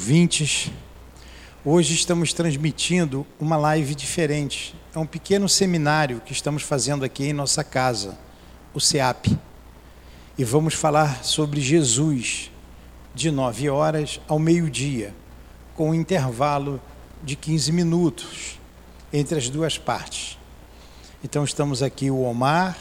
ouvintes. 0.00 0.70
Hoje 1.62 1.92
estamos 1.92 2.32
transmitindo 2.32 3.26
uma 3.38 3.58
live 3.58 3.94
diferente. 3.94 4.74
É 4.94 4.98
um 4.98 5.04
pequeno 5.04 5.46
seminário 5.46 6.22
que 6.24 6.32
estamos 6.32 6.62
fazendo 6.62 7.04
aqui 7.04 7.26
em 7.26 7.34
nossa 7.34 7.62
casa, 7.62 8.16
o 8.72 8.80
CEAP. 8.80 9.38
E 10.38 10.42
vamos 10.42 10.72
falar 10.72 11.22
sobre 11.22 11.60
Jesus, 11.60 12.50
de 13.14 13.30
9 13.30 13.68
horas 13.68 14.18
ao 14.26 14.38
meio-dia, 14.38 15.14
com 15.76 15.90
um 15.90 15.94
intervalo 15.94 16.80
de 17.22 17.36
15 17.36 17.70
minutos 17.70 18.58
entre 19.12 19.36
as 19.36 19.50
duas 19.50 19.76
partes. 19.76 20.38
Então 21.22 21.44
estamos 21.44 21.82
aqui 21.82 22.10
o 22.10 22.22
Omar 22.22 22.74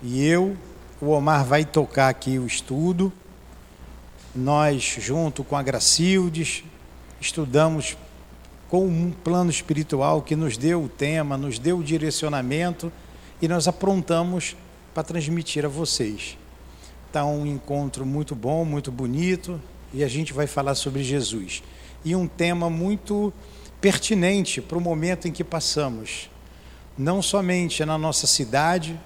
e 0.00 0.24
eu. 0.24 0.56
O 1.00 1.08
Omar 1.08 1.44
vai 1.44 1.64
tocar 1.64 2.08
aqui 2.08 2.38
o 2.38 2.46
estudo 2.46 3.12
nós, 4.34 4.96
junto 4.98 5.44
com 5.44 5.56
a 5.56 5.62
Gracildes, 5.62 6.64
estudamos 7.20 7.96
com 8.68 8.86
um 8.86 9.12
plano 9.12 9.50
espiritual 9.50 10.22
que 10.22 10.34
nos 10.34 10.56
deu 10.56 10.82
o 10.82 10.88
tema, 10.88 11.36
nos 11.36 11.58
deu 11.58 11.78
o 11.78 11.84
direcionamento 11.84 12.90
e 13.40 13.46
nós 13.46 13.68
aprontamos 13.68 14.56
para 14.92 15.04
transmitir 15.04 15.64
a 15.64 15.68
vocês. 15.68 16.36
Está 17.06 17.24
um 17.24 17.46
encontro 17.46 18.04
muito 18.04 18.34
bom, 18.34 18.64
muito 18.64 18.90
bonito 18.90 19.60
e 19.92 20.02
a 20.02 20.08
gente 20.08 20.32
vai 20.32 20.48
falar 20.48 20.74
sobre 20.74 21.04
Jesus. 21.04 21.62
E 22.04 22.16
um 22.16 22.26
tema 22.26 22.68
muito 22.68 23.32
pertinente 23.80 24.60
para 24.60 24.76
o 24.76 24.80
momento 24.80 25.28
em 25.28 25.32
que 25.32 25.44
passamos, 25.44 26.28
não 26.98 27.22
somente 27.22 27.84
na 27.84 27.96
nossa 27.96 28.26
cidade, 28.26 28.98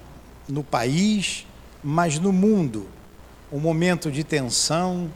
no 0.49 0.65
país, 0.65 1.47
mas 1.85 2.19
no 2.19 2.33
mundo 2.33 2.87
um 3.53 3.59
momento 3.59 4.11
de 4.11 4.23
tensão, 4.23 5.11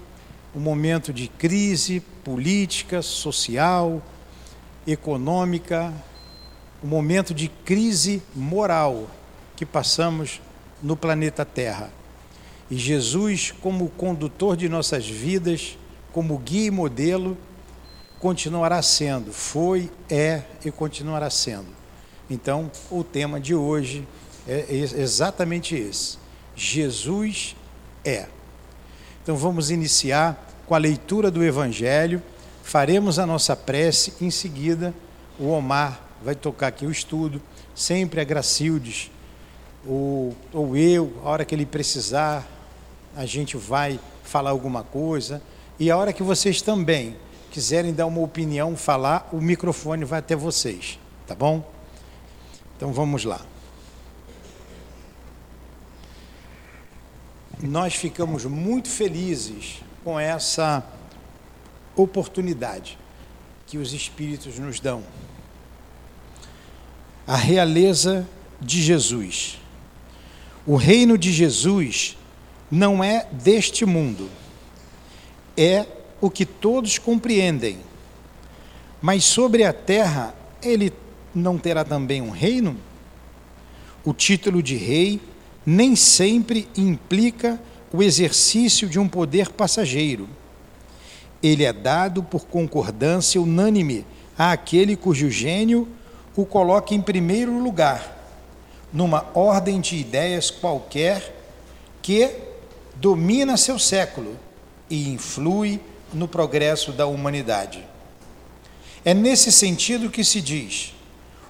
um 0.55 0.61
momento 0.61 1.13
de 1.13 1.29
crise 1.29 2.01
política, 2.25 3.03
social, 3.03 4.03
econômica, 4.87 5.93
um 6.83 6.89
momento 6.89 7.33
de 7.35 7.49
crise 7.49 8.23
moral 8.35 9.09
que 9.55 9.65
passamos 9.65 10.41
no 10.83 10.97
planeta 10.97 11.45
Terra. 11.45 11.91
E 12.71 12.77
Jesus, 12.77 13.53
como 13.61 13.89
condutor 13.91 14.57
de 14.57 14.69
nossas 14.69 15.07
vidas, 15.07 15.77
como 16.13 16.39
guia 16.39 16.67
e 16.67 16.71
modelo, 16.71 17.37
continuará 18.19 18.81
sendo, 18.83 19.33
foi, 19.33 19.91
é 20.09 20.43
e 20.65 20.71
continuará 20.71 21.29
sendo. 21.29 21.67
Então, 22.31 22.71
o 22.91 23.05
tema 23.05 23.39
de 23.39 23.55
hoje 23.55 24.07
é 24.47 24.67
exatamente 24.71 25.75
esse: 25.75 26.19
Jesus 26.57 27.55
é. 28.05 28.27
Então 29.23 29.37
vamos 29.37 29.71
iniciar 29.71 30.49
com 30.67 30.75
a 30.75 30.79
leitura 30.79 31.31
do 31.31 31.45
Evangelho, 31.45 32.23
faremos 32.63 33.19
a 33.19 33.27
nossa 33.27 33.55
prece, 33.55 34.15
em 34.21 34.31
seguida 34.31 34.95
o 35.39 35.49
Omar 35.49 36.01
vai 36.23 36.35
tocar 36.35 36.69
aqui 36.69 36.87
o 36.87 36.91
estudo, 36.91 37.43
sempre 37.75 38.21
a 38.21 38.25
Gracildes, 38.25 39.11
ou, 39.87 40.37
ou 40.53 40.77
eu, 40.77 41.13
a 41.25 41.29
hora 41.29 41.45
que 41.45 41.55
ele 41.55 41.67
precisar, 41.67 42.47
a 43.17 43.27
gente 43.27 43.57
vai 43.57 43.99
falar 44.23 44.51
alguma 44.51 44.85
coisa, 44.85 45.43
e 45.79 45.91
a 45.91 45.97
hora 45.97 46.13
que 46.13 46.23
vocês 46.23 46.63
também 46.63 47.17
quiserem 47.51 47.93
dar 47.93 48.07
uma 48.07 48.21
opinião, 48.21 48.77
falar, 48.77 49.29
o 49.33 49.41
microfone 49.41 50.05
vai 50.05 50.21
até 50.21 50.37
vocês, 50.37 50.99
tá 51.27 51.35
bom? 51.35 51.69
Então 52.77 52.93
vamos 52.93 53.25
lá. 53.25 53.41
Nós 57.63 57.95
ficamos 57.95 58.45
muito 58.45 58.89
felizes 58.89 59.83
com 60.03 60.19
essa 60.19 60.85
oportunidade 61.95 62.99
que 63.67 63.79
os 63.79 63.93
Espíritos 63.93 64.59
nos 64.59 64.81
dão. 64.81 65.05
A 67.25 67.37
realeza 67.37 68.29
de 68.61 68.83
Jesus. 68.83 69.61
O 70.67 70.75
reino 70.75 71.17
de 71.17 71.33
Jesus 71.33 72.17
não 72.71 73.03
é 73.03 73.27
deste 73.31 73.85
mundo, 73.87 74.29
é 75.57 75.87
o 76.21 76.31
que 76.31 76.45
todos 76.45 76.99
compreendem. 76.99 77.79
Mas 79.01 79.25
sobre 79.25 79.65
a 79.65 79.73
terra, 79.73 80.35
ele 80.63 80.93
não 81.35 81.59
terá 81.59 81.85
também 81.85 82.21
um 82.21 82.31
reino? 82.31 82.77
O 84.05 84.13
título 84.13 84.63
de 84.63 84.77
rei 84.77 85.21
nem 85.65 85.95
sempre 85.95 86.69
implica 86.77 87.61
o 87.93 88.03
exercício 88.03 88.89
de 88.89 88.99
um 88.99 89.09
poder 89.09 89.51
passageiro. 89.51 90.29
Ele 91.43 91.65
é 91.65 91.73
dado 91.73 92.23
por 92.23 92.47
concordância 92.47 93.41
unânime 93.41 94.07
àquele 94.37 94.97
cujo 94.97 95.31
gênio 95.31 95.89
o 96.35 96.47
coloca 96.47 96.95
em 96.95 97.01
primeiro 97.01 97.59
lugar, 97.63 98.19
numa 98.93 99.27
ordem 99.35 99.81
de 99.81 99.97
ideias 99.97 100.51
qualquer 100.51 101.37
que 102.01 102.31
domina 102.97 103.57
seu 103.57 103.79
século 103.79 104.37
e 104.89 105.11
influi 105.11 105.81
no 106.13 106.27
progresso 106.27 106.93
da 106.93 107.07
humanidade. 107.07 107.85
É 109.05 109.13
nesse 109.13 109.53
sentido 109.53 110.11
que 110.11 110.25
se 110.25 110.41
diz: 110.41 110.95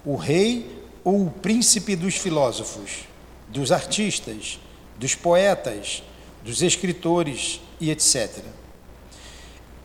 o 0.03 0.15
rei 0.15 0.83
ou 1.03 1.27
o 1.27 1.31
príncipe 1.31 1.95
dos 1.95 2.15
filósofos 2.15 3.12
dos 3.53 3.71
artistas, 3.71 4.59
dos 4.97 5.13
poetas, 5.13 6.01
dos 6.43 6.63
escritores 6.63 7.61
e 7.79 7.91
etc. 7.91 8.39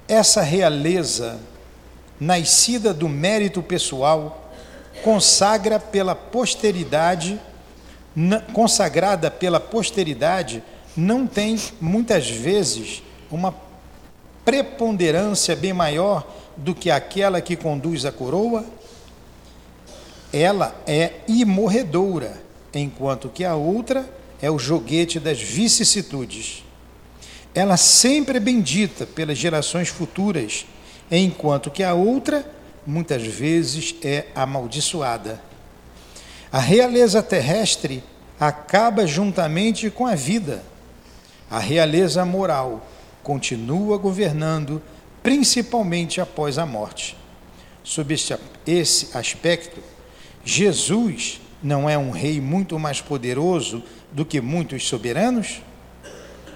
Essa 0.08 0.40
realeza, 0.40 1.38
nascida 2.18 2.94
do 2.94 3.08
mérito 3.08 3.62
pessoal, 3.62 4.50
consagra 5.04 5.78
pela 5.78 6.14
posteridade, 6.14 7.38
consagrada 8.54 9.30
pela 9.30 9.60
posteridade, 9.60 10.62
não 10.96 11.26
tem 11.26 11.60
muitas 11.78 12.28
vezes 12.28 13.02
uma 13.30 13.54
preponderância 14.46 15.54
bem 15.54 15.74
maior 15.74 16.26
do 16.56 16.74
que 16.74 16.90
aquela 16.90 17.42
que 17.42 17.54
conduz 17.54 18.06
a 18.06 18.10
coroa? 18.10 18.64
Ela 20.32 20.74
é 20.86 21.12
imorredoura 21.28 22.47
enquanto 22.74 23.28
que 23.28 23.44
a 23.44 23.54
outra 23.54 24.08
é 24.40 24.50
o 24.50 24.58
joguete 24.58 25.18
das 25.18 25.40
vicissitudes. 25.40 26.64
Ela 27.54 27.76
sempre 27.76 28.36
é 28.36 28.40
bendita 28.40 29.06
pelas 29.06 29.38
gerações 29.38 29.88
futuras, 29.88 30.66
enquanto 31.10 31.70
que 31.70 31.82
a 31.82 31.94
outra 31.94 32.48
muitas 32.86 33.22
vezes 33.22 33.94
é 34.02 34.26
amaldiçoada. 34.34 35.42
A 36.50 36.60
realeza 36.60 37.22
terrestre 37.22 38.02
acaba 38.38 39.06
juntamente 39.06 39.90
com 39.90 40.06
a 40.06 40.14
vida. 40.14 40.62
A 41.50 41.58
realeza 41.58 42.24
moral 42.24 42.86
continua 43.22 43.98
governando, 43.98 44.80
principalmente 45.22 46.20
após 46.20 46.58
a 46.58 46.64
morte. 46.64 47.16
Sob 47.82 48.14
esse 48.66 49.16
aspecto, 49.16 49.82
Jesus 50.44 51.40
não 51.62 51.88
é 51.88 51.98
um 51.98 52.10
rei 52.10 52.40
muito 52.40 52.78
mais 52.78 53.00
poderoso 53.00 53.82
do 54.12 54.24
que 54.24 54.40
muitos 54.40 54.86
soberanos? 54.86 55.60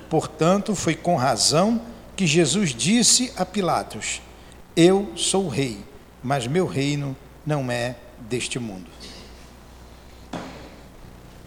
Portanto, 0.08 0.74
foi 0.74 0.94
com 0.94 1.16
razão 1.16 1.80
que 2.14 2.26
Jesus 2.26 2.74
disse 2.74 3.32
a 3.36 3.44
Pilatos: 3.44 4.20
Eu 4.76 5.12
sou 5.16 5.48
rei, 5.48 5.78
mas 6.22 6.46
meu 6.46 6.66
reino 6.66 7.16
não 7.46 7.70
é 7.70 7.96
deste 8.20 8.58
mundo. 8.58 8.86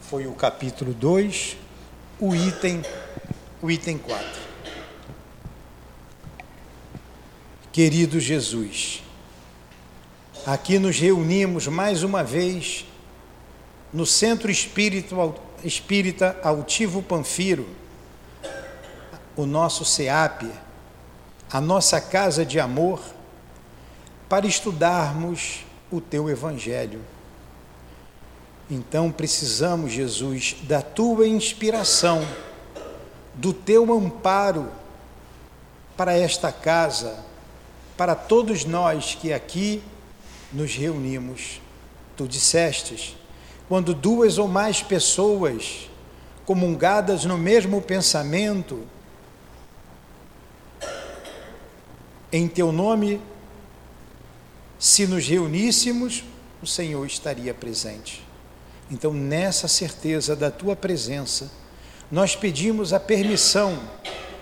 Foi 0.02 0.28
o 0.28 0.34
capítulo 0.34 0.94
2, 0.94 1.58
o 2.20 2.36
item, 2.36 2.82
o 3.62 3.72
item 3.72 3.98
4. 3.98 4.46
Querido 7.72 8.20
Jesus, 8.20 9.04
aqui 10.46 10.80
nos 10.80 10.98
reunimos 10.98 11.68
mais 11.68 12.04
uma 12.04 12.24
vez 12.24 12.86
no 13.94 14.06
Centro 14.06 14.52
Espírita 14.52 16.38
Altivo 16.44 17.02
Panfiro, 17.02 17.68
o 19.36 19.46
nosso 19.46 19.84
SEAP, 19.86 20.50
a 21.52 21.62
nossa 21.62 22.00
casa 22.02 22.46
de 22.46 22.60
amor, 22.60 23.02
para 24.28 24.48
estudarmos 24.48 25.66
o 25.92 26.02
teu 26.02 26.30
Evangelho. 26.30 27.02
Então 28.70 29.12
precisamos, 29.12 29.92
Jesus, 29.92 30.56
da 30.64 30.82
tua 30.82 31.28
inspiração, 31.28 32.28
do 33.36 33.54
teu 33.54 33.94
amparo 33.94 34.72
para 35.96 36.18
esta 36.18 36.52
casa, 36.52 37.24
para 37.96 38.16
todos 38.16 38.66
nós 38.66 39.16
que 39.16 39.32
aqui 39.32 39.84
nos 40.52 40.74
reunimos. 40.76 41.62
Tu 42.18 42.28
dissestes 42.28 43.16
quando 43.68 43.94
duas 43.94 44.38
ou 44.38 44.48
mais 44.48 44.82
pessoas 44.82 45.90
comungadas 46.46 47.26
no 47.26 47.38
mesmo 47.38 47.82
pensamento 47.82 48.84
Em 52.38 52.50
teu 52.50 52.70
nome, 52.70 53.22
se 54.78 55.08
nos 55.08 55.26
reuníssemos, 55.26 56.22
o 56.62 56.68
Senhor 56.68 57.06
estaria 57.06 57.54
presente. 57.54 58.22
Então, 58.92 59.14
nessa 59.14 59.70
certeza 59.70 60.36
da 60.36 60.52
tua 60.52 60.76
presença, 60.76 61.50
nós 62.12 62.36
pedimos 62.36 62.92
a 62.92 63.00
permissão 63.00 63.80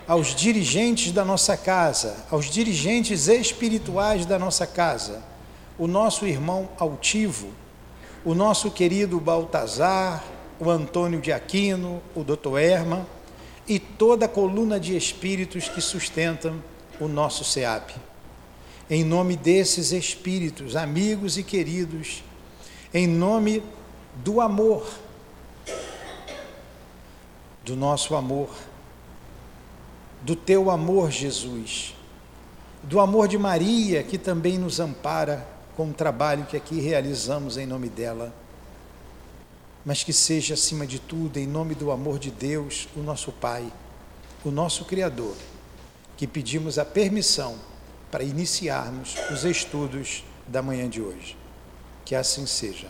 aos 0.07 0.33
dirigentes 0.33 1.11
da 1.11 1.23
nossa 1.23 1.55
casa, 1.55 2.25
aos 2.31 2.49
dirigentes 2.49 3.27
espirituais 3.27 4.25
da 4.25 4.39
nossa 4.39 4.65
casa, 4.65 5.21
o 5.77 5.85
nosso 5.85 6.25
irmão 6.25 6.69
altivo, 6.79 7.49
o 8.25 8.33
nosso 8.33 8.71
querido 8.71 9.19
Baltazar, 9.19 10.23
o 10.59 10.69
Antônio 10.69 11.19
de 11.19 11.31
Aquino, 11.31 12.01
o 12.15 12.23
doutor 12.23 12.57
Erma 12.57 13.05
e 13.67 13.79
toda 13.79 14.25
a 14.25 14.29
coluna 14.29 14.79
de 14.79 14.95
espíritos 14.95 15.67
que 15.67 15.81
sustentam 15.81 16.63
o 16.99 17.07
nosso 17.07 17.43
SEAP. 17.43 17.91
Em 18.89 19.03
nome 19.03 19.35
desses 19.35 19.91
espíritos, 19.91 20.75
amigos 20.75 21.37
e 21.37 21.43
queridos, 21.43 22.23
em 22.93 23.07
nome 23.07 23.63
do 24.15 24.39
amor, 24.39 24.87
do 27.65 27.75
nosso 27.75 28.15
amor, 28.15 28.49
do 30.21 30.35
teu 30.35 30.69
amor, 30.69 31.11
Jesus, 31.11 31.93
do 32.83 32.99
amor 32.99 33.27
de 33.27 33.37
Maria, 33.37 34.03
que 34.03 34.17
também 34.17 34.57
nos 34.57 34.79
ampara 34.79 35.52
com 35.75 35.89
o 35.89 35.93
trabalho 35.93 36.45
que 36.45 36.55
aqui 36.55 36.79
realizamos 36.79 37.57
em 37.57 37.65
nome 37.65 37.89
dela, 37.89 38.33
mas 39.85 40.03
que 40.03 40.13
seja, 40.13 40.53
acima 40.53 40.87
de 40.87 40.99
tudo, 40.99 41.37
em 41.37 41.47
nome 41.47 41.75
do 41.75 41.91
amor 41.91 42.17
de 42.19 42.31
Deus, 42.31 42.87
o 42.95 42.99
nosso 42.99 43.31
Pai, 43.31 43.71
o 44.45 44.51
nosso 44.51 44.85
Criador, 44.85 45.35
que 46.15 46.25
pedimos 46.25 46.77
a 46.77 46.85
permissão 46.85 47.57
para 48.09 48.23
iniciarmos 48.23 49.15
os 49.31 49.43
estudos 49.43 50.23
da 50.47 50.61
manhã 50.61 50.89
de 50.89 51.01
hoje. 51.01 51.37
Que 52.05 52.15
assim 52.15 52.45
seja. 52.45 52.87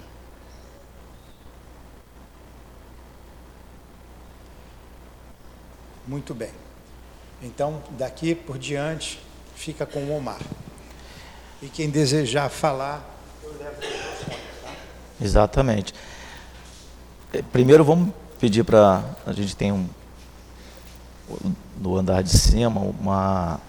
Muito 6.05 6.33
bem. 6.33 6.51
Então, 7.41 7.81
daqui 7.91 8.35
por 8.35 8.57
diante, 8.57 9.19
fica 9.55 9.85
com 9.85 9.99
o 10.03 10.17
Omar. 10.17 10.41
E 11.63 11.69
quem 11.69 11.89
desejar 11.89 12.49
falar, 12.49 13.09
eu 13.41 13.49
levo 13.57 13.79
tá? 14.61 14.71
Exatamente. 15.21 15.93
É, 17.31 17.41
primeiro 17.41 17.85
vamos 17.85 18.13
pedir 18.37 18.65
para 18.65 19.01
a 19.25 19.31
gente 19.31 19.55
tem 19.55 19.71
um 19.71 19.87
no 21.79 21.97
andar 21.97 22.21
de 22.21 22.37
cima 22.37 22.81
uma, 22.81 23.61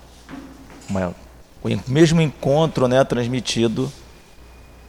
uma 0.91 1.15
o 1.63 1.69
mesmo 1.87 2.21
encontro, 2.21 2.89
né, 2.89 3.05
transmitido 3.05 3.91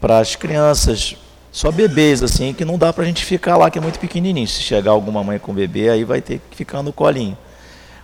para 0.02 0.18
as 0.18 0.36
crianças, 0.36 1.16
só 1.52 1.72
bebês 1.72 2.24
assim, 2.24 2.56
que 2.56 2.66
não 2.66 2.76
dá 2.76 2.92
para 2.92 3.04
a 3.04 3.08
gente 3.08 3.24
ficar 3.24 3.56
lá 3.56 3.70
que 3.70 3.78
é 3.78 3.82
muito 3.82 4.00
pequenininho. 4.00 4.48
Se 4.48 4.64
chegar 4.64 4.90
alguma 4.92 5.24
mãe 5.24 5.38
com 5.38 5.54
bebê, 5.54 5.90
aí 5.90 6.04
vai 6.04 6.22
ter 6.22 6.42
que 6.50 6.58
ficar 6.58 6.82
no 6.82 6.92
colinho. 6.92 7.38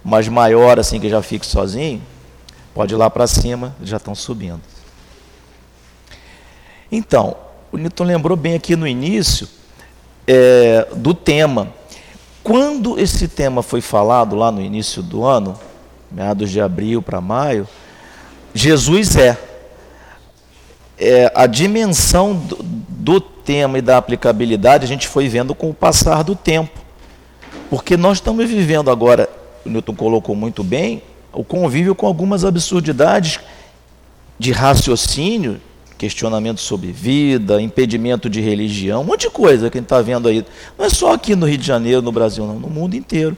Mas 0.04 0.28
maior 0.28 0.80
assim 0.80 1.00
que 1.00 1.10
já 1.10 1.24
fique 1.24 1.46
sozinho, 1.46 2.04
pode 2.72 2.94
ir 2.94 2.98
lá 2.98 3.10
para 3.10 3.26
cima, 3.26 3.76
já 3.82 3.98
estão 3.98 4.14
subindo. 4.14 4.62
Então, 6.92 7.38
o 7.72 7.78
Newton 7.78 8.04
lembrou 8.04 8.36
bem 8.36 8.56
aqui 8.56 8.76
no 8.76 8.86
início 8.86 9.48
é, 10.28 10.86
do 10.94 11.14
tema. 11.14 11.70
Quando 12.44 13.00
esse 13.00 13.30
tema 13.30 13.64
foi 13.64 13.80
falado 13.80 14.36
lá 14.36 14.52
no 14.52 14.62
início 14.62 15.02
do 15.02 15.24
ano, 15.24 15.58
meados 16.12 16.50
de 16.52 16.60
abril 16.60 17.02
para 17.02 17.22
maio, 17.22 17.66
Jesus 18.54 19.16
é. 19.16 19.38
é 21.00 21.32
a 21.34 21.48
dimensão 21.48 22.36
do, 22.36 22.58
do 22.62 23.22
tema 23.22 23.78
e 23.78 23.82
da 23.82 23.98
aplicabilidade 23.98 24.84
a 24.84 24.88
gente 24.88 25.08
foi 25.08 25.30
vendo 25.30 25.56
com 25.56 25.70
o 25.70 25.74
passar 25.74 26.24
do 26.24 26.36
tempo. 26.36 26.78
Porque 27.70 27.96
nós 27.96 28.18
estamos 28.18 28.50
vivendo 28.50 28.92
agora, 28.92 29.30
o 29.66 29.70
Newton 29.70 29.96
colocou 29.96 30.36
muito 30.36 30.62
bem, 30.62 31.02
o 31.32 31.44
convívio 31.44 31.96
com 31.96 32.06
algumas 32.06 32.44
absurdidades 32.44 33.40
de 34.38 34.52
raciocínio 34.52 35.62
questionamento 36.02 36.60
sobre 36.60 36.92
vida, 36.92 37.62
impedimento 37.62 38.28
de 38.28 38.42
religião, 38.42 39.02
um 39.02 39.04
monte 39.04 39.22
de 39.22 39.30
coisa 39.30 39.70
que 39.70 39.78
a 39.78 39.80
gente 39.80 39.86
está 39.86 40.02
vendo 40.02 40.28
aí. 40.28 40.44
Não 40.76 40.84
é 40.84 40.90
só 40.90 41.14
aqui 41.14 41.36
no 41.36 41.46
Rio 41.46 41.60
de 41.60 41.68
Janeiro, 41.68 42.02
no 42.02 42.12
Brasil, 42.12 42.44
não, 42.48 42.60
no 42.60 42.68
mundo 42.68 42.96
inteiro. 42.96 43.38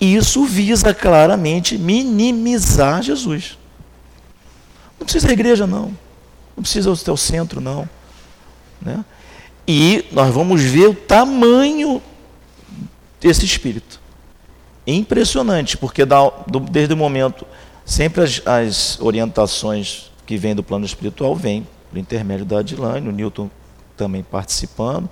E 0.00 0.16
isso 0.16 0.46
visa 0.46 0.94
claramente 0.94 1.76
minimizar 1.76 3.02
Jesus. 3.02 3.58
Não 4.98 5.04
precisa 5.04 5.26
da 5.26 5.32
igreja, 5.34 5.66
não. 5.66 5.94
Não 6.56 6.62
precisa 6.62 6.90
do 6.90 6.96
teu 6.96 7.18
centro, 7.18 7.60
não. 7.60 7.86
Né? 8.80 9.04
E 9.66 10.06
nós 10.10 10.32
vamos 10.32 10.62
ver 10.62 10.88
o 10.88 10.94
tamanho 10.94 12.00
desse 13.20 13.44
espírito. 13.44 14.00
Impressionante, 14.86 15.76
porque 15.76 16.02
desde 16.70 16.94
o 16.94 16.96
momento, 16.96 17.46
sempre 17.84 18.22
as, 18.22 18.40
as 18.46 18.98
orientações 19.02 20.10
que 20.28 20.36
vem 20.36 20.54
do 20.54 20.62
plano 20.62 20.84
espiritual 20.84 21.34
vem 21.34 21.66
por 21.88 21.98
intermédio 21.98 22.44
da 22.44 22.58
Adilane, 22.58 23.08
o 23.08 23.12
Newton 23.12 23.50
também 23.96 24.22
participando. 24.22 25.08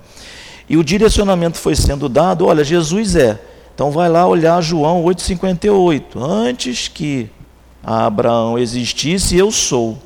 E 0.68 0.76
o 0.76 0.84
direcionamento 0.84 1.56
foi 1.56 1.74
sendo 1.74 2.06
dado, 2.06 2.44
olha, 2.44 2.62
Jesus 2.62 3.16
é. 3.16 3.40
Então 3.74 3.90
vai 3.90 4.10
lá 4.10 4.26
olhar 4.26 4.60
João 4.60 5.02
8:58, 5.04 6.20
antes 6.20 6.88
que 6.88 7.30
Abraão 7.82 8.58
existisse, 8.58 9.34
eu 9.38 9.50
sou. 9.50 9.96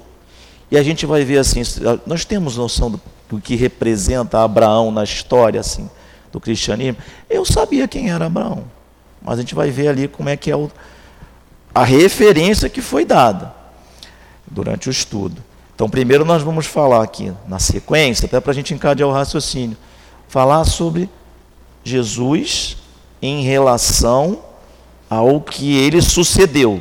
E 0.70 0.78
a 0.78 0.82
gente 0.84 1.04
vai 1.06 1.24
ver 1.24 1.38
assim, 1.38 1.62
nós 2.06 2.24
temos 2.24 2.56
noção 2.56 3.00
do, 3.28 3.40
que 3.40 3.56
representa 3.56 4.44
Abraão 4.44 4.92
na 4.92 5.02
história 5.02 5.58
assim 5.58 5.90
do 6.30 6.38
cristianismo. 6.38 6.98
Eu 7.28 7.44
sabia 7.44 7.88
quem 7.88 8.10
era 8.10 8.26
Abraão, 8.26 8.62
mas 9.20 9.38
a 9.38 9.42
gente 9.42 9.56
vai 9.56 9.72
ver 9.72 9.88
ali 9.88 10.06
como 10.06 10.28
é 10.28 10.36
que 10.36 10.52
é 10.52 10.56
o, 10.56 10.70
a 11.74 11.82
referência 11.82 12.68
que 12.68 12.80
foi 12.80 13.04
dada 13.04 13.58
durante 14.50 14.88
o 14.88 14.90
estudo. 14.90 15.42
Então, 15.74 15.88
primeiro 15.88 16.24
nós 16.24 16.42
vamos 16.42 16.66
falar 16.66 17.02
aqui, 17.02 17.32
na 17.48 17.58
sequência, 17.58 18.26
até 18.26 18.38
para 18.38 18.50
a 18.50 18.54
gente 18.54 18.74
encadear 18.74 19.08
o 19.08 19.12
raciocínio, 19.12 19.76
falar 20.28 20.64
sobre 20.64 21.08
Jesus 21.82 22.76
em 23.22 23.42
relação 23.42 24.40
ao 25.08 25.40
que 25.40 25.76
ele 25.76 26.02
sucedeu, 26.02 26.80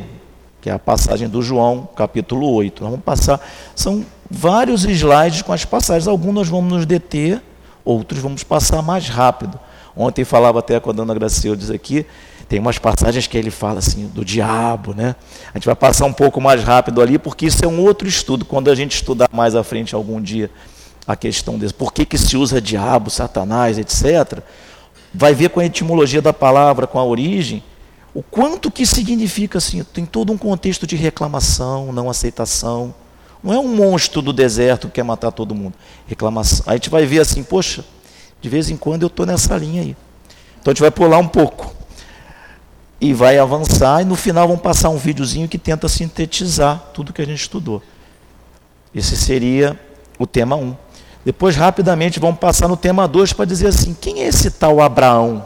que 0.62 0.70
é 0.70 0.74
a 0.74 0.80
passagem 0.80 1.30
do 1.30 1.42
João, 1.42 1.88
capítulo 1.96 2.52
8. 2.52 2.82
Nós 2.84 2.92
vamos 2.92 3.06
passar, 3.06 3.40
são 3.74 4.06
vários 4.30 4.84
slides 4.84 5.42
com 5.42 5.54
as 5.54 5.64
passagens, 5.64 6.08
alguns 6.08 6.34
nós 6.34 6.50
vamos 6.50 6.72
nos 6.72 6.86
deter, 6.86 7.42
outros 7.86 8.20
vamos 8.20 8.44
passar 8.44 8.82
mais 8.82 9.08
rápido. 9.08 9.58
Ontem 9.96 10.24
falava 10.24 10.60
até 10.60 10.80
com 10.80 10.90
a 10.90 10.94
dona 10.94 11.14
Gracildes 11.14 11.72
aqui, 11.72 12.06
tem 12.50 12.60
umas 12.60 12.80
passagens 12.80 13.28
que 13.28 13.38
ele 13.38 13.52
fala 13.52 13.78
assim, 13.78 14.08
do 14.08 14.26
diabo, 14.26 14.96
né? 14.96 15.16
A 15.54 15.58
gente 15.60 15.68
vai 15.68 15.76
passar 15.76 16.08
um 16.08 16.14
pouco 16.14 16.42
mais 16.42 16.64
rápido 16.64 17.00
ali, 17.00 17.20
porque 17.20 17.46
isso 17.46 17.64
é 17.64 17.68
um 17.68 17.80
outro 17.80 18.08
estudo. 18.08 18.44
Quando 18.44 18.72
a 18.72 18.76
gente 18.76 18.96
estudar 18.96 19.30
mais 19.32 19.54
à 19.54 19.64
frente 19.64 19.94
algum 19.94 20.20
dia 20.20 20.50
a 21.06 21.16
questão 21.16 21.60
desse, 21.60 21.76
por 21.76 21.94
que, 21.94 22.04
que 22.06 22.18
se 22.18 22.36
usa 22.36 22.60
diabo, 22.60 23.12
satanás, 23.12 23.78
etc., 23.78 24.40
vai 25.14 25.36
ver 25.36 25.52
com 25.52 25.60
a 25.60 25.66
etimologia 25.66 26.24
da 26.24 26.34
palavra, 26.34 26.88
com 26.88 26.98
a 26.98 27.04
origem, 27.04 27.64
o 28.16 28.24
quanto 28.24 28.72
que 28.72 28.84
significa 28.84 29.60
assim, 29.60 29.84
tem 29.84 30.04
todo 30.04 30.34
um 30.34 30.38
contexto 30.38 30.88
de 30.88 30.96
reclamação, 30.96 31.94
não 31.94 32.10
aceitação. 32.10 32.96
Não 33.44 33.54
é 33.54 33.60
um 33.60 33.76
monstro 33.76 34.24
do 34.24 34.34
deserto 34.34 34.88
que 34.88 34.96
quer 34.96 35.04
matar 35.04 35.32
todo 35.32 35.54
mundo. 35.54 35.76
Reclamação. 36.08 36.66
A 36.66 36.74
gente 36.74 36.90
vai 36.90 37.06
ver 37.06 37.20
assim, 37.20 37.44
poxa, 37.44 37.86
de 38.42 38.50
vez 38.50 38.72
em 38.72 38.76
quando 38.76 39.04
eu 39.04 39.08
estou 39.08 39.26
nessa 39.26 39.56
linha 39.56 39.84
aí. 39.84 39.96
Então 40.60 40.72
a 40.72 40.74
gente 40.74 40.82
vai 40.82 40.92
pular 40.92 41.20
um 41.20 41.28
pouco 41.28 41.79
e 43.02 43.14
vai 43.14 43.38
avançar 43.38 44.02
e 44.02 44.06
no 44.06 44.16
final 44.16 44.48
vamos 44.48 44.62
passar 44.62 44.90
um 44.90 44.98
videozinho 44.98 45.48
que 45.48 45.58
tenta 45.58 45.88
sintetizar 45.88 46.90
tudo 46.94 47.14
que 47.14 47.22
a 47.22 47.26
gente 47.26 47.40
estudou. 47.40 47.82
Esse 48.94 49.16
seria 49.16 49.80
o 50.18 50.28
tema 50.28 50.56
1. 50.56 50.76
Depois, 51.24 51.56
rapidamente, 51.56 52.20
vamos 52.20 52.40
passar 52.40 52.68
no 52.68 52.78
tema 52.78 53.08
2 53.08 53.34
para 53.34 53.46
dizer 53.46 53.68
assim: 53.68 53.96
quem 54.00 54.22
é 54.22 54.28
esse 54.28 54.52
tal 54.52 54.82
Abraão? 54.82 55.46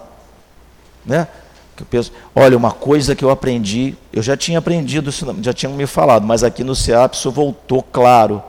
Né? 1.05 1.27
Que 1.75 1.83
eu 1.83 1.87
penso, 1.87 2.11
olha, 2.35 2.55
uma 2.55 2.71
coisa 2.71 3.15
que 3.15 3.25
eu 3.25 3.29
aprendi, 3.29 3.95
eu 4.11 4.21
já 4.21 4.37
tinha 4.37 4.59
aprendido, 4.59 5.11
já 5.41 5.53
tinham 5.53 5.73
me 5.73 5.87
falado, 5.87 6.25
mas 6.25 6.43
aqui 6.43 6.63
no 6.63 6.75
CEAP 6.75 7.15
isso 7.15 7.31
voltou 7.31 7.81
claro. 7.81 8.41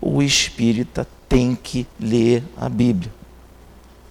O 0.00 0.22
espírita 0.22 1.06
tem 1.28 1.56
que 1.56 1.86
ler 1.98 2.44
a 2.56 2.68
Bíblia. 2.68 3.15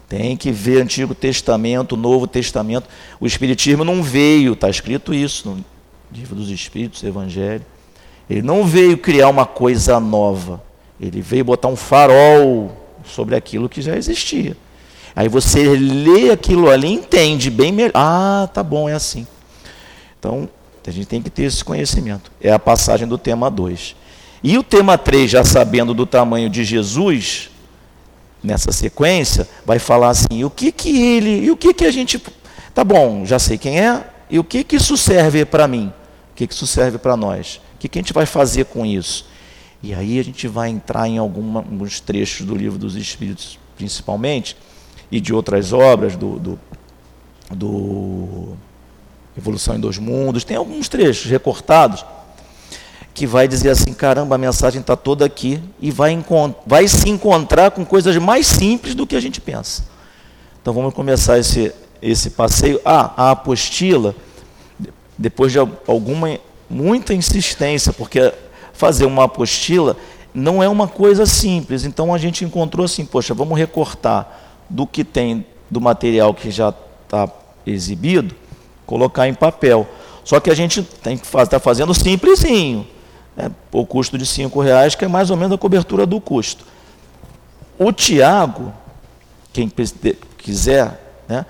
Tem 0.07 0.37
que 0.37 0.51
ver 0.51 0.81
Antigo 0.81 1.15
Testamento, 1.15 1.97
Novo 1.97 2.27
Testamento. 2.27 2.87
O 3.19 3.25
Espiritismo 3.25 3.83
não 3.83 4.03
veio, 4.03 4.53
está 4.53 4.69
escrito 4.69 5.13
isso 5.13 5.49
no 5.49 5.65
Livro 6.11 6.35
dos 6.35 6.49
Espíritos, 6.49 7.03
Evangelho. 7.03 7.65
Ele 8.29 8.41
não 8.41 8.65
veio 8.65 8.97
criar 8.97 9.29
uma 9.29 9.45
coisa 9.45 9.99
nova. 9.99 10.61
Ele 10.99 11.21
veio 11.21 11.43
botar 11.43 11.67
um 11.67 11.75
farol 11.75 12.71
sobre 13.03 13.35
aquilo 13.35 13.67
que 13.67 13.81
já 13.81 13.95
existia. 13.95 14.55
Aí 15.15 15.29
você 15.29 15.75
lê 15.75 16.29
aquilo 16.29 16.69
ali 16.69 16.91
entende 16.91 17.49
bem 17.49 17.71
melhor. 17.71 17.91
Ah, 17.93 18.49
tá 18.53 18.61
bom, 18.61 18.89
é 18.89 18.93
assim. 18.93 19.25
Então, 20.19 20.49
A 20.87 20.91
gente 20.91 21.07
tem 21.07 21.19
que 21.19 21.31
ter 21.31 21.43
esse 21.43 21.63
conhecimento. 21.63 22.31
É 22.39 22.51
a 22.51 22.59
passagem 22.59 23.07
do 23.07 23.17
tema 23.17 23.49
2. 23.49 23.95
E 24.43 24.55
o 24.55 24.61
tema 24.61 24.99
3, 24.99 25.31
já 25.31 25.43
sabendo 25.43 25.95
do 25.95 26.05
tamanho 26.05 26.47
de 26.47 26.63
Jesus, 26.63 27.49
nessa 28.45 28.71
sequência, 28.71 29.47
vai 29.65 29.79
falar 29.79 30.09
assim: 30.09 30.43
o 30.43 30.49
que 30.49 30.71
que 30.71 31.01
ele, 31.01 31.45
e 31.45 31.51
o 31.51 31.57
que 31.57 31.73
que 31.73 31.85
a 31.85 31.91
gente. 31.91 32.21
Tá 32.73 32.83
bom, 32.83 33.25
já 33.25 33.39
sei 33.39 33.57
quem 33.57 33.79
é, 33.79 34.03
e 34.29 34.37
o 34.37 34.43
que 34.43 34.63
que 34.63 34.75
isso 34.75 34.97
serve 34.97 35.45
para 35.45 35.67
mim? 35.67 35.91
O 36.31 36.35
que 36.35 36.47
que 36.47 36.53
isso 36.53 36.67
serve 36.67 36.97
para 36.97 37.15
nós? 37.15 37.61
O 37.75 37.77
que, 37.77 37.87
que 37.87 37.99
a 37.99 38.01
gente 38.01 38.13
vai 38.13 38.25
fazer 38.25 38.65
com 38.65 38.85
isso? 38.85 39.25
E 39.81 39.93
aí 39.93 40.19
a 40.19 40.23
gente 40.23 40.47
vai 40.47 40.69
entrar 40.69 41.07
em 41.07 41.17
alguma, 41.17 41.59
alguns 41.59 41.99
trechos 41.99 42.45
do 42.45 42.55
livro 42.55 42.77
dos 42.77 42.95
Espíritos, 42.95 43.59
principalmente, 43.77 44.57
e 45.11 45.21
de 45.21 45.33
outras 45.33 45.71
obras 45.71 46.15
do, 46.15 46.39
do, 46.39 46.59
do 47.51 48.57
Evolução 49.37 49.75
em 49.75 49.79
Dois 49.79 49.97
Mundos. 49.97 50.43
Tem 50.43 50.57
alguns 50.57 50.89
trechos 50.89 51.29
recortados 51.29 52.03
que 53.15 53.25
vai 53.25 53.47
dizer 53.47 53.69
assim: 53.69 53.93
caramba, 53.93 54.35
a 54.35 54.37
mensagem 54.37 54.81
está 54.81 54.95
toda 54.95 55.25
aqui 55.25 55.63
e 55.79 55.89
vai, 55.89 56.23
vai 56.67 56.87
se 56.87 57.09
encontrar 57.09 57.71
com 57.71 57.83
coisas 57.85 58.15
mais 58.17 58.45
simples 58.45 58.93
do 58.93 59.07
que 59.07 59.15
a 59.15 59.21
gente 59.21 59.39
pensa. 59.39 59.85
Então 60.61 60.73
vamos 60.73 60.93
começar 60.93 61.39
esse, 61.39 61.71
esse 62.01 62.31
passeio. 62.31 62.79
Ah, 62.83 63.13
a 63.15 63.31
apostila, 63.31 64.13
depois 65.17 65.53
de 65.53 65.57
alguma 65.57 66.37
muita 66.69 67.13
insistência, 67.13 67.93
porque 67.93 68.33
fazer 68.73 69.05
uma 69.05 69.23
apostila 69.23 69.95
não 70.33 70.61
é 70.61 70.67
uma 70.67 70.87
coisa 70.87 71.25
simples. 71.25 71.85
Então 71.85 72.13
a 72.13 72.17
gente 72.17 72.43
encontrou 72.43 72.85
assim, 72.85 73.05
poxa, 73.05 73.33
vamos 73.33 73.57
recortar 73.57 74.41
do 74.69 74.85
que 74.85 75.05
tem 75.05 75.45
do 75.71 75.79
material 75.79 76.33
que 76.33 76.51
já 76.51 76.73
está 77.03 77.29
exibido, 77.65 78.35
colocar 78.85 79.25
em 79.29 79.33
papel. 79.33 79.87
Só 80.25 80.39
que 80.41 80.49
a 80.49 80.55
gente 80.55 80.83
tem 80.83 81.17
que 81.17 81.25
estar 81.25 81.45
tá 81.45 81.59
fazendo 81.59 81.93
simplesinho. 81.93 82.85
Né? 83.35 83.51
O 83.71 83.85
custo 83.85 84.17
de 84.17 84.25
cinco 84.25 84.61
reais, 84.61 84.95
que 84.95 85.05
é 85.05 85.07
mais 85.07 85.29
ou 85.29 85.37
menos 85.37 85.53
a 85.53 85.57
cobertura 85.57 86.05
do 86.05 86.19
custo. 86.21 86.65
O 87.77 87.91
Tiago, 87.91 88.73
quem 89.51 89.71
quiser, 90.37 91.23
né, 91.27 91.45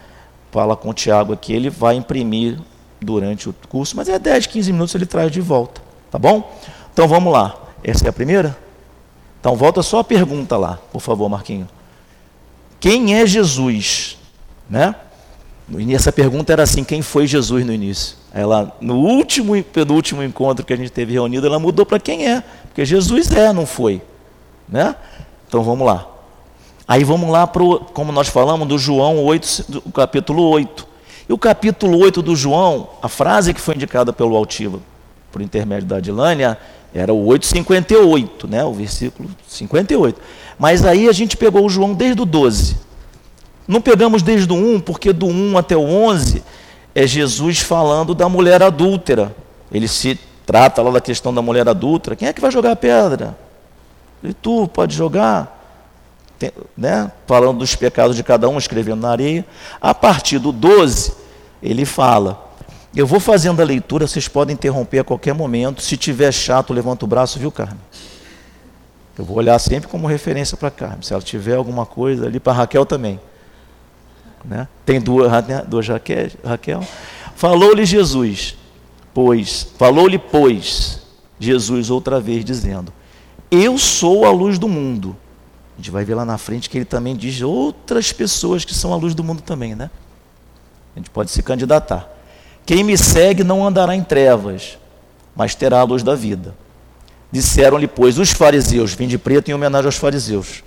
fala 0.51 0.75
com 0.75 0.89
o 0.89 0.93
Tiago 0.93 1.33
aqui, 1.33 1.53
ele 1.53 1.69
vai 1.69 1.95
imprimir 1.95 2.59
durante 2.99 3.49
o 3.49 3.55
curso, 3.69 3.95
mas 3.95 4.09
é 4.09 4.17
10, 4.17 4.47
15 4.47 4.71
minutos 4.71 4.95
ele 4.95 5.05
traz 5.05 5.31
de 5.31 5.41
volta, 5.41 5.81
tá 6.09 6.17
bom? 6.17 6.59
Então 6.91 7.07
vamos 7.07 7.31
lá. 7.31 7.55
Essa 7.83 8.07
é 8.07 8.09
a 8.09 8.13
primeira? 8.13 8.57
Então 9.39 9.55
volta 9.55 9.83
só 9.83 9.99
a 9.99 10.03
pergunta 10.03 10.57
lá, 10.57 10.79
por 10.91 11.01
favor, 11.01 11.29
Marquinho. 11.29 11.67
Quem 12.79 13.15
é 13.15 13.27
Jesus? 13.27 14.17
Né? 14.67 14.95
Essa 15.91 16.11
pergunta 16.11 16.51
era 16.53 16.63
assim: 16.63 16.83
quem 16.83 17.01
foi 17.01 17.27
Jesus 17.27 17.65
no 17.65 17.73
início? 17.73 18.17
Ela, 18.35 18.75
no 18.81 18.95
último 18.97 19.63
penúltimo 19.63 20.21
encontro 20.21 20.65
que 20.65 20.73
a 20.73 20.75
gente 20.75 20.91
teve 20.91 21.13
reunido, 21.13 21.47
ela 21.47 21.57
mudou 21.57 21.85
para 21.85 21.97
quem 21.97 22.27
é, 22.27 22.43
porque 22.67 22.83
Jesus 22.83 23.31
é, 23.31 23.53
não 23.53 23.65
foi, 23.65 24.01
né? 24.67 24.93
Então 25.47 25.63
vamos 25.63 25.87
lá. 25.87 26.05
Aí 26.85 27.05
vamos 27.05 27.29
lá 27.29 27.47
para 27.47 27.63
como 27.93 28.11
nós 28.11 28.27
falamos 28.27 28.67
do 28.67 28.77
João 28.77 29.23
8, 29.23 29.65
do 29.69 29.91
capítulo 29.93 30.43
8. 30.49 30.85
E 31.29 31.31
o 31.31 31.37
capítulo 31.37 31.97
8 31.97 32.21
do 32.21 32.35
João, 32.35 32.89
a 33.01 33.07
frase 33.07 33.53
que 33.53 33.61
foi 33.61 33.73
indicada 33.73 34.11
pelo 34.11 34.35
Altivo, 34.35 34.81
por 35.31 35.41
intermédio 35.41 35.87
da 35.87 35.95
Adilânia, 35.95 36.57
era 36.93 37.13
o 37.13 37.25
858, 37.27 38.49
né? 38.49 38.65
o 38.65 38.73
versículo 38.73 39.29
58. 39.47 40.19
Mas 40.59 40.83
aí 40.83 41.07
a 41.07 41.13
gente 41.13 41.37
pegou 41.37 41.65
o 41.65 41.69
João 41.69 41.93
desde 41.93 42.21
o 42.21 42.25
12. 42.25 42.75
Não 43.65 43.79
pegamos 43.79 44.21
desde 44.21 44.51
o 44.51 44.55
1, 44.55 44.81
porque 44.81 45.13
do 45.13 45.25
1 45.25 45.57
até 45.57 45.77
o 45.77 45.81
11 45.81 46.43
é 46.95 47.05
Jesus 47.05 47.59
falando 47.59 48.15
da 48.15 48.29
mulher 48.29 48.63
adúltera. 48.63 49.35
Ele 49.69 49.87
se 49.87 50.17
trata 50.45 50.81
lá 50.81 50.91
da 50.91 51.01
questão 51.01 51.33
da 51.33 51.41
mulher 51.41 51.67
adúltera. 51.67 52.15
Quem 52.15 52.29
é 52.29 52.33
que 52.33 52.39
vai 52.39 52.49
jogar 52.49 52.71
a 52.71 52.75
pedra? 52.75 53.37
E 54.23 54.33
tu 54.33 54.65
pode 54.69 54.95
jogar? 54.95 55.51
Tem, 56.39 56.51
né? 56.75 57.11
Falando 57.27 57.59
dos 57.59 57.75
pecados 57.75 58.15
de 58.15 58.23
cada 58.23 58.47
um, 58.47 58.57
escrevendo 58.57 59.01
na 59.01 59.09
areia. 59.09 59.45
A 59.81 59.93
partir 59.93 60.39
do 60.39 60.53
12, 60.53 61.13
ele 61.61 61.83
fala. 61.83 62.43
Eu 62.95 63.05
vou 63.05 63.19
fazendo 63.19 63.61
a 63.61 63.65
leitura, 63.65 64.07
vocês 64.07 64.29
podem 64.29 64.53
interromper 64.53 64.99
a 64.99 65.03
qualquer 65.03 65.33
momento. 65.33 65.81
Se 65.81 65.97
tiver 65.97 66.31
chato, 66.31 66.73
levanta 66.73 67.03
o 67.03 67.07
braço, 67.07 67.37
viu, 67.37 67.51
Carmen? 67.51 67.77
Eu 69.17 69.25
vou 69.25 69.37
olhar 69.37 69.59
sempre 69.59 69.89
como 69.89 70.07
referência 70.07 70.55
para 70.55 70.71
Carmen. 70.71 71.01
Se 71.01 71.11
ela 71.11 71.21
tiver 71.21 71.55
alguma 71.55 71.85
coisa 71.85 72.25
ali, 72.25 72.39
para 72.39 72.53
Raquel 72.53 72.85
também. 72.85 73.19
Né? 74.47 74.67
Tem 74.85 75.01
duas, 75.01 75.31
duas 75.67 75.87
Raquel. 75.87 76.29
Raquel. 76.43 76.87
Falou-lhe 77.35 77.85
Jesus, 77.85 78.55
pois, 79.13 79.67
falou-lhe, 79.77 80.17
pois, 80.17 81.01
Jesus 81.39 81.89
outra 81.89 82.19
vez, 82.19 82.45
dizendo: 82.45 82.93
Eu 83.49 83.77
sou 83.77 84.25
a 84.25 84.31
luz 84.31 84.57
do 84.57 84.67
mundo. 84.67 85.15
A 85.73 85.77
gente 85.77 85.91
vai 85.91 86.05
ver 86.05 86.15
lá 86.15 86.23
na 86.23 86.37
frente 86.37 86.69
que 86.69 86.77
ele 86.77 86.85
também 86.85 87.15
diz 87.15 87.41
outras 87.41 88.13
pessoas 88.13 88.63
que 88.63 88.73
são 88.73 88.93
a 88.93 88.95
luz 88.95 89.13
do 89.13 89.23
mundo 89.23 89.41
também, 89.41 89.75
né? 89.75 89.89
A 90.95 90.99
gente 90.99 91.09
pode 91.09 91.29
se 91.31 91.43
candidatar. 91.43 92.09
Quem 92.65 92.83
me 92.83 92.97
segue 92.97 93.43
não 93.43 93.67
andará 93.67 93.93
em 93.93 94.03
trevas, 94.03 94.77
mas 95.35 95.53
terá 95.53 95.81
a 95.81 95.83
luz 95.83 96.01
da 96.01 96.15
vida. 96.15 96.55
Disseram-lhe, 97.29 97.87
pois, 97.87 98.17
os 98.17 98.31
fariseus, 98.31 98.93
vim 98.93 99.07
de 99.07 99.17
preto 99.17 99.51
em 99.51 99.53
homenagem 99.53 99.87
aos 99.87 99.97
fariseus. 99.97 100.63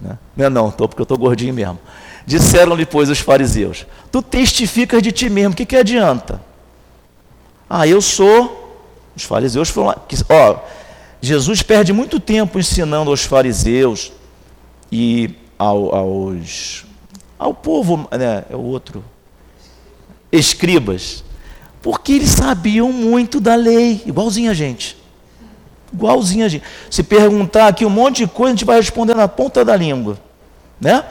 Né? 0.00 0.18
Não, 0.36 0.44
é 0.44 0.50
não, 0.50 0.70
tô, 0.70 0.88
porque 0.88 1.00
eu 1.00 1.04
estou 1.04 1.16
gordinho 1.16 1.54
mesmo. 1.54 1.78
Disseram-lhe, 2.26 2.84
pois, 2.84 3.08
os 3.08 3.20
fariseus: 3.20 3.86
Tu 4.10 4.20
testificas 4.20 5.00
de 5.00 5.12
ti 5.12 5.30
mesmo, 5.30 5.52
o 5.52 5.56
que, 5.56 5.64
que 5.64 5.76
adianta? 5.76 6.42
Ah, 7.70 7.86
eu 7.86 8.02
sou. 8.02 8.64
Os 9.16 9.22
fariseus 9.22 9.70
foram 9.70 9.88
lá. 9.88 10.02
Ó, 10.28 10.58
Jesus 11.20 11.62
perde 11.62 11.92
muito 11.92 12.20
tempo 12.20 12.58
ensinando 12.58 13.10
aos 13.10 13.24
fariseus 13.24 14.12
e 14.90 15.34
ao, 15.58 15.94
aos, 15.94 16.84
ao 17.38 17.54
povo, 17.54 18.08
né, 18.12 18.44
é 18.50 18.56
o 18.56 18.60
outro, 18.60 19.02
escribas, 20.30 21.24
porque 21.80 22.12
eles 22.12 22.30
sabiam 22.30 22.92
muito 22.92 23.40
da 23.40 23.54
lei, 23.54 24.02
igualzinho 24.04 24.50
a 24.50 24.54
gente. 24.54 24.96
Igualzinho 25.92 26.44
a 26.44 26.48
gente. 26.48 26.64
Se 26.90 27.02
perguntar 27.02 27.68
aqui 27.68 27.86
um 27.86 27.90
monte 27.90 28.18
de 28.18 28.26
coisa, 28.26 28.52
a 28.52 28.56
gente 28.56 28.64
vai 28.64 28.76
responder 28.76 29.14
na 29.14 29.28
ponta 29.28 29.64
da 29.64 29.74
língua. 29.74 30.18
Né? 30.80 31.02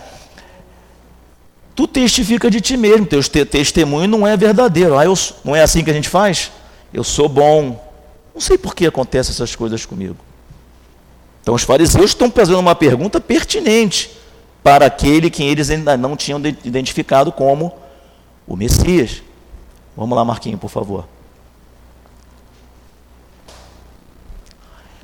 Tu 1.75 1.88
testifica 1.88 2.50
de 2.50 2.62
ti 2.62 2.77
mesmo, 2.77 3.05
teu 3.05 3.22
testemunho 3.46 4.08
não 4.08 4.25
é 4.25 4.38
verdadeiro. 4.38 4.98
Ah, 4.98 5.03
eu, 5.03 5.13
não 5.44 5.53
é 5.53 5.62
assim 5.62 5.84
que 5.84 5.89
a 5.89 5.94
gente 5.94 6.08
faz? 6.08 6.51
Eu 6.94 7.03
sou 7.03 7.27
bom. 7.27 7.84
Não 8.34 8.39
sei 8.39 8.58
por 8.58 8.74
que 8.74 8.86
acontecem 8.86 9.34
essas 9.34 9.55
coisas 9.55 9.86
comigo. 9.86 10.15
Então 11.41 11.53
os 11.53 11.63
fariseus 11.63 12.12
estão 12.12 12.32
fazendo 12.32 12.60
uma 12.60 12.74
pergunta 12.74 13.20
pertinente 13.20 14.10
para 14.63 14.86
aquele 14.86 15.29
que 15.29 15.44
eles 15.44 15.70
ainda 15.70 15.96
não 15.96 16.15
tinham 16.15 16.41
identificado 16.63 17.32
como 17.32 17.74
o 18.48 18.55
Messias. 18.55 19.22
Vamos 19.96 20.15
lá, 20.17 20.25
Marquinho, 20.25 20.58
por 20.58 20.70
favor. 20.70 21.08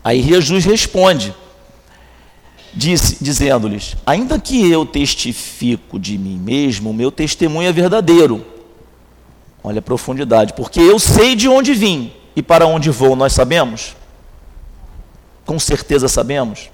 Aí 0.03 0.23
Jesus 0.23 0.65
responde, 0.65 1.35
dizendo-lhes: 2.73 3.95
Ainda 4.05 4.39
que 4.39 4.69
eu 4.69 4.85
testifico 4.85 5.99
de 5.99 6.17
mim 6.17 6.37
mesmo, 6.37 6.89
o 6.89 6.93
meu 6.93 7.11
testemunho 7.11 7.67
é 7.67 7.71
verdadeiro. 7.71 8.45
Olha 9.63 9.79
a 9.79 9.81
profundidade, 9.81 10.53
porque 10.53 10.79
eu 10.79 10.97
sei 10.97 11.35
de 11.35 11.47
onde 11.47 11.73
vim 11.73 12.11
e 12.35 12.41
para 12.41 12.65
onde 12.65 12.89
vou, 12.89 13.15
nós 13.15 13.33
sabemos? 13.33 13.95
Com 15.45 15.59
certeza 15.59 16.07
sabemos. 16.07 16.69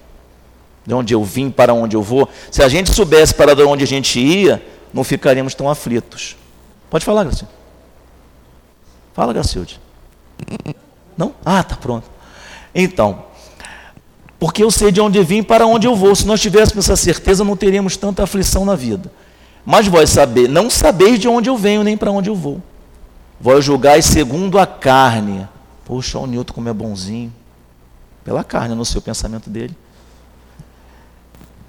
De 0.86 0.94
onde 0.94 1.12
eu 1.12 1.22
vim, 1.22 1.50
para 1.50 1.74
onde 1.74 1.96
eu 1.96 2.02
vou. 2.02 2.28
Se 2.50 2.62
a 2.62 2.68
gente 2.68 2.94
soubesse 2.94 3.34
para 3.34 3.52
onde 3.66 3.84
a 3.84 3.86
gente 3.86 4.18
ia, 4.18 4.64
não 4.92 5.04
ficaríamos 5.04 5.54
tão 5.54 5.68
aflitos. 5.68 6.36
Pode 6.88 7.04
falar, 7.04 7.24
Gracilde. 7.24 7.52
Fala, 9.12 9.32
Gracilde. 9.32 9.80
Não? 11.16 11.34
Ah, 11.44 11.62
tá 11.62 11.76
pronto. 11.76 12.08
Então, 12.74 13.24
porque 14.38 14.62
eu 14.62 14.70
sei 14.70 14.92
de 14.92 15.00
onde 15.00 15.22
vim 15.22 15.42
para 15.42 15.66
onde 15.66 15.86
eu 15.86 15.96
vou. 15.96 16.14
Se 16.14 16.26
nós 16.26 16.40
tivéssemos 16.40 16.84
essa 16.84 16.96
certeza, 16.96 17.44
não 17.44 17.56
teríamos 17.56 17.96
tanta 17.96 18.22
aflição 18.22 18.64
na 18.64 18.76
vida. 18.76 19.10
Mas 19.66 19.86
vós 19.88 20.10
saber, 20.10 20.48
não 20.48 20.70
sabeis 20.70 21.18
de 21.18 21.28
onde 21.28 21.50
eu 21.50 21.56
venho 21.56 21.82
nem 21.82 21.96
para 21.96 22.10
onde 22.10 22.30
eu 22.30 22.34
vou. 22.34 22.62
Vós 23.40 23.64
julgais 23.64 24.04
segundo 24.04 24.58
a 24.58 24.66
carne. 24.66 25.46
Poxa, 25.84 26.18
o 26.18 26.26
Newton 26.26 26.54
como 26.54 26.68
é 26.68 26.72
bonzinho. 26.72 27.32
Pela 28.24 28.44
carne, 28.44 28.74
no 28.74 28.84
seu 28.84 29.02
pensamento 29.02 29.50
dele. 29.50 29.76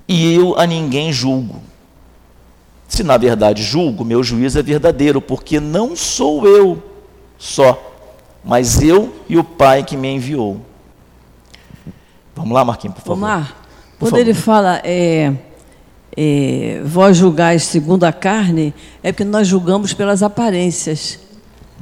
E 0.07 0.33
eu 0.33 0.57
a 0.59 0.65
ninguém 0.65 1.11
julgo. 1.11 1.61
Se 2.87 3.03
na 3.03 3.17
verdade 3.17 3.61
julgo, 3.61 4.03
meu 4.03 4.23
juízo 4.23 4.57
é 4.57 4.63
verdadeiro, 4.63 5.21
porque 5.21 5.59
não 5.59 5.95
sou 5.95 6.47
eu 6.47 6.81
só, 7.37 7.79
mas 8.43 8.81
eu 8.81 9.13
e 9.29 9.37
o 9.37 9.43
Pai 9.43 9.83
que 9.83 9.95
me 9.95 10.07
enviou. 10.09 10.59
Vamos 12.39 12.53
lá, 12.53 12.63
Marquinhos, 12.63 12.95
por 12.95 13.01
favor. 13.01 13.17
Omar, 13.17 13.55
por 13.97 14.05
quando 14.05 14.11
favor. 14.11 14.21
ele 14.21 14.33
fala, 14.33 14.81
é, 14.85 15.33
é, 16.15 16.81
vós 16.85 17.17
julgais 17.17 17.63
segundo 17.63 18.05
a 18.05 18.13
carne, 18.13 18.73
é 19.03 19.11
porque 19.11 19.25
nós 19.25 19.45
julgamos 19.45 19.93
pelas 19.93 20.23
aparências. 20.23 21.19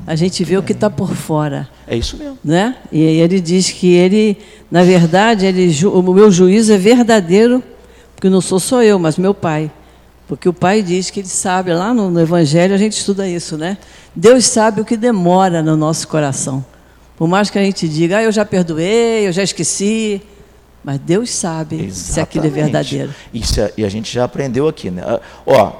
a 0.08 0.16
gente 0.16 0.44
vê 0.44 0.58
o 0.58 0.64
que 0.64 0.72
está 0.72 0.90
por 0.90 1.14
fora. 1.14 1.70
É 1.88 1.96
isso 1.96 2.18
mesmo. 2.18 2.40
Né? 2.44 2.76
E 2.92 3.06
aí 3.06 3.20
ele 3.20 3.40
diz 3.40 3.70
que 3.70 3.94
ele, 3.94 4.36
na 4.72 4.82
verdade, 4.82 5.46
ele, 5.46 5.72
o 5.86 6.02
meu 6.02 6.32
juízo 6.32 6.74
é 6.74 6.78
verdadeiro, 6.78 7.64
porque 8.16 8.28
não 8.28 8.42
sou 8.42 8.60
só 8.60 8.82
eu, 8.82 8.98
mas 8.98 9.16
meu 9.16 9.36
pai. 9.36 9.70
Porque 10.28 10.50
o 10.50 10.54
pai 10.54 10.82
diz 10.82 11.12
que 11.12 11.20
ele 11.20 11.28
sabe, 11.28 11.72
lá 11.72 11.94
no, 11.94 12.10
no 12.10 12.20
Evangelho 12.20 12.74
a 12.74 12.78
gente 12.78 12.94
estuda 12.94 13.30
isso, 13.30 13.60
né? 13.60 13.78
Deus 14.16 14.46
sabe 14.46 14.82
o 14.82 14.86
que 14.86 14.98
demora 14.98 15.62
no 15.62 15.78
nosso 15.78 16.08
coração. 16.08 16.66
Por 17.16 17.28
mais 17.28 17.52
que 17.52 17.60
a 17.60 17.64
gente 17.64 17.88
diga, 17.88 18.18
ah, 18.18 18.24
eu 18.24 18.32
já 18.32 18.44
perdoei, 18.44 19.28
eu 19.28 19.32
já 19.32 19.44
esqueci, 19.44 20.22
mas 20.88 21.00
Deus 21.02 21.32
sabe 21.32 21.76
Exatamente. 21.76 21.96
se 21.98 22.20
aquilo 22.22 22.46
é 22.46 22.50
verdadeiro. 22.50 23.14
Isso 23.34 23.60
é, 23.60 23.74
e 23.76 23.84
a 23.84 23.90
gente 23.90 24.10
já 24.10 24.24
aprendeu 24.24 24.70
aqui, 24.70 24.90
né? 24.90 25.04
Ó, 25.46 25.74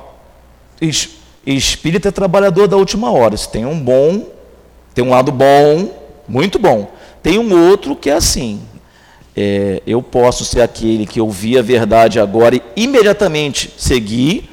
espírito 1.46 2.10
é 2.10 2.12
trabalhador 2.12 2.68
da 2.68 2.76
última 2.76 3.10
hora. 3.10 3.38
Se 3.38 3.48
tem 3.48 3.66
um 3.66 3.80
bom, 3.80 4.28
tem 4.94 5.06
um 5.06 5.12
lado 5.12 5.32
bom, 5.32 5.98
muito 6.28 6.60
bom. 6.60 6.92
Tem 7.24 7.40
um 7.40 7.70
outro 7.70 7.96
que 7.96 8.10
é 8.10 8.16
assim. 8.16 8.62
É, 9.34 9.82
eu 9.88 10.02
posso 10.02 10.44
ser 10.44 10.60
aquele 10.60 11.06
que 11.06 11.22
ouvi 11.22 11.58
a 11.58 11.62
verdade 11.62 12.20
agora 12.20 12.58
e 12.58 12.62
imediatamente 12.76 13.74
seguir, 13.78 14.50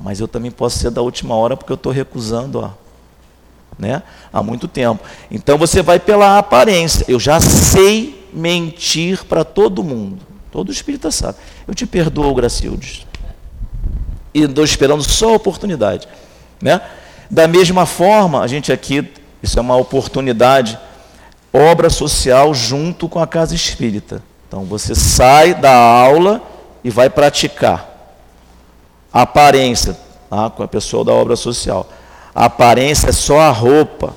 mas 0.00 0.18
eu 0.18 0.26
também 0.26 0.50
posso 0.50 0.78
ser 0.78 0.90
da 0.90 1.02
última 1.02 1.34
hora 1.34 1.58
porque 1.58 1.72
eu 1.72 1.74
estou 1.74 1.92
recusando 1.92 2.60
ó, 2.60 2.70
né, 3.78 4.02
há 4.32 4.42
muito 4.42 4.66
tempo. 4.66 5.04
Então 5.30 5.58
você 5.58 5.82
vai 5.82 6.00
pela 6.00 6.38
aparência. 6.38 7.04
Eu 7.06 7.20
já 7.20 7.38
sei 7.38 8.21
mentir 8.32 9.24
para 9.24 9.44
todo 9.44 9.82
mundo. 9.84 10.18
Todo 10.50 10.70
espírita 10.70 11.10
sabe. 11.10 11.38
Eu 11.66 11.74
te 11.74 11.86
perdoo, 11.86 12.34
Gracildes 12.34 13.06
e 14.34 14.42
estou 14.42 14.64
esperando 14.64 15.02
só 15.02 15.30
a 15.30 15.36
oportunidade. 15.36 16.08
Né? 16.60 16.80
Da 17.30 17.46
mesma 17.46 17.86
forma, 17.86 18.42
a 18.42 18.46
gente 18.46 18.72
aqui, 18.72 19.12
isso 19.42 19.58
é 19.58 19.62
uma 19.62 19.76
oportunidade, 19.76 20.78
obra 21.52 21.90
social 21.90 22.54
junto 22.54 23.08
com 23.08 23.18
a 23.18 23.26
casa 23.26 23.54
espírita. 23.54 24.22
Então 24.48 24.64
você 24.64 24.94
sai 24.94 25.54
da 25.54 25.74
aula 25.74 26.42
e 26.82 26.90
vai 26.90 27.10
praticar. 27.10 27.90
A 29.12 29.22
aparência, 29.22 29.96
tá? 30.30 30.48
com 30.48 30.62
a 30.62 30.68
pessoa 30.68 31.04
da 31.04 31.12
obra 31.12 31.36
social. 31.36 31.88
A 32.34 32.46
aparência 32.46 33.10
é 33.10 33.12
só 33.12 33.40
a 33.40 33.50
roupa. 33.50 34.14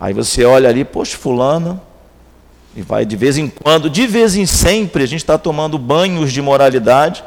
Aí 0.00 0.12
você 0.12 0.44
olha 0.44 0.68
ali, 0.68 0.84
poxa, 0.84 1.16
fulana, 1.16 1.80
e 2.74 2.82
vai 2.82 3.04
de 3.04 3.16
vez 3.16 3.36
em 3.36 3.48
quando, 3.48 3.90
de 3.90 4.06
vez 4.06 4.34
em 4.34 4.46
sempre, 4.46 5.02
a 5.02 5.06
gente 5.06 5.20
está 5.20 5.36
tomando 5.36 5.78
banhos 5.78 6.32
de 6.32 6.40
moralidade 6.40 7.22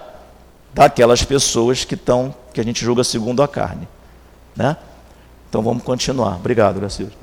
daquelas 0.73 1.23
pessoas 1.23 1.85
que 1.85 1.93
estão, 1.93 2.33
que 2.53 2.59
a 2.59 2.63
gente 2.63 2.83
julga 2.83 3.03
segundo 3.03 3.43
a 3.43 3.47
carne. 3.47 3.87
Né? 4.55 4.75
Então 5.49 5.61
vamos 5.61 5.83
continuar. 5.83 6.35
Obrigado, 6.35 6.79
Gracildo. 6.79 7.13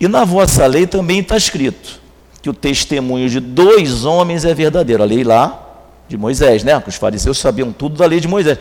E 0.00 0.08
na 0.08 0.24
vossa 0.24 0.66
lei 0.66 0.86
também 0.86 1.20
está 1.20 1.36
escrito 1.36 2.00
que 2.40 2.50
o 2.50 2.54
testemunho 2.54 3.28
de 3.28 3.40
dois 3.40 4.04
homens 4.04 4.44
é 4.44 4.54
verdadeiro. 4.54 5.02
A 5.02 5.06
lei 5.06 5.24
lá 5.24 5.60
de 6.08 6.16
Moisés, 6.16 6.62
né? 6.62 6.80
Que 6.80 6.88
os 6.88 6.96
fariseus 6.96 7.38
sabiam 7.38 7.72
tudo 7.72 7.96
da 7.96 8.06
lei 8.06 8.20
de 8.20 8.28
Moisés. 8.28 8.58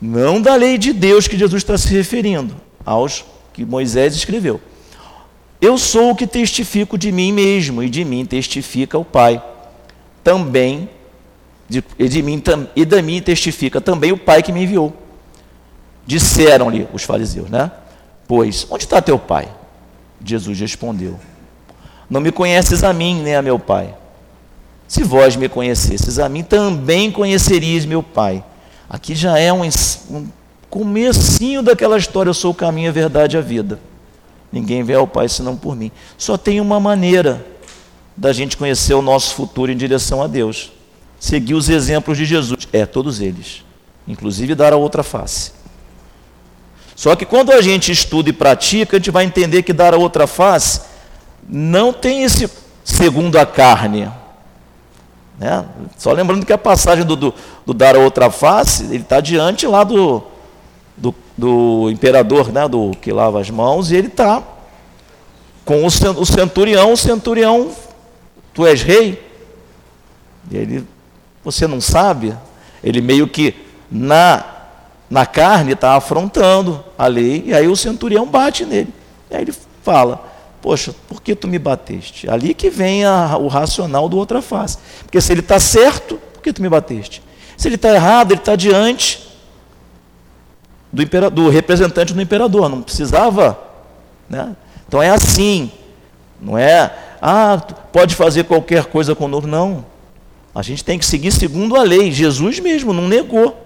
Não 0.00 0.40
da 0.40 0.54
lei 0.54 0.76
de 0.76 0.92
Deus 0.92 1.26
que 1.26 1.38
Jesus 1.38 1.62
está 1.62 1.78
se 1.78 1.88
referindo, 1.88 2.54
aos 2.84 3.24
que 3.52 3.64
Moisés 3.64 4.14
escreveu. 4.14 4.60
Eu 5.60 5.78
sou 5.78 6.10
o 6.10 6.16
que 6.16 6.26
testifico 6.26 6.98
de 6.98 7.10
mim 7.10 7.32
mesmo, 7.32 7.82
e 7.82 7.88
de 7.88 8.04
mim 8.04 8.24
testifica 8.24 8.98
o 8.98 9.04
Pai. 9.04 9.42
Também 10.22 10.88
de, 11.68 11.82
e, 11.98 12.08
de 12.08 12.22
mim, 12.22 12.42
e 12.74 12.84
da 12.84 13.02
mim 13.02 13.20
testifica 13.20 13.80
também 13.80 14.12
o 14.12 14.18
Pai 14.18 14.42
que 14.42 14.52
me 14.52 14.62
enviou. 14.62 14.92
Disseram-lhe 16.06 16.86
os 16.92 17.02
fariseus, 17.02 17.50
né? 17.50 17.70
Pois, 18.28 18.66
onde 18.70 18.84
está 18.84 19.00
teu 19.02 19.18
Pai? 19.18 19.48
Jesus 20.24 20.58
respondeu: 20.58 21.18
Não 22.08 22.20
me 22.20 22.30
conheces 22.30 22.84
a 22.84 22.92
mim, 22.92 23.22
nem 23.22 23.34
a 23.34 23.42
meu 23.42 23.58
Pai. 23.58 23.94
Se 24.86 25.02
vós 25.02 25.34
me 25.34 25.48
conhecesses 25.48 26.18
a 26.18 26.28
mim, 26.28 26.44
também 26.44 27.10
conheceríeis 27.10 27.84
meu 27.84 28.02
Pai. 28.02 28.44
Aqui 28.88 29.16
já 29.16 29.36
é 29.36 29.52
um, 29.52 29.62
um 30.10 30.28
comecinho 30.70 31.60
daquela 31.62 31.98
história, 31.98 32.30
eu 32.30 32.34
sou 32.34 32.52
o 32.52 32.54
caminho, 32.54 32.88
a 32.88 32.92
verdade 32.92 33.36
e 33.36 33.38
a 33.38 33.42
vida. 33.42 33.80
Ninguém 34.56 34.82
vê 34.82 34.94
ao 34.94 35.06
Pai 35.06 35.28
senão 35.28 35.54
por 35.54 35.76
mim. 35.76 35.92
Só 36.16 36.38
tem 36.38 36.62
uma 36.62 36.80
maneira 36.80 37.46
da 38.16 38.32
gente 38.32 38.56
conhecer 38.56 38.94
o 38.94 39.02
nosso 39.02 39.34
futuro 39.34 39.70
em 39.70 39.76
direção 39.76 40.22
a 40.22 40.26
Deus 40.26 40.72
seguir 41.20 41.52
os 41.52 41.68
exemplos 41.68 42.16
de 42.16 42.24
Jesus. 42.24 42.66
É, 42.72 42.86
todos 42.86 43.20
eles. 43.20 43.62
Inclusive 44.08 44.54
dar 44.54 44.72
a 44.72 44.76
outra 44.76 45.02
face. 45.02 45.52
Só 46.94 47.14
que 47.14 47.26
quando 47.26 47.52
a 47.52 47.60
gente 47.60 47.92
estuda 47.92 48.30
e 48.30 48.32
pratica, 48.32 48.96
a 48.96 48.98
gente 48.98 49.10
vai 49.10 49.26
entender 49.26 49.62
que 49.62 49.74
dar 49.74 49.92
a 49.92 49.98
outra 49.98 50.26
face 50.26 50.80
não 51.46 51.92
tem 51.92 52.22
esse 52.22 52.48
segundo 52.82 53.36
a 53.36 53.44
carne. 53.44 54.10
Né? 55.38 55.66
Só 55.98 56.12
lembrando 56.12 56.46
que 56.46 56.52
a 56.52 56.56
passagem 56.56 57.04
do, 57.04 57.14
do, 57.14 57.34
do 57.66 57.74
dar 57.74 57.94
a 57.94 57.98
outra 57.98 58.30
face, 58.30 58.84
ele 58.84 59.02
está 59.02 59.20
diante 59.20 59.66
lá 59.66 59.84
do, 59.84 60.24
do, 61.36 61.84
do, 61.84 61.90
imperador, 61.90 62.52
né? 62.52 62.68
do 62.68 62.92
que 63.00 63.12
lava 63.12 63.40
as 63.40 63.50
mãos, 63.50 63.90
e 63.90 63.96
ele 63.96 64.08
está 64.08 64.42
com 65.64 65.82
o, 65.82 65.86
o 65.86 66.26
centurião, 66.26 66.92
o 66.92 66.96
centurião, 66.96 67.70
tu 68.54 68.66
és 68.66 68.82
rei. 68.82 69.22
E 70.50 70.56
ele 70.56 70.86
você 71.46 71.68
não 71.68 71.80
sabe? 71.80 72.36
Ele 72.82 73.00
meio 73.00 73.28
que 73.28 73.54
na, 73.88 74.44
na 75.08 75.24
carne 75.24 75.74
está 75.74 75.94
afrontando 75.94 76.84
a 76.98 77.06
lei, 77.06 77.44
e 77.46 77.54
aí 77.54 77.68
o 77.68 77.76
centurião 77.76 78.26
bate 78.26 78.64
nele. 78.64 78.92
E 79.30 79.36
aí 79.36 79.42
ele 79.42 79.54
fala: 79.82 80.24
Poxa, 80.60 80.92
por 81.08 81.22
que 81.22 81.36
tu 81.36 81.46
me 81.46 81.58
bateste? 81.58 82.28
Ali 82.28 82.52
que 82.52 82.68
vem 82.68 83.04
a, 83.04 83.36
o 83.38 83.46
racional 83.46 84.08
do 84.08 84.16
outra 84.16 84.42
face. 84.42 84.78
Porque 85.04 85.20
se 85.20 85.32
ele 85.32 85.40
está 85.40 85.60
certo, 85.60 86.18
por 86.34 86.42
que 86.42 86.52
tu 86.52 86.60
me 86.60 86.68
bateste? 86.68 87.22
Se 87.56 87.68
ele 87.68 87.76
está 87.76 87.94
errado, 87.94 88.32
ele 88.32 88.40
está 88.40 88.56
diante 88.56 89.25
do, 90.92 91.30
do 91.30 91.48
representante 91.48 92.14
do 92.14 92.20
imperador, 92.20 92.68
não 92.68 92.82
precisava. 92.82 93.58
Né? 94.28 94.54
Então 94.86 95.02
é 95.02 95.10
assim, 95.10 95.70
não 96.40 96.56
é, 96.56 96.92
ah, 97.20 97.60
pode 97.92 98.14
fazer 98.14 98.44
qualquer 98.44 98.84
coisa 98.86 99.14
conosco, 99.14 99.46
não. 99.46 99.84
A 100.54 100.62
gente 100.62 100.84
tem 100.84 100.98
que 100.98 101.04
seguir 101.04 101.32
segundo 101.32 101.76
a 101.76 101.82
lei. 101.82 102.10
Jesus 102.10 102.58
mesmo 102.60 102.92
não 102.92 103.08
negou. 103.08 103.62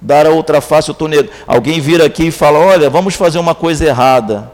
Dar 0.00 0.26
a 0.26 0.30
outra 0.30 0.60
face, 0.60 0.88
eu 0.88 0.92
estou 0.92 1.08
negando. 1.08 1.30
Alguém 1.46 1.80
vira 1.80 2.06
aqui 2.06 2.28
e 2.28 2.30
fala: 2.30 2.58
Olha, 2.58 2.88
vamos 2.88 3.14
fazer 3.14 3.38
uma 3.38 3.54
coisa 3.54 3.84
errada. 3.84 4.50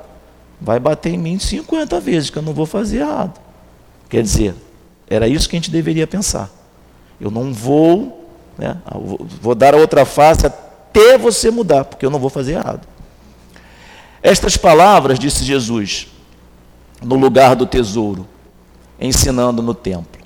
Vai 0.61 0.81
bater 0.81 1.13
em 1.13 1.19
mim 1.19 1.39
50 1.39 2.01
vezes, 2.01 2.31
que 2.31 2.39
eu 2.39 2.43
não 2.43 2.53
vou 2.53 2.67
fazer 2.67 3.01
errado. 3.01 3.39
Quer 4.09 4.23
dizer, 4.23 4.55
era 5.09 5.29
isso 5.29 5.49
que 5.49 5.55
a 5.55 5.59
gente 5.59 5.71
deveria 5.71 6.07
pensar. 6.07 6.51
Eu 7.21 7.31
não 7.31 7.53
vou, 7.53 8.27
né, 8.57 8.77
vou 9.41 9.55
dar 9.55 9.75
a 9.75 9.77
outra 9.77 10.05
face 10.05 10.47
até 10.95 11.19
você 11.19 11.51
mudar, 11.51 11.85
porque 11.85 12.07
eu 12.07 12.11
não 12.11 12.21
vou 12.21 12.31
fazer 12.31 12.53
errado. 12.53 12.87
Estas 14.23 14.57
palavras, 14.57 15.19
disse 15.19 15.45
Jesus, 15.45 16.07
no 17.03 17.17
lugar 17.17 17.57
do 17.57 17.67
tesouro, 17.67 18.27
ensinando 19.01 19.61
no 19.61 19.75
templo. 19.75 20.23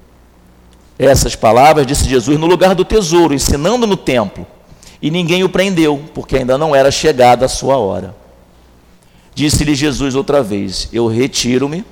Essas 0.99 1.35
palavras 1.35 1.87
disse 1.87 2.09
Jesus 2.09 2.39
no 2.39 2.47
lugar 2.47 2.75
do 2.75 2.85
tesouro, 2.85 3.33
ensinando 3.33 3.87
no 3.87 3.97
templo. 3.97 4.47
E 5.01 5.11
ninguém 5.11 5.43
o 5.43 5.49
prendeu, 5.49 6.05
porque 6.13 6.37
ainda 6.37 6.59
não 6.59 6.77
era 6.77 6.91
chegada 6.91 7.47
a 7.47 7.49
sua 7.49 7.79
hora. 7.79 8.15
Disse-lhe 9.35 9.75
Jesus 9.75 10.17
outra 10.17 10.43
vez: 10.43 10.89
Eu 10.93 11.07
retiro-me 11.07 11.85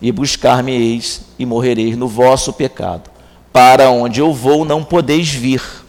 e 0.00 0.12
buscar-me-eis 0.12 1.22
e 1.38 1.46
morrereis 1.46 1.96
no 1.96 2.06
vosso 2.06 2.52
pecado. 2.52 3.10
Para 3.50 3.90
onde 3.90 4.20
eu 4.20 4.32
vou 4.32 4.64
não 4.64 4.84
podeis 4.84 5.30
vir. 5.30 5.83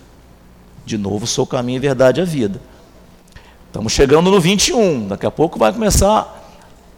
De 0.86 0.98
novo, 0.98 1.26
sou 1.26 1.44
o 1.44 1.48
caminho, 1.48 1.80
a 1.80 1.82
verdade 1.82 2.20
e 2.20 2.24
a 2.24 2.26
vida. 2.26 2.62
Estamos 3.68 3.92
chegando 3.92 4.30
no 4.30 4.40
21. 4.40 5.08
Daqui 5.08 5.26
a 5.26 5.32
pouco 5.32 5.58
vai 5.58 5.74
começar 5.74 6.46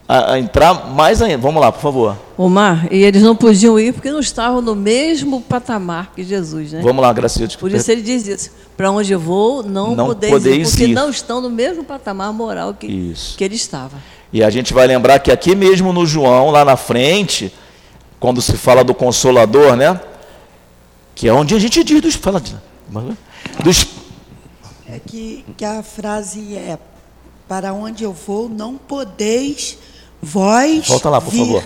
a, 0.06 0.32
a, 0.32 0.38
entrar 0.38 0.90
mais 0.90 1.20
ainda. 1.20 1.38
Vamos 1.38 1.60
lá, 1.60 1.72
por 1.72 1.80
favor. 1.80 2.16
Omar, 2.36 2.86
e 2.90 3.02
eles 3.02 3.22
não 3.22 3.34
podiam 3.34 3.78
ir 3.80 3.92
porque 3.92 4.10
não 4.10 4.20
estavam 4.20 4.62
no 4.62 4.76
mesmo 4.76 5.40
patamar 5.40 6.12
que 6.14 6.22
Jesus, 6.22 6.72
né? 6.72 6.80
Vamos 6.82 7.02
lá, 7.02 7.12
Graciela. 7.12 7.50
Por 7.58 7.72
isso 7.72 7.90
ele 7.90 8.02
diz 8.02 8.26
isso. 8.26 8.50
Para 8.76 8.90
onde 8.90 9.12
eu 9.12 9.18
vou, 9.18 9.62
não, 9.62 9.96
não 9.96 10.06
podeis, 10.06 10.32
podeis 10.32 10.68
ir, 10.68 10.70
porque 10.70 10.84
ir. 10.92 10.94
não 10.94 11.10
estão 11.10 11.40
no 11.40 11.50
mesmo 11.50 11.82
patamar 11.82 12.32
moral 12.32 12.72
que, 12.74 12.86
isso. 12.86 13.36
que 13.36 13.42
ele 13.42 13.56
estava. 13.56 13.96
E 14.32 14.42
a 14.44 14.50
gente 14.50 14.72
vai 14.72 14.86
lembrar 14.86 15.18
que 15.18 15.32
aqui 15.32 15.56
mesmo 15.56 15.92
no 15.92 16.06
João, 16.06 16.50
lá 16.50 16.64
na 16.64 16.76
frente, 16.76 17.52
quando 18.20 18.40
se 18.40 18.56
fala 18.56 18.84
do 18.84 18.94
Consolador, 18.94 19.74
né? 19.74 20.00
Que 21.14 21.28
é 21.28 21.32
onde 21.32 21.54
a 21.54 21.58
gente 21.58 21.82
diz 21.82 22.00
dos. 22.00 22.14
Fala, 22.14 22.40
dos 23.62 23.86
é 24.88 24.98
que, 24.98 25.44
que 25.56 25.64
a 25.64 25.82
frase 25.82 26.56
é: 26.56 26.78
Para 27.46 27.72
onde 27.72 28.04
eu 28.04 28.12
vou, 28.12 28.48
não 28.48 28.76
podeis 28.76 29.78
Vós. 30.20 30.88
Volta 30.88 31.10
lá, 31.10 31.20
por 31.20 31.30
vir. 31.30 31.38
favor. 31.46 31.64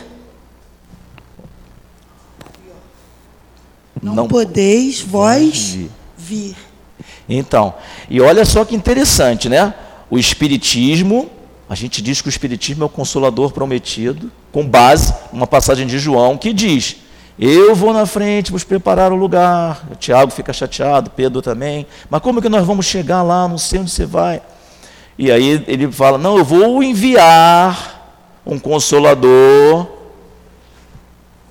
Não, 4.03 4.15
Não 4.15 4.29
podeis 4.29 5.01
vós 5.01 5.71
vir. 5.71 5.91
vir. 6.19 6.57
Então, 7.29 7.75
e 8.11 8.21
olha 8.21 8.45
só 8.45 8.65
que 8.65 8.75
interessante, 8.75 9.49
né? 9.49 9.73
O 10.11 10.19
Espiritismo, 10.19 11.31
A 11.69 11.75
gente 11.75 12.03
diz 12.03 12.21
que 12.21 12.29
o 12.29 12.31
Espiritismo 12.31 12.83
é 12.83 12.87
o 12.87 12.91
consolador 12.91 13.53
prometido, 13.53 14.31
com 14.51 14.67
base 14.67 15.15
numa 15.33 15.47
passagem 15.47 15.87
de 15.87 15.99
João 15.99 16.37
que 16.37 16.53
diz: 16.53 16.97
Eu 17.39 17.75
vou 17.75 17.93
na 17.93 18.07
frente, 18.07 18.53
vos 18.53 18.65
preparar 18.65 19.13
o 19.13 19.17
lugar. 19.17 19.87
O 19.91 19.95
Tiago 19.95 20.31
fica 20.31 20.53
chateado, 20.53 21.11
Pedro 21.11 21.41
também. 21.41 21.87
Mas 22.09 22.21
como 22.21 22.43
que 22.43 22.49
nós 22.49 22.67
vamos 22.67 22.87
chegar 22.87 23.23
lá? 23.23 23.49
Não 23.49 23.59
sei 23.59 23.81
onde 23.81 23.91
você 23.91 24.07
vai. 24.07 24.43
E 25.19 25.31
aí 25.31 25.65
ele 25.67 25.91
fala: 25.91 26.19
Não, 26.19 26.37
eu 26.37 26.45
vou 26.45 26.83
enviar 26.83 28.21
um 28.47 28.59
consolador. 28.59 29.87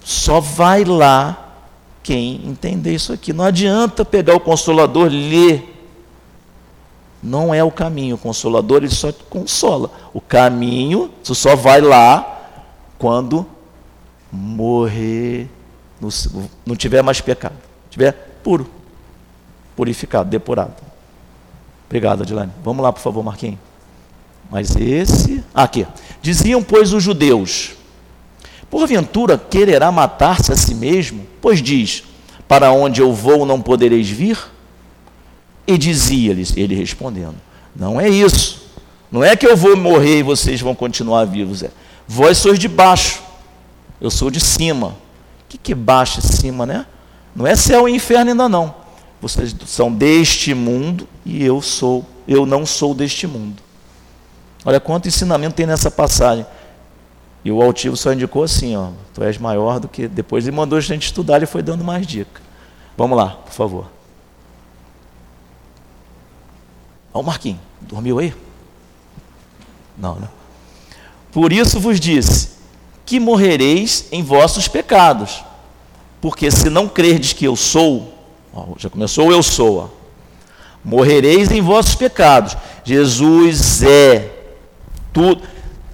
Só 0.03 0.39
vai 0.39 0.83
lá 0.83 1.53
quem 2.01 2.41
entender 2.45 2.93
isso 2.93 3.13
aqui. 3.13 3.33
Não 3.33 3.45
adianta 3.45 4.03
pegar 4.03 4.35
o 4.35 4.39
consolador, 4.39 5.09
ler 5.09 5.71
não 7.21 7.53
é 7.53 7.63
o 7.63 7.71
caminho. 7.71 8.15
O 8.15 8.19
consolador 8.19 8.77
ele 8.77 8.89
só 8.89 9.11
consola. 9.29 9.91
O 10.13 10.19
caminho, 10.19 11.11
você 11.21 11.35
só 11.35 11.55
vai 11.55 11.81
lá 11.81 12.39
quando 12.97 13.45
morrer, 14.31 15.49
não 16.65 16.75
tiver 16.75 17.01
mais 17.01 17.21
pecado, 17.21 17.55
tiver 17.89 18.11
puro, 18.43 18.69
purificado, 19.75 20.29
depurado. 20.29 20.73
Obrigado, 21.85 22.23
Adilane. 22.23 22.51
Vamos 22.63 22.81
lá, 22.83 22.91
por 22.91 23.01
favor, 23.01 23.23
Marquinhos. 23.23 23.59
Mas 24.49 24.75
esse. 24.75 25.43
Aqui. 25.53 25.85
Diziam, 26.21 26.63
pois, 26.63 26.93
os 26.93 27.03
judeus: 27.03 27.71
Porventura 28.69 29.37
quererá 29.37 29.91
matar-se 29.91 30.51
a 30.51 30.55
si 30.55 30.73
mesmo? 30.73 31.27
Pois 31.41 31.61
diz: 31.61 32.03
Para 32.47 32.71
onde 32.71 33.01
eu 33.01 33.13
vou 33.13 33.45
não 33.45 33.61
podereis 33.61 34.09
vir? 34.09 34.37
E 35.67 35.77
dizia-lhes, 35.77 36.55
ele 36.55 36.75
respondendo: 36.75 37.35
Não 37.75 37.99
é 37.99 38.09
isso. 38.09 38.61
Não 39.11 39.23
é 39.23 39.35
que 39.35 39.45
eu 39.45 39.57
vou 39.57 39.75
morrer 39.75 40.19
e 40.19 40.23
vocês 40.23 40.61
vão 40.61 40.73
continuar 40.73 41.25
vivos. 41.25 41.63
É, 41.63 41.71
vós 42.07 42.37
sois 42.37 42.57
de 42.57 42.69
baixo, 42.69 43.21
eu 43.99 44.09
sou 44.09 44.31
de 44.31 44.39
cima. 44.39 44.95
Que, 45.51 45.57
que 45.57 45.71
é 45.73 45.75
baixo 45.75 46.19
e 46.19 46.21
cima, 46.21 46.65
né? 46.65 46.85
Não 47.35 47.45
é 47.45 47.57
céu 47.57 47.89
e 47.89 47.93
inferno 47.93 48.31
ainda 48.31 48.47
não. 48.47 48.73
Vocês 49.21 49.53
são 49.65 49.91
deste 49.91 50.53
mundo 50.53 51.05
e 51.25 51.43
eu 51.43 51.61
sou, 51.61 52.05
eu 52.25 52.45
não 52.45 52.65
sou 52.65 52.95
deste 52.95 53.27
mundo. 53.27 53.61
Olha 54.63 54.79
quanto 54.79 55.09
ensinamento 55.09 55.55
tem 55.55 55.65
nessa 55.65 55.91
passagem. 55.91 56.45
E 57.43 57.51
o 57.51 57.61
altivo 57.61 57.97
só 57.97 58.13
indicou 58.13 58.43
assim, 58.43 58.77
ó, 58.77 58.91
tu 59.13 59.23
és 59.23 59.37
maior 59.37 59.77
do 59.77 59.89
que. 59.89 60.07
Depois 60.07 60.47
ele 60.47 60.55
mandou 60.55 60.77
a 60.77 60.81
gente 60.81 61.03
estudar, 61.03 61.43
e 61.43 61.45
foi 61.45 61.61
dando 61.61 61.83
mais 61.83 62.07
dica. 62.07 62.41
Vamos 62.95 63.17
lá, 63.17 63.31
por 63.31 63.51
favor. 63.51 63.91
O 67.11 67.21
Marquinhos, 67.21 67.59
dormiu 67.81 68.19
aí? 68.19 68.33
Não, 69.97 70.15
né? 70.15 70.29
Por 71.29 71.51
isso 71.51 71.77
vos 71.77 71.99
disse 71.99 72.60
que 73.05 73.19
morrereis 73.19 74.05
em 74.11 74.23
vossos 74.23 74.67
pecados. 74.67 75.43
Porque 76.19 76.51
se 76.51 76.69
não 76.69 76.87
crerdes 76.87 77.33
que 77.33 77.45
eu 77.45 77.55
sou, 77.55 78.13
ó, 78.53 78.67
já 78.77 78.89
começou 78.89 79.27
o 79.27 79.31
eu 79.31 79.41
sou, 79.41 79.77
ó, 79.79 79.87
morrereis 80.83 81.51
em 81.51 81.61
vossos 81.61 81.95
pecados. 81.95 82.55
Jesus 82.83 83.81
é 83.83 84.29
tudo. 85.11 85.41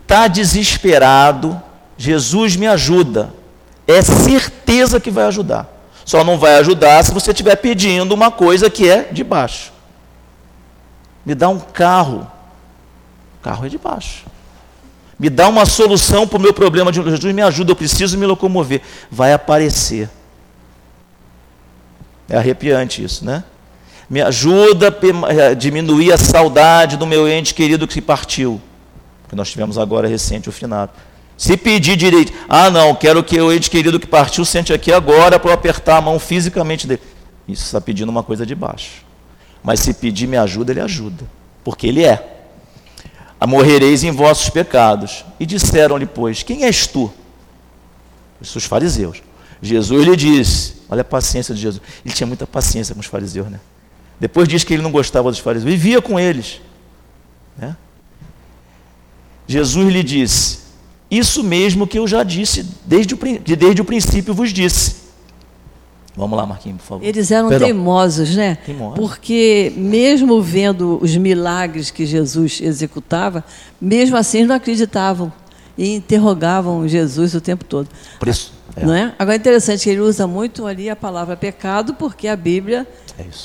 Está 0.01 0.27
desesperado, 0.27 1.61
Jesus 1.97 2.55
me 2.55 2.67
ajuda. 2.67 3.33
É 3.85 4.01
certeza 4.01 4.99
que 4.99 5.11
vai 5.11 5.25
ajudar. 5.25 5.67
Só 6.05 6.23
não 6.23 6.37
vai 6.37 6.55
ajudar 6.55 7.03
se 7.03 7.13
você 7.13 7.31
estiver 7.31 7.55
pedindo 7.57 8.13
uma 8.13 8.31
coisa 8.31 8.69
que 8.69 8.89
é 8.89 9.03
de 9.11 9.23
baixo 9.23 9.77
me 11.27 11.35
dá 11.35 11.49
um 11.49 11.59
carro. 11.59 12.25
O 13.37 13.43
carro 13.43 13.65
é 13.65 13.69
de 13.69 13.77
baixo. 13.77 14.23
Me 15.19 15.29
dá 15.29 15.47
uma 15.47 15.65
solução 15.65 16.27
para 16.27 16.37
o 16.37 16.41
meu 16.41 16.53
problema. 16.53 16.91
De 16.91 17.01
Jesus 17.01 17.33
me 17.33 17.41
ajuda, 17.41 17.71
eu 17.71 17.75
preciso 17.75 18.17
me 18.17 18.25
locomover. 18.25 18.81
Vai 19.09 19.33
aparecer. 19.33 20.09
É 22.29 22.37
arrepiante 22.37 23.03
isso, 23.03 23.25
né? 23.25 23.43
Me 24.09 24.21
ajuda 24.21 24.89
a 24.89 25.33
eh, 25.33 25.55
diminuir 25.55 26.13
a 26.13 26.17
saudade 26.17 26.97
do 26.97 27.07
meu 27.07 27.27
ente 27.27 27.53
querido 27.53 27.87
que 27.87 28.01
partiu. 28.01 28.61
Que 29.27 29.35
nós 29.35 29.49
tivemos 29.49 29.77
agora 29.77 30.07
recente, 30.07 30.47
o 30.47 30.51
finado. 30.51 30.91
Se 31.37 31.57
pedir 31.57 31.95
direito, 31.95 32.31
ah 32.47 32.69
não, 32.69 32.95
quero 32.95 33.23
que 33.23 33.39
o 33.39 33.51
ente 33.51 33.69
querido 33.69 33.99
que 33.99 34.07
partiu 34.07 34.43
sente 34.45 34.73
aqui 34.73 34.91
agora 34.91 35.37
para 35.37 35.51
eu 35.51 35.53
apertar 35.53 35.97
a 35.97 36.01
mão 36.01 36.19
fisicamente 36.19 36.87
dele. 36.87 37.01
Isso 37.47 37.63
está 37.63 37.79
pedindo 37.79 38.09
uma 38.09 38.23
coisa 38.23 38.45
de 38.45 38.55
baixo. 38.55 39.05
Mas 39.63 39.81
se 39.81 39.93
pedir 39.93 40.27
me 40.27 40.37
ajuda, 40.37 40.71
ele 40.71 40.81
ajuda, 40.81 41.25
porque 41.63 41.87
ele 41.87 42.03
é. 42.03 42.36
Morrereis 43.45 44.03
em 44.03 44.11
vossos 44.11 44.49
pecados. 44.49 45.23
E 45.39 45.45
disseram-lhe, 45.45 46.05
pois, 46.05 46.41
quem 46.41 46.63
és 46.63 46.87
tu? 46.87 47.11
Os 48.41 48.65
fariseus. 48.65 49.21
Jesus 49.61 50.05
lhe 50.05 50.15
disse, 50.15 50.75
olha 50.89 51.01
a 51.01 51.05
paciência 51.05 51.53
de 51.53 51.61
Jesus. 51.61 51.81
Ele 52.05 52.13
tinha 52.13 52.27
muita 52.27 52.47
paciência 52.47 52.95
com 52.95 53.01
os 53.01 53.07
fariseus, 53.07 53.47
né? 53.49 53.59
Depois 54.19 54.47
diz 54.47 54.63
que 54.63 54.73
ele 54.73 54.81
não 54.81 54.91
gostava 54.91 55.29
dos 55.29 55.39
fariseus, 55.39 55.71
vivia 55.71 56.01
com 56.01 56.19
eles. 56.19 56.59
Né? 57.57 57.75
Jesus 59.47 59.93
lhe 59.93 60.03
disse: 60.03 60.59
Isso 61.09 61.43
mesmo 61.43 61.87
que 61.87 61.99
eu 61.99 62.07
já 62.07 62.23
disse, 62.23 62.65
desde 62.85 63.13
o, 63.13 63.19
desde 63.57 63.81
o 63.81 63.85
princípio 63.85 64.33
vos 64.33 64.51
disse. 64.51 65.06
Vamos 66.17 66.35
lá, 66.35 66.47
Marquinhos, 66.47 66.81
por 66.81 66.87
favor. 66.87 67.05
Eles 67.05 67.29
eram 67.29 67.47
Perdão. 67.47 67.67
teimosos, 67.67 68.35
né? 68.35 68.57
Teimosos. 68.65 68.97
Porque 68.97 69.71
mesmo 69.77 70.41
vendo 70.41 70.97
os 70.99 71.15
milagres 71.15 71.91
que 71.91 72.07
Jesus 72.07 72.59
executava, 72.59 73.45
mesmo 73.79 74.17
assim 74.17 74.43
não 74.43 74.55
acreditavam 74.55 75.31
e 75.77 75.93
interrogavam 75.93 76.87
Jesus 76.87 77.35
o 77.35 77.39
tempo 77.39 77.63
todo. 77.63 77.87
Por 78.17 78.27
isso. 78.27 78.51
É. 78.75 78.83
Não 78.83 78.95
é? 78.95 79.13
Agora 79.19 79.35
é 79.35 79.39
interessante 79.39 79.83
que 79.83 79.91
ele 79.91 80.01
usa 80.01 80.25
muito 80.25 80.65
ali 80.65 80.89
a 80.89 80.95
palavra 80.95 81.37
pecado, 81.37 81.93
porque 81.93 82.27
a 82.27 82.35
Bíblia, 82.35 82.87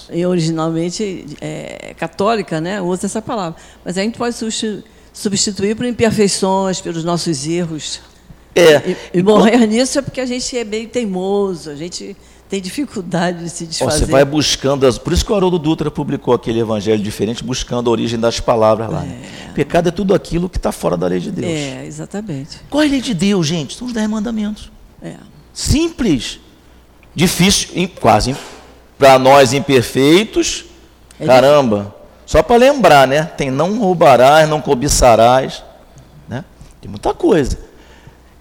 é 0.08 0.26
originalmente 0.26 1.26
é, 1.42 1.94
católica, 1.98 2.58
né, 2.58 2.80
usa 2.80 3.04
essa 3.04 3.20
palavra. 3.20 3.61
Mas 3.85 3.98
a 3.98 4.02
gente 4.02 4.16
pode 4.16 4.35
substituir 5.12 5.76
por 5.76 5.85
imperfeições, 5.85 6.80
pelos 6.80 7.04
nossos 7.04 7.46
erros. 7.46 8.00
É. 8.54 8.90
E, 9.14 9.18
e 9.18 9.22
morrer 9.22 9.66
nisso 9.66 9.98
é 9.98 10.02
porque 10.02 10.22
a 10.22 10.26
gente 10.26 10.56
é 10.56 10.64
meio 10.64 10.88
teimoso, 10.88 11.70
a 11.70 11.74
gente 11.74 12.16
tem 12.52 12.60
dificuldade 12.60 13.44
de 13.44 13.48
se 13.48 13.64
desfazer. 13.64 14.04
Você 14.04 14.12
vai 14.12 14.26
buscando, 14.26 14.86
as... 14.86 14.98
por 14.98 15.14
isso 15.14 15.24
que 15.24 15.32
o 15.32 15.34
Haroldo 15.34 15.58
Dutra 15.58 15.90
publicou 15.90 16.34
aquele 16.34 16.60
evangelho 16.60 17.02
diferente, 17.02 17.42
buscando 17.42 17.88
a 17.88 17.90
origem 17.90 18.20
das 18.20 18.40
palavras 18.40 18.90
lá. 18.90 19.02
É. 19.06 19.52
Pecado 19.54 19.88
é 19.88 19.90
tudo 19.90 20.14
aquilo 20.14 20.50
que 20.50 20.58
está 20.58 20.70
fora 20.70 20.94
da 20.94 21.06
lei 21.06 21.18
de 21.18 21.30
Deus. 21.30 21.50
É, 21.50 21.86
exatamente. 21.86 22.60
Qual 22.68 22.82
é 22.82 22.86
a 22.86 22.90
lei 22.90 23.00
de 23.00 23.14
Deus, 23.14 23.46
gente? 23.46 23.74
São 23.74 23.86
os 23.86 23.94
dez 23.94 24.06
mandamentos. 24.06 24.70
É. 25.02 25.14
Simples. 25.54 26.40
Difícil, 27.14 27.88
quase 27.98 28.36
para 28.98 29.18
nós 29.18 29.54
imperfeitos. 29.54 30.66
É 31.18 31.24
caramba. 31.24 31.96
Só 32.26 32.42
para 32.42 32.56
lembrar, 32.56 33.08
né? 33.08 33.24
Tem 33.24 33.50
não 33.50 33.78
roubarás, 33.78 34.46
não 34.46 34.60
cobiçarás. 34.60 35.62
Né? 36.28 36.44
Tem 36.82 36.90
muita 36.90 37.14
coisa. 37.14 37.58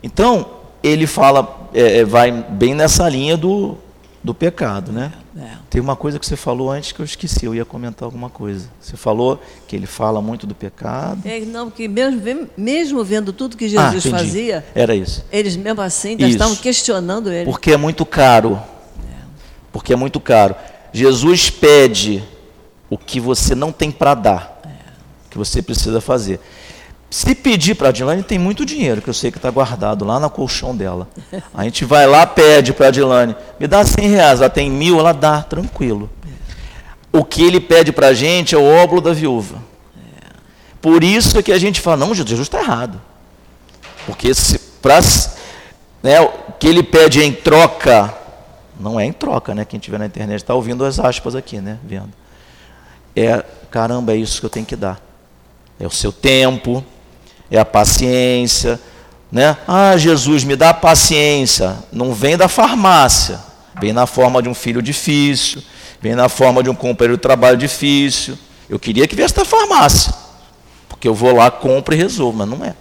Então, 0.04 0.48
ele 0.84 1.08
fala, 1.08 1.70
é, 1.74 2.00
é 2.00 2.04
vai 2.04 2.30
bem 2.30 2.76
nessa 2.76 3.08
linha 3.08 3.38
do 3.38 3.78
do 4.24 4.34
pecado, 4.34 4.92
né? 4.92 5.12
É. 5.36 5.54
Tem 5.70 5.82
uma 5.82 5.96
coisa 5.96 6.20
que 6.20 6.26
você 6.26 6.36
falou 6.36 6.72
antes 6.72 6.92
que 6.92 7.00
eu 7.00 7.06
esqueci, 7.06 7.46
eu 7.46 7.56
ia 7.56 7.66
comentar 7.66 8.06
alguma 8.06 8.30
coisa. 8.30 8.70
Você 8.80 8.96
falou 8.96 9.42
que 9.68 9.76
ele 9.76 9.88
fala 9.88 10.22
muito 10.22 10.46
do 10.46 10.54
pecado. 10.54 11.22
É, 11.26 11.40
não, 11.40 11.72
que 11.72 11.88
mesmo, 11.88 12.48
mesmo 12.56 13.04
vendo 13.04 13.34
tudo 13.34 13.58
que 13.58 13.68
Jesus 13.68 14.06
ah, 14.06 14.10
fazia, 14.10 14.66
era 14.76 14.94
isso. 14.94 15.26
Eles 15.32 15.56
mesmo 15.56 15.82
assim 15.82 16.10
ainda 16.10 16.28
estavam 16.28 16.56
questionando 16.56 17.32
ele. 17.32 17.46
Porque 17.46 17.72
é 17.72 17.78
muito 17.78 18.06
caro. 18.06 18.62
É. 19.10 19.24
Porque 19.72 19.94
é 19.94 19.96
muito 19.96 20.20
caro. 20.20 20.56
Jesus 20.94 21.50
pede 21.50 22.24
o 22.90 22.98
que 22.98 23.20
você 23.20 23.56
não 23.56 23.72
tem 23.72 23.90
para 23.90 24.14
dar, 24.14 24.62
é. 24.66 24.70
que 25.32 25.38
você 25.38 25.62
precisa 25.62 26.00
fazer. 26.00 26.40
Se 27.12 27.36
pedir 27.36 27.76
para 27.76 27.88
a 27.88 27.90
Adilane, 27.90 28.24
tem 28.24 28.40
muito 28.40 28.66
dinheiro, 28.66 29.02
que 29.02 29.10
eu 29.10 29.14
sei 29.14 29.32
que 29.32 29.38
está 29.38 29.52
guardado 29.52 30.06
lá 30.06 30.18
na 30.18 30.30
colchão 30.30 30.74
dela. 30.74 31.10
A 31.54 31.66
gente 31.66 31.84
vai 31.84 32.08
lá, 32.08 32.26
pede 32.26 32.72
para 32.72 32.86
a 32.86 32.88
Adilane, 32.88 33.36
me 33.60 33.68
dá 33.68 33.84
100 33.84 34.08
reais, 34.08 34.40
ela 34.40 34.50
tem 34.50 34.72
mil, 34.72 34.98
ela 34.98 35.12
dá, 35.12 35.44
tranquilo. 35.44 36.10
O 37.12 37.26
que 37.26 37.44
ele 37.44 37.60
pede 37.60 37.92
para 37.92 38.08
a 38.08 38.14
gente 38.14 38.56
é 38.56 38.58
o 38.58 38.64
óbolo 38.64 39.02
da 39.02 39.12
viúva. 39.12 39.58
Por 40.82 41.04
isso 41.04 41.38
é 41.38 41.44
que 41.44 41.52
a 41.52 41.60
gente 41.60 41.82
fala, 41.82 41.98
não, 41.98 42.16
Jesus 42.16 42.40
está 42.40 42.62
errado. 42.62 43.02
Porque 44.06 44.34
se, 44.34 44.58
pra, 44.82 45.02
né, 46.02 46.22
o 46.22 46.54
que 46.58 46.66
ele 46.66 46.82
pede 46.82 47.22
em 47.22 47.34
troca, 47.34 48.16
não 48.80 48.98
é 48.98 49.04
em 49.04 49.12
troca, 49.12 49.54
né? 49.54 49.66
Quem 49.66 49.78
estiver 49.78 50.00
na 50.00 50.06
internet 50.06 50.38
está 50.38 50.56
ouvindo 50.56 50.86
as 50.86 50.98
aspas 50.98 51.36
aqui, 51.36 51.60
né? 51.60 51.78
Vendo. 51.84 52.14
É, 53.14 53.44
caramba, 53.70 54.14
é 54.14 54.16
isso 54.16 54.40
que 54.40 54.46
eu 54.46 54.50
tenho 54.50 54.66
que 54.66 54.78
dar. 54.78 54.98
É 55.78 55.86
o 55.86 55.92
seu 55.92 56.14
tempo, 56.14 56.84
é 57.52 57.60
a 57.60 57.66
paciência, 57.66 58.80
né? 59.30 59.58
Ah, 59.68 59.98
Jesus, 59.98 60.46
me 60.46 60.56
dá 60.56 60.74
paciência. 60.74 61.78
Não 61.92 62.14
vem 62.14 62.38
da 62.38 62.48
farmácia, 62.48 63.40
vem 63.80 63.92
na 63.92 64.08
forma 64.08 64.42
de 64.42 64.48
um 64.48 64.54
filho 64.54 64.82
difícil, 64.82 65.62
vem 66.02 66.16
na 66.16 66.30
forma 66.30 66.64
de 66.64 66.70
um 66.70 66.76
companheiro 66.76 67.18
de 67.18 67.22
trabalho 67.22 67.58
difícil. 67.58 68.38
Eu 68.70 68.80
queria 68.80 69.06
que 69.06 69.16
viesse 69.16 69.36
da 69.36 69.44
farmácia, 69.44 70.14
Porque 70.88 71.06
eu 71.06 71.14
vou 71.14 71.36
lá, 71.36 71.52
compro 71.52 71.94
e 71.94 71.98
resolvo, 71.98 72.38
mas 72.38 72.48
não 72.48 72.66
é. 72.66 72.74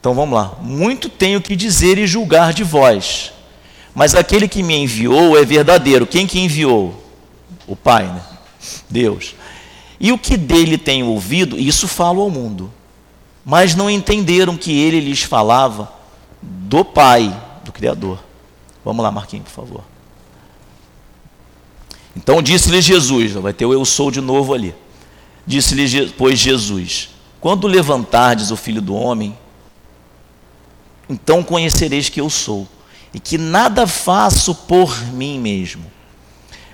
Então 0.00 0.14
vamos 0.14 0.34
lá. 0.34 0.56
Muito 0.60 1.10
tenho 1.10 1.40
que 1.40 1.54
dizer 1.54 1.98
e 1.98 2.06
julgar 2.06 2.54
de 2.54 2.64
vós, 2.64 3.32
mas 3.94 4.14
aquele 4.14 4.48
que 4.48 4.62
me 4.62 4.74
enviou 4.74 5.38
é 5.38 5.44
verdadeiro. 5.44 6.06
Quem 6.06 6.26
que 6.26 6.40
enviou? 6.40 6.98
O 7.66 7.76
Pai, 7.76 8.06
né? 8.06 8.22
Deus. 8.88 9.34
E 10.00 10.10
o 10.10 10.18
que 10.18 10.36
dele 10.36 10.78
tenho 10.78 11.06
ouvido, 11.06 11.58
isso 11.58 11.86
falo 11.86 12.22
ao 12.22 12.30
mundo. 12.30 12.72
Mas 13.44 13.74
não 13.74 13.90
entenderam 13.90 14.56
que 14.56 14.72
ele 14.72 15.00
lhes 15.00 15.22
falava 15.22 15.92
do 16.40 16.84
Pai, 16.84 17.34
do 17.64 17.72
Criador. 17.72 18.18
Vamos 18.84 19.02
lá, 19.02 19.10
Marquinhos, 19.10 19.46
por 19.46 19.54
favor. 19.54 19.84
Então 22.16 22.42
disse-lhe 22.42 22.80
Jesus, 22.80 23.32
vai 23.32 23.52
ter 23.52 23.64
o 23.64 23.72
eu 23.72 23.84
sou 23.84 24.10
de 24.10 24.20
novo 24.20 24.52
ali. 24.52 24.74
Disse-lhe, 25.46 26.10
pois, 26.10 26.38
Jesus: 26.38 27.08
Quando 27.40 27.66
levantardes 27.66 28.50
o 28.50 28.56
filho 28.56 28.80
do 28.82 28.94
homem, 28.94 29.36
então 31.08 31.42
conhecereis 31.42 32.08
que 32.08 32.20
eu 32.20 32.30
sou, 32.30 32.68
e 33.12 33.18
que 33.18 33.36
nada 33.36 33.86
faço 33.86 34.54
por 34.54 35.04
mim 35.12 35.38
mesmo, 35.38 35.84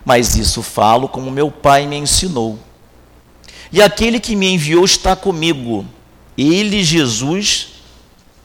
mas 0.04 0.36
isso 0.36 0.62
falo 0.62 1.08
como 1.08 1.30
meu 1.30 1.50
Pai 1.50 1.86
me 1.86 1.96
ensinou. 1.96 2.58
E 3.70 3.82
aquele 3.82 4.18
que 4.18 4.34
me 4.34 4.50
enviou 4.50 4.84
está 4.84 5.14
comigo, 5.14 5.84
ele, 6.38 6.84
Jesus, 6.84 7.68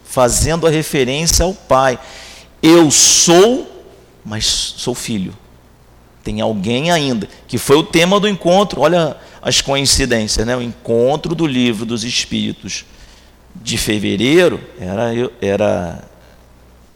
fazendo 0.04 0.66
a 0.66 0.70
referência 0.70 1.46
ao 1.46 1.54
Pai. 1.54 2.00
Eu 2.62 2.90
sou, 2.90 3.86
mas 4.26 4.46
sou 4.46 4.96
filho. 4.96 5.38
Tem 6.24 6.42
alguém 6.42 6.90
ainda, 6.90 7.30
que 7.48 7.58
foi 7.58 7.76
o 7.76 7.84
tema 7.84 8.20
do 8.20 8.28
encontro, 8.28 8.82
olha 8.82 9.16
as 9.42 9.62
coincidências, 9.62 10.48
né? 10.48 10.56
O 10.56 10.62
encontro 10.62 11.36
do 11.36 11.46
livro 11.46 11.86
dos 11.86 12.04
Espíritos 12.04 12.86
de 13.54 13.78
fevereiro 13.78 14.60
era, 14.80 15.12
era 15.42 16.04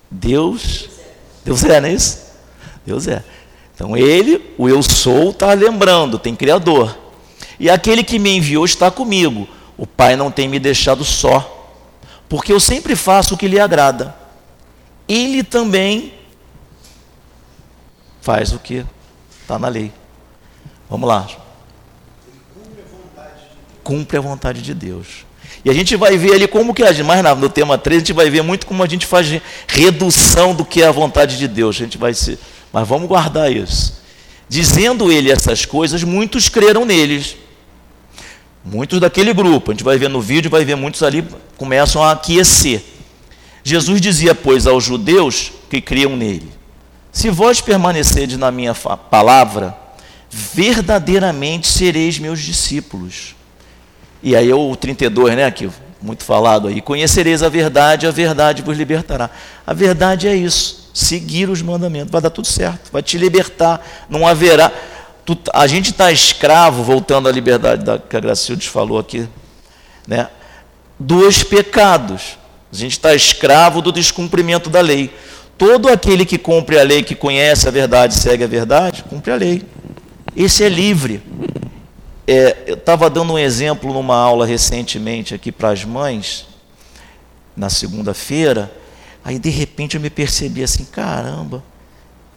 Deus. 0.09 0.89
Deus 1.43 1.63
é, 1.63 1.81
não 1.81 1.89
é 1.89 1.93
isso? 1.93 2.25
Deus 2.85 3.07
é. 3.07 3.23
Então 3.75 3.95
ele, 3.95 4.41
o 4.57 4.67
eu 4.67 4.81
sou, 4.81 5.29
está 5.31 5.53
lembrando, 5.53 6.17
tem 6.17 6.35
Criador. 6.35 6.97
E 7.59 7.69
aquele 7.69 8.03
que 8.03 8.17
me 8.17 8.37
enviou 8.37 8.65
está 8.65 8.89
comigo. 8.89 9.47
O 9.77 9.85
Pai 9.85 10.15
não 10.15 10.31
tem 10.31 10.47
me 10.47 10.59
deixado 10.59 11.03
só, 11.03 11.75
porque 12.27 12.51
eu 12.51 12.59
sempre 12.59 12.95
faço 12.95 13.35
o 13.35 13.37
que 13.37 13.47
lhe 13.47 13.59
agrada. 13.59 14.15
Ele 15.07 15.43
também 15.43 16.13
faz 18.21 18.51
o 18.51 18.59
que 18.59 18.85
está 19.41 19.57
na 19.59 19.67
lei. 19.67 19.91
Vamos 20.89 21.07
lá 21.07 21.27
cumpre 23.87 24.17
a 24.17 24.21
vontade 24.21 24.61
de 24.61 24.73
Deus. 24.73 25.25
E 25.63 25.69
a 25.69 25.73
gente 25.73 25.95
vai 25.95 26.17
ver 26.17 26.33
ali 26.33 26.45
como 26.45 26.73
que 26.73 26.83
a 26.83 26.91
gente, 26.91 27.05
mais 27.05 27.23
no 27.37 27.47
tema 27.47 27.77
3, 27.77 27.95
a 27.95 27.99
gente 27.99 28.13
vai 28.13 28.29
ver 28.29 28.41
muito 28.41 28.67
como 28.67 28.83
a 28.83 28.87
gente 28.87 29.05
faz 29.05 29.41
redução 29.65 30.53
do 30.53 30.65
que 30.65 30.81
é 30.81 30.87
a 30.87 30.91
vontade 30.91 31.37
de 31.37 31.47
Deus. 31.47 31.77
A 31.77 31.79
gente 31.79 31.97
vai 31.97 32.13
se, 32.13 32.37
mas 32.73 32.85
vamos 32.85 33.07
guardar 33.07 33.49
isso. 33.49 34.01
Dizendo 34.49 35.09
ele 35.09 35.31
essas 35.31 35.63
coisas, 35.63 36.03
muitos 36.03 36.49
creram 36.49 36.83
neles. 36.83 37.37
Muitos 38.69 38.99
daquele 38.99 39.33
grupo, 39.33 39.71
a 39.71 39.73
gente 39.73 39.83
vai 39.83 39.97
ver 39.97 40.09
no 40.09 40.21
vídeo, 40.21 40.51
vai 40.51 40.65
ver 40.65 40.75
muitos 40.75 41.01
ali 41.03 41.25
começam 41.55 42.03
a 42.03 42.11
aquecer. 42.11 42.83
Jesus 43.63 43.99
dizia, 44.01 44.35
pois, 44.35 44.67
aos 44.67 44.83
judeus 44.83 45.51
que 45.69 45.81
criam 45.81 46.15
nele: 46.15 46.51
Se 47.11 47.29
vós 47.29 47.61
permanecerdes 47.61 48.37
na 48.37 48.51
minha 48.51 48.73
palavra, 48.73 49.75
verdadeiramente 50.29 51.67
sereis 51.67 52.19
meus 52.19 52.41
discípulos 52.41 53.37
e 54.21 54.35
aí 54.35 54.51
o 54.51 54.75
32, 54.75 55.35
né, 55.35 55.49
que 55.51 55.69
muito 56.01 56.23
falado 56.23 56.67
aí, 56.67 56.81
conhecereis 56.81 57.41
a 57.41 57.49
verdade, 57.49 58.05
a 58.05 58.11
verdade 58.11 58.61
vos 58.61 58.77
libertará. 58.77 59.29
A 59.65 59.73
verdade 59.73 60.27
é 60.27 60.35
isso, 60.35 60.91
seguir 60.93 61.49
os 61.49 61.61
mandamentos, 61.61 62.11
vai 62.11 62.21
dar 62.21 62.29
tudo 62.29 62.47
certo, 62.47 62.91
vai 62.91 63.01
te 63.01 63.17
libertar, 63.17 63.81
não 64.09 64.27
haverá. 64.27 64.71
Tu, 65.27 65.37
a 65.53 65.67
gente 65.67 65.91
está 65.91 66.09
escravo, 66.09 66.83
voltando 66.83 67.27
à 67.27 67.31
liberdade 67.33 67.83
da, 67.83 67.99
que 67.99 68.15
a 68.15 68.19
Gracildes 68.21 68.67
falou 68.67 68.97
aqui, 68.97 69.27
né, 70.07 70.29
dos 70.97 71.43
pecados. 71.43 72.37
A 72.71 72.75
gente 72.77 72.93
está 72.93 73.13
escravo 73.13 73.81
do 73.81 73.91
descumprimento 73.91 74.69
da 74.69 74.79
lei. 74.79 75.13
Todo 75.57 75.89
aquele 75.89 76.25
que 76.25 76.37
cumpre 76.37 76.79
a 76.79 76.83
lei, 76.83 77.03
que 77.03 77.13
conhece 77.13 77.67
a 77.67 77.71
verdade, 77.71 78.13
segue 78.13 78.45
a 78.45 78.47
verdade, 78.47 79.03
cumpre 79.03 79.33
a 79.33 79.35
lei. 79.35 79.63
Esse 80.33 80.63
é 80.63 80.69
livre. 80.69 81.21
É, 82.25 82.63
eu 82.65 82.75
estava 82.75 83.09
dando 83.09 83.33
um 83.33 83.37
exemplo 83.37 83.91
numa 83.91 84.15
aula 84.15 84.45
recentemente 84.45 85.35
aqui 85.35 85.51
para 85.51 85.71
as 85.71 85.83
mães, 85.83 86.47
na 87.53 87.69
segunda-feira, 87.69 88.71
aí 89.25 89.37
de 89.37 89.49
repente 89.49 89.97
eu 89.97 90.01
me 90.01 90.09
percebi 90.09 90.63
assim: 90.63 90.85
caramba, 90.85 91.61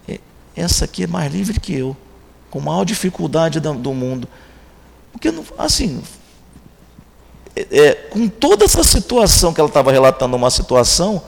é, 0.09 0.18
essa 0.57 0.87
aqui 0.87 1.05
é 1.05 1.07
mais 1.07 1.33
livre 1.33 1.61
que 1.61 1.72
eu, 1.72 1.96
com 2.51 2.61
maior 2.61 2.85
dificuldade 2.85 3.61
do 3.61 3.95
mundo. 3.95 4.29
Porque, 5.13 5.33
assim, 5.57 6.03
é, 7.55 7.67
é, 7.71 7.95
com 7.95 8.29
toda 8.29 8.65
essa 8.65 8.83
situação 8.83 9.53
que 9.53 9.61
ela 9.61 9.69
estava 9.69 9.93
relatando, 9.93 10.37
uma 10.37 10.51
situação, 10.51 11.23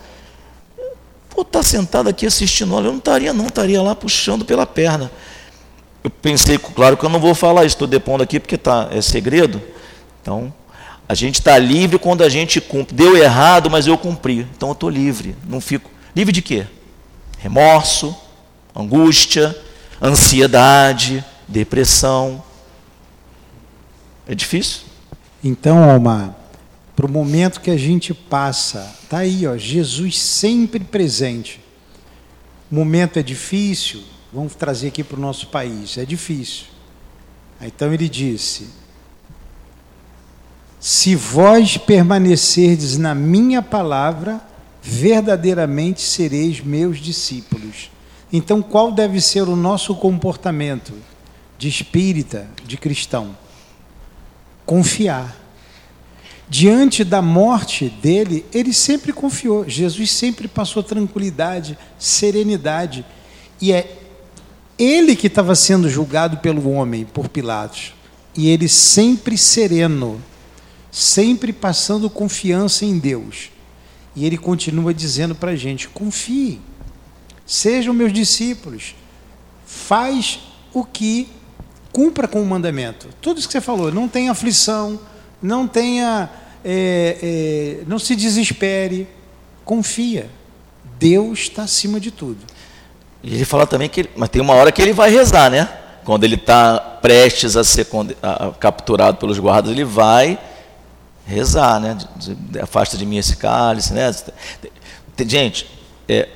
pô, 1.31 1.43
estar 1.43 1.61
tá 1.61 1.63
sentada 1.63 2.11
aqui 2.11 2.27
assistindo, 2.27 2.75
olha, 2.75 2.87
eu 2.87 2.93
não 2.93 2.99
estaria, 2.99 3.33
não, 3.33 3.47
estaria 3.47 3.81
lá 3.81 3.95
puxando 3.95 4.45
pela 4.45 4.67
perna 4.67 5.11
eu 6.03 6.11
pensei, 6.11 6.59
claro 6.59 6.97
que 6.97 7.05
eu 7.05 7.09
não 7.09 7.21
vou 7.21 7.35
falar 7.35 7.65
isso, 7.65 7.75
estou 7.75 7.87
depondo 7.87 8.23
aqui 8.23 8.41
porque 8.41 8.59
tá, 8.59 8.89
é 8.91 9.01
segredo. 9.01 9.63
Então, 10.21 10.53
a 11.09 11.15
gente 11.15 11.37
está 11.37 11.57
livre 11.59 11.99
quando 11.99 12.23
a 12.23 12.29
gente 12.29 12.61
cumpre. 12.61 12.95
Deu 12.95 13.17
errado, 13.17 13.71
mas 13.71 13.87
eu 13.87 13.97
cumpri. 13.97 14.47
Então 14.57 14.71
eu 14.71 14.73
estou 14.73 14.91
livre. 14.91 15.37
Não 15.49 15.61
fico. 15.61 15.91
Livre 16.15 16.33
de 16.33 16.43
quê? 16.43 16.67
Remorso, 17.39 18.15
angústia, 18.75 19.57
ansiedade, 20.03 21.25
depressão. 21.47 22.43
É 24.27 24.35
difícil? 24.35 24.83
Então, 25.43 25.83
Alma, 25.89 26.37
para 26.97 27.07
o 27.07 27.11
momento 27.11 27.61
que 27.61 27.71
a 27.71 27.77
gente 27.77 28.13
passa, 28.13 28.95
está 29.03 29.19
aí, 29.19 29.47
ó, 29.47 29.57
Jesus 29.57 30.19
sempre 30.19 30.81
presente. 30.81 31.61
O 32.71 32.75
momento 32.75 33.19
é 33.19 33.23
difícil, 33.23 34.03
Vamos 34.33 34.55
trazer 34.55 34.89
aqui 34.89 35.05
para 35.05 35.19
o 35.19 35.21
nosso 35.21 35.49
país. 35.49 35.99
É 35.99 36.07
difícil. 36.07 36.65
Então 37.61 37.93
ele 37.93 38.09
disse: 38.09 38.71
Se 40.81 41.15
vós 41.15 41.77
permanecerdes 41.77 42.97
na 42.97 43.15
minha 43.15 43.61
palavra, 43.61 44.41
verdadeiramente 44.81 46.01
sereis 46.01 46.61
meus 46.61 46.99
discípulos. 46.99 47.92
Então, 48.33 48.63
qual 48.63 48.91
deve 48.91 49.21
ser 49.21 49.43
o 49.43 49.55
nosso 49.55 49.95
comportamento 49.95 50.95
de 51.59 51.69
espírita, 51.69 52.49
de 52.65 52.79
cristão? 52.79 53.37
Confiar. 54.65 55.37
Diante 56.49 57.05
da 57.05 57.21
morte 57.21 57.89
dele, 57.89 58.45
ele 58.53 58.73
sempre 58.73 59.13
confiou. 59.13 59.69
Jesus 59.69 60.11
sempre 60.11 60.49
passou 60.49 60.83
tranquilidade, 60.83 61.79
serenidade. 61.99 63.05
E 63.61 63.73
é 63.73 63.99
ele 64.79 65.15
que 65.15 65.27
estava 65.27 65.55
sendo 65.55 65.89
julgado 65.89 66.39
pelo 66.39 66.71
homem, 66.71 67.05
por 67.05 67.29
Pilatos, 67.29 67.95
e 68.35 68.49
ele 68.49 68.69
sempre 68.69 69.37
sereno, 69.37 70.21
sempre 70.91 71.53
passando 71.53 72.09
confiança 72.09 72.85
em 72.85 72.99
Deus. 72.99 73.51
E 74.17 74.27
ele 74.27 74.37
continua 74.37 74.93
dizendo 74.93 75.35
para 75.35 75.53
a 75.53 75.57
gente: 75.57 75.89
confie, 75.89 76.61
sejam 77.53 77.93
meus 77.93 78.15
discípulos, 78.15 78.95
faz 79.67 80.41
o 80.73 80.83
que 80.83 81.29
cumpra 81.93 82.27
com 82.27 82.41
o 82.41 82.47
mandamento. 82.47 83.11
Tudo 83.21 83.39
isso 83.39 83.47
que 83.47 83.53
você 83.53 83.61
falou, 83.61 83.93
não 83.93 84.09
tenha 84.09 84.33
aflição, 84.33 84.99
não 85.43 85.69
tenha, 85.69 86.31
é, 86.65 87.19
é, 87.23 87.85
não 87.87 87.99
se 87.99 88.17
desespere, 88.17 89.07
confia. 89.67 90.31
Deus 90.99 91.41
está 91.41 91.65
acima 91.65 92.01
de 92.01 92.11
tudo. 92.11 92.39
E 93.23 93.35
ele 93.35 93.45
fala 93.45 93.67
também 93.67 93.91
que, 93.91 94.09
mas 94.17 94.31
tem 94.31 94.41
uma 94.41 94.55
hora 94.55 94.73
que 94.73 94.81
ele 94.81 94.95
vai 94.95 95.11
rezar, 95.11 95.51
né? 95.51 95.69
Quando 96.07 96.25
ele 96.25 96.37
está 96.37 96.79
prestes 97.03 97.55
a 97.55 97.63
ser 97.63 97.87
capturado 98.59 99.19
pelos 99.19 99.39
guardas, 99.39 99.73
ele 99.73 99.85
vai 99.85 100.39
rezar, 101.27 101.79
né? 101.79 101.99
Afasta 102.63 102.97
de 102.97 103.05
mim 103.05 103.19
esse 103.19 103.37
cálice, 103.37 103.93
né? 103.93 104.11
Gente, 105.27 105.69
é, 106.09 106.29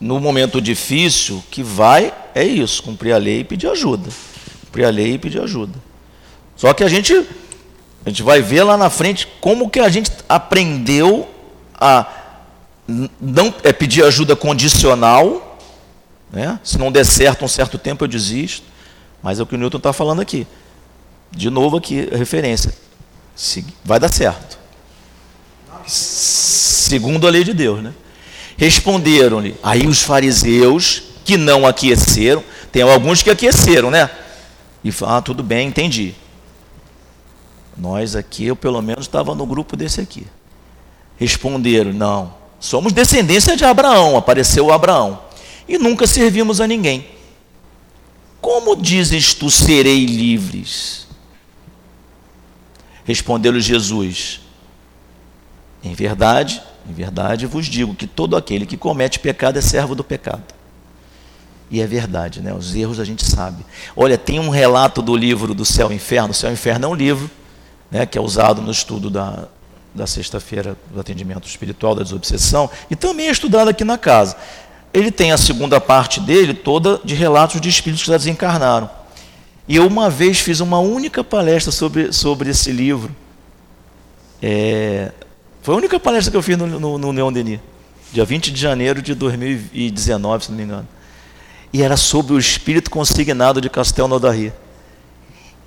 no 0.00 0.18
momento 0.18 0.60
difícil, 0.60 1.44
que 1.50 1.62
vai 1.62 2.12
é 2.34 2.42
isso, 2.44 2.82
cumprir 2.82 3.12
a 3.12 3.18
lei 3.18 3.40
e 3.40 3.44
pedir 3.44 3.68
ajuda. 3.68 4.08
Cumprir 4.64 4.84
a 4.84 4.90
lei 4.90 5.14
e 5.14 5.18
pedir 5.18 5.40
ajuda. 5.40 5.78
Só 6.56 6.72
que 6.72 6.82
a 6.82 6.88
gente, 6.88 7.12
a 8.04 8.08
gente 8.08 8.22
vai 8.22 8.40
ver 8.40 8.62
lá 8.62 8.76
na 8.76 8.88
frente 8.88 9.28
como 9.40 9.68
que 9.68 9.80
a 9.80 9.88
gente 9.88 10.10
aprendeu 10.28 11.28
a 11.74 12.06
não 13.20 13.54
é 13.62 13.72
pedir 13.72 14.04
ajuda 14.04 14.34
condicional, 14.34 15.58
né? 16.32 16.58
Se 16.64 16.76
não 16.76 16.90
der 16.90 17.04
certo 17.04 17.44
um 17.44 17.48
certo 17.48 17.78
tempo, 17.78 18.04
eu 18.04 18.08
desisto. 18.08 18.66
Mas 19.22 19.38
é 19.38 19.42
o 19.42 19.46
que 19.46 19.54
o 19.54 19.58
Newton 19.58 19.78
está 19.78 19.92
falando 19.92 20.20
aqui. 20.20 20.46
De 21.30 21.50
novo 21.50 21.76
aqui, 21.76 22.08
referência. 22.10 22.74
Vai 23.84 24.00
dar 24.00 24.12
certo. 24.12 24.58
Segundo 25.86 27.26
a 27.26 27.30
lei 27.30 27.44
de 27.44 27.54
Deus, 27.54 27.82
né? 27.82 27.94
Responderam-lhe, 28.60 29.56
aí 29.62 29.86
os 29.86 30.02
fariseus 30.02 31.04
que 31.24 31.38
não 31.38 31.66
aqueceram, 31.66 32.44
tem 32.70 32.82
alguns 32.82 33.22
que 33.22 33.30
aqueceram, 33.30 33.90
né? 33.90 34.10
E 34.84 34.92
falaram, 34.92 35.16
ah, 35.16 35.22
tudo 35.22 35.42
bem, 35.42 35.68
entendi. 35.68 36.14
Nós 37.74 38.14
aqui, 38.14 38.44
eu 38.44 38.54
pelo 38.54 38.82
menos 38.82 39.06
estava 39.06 39.34
no 39.34 39.46
grupo 39.46 39.78
desse 39.78 40.02
aqui. 40.02 40.26
Responderam, 41.16 41.94
não, 41.94 42.34
somos 42.60 42.92
descendência 42.92 43.56
de 43.56 43.64
Abraão, 43.64 44.14
apareceu 44.14 44.70
Abraão. 44.70 45.22
E 45.66 45.78
nunca 45.78 46.06
servimos 46.06 46.60
a 46.60 46.66
ninguém. 46.66 47.06
Como 48.42 48.76
dizes 48.76 49.32
tu 49.32 49.50
serei 49.50 50.04
livres? 50.04 51.06
Respondeu-lhe 53.06 53.62
Jesus: 53.62 54.42
Em 55.82 55.94
verdade, 55.94 56.62
em 56.90 56.94
verdade 56.94 57.46
vos 57.46 57.66
digo 57.66 57.94
que 57.94 58.06
todo 58.06 58.36
aquele 58.36 58.66
que 58.66 58.76
comete 58.76 59.18
pecado 59.18 59.58
é 59.58 59.62
servo 59.62 59.94
do 59.94 60.04
pecado. 60.04 60.42
E 61.70 61.80
é 61.80 61.86
verdade, 61.86 62.40
né? 62.40 62.52
Os 62.52 62.74
erros 62.74 62.98
a 62.98 63.04
gente 63.04 63.24
sabe. 63.24 63.64
Olha, 63.94 64.18
tem 64.18 64.40
um 64.40 64.50
relato 64.50 65.00
do 65.00 65.16
livro 65.16 65.54
do 65.54 65.64
Céu 65.64 65.92
e 65.92 65.94
Inferno. 65.94 66.30
O 66.30 66.34
Céu 66.34 66.50
e 66.50 66.54
Inferno 66.54 66.86
é 66.86 66.88
um 66.88 66.94
livro 66.94 67.30
né, 67.90 68.04
que 68.04 68.18
é 68.18 68.20
usado 68.20 68.60
no 68.60 68.72
estudo 68.72 69.08
da, 69.08 69.46
da 69.94 70.06
sexta-feira 70.06 70.76
do 70.92 71.00
atendimento 71.00 71.46
espiritual, 71.46 71.94
da 71.94 72.02
desobsessão, 72.02 72.68
e 72.90 72.96
também 72.96 73.28
é 73.28 73.30
estudado 73.30 73.68
aqui 73.68 73.84
na 73.84 73.96
casa. 73.96 74.36
Ele 74.92 75.12
tem 75.12 75.30
a 75.30 75.38
segunda 75.38 75.80
parte 75.80 76.20
dele 76.20 76.54
toda 76.54 77.00
de 77.04 77.14
relatos 77.14 77.60
de 77.60 77.68
espíritos 77.68 78.02
que 78.02 78.10
já 78.10 78.16
desencarnaram. 78.16 78.90
E 79.68 79.76
eu 79.76 79.86
uma 79.86 80.10
vez 80.10 80.40
fiz 80.40 80.58
uma 80.58 80.80
única 80.80 81.22
palestra 81.22 81.70
sobre, 81.70 82.12
sobre 82.12 82.50
esse 82.50 82.72
livro. 82.72 83.14
É, 84.42 85.12
foi 85.62 85.74
a 85.74 85.76
única 85.78 86.00
palestra 86.00 86.30
que 86.30 86.36
eu 86.36 86.42
fiz 86.42 86.56
no, 86.56 86.66
no, 86.66 86.98
no 86.98 87.10
Leon 87.10 87.32
Denis, 87.32 87.60
dia 88.12 88.24
20 88.24 88.50
de 88.50 88.60
janeiro 88.60 89.02
de 89.02 89.14
2019, 89.14 90.44
se 90.44 90.50
não 90.50 90.58
me 90.58 90.64
engano. 90.64 90.88
E 91.72 91.82
era 91.82 91.96
sobre 91.96 92.32
o 92.32 92.38
espírito 92.38 92.90
consignado 92.90 93.60
de 93.60 93.68
Castel 93.68 94.08
Nodarri. 94.08 94.52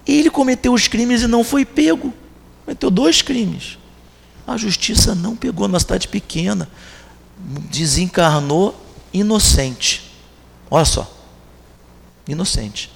Ele 0.06 0.30
cometeu 0.30 0.74
os 0.74 0.88
crimes 0.88 1.22
e 1.22 1.28
não 1.28 1.44
foi 1.44 1.64
pego. 1.64 2.14
Cometeu 2.66 2.92
dois 2.92 3.22
crimes. 3.22 3.78
A 4.46 4.58
justiça 4.58 5.16
não 5.16 5.36
pegou 5.36 5.68
numa 5.68 5.80
cidade 5.80 6.10
pequena. 6.10 6.68
Desencarnou 7.72 8.76
inocente. 9.14 10.12
Olha 10.70 10.84
só. 10.84 11.10
Inocente. 12.28 12.92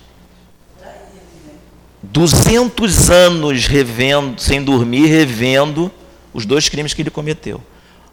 200 2.03 3.09
anos 3.09 3.67
revendo, 3.67 4.41
sem 4.41 4.61
dormir, 4.61 5.05
revendo 5.05 5.91
os 6.37 6.45
dois 6.45 6.69
crimes 6.69 6.93
que 6.93 7.01
ele 7.01 7.09
cometeu. 7.09 7.59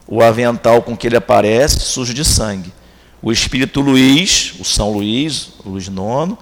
O 0.09 0.23
avental 0.23 0.81
com 0.81 0.97
que 0.97 1.07
ele 1.07 1.17
aparece, 1.17 1.81
sujo 1.81 2.15
de 2.15 2.25
sangue. 2.25 2.73
O 3.21 3.31
espírito 3.31 3.83
Luís, 3.83 4.55
o 4.59 4.65
São 4.65 4.93
Luís, 4.95 5.51
Luís 5.63 5.89
IX, 5.89 6.39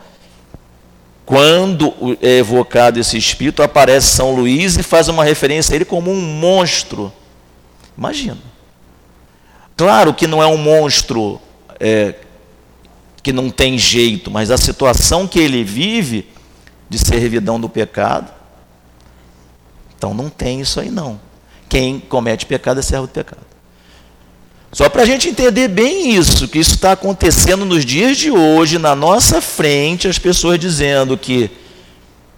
quando 1.26 1.92
é 2.22 2.38
evocado 2.38 3.00
esse 3.00 3.18
espírito, 3.18 3.64
aparece 3.64 4.06
São 4.06 4.32
Luís 4.32 4.76
e 4.76 4.82
faz 4.84 5.08
uma 5.08 5.24
referência 5.24 5.72
a 5.72 5.74
ele 5.74 5.84
como 5.84 6.08
um 6.08 6.20
monstro. 6.20 7.12
Imagina. 7.98 8.38
Claro 9.76 10.14
que 10.14 10.28
não 10.28 10.40
é 10.40 10.46
um 10.46 10.58
monstro 10.58 11.40
é, 11.80 12.14
que 13.24 13.32
não 13.32 13.50
tem 13.50 13.76
jeito, 13.76 14.30
mas 14.30 14.52
a 14.52 14.56
situação 14.56 15.26
que 15.26 15.40
ele 15.40 15.64
vive 15.64 16.28
de 16.88 16.96
servidão 16.96 17.60
do 17.60 17.68
pecado, 17.68 18.32
então 19.98 20.14
não 20.14 20.28
tem 20.28 20.60
isso 20.60 20.78
aí 20.78 20.88
não. 20.88 21.31
Quem 21.72 21.98
comete 22.00 22.44
pecado 22.44 22.80
é 22.80 22.82
servo 22.82 23.06
do 23.06 23.14
pecado. 23.14 23.40
Só 24.70 24.90
para 24.90 25.04
a 25.04 25.06
gente 25.06 25.30
entender 25.30 25.68
bem 25.68 26.14
isso, 26.14 26.46
que 26.46 26.58
isso 26.58 26.74
está 26.74 26.92
acontecendo 26.92 27.64
nos 27.64 27.82
dias 27.82 28.18
de 28.18 28.30
hoje, 28.30 28.78
na 28.78 28.94
nossa 28.94 29.40
frente, 29.40 30.06
as 30.06 30.18
pessoas 30.18 30.58
dizendo 30.58 31.16
que 31.16 31.50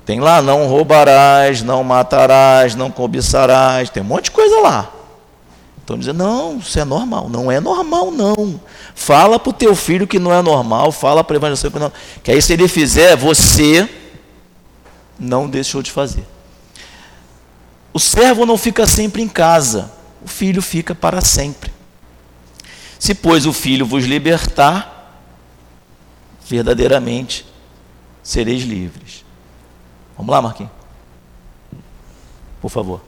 tem 0.06 0.20
lá, 0.20 0.40
não 0.40 0.68
roubarás, 0.68 1.62
não 1.62 1.82
matarás, 1.82 2.76
não 2.76 2.92
cobiçarás, 2.92 3.90
tem 3.90 4.04
um 4.04 4.06
monte 4.06 4.26
de 4.26 4.30
coisa 4.30 4.60
lá. 4.60 4.92
Estão 5.80 5.98
dizendo, 5.98 6.18
não, 6.18 6.58
isso 6.58 6.78
é 6.78 6.84
normal. 6.84 7.28
Não 7.28 7.50
é 7.50 7.58
normal, 7.58 8.12
não. 8.12 8.60
Fala 8.94 9.36
para 9.40 9.50
o 9.50 9.52
teu 9.52 9.74
filho 9.74 10.06
que 10.06 10.20
não 10.20 10.32
é 10.32 10.40
normal, 10.42 10.92
fala 10.92 11.24
para 11.24 11.34
o 11.34 11.36
evangelho 11.38 11.72
que 11.72 11.78
não. 11.80 11.92
Que 12.22 12.30
aí 12.30 12.40
se 12.40 12.52
ele 12.52 12.68
fizer, 12.68 13.16
você 13.16 13.88
não 15.18 15.50
deixou 15.50 15.82
de 15.82 15.90
fazer. 15.90 16.24
O 17.94 18.00
servo 18.00 18.44
não 18.44 18.58
fica 18.58 18.88
sempre 18.88 19.22
em 19.22 19.28
casa, 19.28 19.92
o 20.20 20.26
filho 20.26 20.60
fica 20.60 20.96
para 20.96 21.20
sempre. 21.20 21.72
Se, 22.98 23.14
pois, 23.14 23.46
o 23.46 23.52
filho 23.52 23.86
vos 23.86 24.04
libertar, 24.04 25.22
verdadeiramente 26.44 27.46
sereis 28.20 28.64
livres. 28.64 29.24
Vamos 30.16 30.32
lá, 30.32 30.42
Marquinhos? 30.42 30.72
Por 32.60 32.68
favor. 32.68 33.00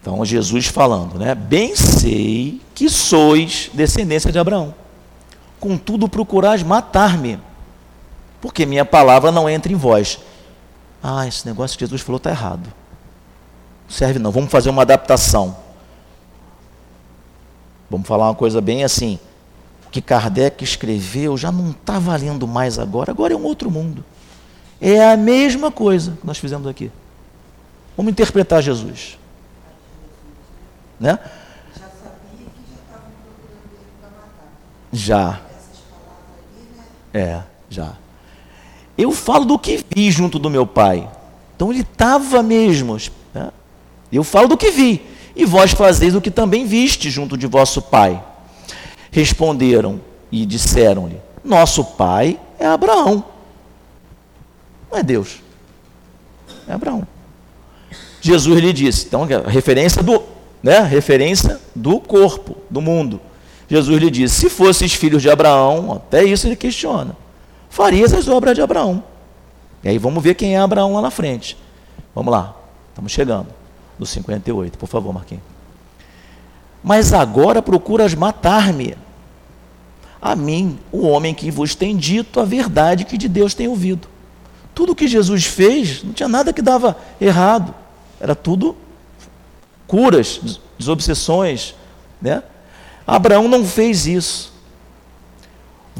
Então, 0.00 0.24
Jesus 0.24 0.66
falando, 0.66 1.18
né? 1.18 1.34
Bem 1.34 1.74
sei 1.74 2.60
que 2.76 2.88
sois 2.88 3.70
descendência 3.74 4.30
de 4.30 4.38
Abraão. 4.38 4.72
Contudo, 5.58 6.08
procurais 6.08 6.62
matar-me, 6.62 7.40
porque 8.40 8.64
minha 8.64 8.84
palavra 8.84 9.32
não 9.32 9.48
entra 9.48 9.72
em 9.72 9.76
vós. 9.76 10.20
Ah, 11.02 11.26
esse 11.26 11.46
negócio 11.46 11.78
que 11.78 11.84
Jesus 11.84 12.02
falou 12.02 12.18
está 12.18 12.30
errado. 12.30 12.66
Não 13.84 13.90
serve 13.90 14.18
não, 14.18 14.30
vamos 14.30 14.50
fazer 14.50 14.70
uma 14.70 14.82
adaptação. 14.82 15.56
Vamos 17.88 18.06
falar 18.06 18.28
uma 18.28 18.34
coisa 18.34 18.60
bem 18.60 18.84
assim. 18.84 19.18
O 19.86 19.90
que 19.90 20.00
Kardec 20.00 20.62
escreveu 20.62 21.36
já 21.36 21.50
não 21.50 21.70
está 21.70 21.98
valendo 21.98 22.46
mais 22.46 22.78
agora, 22.78 23.10
agora 23.10 23.32
é 23.32 23.36
um 23.36 23.42
outro 23.42 23.70
mundo. 23.70 24.04
É 24.80 25.10
a 25.10 25.16
mesma 25.16 25.70
coisa 25.72 26.12
que 26.12 26.26
nós 26.26 26.38
fizemos 26.38 26.66
aqui. 26.66 26.90
Vamos 27.96 28.12
interpretar 28.12 28.62
Jesus. 28.62 29.18
Né? 30.98 31.18
Já 31.74 31.86
sabia 31.86 32.46
que 32.46 32.62
já 32.70 32.80
estavam 32.80 33.10
procurando 33.24 33.72
ele 33.72 33.86
para 34.00 34.10
matar. 34.10 34.52
Já. 34.92 35.40
Essas 35.50 35.80
palavras 35.90 36.36
ali, 36.54 36.68
né? 36.76 37.42
É, 37.42 37.42
já. 37.68 37.94
Eu 39.00 39.12
falo 39.12 39.46
do 39.46 39.58
que 39.58 39.82
vi 39.96 40.10
junto 40.10 40.38
do 40.38 40.50
meu 40.50 40.66
pai. 40.66 41.08
Então 41.56 41.72
ele 41.72 41.80
estava 41.80 42.42
mesmo. 42.42 42.98
Né? 43.32 43.50
Eu 44.12 44.22
falo 44.22 44.46
do 44.46 44.58
que 44.58 44.70
vi. 44.70 45.00
E 45.34 45.46
vós 45.46 45.70
fazeis 45.70 46.14
o 46.14 46.20
que 46.20 46.30
também 46.30 46.66
viste 46.66 47.08
junto 47.08 47.34
de 47.34 47.46
vosso 47.46 47.80
pai. 47.80 48.22
Responderam 49.10 50.02
e 50.30 50.44
disseram-lhe: 50.44 51.16
Nosso 51.42 51.82
pai 51.82 52.38
é 52.58 52.66
Abraão. 52.66 53.24
Não 54.90 54.98
é 54.98 55.02
Deus. 55.02 55.38
É 56.68 56.74
Abraão. 56.74 57.06
Jesus 58.20 58.60
lhe 58.60 58.70
disse, 58.70 59.06
então, 59.06 59.26
referência 59.46 60.02
do, 60.02 60.22
né, 60.62 60.80
referência 60.80 61.58
do 61.74 61.98
corpo, 61.98 62.54
do 62.68 62.82
mundo. 62.82 63.18
Jesus 63.66 63.98
lhe 63.98 64.10
disse: 64.10 64.40
Se 64.40 64.50
fosses 64.50 64.92
filhos 64.92 65.22
de 65.22 65.30
Abraão, 65.30 65.94
até 65.94 66.22
isso 66.22 66.46
ele 66.46 66.56
questiona 66.56 67.16
farias 67.70 68.12
as 68.12 68.28
obras 68.28 68.54
de 68.54 68.60
Abraão. 68.60 69.02
E 69.82 69.88
aí 69.88 69.96
vamos 69.96 70.22
ver 70.22 70.34
quem 70.34 70.54
é 70.54 70.58
Abraão 70.58 70.92
lá 70.92 71.00
na 71.00 71.10
frente. 71.10 71.56
Vamos 72.14 72.30
lá, 72.30 72.54
estamos 72.90 73.10
chegando. 73.10 73.48
No 73.98 74.04
58, 74.04 74.76
por 74.76 74.88
favor, 74.88 75.12
Marquinhos. 75.12 75.44
Mas 76.82 77.12
agora 77.12 77.62
procuras 77.62 78.14
matar-me. 78.14 78.96
A 80.20 80.36
mim, 80.36 80.78
o 80.92 81.06
homem 81.06 81.34
que 81.34 81.50
vos 81.50 81.74
tem 81.74 81.96
dito 81.96 82.40
a 82.40 82.44
verdade 82.44 83.04
que 83.04 83.16
de 83.16 83.28
Deus 83.28 83.54
tem 83.54 83.68
ouvido. 83.68 84.08
Tudo 84.74 84.94
que 84.94 85.08
Jesus 85.08 85.44
fez, 85.44 86.02
não 86.02 86.12
tinha 86.12 86.28
nada 86.28 86.52
que 86.52 86.60
dava 86.60 86.96
errado. 87.20 87.74
Era 88.20 88.34
tudo 88.34 88.76
curas, 89.86 90.58
desobsessões. 90.78 91.74
Né? 92.20 92.42
Abraão 93.06 93.48
não 93.48 93.64
fez 93.64 94.06
isso. 94.06 94.49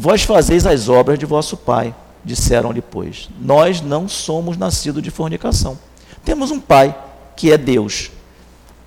Vós 0.03 0.22
fazeis 0.22 0.64
as 0.64 0.88
obras 0.88 1.18
de 1.18 1.26
vosso 1.26 1.59
pai, 1.59 1.94
disseram-lhe, 2.24 2.80
pois. 2.80 3.28
Nós 3.38 3.82
não 3.82 4.09
somos 4.09 4.57
nascidos 4.57 5.03
de 5.03 5.11
fornicação. 5.11 5.78
Temos 6.24 6.51
um 6.51 6.59
pai, 6.59 6.96
que 7.36 7.53
é 7.53 7.59
Deus. 7.59 8.11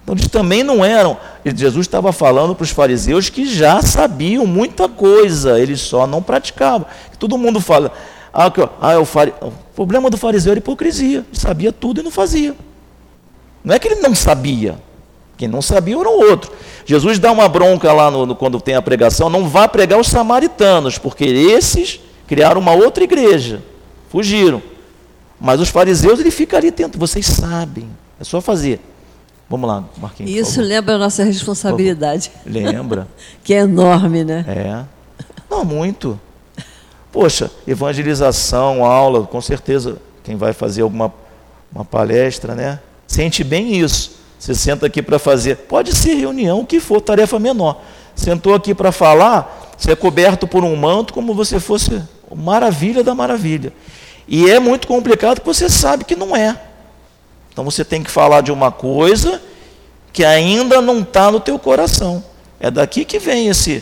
Então 0.01 0.15
eles 0.15 0.27
também 0.27 0.63
não 0.63 0.83
eram. 0.83 1.15
Jesus 1.45 1.85
estava 1.85 2.11
falando 2.11 2.55
para 2.55 2.63
os 2.63 2.71
fariseus 2.71 3.29
que 3.29 3.45
já 3.45 3.79
sabiam 3.83 4.47
muita 4.47 4.89
coisa, 4.89 5.59
eles 5.59 5.81
só 5.81 6.07
não 6.07 6.19
praticavam. 6.19 6.87
Todo 7.19 7.37
mundo 7.37 7.61
fala. 7.61 7.91
Ah, 8.33 8.51
ah, 8.81 8.99
o, 8.99 9.05
fari... 9.05 9.35
o 9.39 9.51
problema 9.75 10.09
do 10.09 10.17
fariseu 10.17 10.53
era 10.53 10.57
hipocrisia. 10.57 11.19
Ele 11.19 11.39
sabia 11.39 11.71
tudo 11.71 12.01
e 12.01 12.03
não 12.03 12.09
fazia. 12.09 12.55
Não 13.63 13.75
é 13.75 13.77
que 13.77 13.87
ele 13.87 14.01
não 14.01 14.15
sabia. 14.15 14.79
Quem 15.43 15.47
não 15.49 15.61
sabia 15.61 15.97
era 15.97 16.07
o 16.07 16.21
outro. 16.29 16.53
Jesus 16.85 17.19
dá 17.19 17.29
uma 17.29 17.49
bronca 17.49 17.91
lá 17.91 18.09
no, 18.09 18.25
no, 18.25 18.33
quando 18.33 18.61
tem 18.61 18.75
a 18.75 18.81
pregação, 18.81 19.29
não 19.29 19.49
vá 19.49 19.67
pregar 19.67 19.99
os 19.99 20.07
samaritanos, 20.07 20.97
porque 20.97 21.25
esses 21.25 21.99
criaram 22.25 22.61
uma 22.61 22.71
outra 22.71 23.03
igreja, 23.03 23.61
fugiram. 24.09 24.63
Mas 25.41 25.59
os 25.59 25.67
fariseus, 25.67 26.21
ele 26.21 26.31
fica 26.31 26.55
ali 26.55 26.71
tentando, 26.71 26.97
vocês 26.97 27.25
sabem, 27.25 27.89
é 28.17 28.23
só 28.23 28.39
fazer. 28.39 28.79
Vamos 29.49 29.67
lá, 29.67 29.83
Marquinhos. 29.97 30.31
Isso 30.31 30.61
lembra 30.61 30.95
a 30.95 30.97
nossa 30.97 31.25
responsabilidade, 31.25 32.31
Lembra? 32.45 33.05
que 33.43 33.53
é 33.53 33.57
enorme, 33.57 34.23
né? 34.23 34.45
É. 34.47 34.85
Não, 35.49 35.65
muito. 35.65 36.17
Poxa, 37.11 37.51
evangelização, 37.67 38.85
aula, 38.85 39.27
com 39.27 39.41
certeza, 39.41 39.97
quem 40.23 40.37
vai 40.37 40.53
fazer 40.53 40.83
alguma 40.83 41.13
uma 41.69 41.83
palestra, 41.83 42.55
né? 42.55 42.79
Sente 43.05 43.43
bem 43.43 43.77
isso. 43.77 44.22
Você 44.43 44.53
senta 44.53 44.87
aqui 44.87 45.01
para 45.01 45.17
fazer, 45.17 45.55
pode 45.55 45.95
ser 45.95 46.15
reunião, 46.15 46.59
o 46.59 46.65
que 46.65 46.81
for, 46.81 46.99
tarefa 46.99 47.39
menor. 47.39 47.81
Sentou 48.13 48.53
aqui 48.53 48.75
para 48.75 48.91
falar, 48.91 49.73
você 49.77 49.93
é 49.93 49.95
coberto 49.95 50.45
por 50.45 50.65
um 50.65 50.75
manto 50.75 51.13
como 51.13 51.33
você 51.33 51.61
fosse 51.61 52.03
maravilha 52.35 53.05
da 53.05 53.15
maravilha. 53.15 53.71
E 54.27 54.51
é 54.51 54.59
muito 54.59 54.85
complicado 54.85 55.39
porque 55.39 55.53
você 55.53 55.69
sabe 55.69 56.03
que 56.03 56.13
não 56.13 56.35
é. 56.35 56.61
Então 57.53 57.63
você 57.63 57.85
tem 57.85 58.03
que 58.03 58.11
falar 58.11 58.41
de 58.41 58.51
uma 58.51 58.69
coisa 58.69 59.41
que 60.11 60.25
ainda 60.25 60.81
não 60.81 60.99
está 60.99 61.31
no 61.31 61.39
teu 61.39 61.57
coração. 61.57 62.21
É 62.59 62.69
daqui 62.69 63.05
que 63.05 63.19
vem 63.19 63.47
esse, 63.47 63.81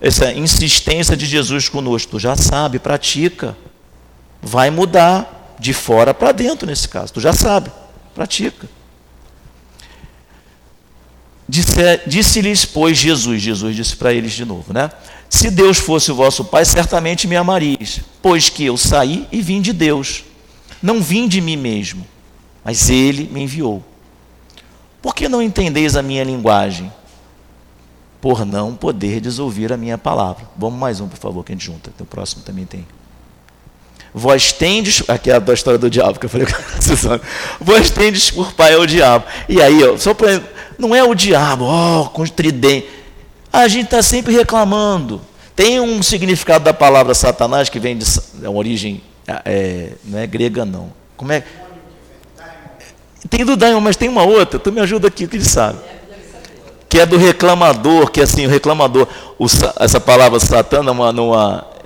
essa 0.00 0.32
insistência 0.32 1.16
de 1.16 1.26
Jesus 1.26 1.68
conosco. 1.68 2.12
Tu 2.12 2.20
já 2.20 2.36
sabe, 2.36 2.78
pratica. 2.78 3.56
Vai 4.40 4.70
mudar 4.70 5.56
de 5.58 5.72
fora 5.72 6.14
para 6.14 6.30
dentro 6.30 6.64
nesse 6.64 6.88
caso. 6.88 7.12
Tu 7.12 7.20
já 7.20 7.32
sabe, 7.32 7.72
pratica. 8.14 8.75
Disse- 11.48 12.00
Disse-lhes, 12.06 12.64
pois, 12.64 12.98
Jesus, 12.98 13.40
Jesus 13.40 13.76
disse 13.76 13.94
para 13.96 14.12
eles 14.12 14.32
de 14.32 14.44
novo, 14.44 14.72
né? 14.72 14.90
Se 15.30 15.50
Deus 15.50 15.78
fosse 15.78 16.10
o 16.10 16.14
vosso 16.14 16.44
Pai, 16.44 16.64
certamente 16.64 17.26
me 17.26 17.36
amarias, 17.36 18.00
pois 18.22 18.48
que 18.48 18.64
eu 18.64 18.76
saí 18.76 19.26
e 19.30 19.40
vim 19.40 19.60
de 19.60 19.72
Deus. 19.72 20.24
Não 20.82 21.00
vim 21.02 21.26
de 21.28 21.40
mim 21.40 21.56
mesmo, 21.56 22.06
mas 22.64 22.90
Ele 22.90 23.28
me 23.32 23.42
enviou. 23.42 23.82
Por 25.00 25.14
que 25.14 25.28
não 25.28 25.40
entendeis 25.42 25.94
a 25.96 26.02
minha 26.02 26.24
linguagem? 26.24 26.92
Por 28.20 28.44
não 28.44 28.74
poderdes 28.74 29.38
ouvir 29.38 29.72
a 29.72 29.76
minha 29.76 29.96
palavra. 29.96 30.48
Vamos 30.56 30.78
mais 30.78 31.00
um, 31.00 31.06
por 31.06 31.18
favor, 31.18 31.44
que 31.44 31.52
a 31.52 31.54
gente 31.54 31.64
junta. 31.66 31.92
O 32.00 32.04
próximo 32.04 32.42
também 32.42 32.64
tem. 32.64 32.84
Vós 34.18 34.50
tendes, 34.50 35.02
aqui 35.08 35.30
é 35.30 35.34
a 35.36 35.52
história 35.52 35.78
do 35.78 35.90
diabo 35.90 36.18
que 36.18 36.24
eu 36.24 36.30
falei 36.30 36.46
com. 36.46 36.54
Vós 37.60 37.90
tendes 37.90 38.30
por 38.30 38.50
pai 38.54 38.72
ao 38.72 38.86
diabo. 38.86 39.26
E 39.46 39.60
aí, 39.60 39.84
ó, 39.84 39.98
só 39.98 40.14
para 40.14 40.42
não 40.78 40.94
é 40.94 41.04
o 41.04 41.14
diabo, 41.14 41.66
ó, 41.66 42.04
com 42.06 42.24
tridente. 42.24 42.88
A 43.52 43.68
gente 43.68 43.84
está 43.84 44.02
sempre 44.02 44.34
reclamando. 44.34 45.20
Tem 45.54 45.80
um 45.80 46.02
significado 46.02 46.64
da 46.64 46.72
palavra 46.72 47.12
Satanás 47.12 47.68
que 47.68 47.78
vem 47.78 47.94
de 47.94 48.06
é 48.42 48.48
uma 48.48 48.58
origem, 48.58 49.02
é, 49.44 49.90
não 50.02 50.18
é 50.18 50.26
grega 50.26 50.64
não. 50.64 50.90
Como 51.14 51.30
é? 51.30 51.44
Tem 53.28 53.44
do 53.44 53.54
Daimon, 53.54 53.82
mas 53.82 53.96
tem 53.96 54.08
uma 54.08 54.22
outra. 54.22 54.58
Tu 54.58 54.72
me 54.72 54.80
ajuda 54.80 55.08
aqui, 55.08 55.26
que 55.28 55.36
ele 55.36 55.44
sabe 55.44 55.78
que 56.88 57.00
é 57.00 57.06
do 57.06 57.16
reclamador, 57.16 58.10
que 58.10 58.20
é 58.20 58.24
assim, 58.24 58.46
o 58.46 58.48
reclamador, 58.48 59.06
o 59.38 59.48
sa- 59.48 59.74
essa 59.80 59.98
palavra 60.00 60.38
satã 60.38 60.82
numa, 60.82 61.12
não 61.12 61.32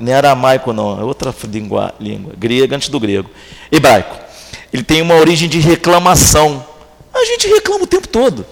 é 0.07 0.15
aramaico 0.15 0.73
não, 0.73 1.01
é 1.01 1.05
outra 1.05 1.35
língua, 1.45 1.95
língua, 1.99 2.33
grega 2.37 2.77
antes 2.77 2.89
do 2.89 3.01
grego, 3.01 3.31
hebraico. 3.73 4.17
Ele 4.73 4.83
tem 4.83 5.03
uma 5.03 5.15
origem 5.17 5.49
de 5.49 5.59
reclamação. 5.59 6.65
A 7.13 7.25
gente 7.25 7.49
reclama 7.49 7.85
o 7.85 7.87
tempo 7.87 8.07
todo. 8.07 8.47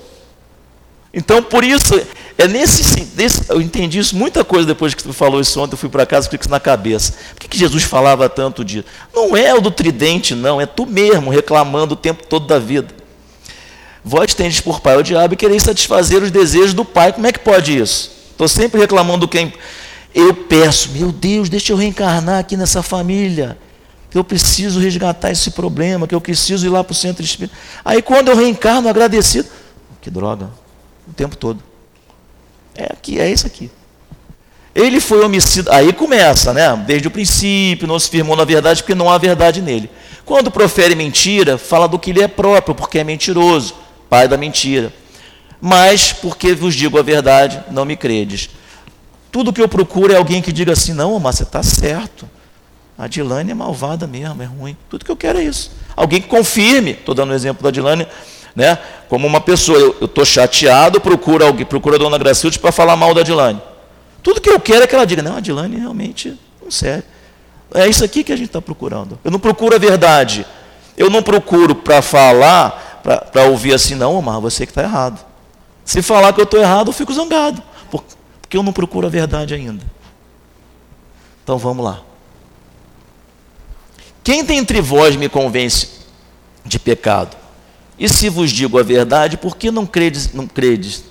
Então, 1.15 1.43
por 1.43 1.65
isso, 1.65 2.01
é 2.37 2.47
nesse, 2.49 3.09
nesse 3.17 3.43
eu 3.49 3.61
entendi 3.61 3.99
isso, 3.99 4.17
muita 4.17 4.45
coisa 4.45 4.67
depois 4.67 4.95
que 4.95 5.03
tu 5.03 5.13
falou 5.13 5.41
isso 5.41 5.61
ontem, 5.61 5.75
eu 5.75 5.79
fui 5.79 5.89
para 5.89 6.05
casa, 6.05 6.25
fiquei 6.25 6.39
com 6.39 6.45
isso 6.45 6.51
na 6.51 6.61
cabeça. 6.61 7.15
Por 7.35 7.41
que, 7.41 7.49
que 7.49 7.59
Jesus 7.59 7.83
falava 7.85 8.29
tanto 8.29 8.65
disso? 8.65 8.85
Não 9.15 9.37
é 9.37 9.55
o 9.55 9.61
do 9.61 9.71
tridente, 9.71 10.35
não, 10.35 10.61
é 10.61 10.67
tu 10.67 10.85
mesmo 10.87 11.31
reclamando 11.31 11.95
o 11.95 11.97
tempo 11.97 12.27
todo 12.27 12.47
da 12.47 12.59
vida. 12.59 12.98
Vós 14.09 14.33
tendes 14.33 14.59
por 14.59 14.81
pai 14.81 14.97
o 14.97 15.03
diabo 15.03 15.35
e 15.35 15.37
quereis 15.37 15.63
satisfazer 15.63 16.23
os 16.23 16.31
desejos 16.31 16.73
do 16.73 16.83
pai. 16.83 17.13
Como 17.13 17.27
é 17.27 17.33
que 17.33 17.41
pode 17.41 17.77
isso? 17.77 18.11
Estou 18.31 18.49
sempre 18.49 18.81
reclamando 18.81 19.29
quem. 19.29 19.53
Eu 20.15 20.33
peço, 20.33 20.93
meu 20.93 21.13
Deus, 21.13 21.51
deixa 21.51 21.75
eu 21.75 21.77
reencarnar 21.77 22.39
aqui 22.39 22.57
nessa 22.57 22.83
família. 22.83 23.59
Que 24.11 24.17
eu 24.17 24.25
preciso 24.25 24.81
resgatar 24.81 25.31
esse 25.31 25.51
problema, 25.51 26.07
que 26.07 26.15
eu 26.15 26.23
preciso 26.23 26.65
ir 26.65 26.71
lá 26.71 26.83
para 26.83 26.93
o 26.93 26.95
centro 26.95 27.23
espírita. 27.23 27.55
Aí 27.85 28.01
quando 28.01 28.29
eu 28.31 28.37
reencarno 28.37 28.89
agradecido, 28.89 29.47
que 30.01 30.09
droga, 30.09 30.49
o 31.07 31.13
tempo 31.13 31.37
todo. 31.37 31.63
É 32.75 32.85
aqui, 32.85 33.21
é 33.21 33.31
isso 33.31 33.47
aqui. 33.47 33.71
Ele 34.75 35.01
foi 35.01 35.23
homicida. 35.23 35.75
Aí 35.75 35.93
começa, 35.93 36.55
né? 36.55 36.75
Desde 36.87 37.09
o 37.09 37.11
princípio, 37.11 37.87
não 37.87 37.99
se 37.99 38.09
firmou 38.09 38.35
na 38.35 38.45
verdade, 38.45 38.83
porque 38.83 38.95
não 38.95 39.11
há 39.11 39.19
verdade 39.19 39.61
nele. 39.61 39.91
Quando 40.25 40.51
profere 40.51 40.95
mentira, 40.95 41.59
fala 41.59 41.87
do 41.87 41.99
que 41.99 42.11
lhe 42.11 42.23
é 42.23 42.29
próprio, 42.29 42.75
porque 42.75 42.99
é 42.99 43.05
mentiroso, 43.05 43.75
pai 44.09 44.29
da 44.29 44.37
mentira. 44.37 44.93
Mas, 45.61 46.13
porque 46.13 46.55
vos 46.55 46.75
digo 46.75 46.99
a 46.99 47.03
verdade, 47.03 47.63
não 47.71 47.85
me 47.85 47.97
credes. 47.97 48.51
Tudo 49.31 49.53
que 49.53 49.61
eu 49.61 49.69
procuro 49.69 50.13
é 50.13 50.17
alguém 50.17 50.41
que 50.41 50.53
diga 50.53 50.73
assim: 50.73 50.93
não, 50.93 51.19
mas 51.19 51.37
você 51.37 51.43
está 51.43 51.63
certo. 51.63 52.29
A 52.97 53.07
Dilane 53.07 53.53
é 53.53 53.55
malvada 53.55 54.07
mesmo, 54.07 54.43
é 54.43 54.47
ruim. 54.47 54.77
Tudo 54.89 55.05
que 55.05 55.11
eu 55.11 55.17
quero 55.17 55.39
é 55.39 55.45
isso. 55.45 55.71
Alguém 55.95 56.21
que 56.21 56.27
confirme. 56.27 56.93
Estou 56.93 57.15
dando 57.15 57.31
o 57.31 57.35
exemplo 57.35 57.63
da 57.63 57.71
Dilane, 57.71 58.07
né? 58.57 58.77
Como 59.09 59.27
uma 59.27 59.41
pessoa, 59.41 59.79
eu 59.79 60.05
estou 60.05 60.25
chateado, 60.25 61.01
procuro 61.01 61.47
alguém, 61.47 61.65
procura 61.65 61.95
a 61.95 61.99
dona 61.99 62.19
Gracilde 62.19 62.59
para 62.59 62.73
falar 62.73 62.97
mal 62.97 63.15
da 63.15 63.23
Dilane. 63.23 63.63
Tudo 64.21 64.41
que 64.41 64.51
eu 64.51 64.59
quero 64.59 64.83
é 64.83 64.87
que 64.87 64.95
ela 64.95 65.05
diga, 65.05 65.23
não, 65.23 65.37
a 65.37 65.41
Dilane 65.41 65.77
realmente 65.77 66.37
não 66.61 66.71
serve. 66.71 67.05
É 67.75 67.87
isso 67.87 68.05
aqui 68.05 68.25
que 68.25 68.33
a 68.33 68.37
gente 68.37 68.49
está 68.49 68.61
procurando. 68.61 69.19
Eu 69.23 69.31
não 69.31 69.39
procuro 69.39 69.77
a 69.77 69.79
verdade. 69.79 70.45
Eu 70.97 71.09
não 71.09 71.23
procuro 71.23 71.77
para 71.77 72.03
falar, 72.03 72.88
para 73.17 73.45
ouvir 73.45 73.73
assim, 73.75 73.95
não, 73.95 74.21
mas 74.21 74.41
você 74.43 74.67
que 74.67 74.73
está 74.73 74.83
errado. 74.83 75.25
Se 75.85 76.03
falar 76.03 76.33
que 76.33 76.41
eu 76.41 76.45
estou 76.45 76.61
errado, 76.61 76.89
eu 76.89 76.93
fico 76.93 77.13
zangado. 77.13 77.63
por- 77.91 78.05
Porque 78.41 78.57
eu 78.57 78.63
não 78.63 78.73
procuro 78.73 79.07
a 79.07 79.11
verdade 79.11 79.55
ainda. 79.55 79.85
Então 81.43 81.57
vamos 81.59 81.85
lá. 81.85 82.03
Quem 84.23 84.45
dentre 84.45 84.81
vós 84.81 85.17
me 85.17 85.29
convence 85.29 85.89
de 86.65 86.79
pecado? 86.79 87.37
E 87.99 88.09
se 88.09 88.29
vos 88.29 88.51
digo 88.51 88.79
a 88.79 88.83
verdade, 88.83 89.37
por 89.37 89.57
que 89.57 89.71
não 89.71 89.87
credes? 89.87 90.33
Não 90.33 90.47
credes? 90.47 91.05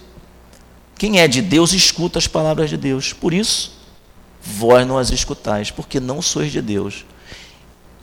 Quem 0.98 1.20
é 1.20 1.28
de 1.28 1.42
Deus 1.42 1.74
escuta 1.74 2.18
as 2.20 2.28
palavras 2.28 2.70
de 2.70 2.78
Deus. 2.78 3.14
Por 3.14 3.34
isso, 3.34 3.74
vós 4.42 4.86
não 4.88 4.98
as 4.98 5.10
escutais, 5.10 5.70
porque 5.72 6.00
não 6.00 6.22
sois 6.22 6.52
de 6.52 6.62
Deus. 6.62 7.06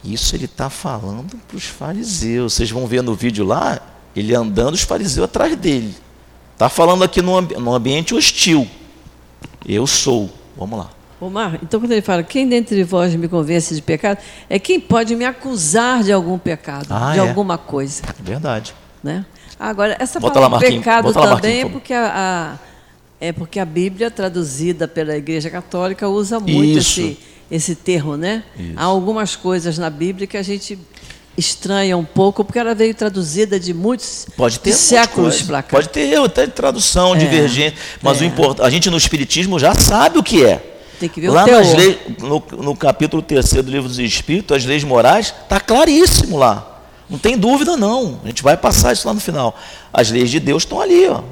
Isso 0.05 0.36
ele 0.36 0.44
está 0.44 0.68
falando 0.68 1.36
para 1.48 1.57
os 1.57 1.64
fariseus. 1.64 2.52
Vocês 2.52 2.70
vão 2.70 2.86
ver 2.86 3.02
no 3.02 3.14
vídeo 3.14 3.44
lá, 3.44 3.80
ele 4.14 4.34
andando, 4.34 4.74
os 4.74 4.82
fariseus 4.82 5.24
atrás 5.24 5.57
dele. 5.57 5.94
Está 6.52 6.68
falando 6.68 7.02
aqui 7.02 7.22
num, 7.22 7.40
num 7.40 7.72
ambiente 7.72 8.14
hostil. 8.14 8.68
Eu 9.66 9.86
sou. 9.86 10.30
Vamos 10.57 10.78
lá. 10.78 10.90
Omar, 11.20 11.59
então 11.62 11.80
quando 11.80 11.92
ele 11.92 12.02
fala, 12.02 12.22
quem 12.22 12.46
dentre 12.46 12.84
vós 12.84 13.14
me 13.14 13.28
convence 13.28 13.74
de 13.74 13.80
pecado, 13.80 14.18
é 14.50 14.59
quem 14.59 14.78
pode 14.78 15.16
me 15.16 15.24
acusar 15.24 16.02
de 16.02 16.12
algum 16.12 16.36
pecado, 16.38 16.86
Ah, 16.90 17.12
de 17.12 17.18
é. 17.18 17.22
alguma 17.26 17.57
coisa. 17.57 18.02
Verdade. 18.20 18.74
Né? 19.02 19.24
Agora, 19.59 19.96
essa 19.98 20.20
Bota 20.20 20.38
lá, 20.38 20.46
palavra 20.46 20.59
Marquinhos. 20.66 20.84
pecado 20.84 21.05
Bota 21.05 21.20
lá, 21.20 21.36
também 21.36 21.62
Marquinhos, 21.62 21.64
é 21.64 21.68
por 21.68 21.72
porque 21.80 21.94
a, 21.94 22.12
a- 22.12 22.59
é 23.20 23.32
porque 23.32 23.59
a 23.59 23.64
Bíblia, 23.64 24.11
traduzida 24.11 24.86
pela 24.86 25.16
Igreja 25.16 25.48
Católica, 25.48 26.07
usa 26.09 26.38
muito 26.38 26.78
Isso. 26.78 27.00
esse, 27.00 27.18
esse 27.51 27.74
termo, 27.74 28.16
né? 28.16 28.42
Isso. 28.59 28.72
Há 28.76 28.84
algumas 28.84 29.36
coisas 29.36 29.78
na 29.78 29.90
Bíblia 29.90 30.26
que 30.26 30.36
a 30.36 30.42
gente 30.42 30.78
estranha 31.36 31.97
um 31.97 32.05
pouco, 32.05 32.45
porque 32.45 32.59
ela 32.59 32.74
veio 32.74 32.95
traduzida 32.95 33.59
de 33.59 33.74
muitos 33.74 34.26
Pode 34.36 34.61
ter 34.61 34.72
séculos 34.72 35.42
para 35.42 35.62
cá. 35.62 35.76
Pode 35.76 35.88
ter 35.88 36.12
erro, 36.12 36.24
até 36.26 36.47
tradução, 36.47 37.14
É, 37.14 37.18
divergente. 37.18 37.76
Mas 38.01 38.20
o 38.20 38.24
é. 38.24 38.26
import... 38.26 38.61
a 38.61 38.70
gente 38.70 38.88
no 38.88 38.97
Espiritismo 38.97 39.59
já 39.59 39.74
sabe 39.74 40.18
o 40.18 40.22
que 40.22 40.45
é. 40.45 40.62
Tem 40.99 41.09
que 41.09 41.20
ver 41.20 41.30
o 41.30 41.32
lá 41.34 41.45
teor. 41.45 41.59
nas 41.59 41.74
leis, 41.74 41.97
no, 42.20 42.42
no 42.62 42.76
capítulo 42.76 43.20
3 43.20 43.53
do 43.55 43.70
livro 43.70 43.88
dos 43.88 43.99
Espíritos, 43.99 44.57
as 44.57 44.64
leis 44.64 44.84
morais, 44.84 45.34
está 45.42 45.59
claríssimo 45.59 46.36
lá. 46.36 46.82
Não 47.11 47.18
tem 47.18 47.36
dúvida, 47.36 47.76
não. 47.76 48.20
A 48.24 48.28
gente 48.28 48.42
vai 48.42 48.57
passar 48.57 48.92
isso 48.92 49.07
lá 49.07 49.12
no 49.12 49.20
final. 49.20 49.59
As 49.92 50.11
leis 50.11 50.30
de 50.30 50.40
Deus 50.40 50.62
estão 50.62 50.80
ali, 50.80 51.07
ó. 51.09 51.22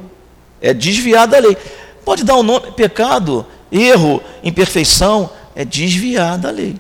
É 0.61 0.75
desviar 0.75 1.27
da 1.27 1.39
lei. 1.39 1.57
Pode 2.05 2.25
dar 2.25 2.37
um 2.37 2.43
nome, 2.43 2.73
pecado, 2.73 3.47
erro, 3.71 4.21
imperfeição, 4.43 5.31
é 5.55 5.65
desviar 5.65 6.39
da 6.39 6.51
lei. 6.51 6.77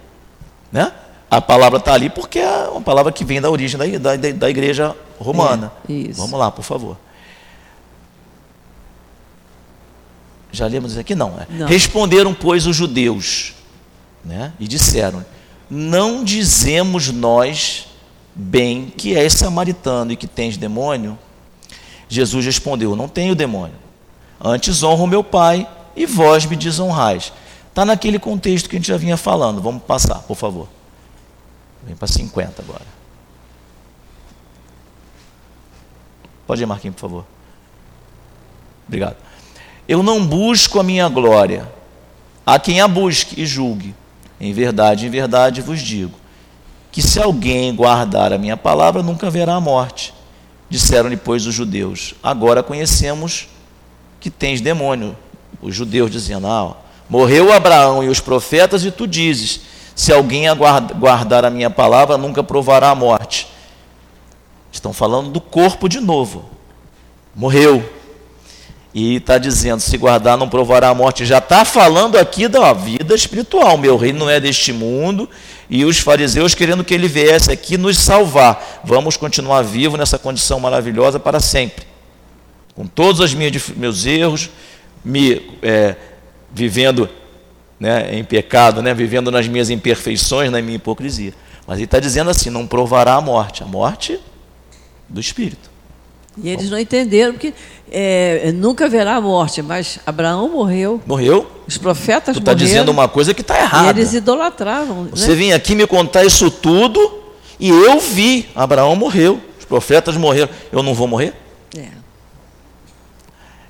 Né? 0.70 0.92
A 1.30 1.40
palavra 1.40 1.78
está 1.78 1.94
ali 1.94 2.10
porque 2.10 2.38
é 2.38 2.68
uma 2.68 2.80
palavra 2.82 3.10
que 3.10 3.24
vem 3.24 3.40
da 3.40 3.50
origem 3.50 3.78
da, 3.78 4.16
da, 4.16 4.30
da 4.30 4.50
igreja 4.50 4.94
romana. 5.18 5.72
É, 5.88 5.92
isso. 5.92 6.20
Vamos 6.20 6.38
lá, 6.38 6.50
por 6.50 6.62
favor. 6.62 6.96
Já 10.50 10.66
lemos 10.66 10.92
isso 10.92 11.00
aqui? 11.00 11.14
Não. 11.14 11.28
é. 11.40 11.46
Não. 11.48 11.66
Responderam, 11.66 12.34
pois, 12.34 12.66
os 12.66 12.76
judeus, 12.76 13.54
né? 14.22 14.52
e 14.60 14.68
disseram: 14.68 15.24
Não 15.70 16.22
dizemos 16.22 17.08
nós 17.08 17.86
bem 18.34 18.92
que 18.94 19.16
és 19.16 19.32
samaritano 19.32 20.12
e 20.12 20.16
que 20.16 20.26
tens 20.26 20.58
demônio? 20.58 21.18
Jesus 22.08 22.44
respondeu: 22.44 22.94
Não 22.94 23.08
tenho 23.08 23.34
demônio. 23.34 23.76
Antes 24.38 24.82
honro 24.82 25.06
meu 25.06 25.24
Pai 25.24 25.66
e 25.96 26.04
vós 26.04 26.44
me 26.44 26.56
desonrais. 26.56 27.32
Está 27.72 27.86
naquele 27.86 28.18
contexto 28.18 28.68
que 28.68 28.76
a 28.76 28.78
gente 28.78 28.88
já 28.88 28.98
vinha 28.98 29.16
falando. 29.16 29.62
Vamos 29.62 29.82
passar, 29.84 30.18
por 30.18 30.36
favor. 30.36 30.68
Vem 31.82 31.96
para 31.96 32.06
50 32.06 32.60
agora. 32.60 32.84
Pode 36.46 36.62
ir, 36.62 36.66
Marquinhos, 36.66 36.96
por 36.96 37.00
favor. 37.00 37.24
Obrigado. 38.86 39.16
Eu 39.88 40.02
não 40.02 40.22
busco 40.26 40.78
a 40.78 40.82
minha 40.82 41.08
glória. 41.08 41.66
Há 42.44 42.58
quem 42.58 42.82
a 42.82 42.86
busque 42.86 43.40
e 43.40 43.46
julgue. 43.46 43.94
Em 44.38 44.52
verdade, 44.52 45.06
em 45.06 45.10
verdade 45.10 45.62
vos 45.62 45.80
digo: 45.80 46.12
que 46.90 47.00
se 47.00 47.18
alguém 47.18 47.74
guardar 47.74 48.34
a 48.34 48.38
minha 48.38 48.56
palavra, 48.56 49.02
nunca 49.02 49.30
verá 49.30 49.54
a 49.54 49.60
morte. 49.60 50.12
Disseram-lhe, 50.68 51.16
pois, 51.16 51.46
os 51.46 51.54
judeus: 51.54 52.14
Agora 52.22 52.62
conhecemos 52.62 53.48
que 54.20 54.28
tens 54.28 54.60
demônio. 54.60 55.16
Os 55.62 55.74
judeus 55.74 56.10
dizendo: 56.10 56.46
Ah, 56.46 56.76
Morreu 57.08 57.52
Abraão 57.52 58.02
e 58.02 58.08
os 58.08 58.20
profetas, 58.20 58.84
e 58.84 58.90
tu 58.90 59.06
dizes: 59.06 59.60
Se 59.94 60.12
alguém 60.12 60.44
guardar 60.98 61.44
a 61.44 61.50
minha 61.50 61.70
palavra, 61.70 62.16
nunca 62.16 62.42
provará 62.42 62.90
a 62.90 62.94
morte. 62.94 63.48
Estão 64.72 64.92
falando 64.92 65.30
do 65.30 65.40
corpo 65.40 65.88
de 65.88 66.00
novo. 66.00 66.48
Morreu. 67.34 67.84
E 68.94 69.16
está 69.16 69.38
dizendo: 69.38 69.80
se 69.80 69.96
guardar, 69.96 70.36
não 70.36 70.48
provará 70.48 70.88
a 70.88 70.94
morte. 70.94 71.24
Já 71.24 71.38
está 71.38 71.64
falando 71.64 72.16
aqui 72.16 72.48
da 72.48 72.72
vida 72.72 73.14
espiritual. 73.14 73.76
Meu 73.78 73.96
reino 73.96 74.20
não 74.20 74.30
é 74.30 74.40
deste 74.40 74.72
mundo. 74.72 75.28
E 75.68 75.84
os 75.84 75.98
fariseus 75.98 76.54
querendo 76.54 76.84
que 76.84 76.92
ele 76.92 77.08
viesse 77.08 77.50
aqui 77.50 77.78
nos 77.78 77.98
salvar. 77.98 78.80
Vamos 78.84 79.16
continuar 79.16 79.62
vivo 79.62 79.96
nessa 79.96 80.18
condição 80.18 80.60
maravilhosa 80.60 81.18
para 81.18 81.40
sempre. 81.40 81.86
Com 82.74 82.86
todos 82.86 83.20
os 83.20 83.34
meus 83.34 84.06
erros, 84.06 84.50
me 85.04 85.50
é, 85.62 85.96
vivendo 86.52 87.08
né, 87.78 88.14
em 88.14 88.22
pecado, 88.22 88.82
né, 88.82 88.94
vivendo 88.94 89.30
nas 89.30 89.48
minhas 89.48 89.70
imperfeições, 89.70 90.50
na 90.50 90.60
minha 90.62 90.76
hipocrisia. 90.76 91.34
Mas 91.66 91.78
ele 91.78 91.84
está 91.84 91.98
dizendo 91.98 92.30
assim: 92.30 92.50
não 92.50 92.66
provará 92.66 93.14
a 93.14 93.20
morte. 93.20 93.62
A 93.62 93.66
morte 93.66 94.20
do 95.08 95.20
espírito. 95.20 95.70
E 96.42 96.48
eles 96.48 96.70
não 96.70 96.78
entenderam 96.78 97.34
que 97.34 97.52
é, 97.90 98.52
nunca 98.54 98.86
haverá 98.86 99.20
morte, 99.20 99.60
mas 99.60 99.98
Abraão 100.06 100.48
morreu. 100.48 101.00
Morreu? 101.06 101.46
Os 101.66 101.76
profetas 101.76 102.36
tu 102.36 102.40
tá 102.40 102.52
morreram. 102.52 102.66
dizendo 102.66 102.90
uma 102.90 103.06
coisa 103.06 103.34
que 103.34 103.42
está 103.42 103.58
errada. 103.58 103.86
E 103.88 103.90
eles 103.90 104.14
idolatravam. 104.14 105.08
Você 105.10 105.28
né? 105.28 105.34
vem 105.34 105.52
aqui 105.52 105.74
me 105.74 105.86
contar 105.86 106.24
isso 106.24 106.50
tudo 106.50 107.20
e 107.60 107.68
eu 107.68 108.00
vi. 108.00 108.48
Abraão 108.54 108.96
morreu. 108.96 109.40
Os 109.58 109.66
profetas 109.66 110.16
morreram. 110.16 110.48
Eu 110.70 110.82
não 110.82 110.94
vou 110.94 111.06
morrer? 111.06 111.34
É. 111.76 111.88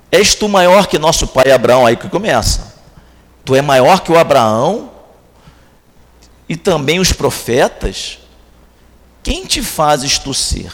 És 0.09 0.33
tu 0.33 0.47
maior 0.47 0.87
que 0.87 0.97
nosso 0.97 1.27
pai 1.27 1.51
Abraão? 1.51 1.85
Aí 1.85 1.97
que 1.97 2.07
começa. 2.07 2.72
Tu 3.45 3.55
é 3.55 3.61
maior 3.61 4.01
que 4.01 4.11
o 4.11 4.17
Abraão 4.17 4.91
e 6.47 6.55
também 6.55 6.99
os 6.99 7.11
profetas? 7.11 8.19
Quem 9.21 9.45
te 9.45 9.61
fazes 9.61 10.17
tu 10.17 10.33
ser? 10.33 10.71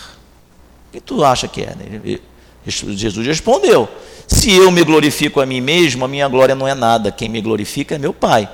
Quem 0.92 1.02
tu 1.02 1.24
acha 1.24 1.48
que 1.48 1.62
é? 1.62 1.76
Né? 1.76 2.20
Jesus 2.66 3.26
respondeu: 3.26 3.88
Se 4.28 4.52
eu 4.52 4.72
me 4.72 4.84
glorifico 4.84 5.42
a 5.42 5.46
mim 5.46 5.62
mesmo, 5.62 6.06
a 6.06 6.08
minha 6.08 6.28
glória 6.28 6.56
não 6.56 6.68
é 6.68 6.76
nada. 6.76 7.12
Quem 7.12 7.30
me 7.30 7.42
glorifica 7.42 7.96
é 7.96 7.98
meu 7.98 8.14
Pai, 8.14 8.50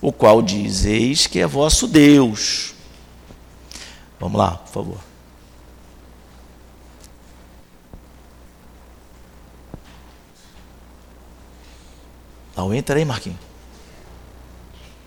o 0.00 0.12
qual 0.12 0.40
diz: 0.40 0.84
Eis 0.84 1.26
que 1.26 1.38
é 1.38 1.46
vosso 1.46 1.86
Deus. 1.86 2.74
Vamos 4.18 4.38
lá, 4.38 4.52
por 4.52 4.72
favor. 4.72 5.07
Não 12.58 12.74
entra 12.74 12.98
aí, 12.98 13.04
Marquinhos. 13.04 13.38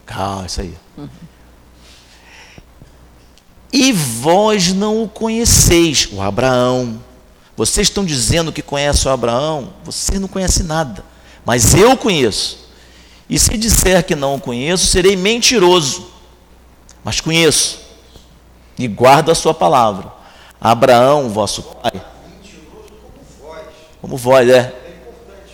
Calma, 0.06 0.46
isso 0.46 0.62
aí. 0.62 0.74
Uhum. 0.98 1.10
E 3.74 3.92
vós 3.92 4.72
não 4.72 5.04
o 5.04 5.10
conheceis, 5.10 6.08
o 6.14 6.22
Abraão. 6.22 7.04
Vocês 7.58 7.88
estão 7.88 8.06
dizendo 8.06 8.54
que 8.54 8.62
conhecem 8.62 9.12
o 9.12 9.14
Abraão, 9.14 9.74
vocês 9.84 10.18
não 10.18 10.30
conhecem 10.30 10.66
nada, 10.66 11.04
mas 11.46 11.76
eu 11.76 11.98
conheço. 11.98 12.70
E 13.30 13.38
se 13.38 13.58
disser 13.58 14.06
que 14.06 14.16
não 14.16 14.36
o 14.36 14.40
conheço, 14.40 14.88
serei 14.88 15.18
mentiroso, 15.18 16.08
mas 17.04 17.20
conheço 17.20 17.82
e 18.80 18.88
guardo 18.88 19.30
a 19.30 19.36
sua 19.36 19.54
palavra. 19.54 20.10
Abraão, 20.60 21.28
vosso 21.28 21.64
pai. 21.64 22.02
Como 24.00 24.16
vós, 24.16 24.48
é. 24.48 24.81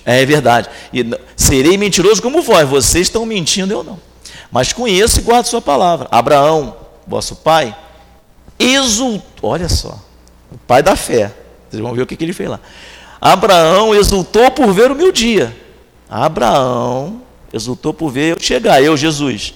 É 0.09 0.25
verdade. 0.25 0.69
E 0.93 1.05
serei 1.35 1.77
mentiroso 1.77 2.21
como 2.21 2.41
vós. 2.41 2.65
Vocês 2.69 3.07
estão 3.07 3.25
mentindo, 3.25 3.73
eu 3.73 3.83
não. 3.83 3.99
Mas 4.49 4.71
conheço 4.71 5.19
e 5.19 5.23
guardo 5.23 5.47
sua 5.47 5.61
palavra. 5.61 6.07
Abraão, 6.09 6.77
vosso 7.05 7.35
pai, 7.35 7.75
exultou, 8.57 9.49
olha 9.49 9.67
só, 9.67 9.99
o 10.49 10.57
pai 10.59 10.81
da 10.81 10.95
fé, 10.95 11.35
vocês 11.69 11.81
vão 11.81 11.93
ver 11.93 12.03
o 12.03 12.07
que, 12.07 12.15
que 12.15 12.23
ele 12.23 12.31
fez 12.31 12.49
lá. 12.49 12.61
Abraão 13.19 13.93
exultou 13.93 14.49
por 14.49 14.71
ver 14.71 14.89
o 14.89 14.95
meu 14.95 15.11
dia. 15.11 15.53
Abraão 16.09 17.21
exultou 17.51 17.93
por 17.93 18.09
ver 18.09 18.31
eu 18.31 18.39
chegar, 18.39 18.81
eu, 18.81 18.95
Jesus. 18.95 19.53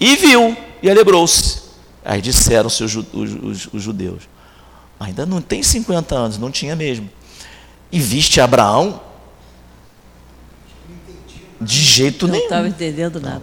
E 0.00 0.16
viu 0.16 0.56
e 0.82 0.88
alegrou-se. 0.88 1.64
Aí 2.02 2.22
disseram 2.22 2.68
os, 2.68 2.80
os, 2.80 3.68
os 3.74 3.82
judeus: 3.82 4.22
ainda 4.98 5.26
não 5.26 5.42
tem 5.42 5.62
50 5.62 6.14
anos, 6.14 6.38
não 6.38 6.50
tinha 6.50 6.74
mesmo. 6.74 7.10
E 7.92 8.00
viste 8.00 8.40
Abraão? 8.40 9.04
De 11.60 11.80
jeito 11.80 12.26
não 12.26 12.32
nenhum. 12.32 12.42
Não 12.42 12.50
estava 12.50 12.68
entendendo 12.68 13.20
nada. 13.20 13.42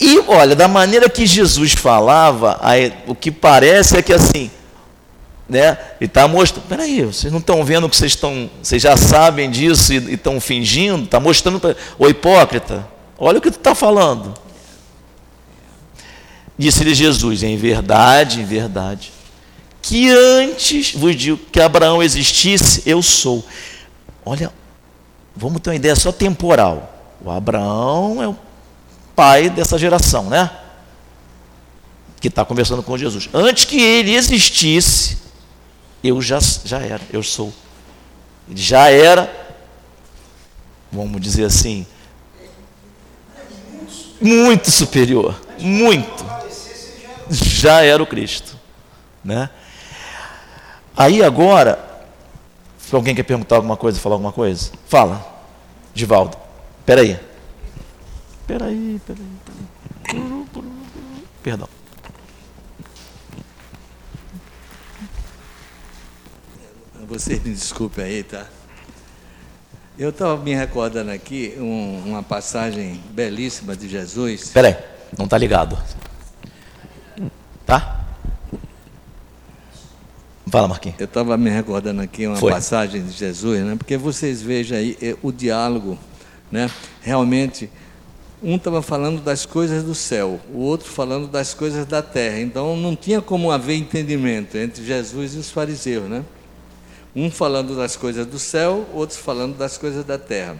E 0.00 0.20
olha, 0.28 0.54
da 0.54 0.68
maneira 0.68 1.08
que 1.08 1.26
Jesus 1.26 1.72
falava, 1.72 2.58
aí, 2.60 2.92
o 3.06 3.14
que 3.14 3.30
parece 3.30 3.96
é 3.96 4.02
que 4.02 4.12
assim, 4.12 4.50
né? 5.48 5.76
Ele 6.00 6.06
está 6.06 6.28
mostrando, 6.28 6.66
peraí, 6.66 7.02
vocês 7.04 7.32
não 7.32 7.40
estão 7.40 7.64
vendo 7.64 7.88
que 7.88 7.96
vocês 7.96 8.12
estão, 8.12 8.48
vocês 8.62 8.80
já 8.80 8.96
sabem 8.96 9.50
disso 9.50 9.92
e 9.92 10.14
estão 10.14 10.40
fingindo, 10.40 11.04
está 11.04 11.18
mostrando 11.18 11.58
para 11.58 11.74
o 11.98 12.08
hipócrita, 12.08 12.86
olha 13.18 13.38
o 13.38 13.40
que 13.40 13.50
tu 13.50 13.58
está 13.58 13.74
falando. 13.74 14.34
Disse-lhe 16.56 16.94
Jesus, 16.94 17.42
em 17.42 17.56
verdade, 17.56 18.40
em 18.40 18.44
verdade, 18.44 19.12
que 19.80 20.10
antes 20.10 20.92
vos 20.92 21.16
digo 21.16 21.38
que 21.50 21.60
Abraão 21.60 22.02
existisse, 22.02 22.82
eu 22.84 23.00
sou. 23.02 23.44
Olha, 24.24 24.52
vamos 25.38 25.60
ter 25.60 25.70
uma 25.70 25.76
ideia 25.76 25.94
só 25.94 26.10
temporal. 26.10 27.16
O 27.20 27.30
Abraão 27.30 28.22
é 28.22 28.26
o 28.26 28.36
pai 29.14 29.48
dessa 29.48 29.78
geração, 29.78 30.24
né? 30.24 30.50
Que 32.20 32.26
está 32.26 32.44
conversando 32.44 32.82
com 32.82 32.98
Jesus. 32.98 33.28
Antes 33.32 33.64
que 33.64 33.80
ele 33.80 34.14
existisse, 34.14 35.18
eu 36.02 36.20
já, 36.20 36.40
já 36.64 36.80
era, 36.80 37.00
eu 37.12 37.22
sou. 37.22 37.52
Ele 38.48 38.60
já 38.60 38.90
era, 38.90 39.32
vamos 40.90 41.20
dizer 41.20 41.44
assim, 41.44 41.86
muito 44.20 44.70
superior, 44.70 45.40
muito. 45.60 46.26
Já 47.30 47.82
era 47.82 48.02
o 48.02 48.06
Cristo, 48.06 48.58
né? 49.22 49.50
Aí 50.96 51.22
agora, 51.22 51.87
alguém 52.96 53.14
quer 53.14 53.22
perguntar 53.22 53.56
alguma 53.56 53.76
coisa, 53.76 54.00
falar 54.00 54.14
alguma 54.14 54.32
coisa, 54.32 54.70
fala, 54.86 55.24
Divaldo. 55.94 56.36
Peraí, 56.86 57.18
peraí, 58.46 59.00
peraí. 59.06 59.38
Perdão. 61.42 61.68
Você 67.08 67.34
me 67.34 67.54
desculpe 67.54 68.00
aí, 68.02 68.22
tá? 68.22 68.46
Eu 69.98 70.10
estava 70.10 70.36
me 70.36 70.54
recordando 70.54 71.10
aqui 71.10 71.54
um, 71.58 72.04
uma 72.06 72.22
passagem 72.22 73.02
belíssima 73.10 73.74
de 73.74 73.88
Jesus. 73.88 74.50
Peraí, 74.50 74.76
não 75.16 75.24
está 75.24 75.36
ligado. 75.36 75.76
Tá? 77.66 78.07
Fala, 80.50 80.68
Marquinhos. 80.68 80.98
Eu 80.98 81.04
estava 81.04 81.36
me 81.36 81.50
recordando 81.50 82.00
aqui 82.00 82.26
uma 82.26 82.36
Foi. 82.36 82.52
passagem 82.52 83.02
de 83.04 83.12
Jesus, 83.12 83.60
né? 83.64 83.76
Porque 83.76 83.96
vocês 83.96 84.40
vejam 84.40 84.78
aí 84.78 84.96
eh, 85.02 85.16
o 85.22 85.30
diálogo, 85.30 85.98
né? 86.50 86.70
Realmente 87.02 87.70
um 88.42 88.54
estava 88.54 88.80
falando 88.80 89.20
das 89.20 89.44
coisas 89.44 89.82
do 89.82 89.94
céu, 89.94 90.40
o 90.54 90.60
outro 90.60 90.88
falando 90.88 91.26
das 91.26 91.54
coisas 91.54 91.84
da 91.84 92.00
terra. 92.02 92.38
Então 92.40 92.76
não 92.76 92.94
tinha 92.94 93.20
como 93.20 93.50
haver 93.50 93.76
entendimento 93.76 94.56
entre 94.56 94.84
Jesus 94.84 95.34
e 95.34 95.38
os 95.38 95.50
fariseus, 95.50 96.08
né? 96.08 96.24
Um 97.16 97.30
falando 97.30 97.76
das 97.76 97.96
coisas 97.96 98.24
do 98.26 98.38
céu, 98.38 98.86
outro 98.94 99.18
falando 99.18 99.56
das 99.56 99.76
coisas 99.76 100.04
da 100.04 100.16
terra. 100.16 100.56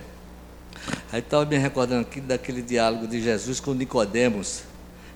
Aí 1.13 1.21
estava 1.21 1.45
me 1.45 1.57
recordando 1.57 2.03
aqui 2.03 2.21
daquele 2.21 2.63
diálogo 2.63 3.07
de 3.07 3.23
Jesus 3.23 3.61
com 3.61 3.73
Nicodemos. 3.73 4.63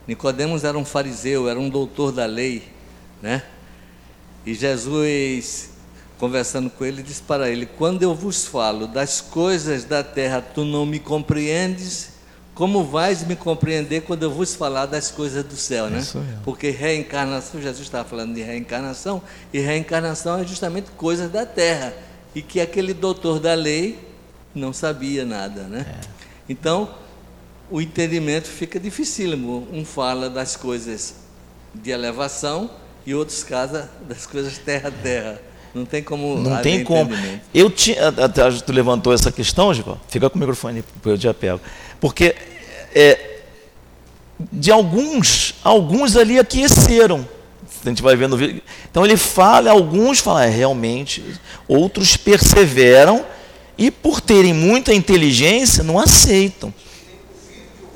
Nicodemos 0.07 0.63
era 0.63 0.79
um 0.79 0.85
fariseu, 0.85 1.49
era 1.49 1.59
um 1.59 1.69
doutor 1.69 2.13
da 2.13 2.27
lei, 2.27 2.63
né? 3.21 3.43
E 4.45 4.55
Jesus 4.55 5.71
conversando 6.19 6.71
com 6.71 6.85
ele 6.85 7.03
disse 7.03 7.23
para 7.23 7.51
ele: 7.51 7.67
"Quando 7.67 8.03
eu 8.03 8.15
vos 8.15 8.47
falo 8.47 8.87
das 8.87 9.21
coisas 9.21 9.85
da 9.85 10.03
terra, 10.03 10.41
tu 10.41 10.65
não 10.65 10.87
me 10.87 10.99
compreendes? 10.99 12.13
como 12.55 12.85
vais 12.85 13.27
me 13.27 13.35
compreender 13.35 14.03
quando 14.03 14.25
eu 14.25 14.31
vos 14.31 14.55
falar 14.55 14.87
das 14.87 15.11
coisas 15.11 15.45
do 15.45 15.57
céu, 15.57 15.89
né? 15.89 16.05
Porque 16.45 16.71
reencarnação, 16.71 17.61
Jesus 17.61 17.87
estava 17.87 18.07
falando 18.07 18.35
de 18.35 18.43
reencarnação, 18.43 19.23
e 19.53 19.59
reencarnação 19.59 20.39
é 20.39 20.47
justamente 20.47 20.91
coisas 20.93 21.31
da 21.31 21.47
terra, 21.47 21.95
e 22.35 22.43
que 22.43 22.61
aquele 22.61 22.93
doutor 22.93 23.41
da 23.41 23.55
lei 23.55 23.99
não 24.55 24.73
sabia 24.73 25.25
nada, 25.25 25.63
né? 25.63 25.87
É. 25.89 26.07
Então, 26.49 26.95
o 27.71 27.81
entendimento 27.81 28.49
fica 28.49 28.79
dificílimo. 28.79 29.67
Um 29.73 29.85
fala 29.85 30.29
das 30.29 30.55
coisas 30.57 31.15
de 31.75 31.91
elevação 31.91 32.71
e 33.07 33.15
outros 33.15 33.43
casa 33.43 33.91
das 34.09 34.27
coisas 34.27 34.59
terra-terra. 34.59 35.41
Não 35.75 35.85
tem 35.85 36.03
como. 36.03 36.39
Não 36.39 36.61
tem 36.61 36.85
como. 36.85 37.11
Eu 37.55 37.71
tinha. 37.71 38.09
Até 38.09 38.51
tu 38.51 38.73
levantou 38.73 39.13
essa 39.13 39.33
questão, 39.33 39.73
Gico. 39.73 39.99
Fica 40.09 40.29
com 40.29 40.37
o 40.37 40.41
microfone, 40.41 40.85
eu 41.05 41.17
já 41.17 41.33
pego. 41.33 41.61
Porque 41.99 42.35
é, 42.95 43.33
de 44.51 44.71
alguns, 44.71 45.55
alguns 45.63 46.17
ali 46.17 46.39
aqueceram. 46.39 47.27
A 47.85 47.89
gente 47.89 48.03
vai 48.03 48.15
vendo. 48.17 48.39
Então 48.91 49.05
ele 49.05 49.17
fala, 49.17 49.71
alguns 49.71 50.19
falam, 50.19 50.43
é, 50.43 50.49
realmente, 50.49 51.25
outros 51.67 52.17
perseveram 52.17 53.25
e 53.77 53.91
por 53.91 54.21
terem 54.21 54.55
muita 54.55 54.95
inteligência 54.95 55.83
não 55.83 55.99
aceitam. 55.99 56.73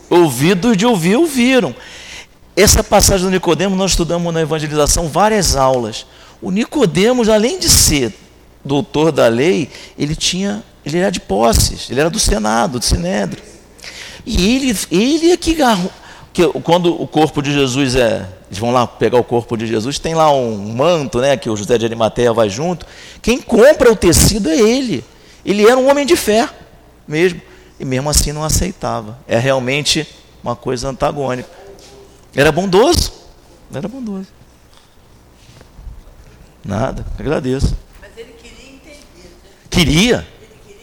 Ouvidos 0.09 0.77
de 0.77 0.87
ouvir, 0.87 1.17
ouviram. 1.17 1.75
Essa 2.57 2.83
passagem 2.83 3.27
do 3.27 3.31
Nicodemo 3.31 3.77
nós 3.77 3.91
estudamos 3.91 4.33
na 4.33 4.41
evangelização 4.41 5.09
várias 5.09 5.55
aulas. 5.55 6.07
O 6.41 6.51
Nicodemos, 6.51 7.29
além 7.29 7.59
de 7.59 7.69
ser 7.69 8.15
doutor 8.65 9.13
da 9.13 9.29
lei, 9.29 9.71
ele 9.99 10.17
tinha, 10.17 10.65
ele 10.85 10.97
era 10.97 11.11
de 11.11 11.21
posses, 11.21 11.91
ele 11.91 12.01
era 12.01 12.09
do 12.09 12.19
Senado, 12.19 12.79
do 12.79 12.85
Sinédrio. 12.85 13.43
E 14.25 14.57
ele, 14.57 14.79
ele 14.91 15.33
é 15.33 15.37
que, 15.37 15.57
que 16.33 16.49
quando 16.63 17.01
o 17.01 17.07
corpo 17.07 17.43
de 17.43 17.53
Jesus 17.53 17.95
é, 17.95 18.27
eles 18.49 18.59
vão 18.59 18.73
lá 18.73 18.87
pegar 18.87 19.19
o 19.19 19.25
corpo 19.25 19.55
de 19.57 19.67
Jesus, 19.67 19.99
tem 19.99 20.15
lá 20.15 20.33
um 20.33 20.73
manto, 20.73 21.19
né, 21.19 21.37
que 21.37 21.51
o 21.51 21.57
José 21.57 21.77
de 21.77 21.85
Arimateia 21.85 22.33
vai 22.33 22.49
junto. 22.49 22.87
Quem 23.21 23.41
compra 23.41 23.93
o 23.93 23.97
tecido 23.97 24.49
é 24.49 24.59
ele. 24.59 25.05
Ele 25.45 25.67
era 25.67 25.77
um 25.77 25.91
homem 25.91 26.07
de 26.07 26.17
fé 26.17 26.49
mesmo, 27.07 27.41
e 27.79 27.85
mesmo 27.85 28.09
assim 28.09 28.33
não 28.33 28.43
aceitava. 28.43 29.19
É 29.29 29.39
realmente 29.39 30.09
uma 30.43 30.57
coisa 30.57 30.89
antagônica. 30.89 31.49
Era 32.37 32.53
bondoso, 32.53 33.13
era 33.75 33.89
bondoso. 33.89 34.27
Nada, 36.63 37.07
agradeço. 37.19 37.75
Mas 37.99 38.11
ele 38.15 38.35
queria 38.35 38.75
entender. 38.75 39.33
Queria, 39.71 40.29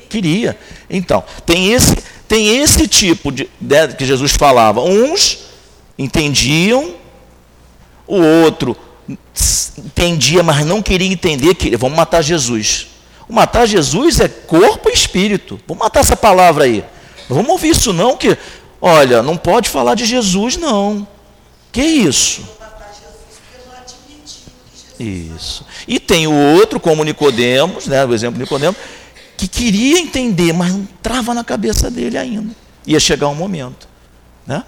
queria. 0.09 0.59
Então, 0.89 1.23
tem 1.45 1.71
esse, 1.71 1.95
tem 2.27 2.57
esse 2.57 2.87
tipo 2.87 3.31
de, 3.31 3.47
de 3.61 3.87
que 3.89 4.03
Jesus 4.03 4.31
falava. 4.31 4.81
Uns 4.81 5.43
entendiam, 5.95 6.95
o 8.07 8.19
outro 8.19 8.75
entendia, 9.77 10.41
mas 10.41 10.65
não 10.65 10.81
queria 10.81 11.07
entender 11.07 11.53
que 11.53 11.77
vamos 11.77 11.95
matar 11.95 12.23
Jesus. 12.23 12.87
O 13.29 13.33
matar 13.33 13.67
Jesus 13.67 14.19
é 14.19 14.27
corpo 14.27 14.89
e 14.89 14.93
espírito. 14.93 15.59
Vamos 15.67 15.83
matar 15.83 15.99
essa 15.99 16.17
palavra 16.17 16.63
aí. 16.63 16.83
Não 17.29 17.35
vamos 17.35 17.51
ouvir 17.51 17.69
isso 17.69 17.93
não, 17.93 18.17
que, 18.17 18.35
olha, 18.81 19.21
não 19.21 19.37
pode 19.37 19.69
falar 19.69 19.93
de 19.93 20.03
Jesus 20.03 20.57
não. 20.57 21.07
Que 21.73 21.81
isso? 21.81 22.47
Isso. 24.99 25.65
E 25.87 25.99
tem 25.99 26.27
o 26.27 26.55
outro, 26.55 26.79
como 26.79 27.03
Nicodemos, 27.03 27.87
né, 27.87 28.05
o 28.05 28.13
exemplo 28.13 28.35
de 28.35 28.41
Nicodemos, 28.41 28.77
que 29.35 29.47
queria 29.47 29.99
entender, 29.99 30.53
mas 30.53 30.71
não 30.71 30.87
trava 31.01 31.33
na 31.33 31.43
cabeça 31.43 31.89
dele 31.89 32.17
ainda. 32.17 32.55
Ia 32.85 32.99
chegar 32.99 33.27
um 33.27 33.35
momento. 33.35 33.87
Né? 34.45 34.63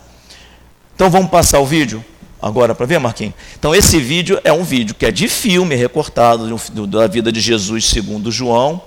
Então 0.96 1.10
vamos 1.10 1.30
passar 1.30 1.60
o 1.60 1.66
vídeo 1.66 2.04
agora 2.42 2.74
para 2.74 2.88
ver, 2.88 3.00
Marquinhos? 3.00 3.36
Então 3.58 3.74
esse 3.74 4.00
vídeo 4.00 4.42
é 4.44 4.52
um 4.52 4.64
vídeo 4.64 4.96
que 4.96 5.06
é 5.06 5.12
de 5.12 5.28
filme, 5.28 5.76
recortado 5.76 6.50
da 6.88 7.08
vida 7.08 7.32
de 7.32 7.40
Jesus 7.40 7.86
segundo 7.86 8.32
João. 8.32 8.82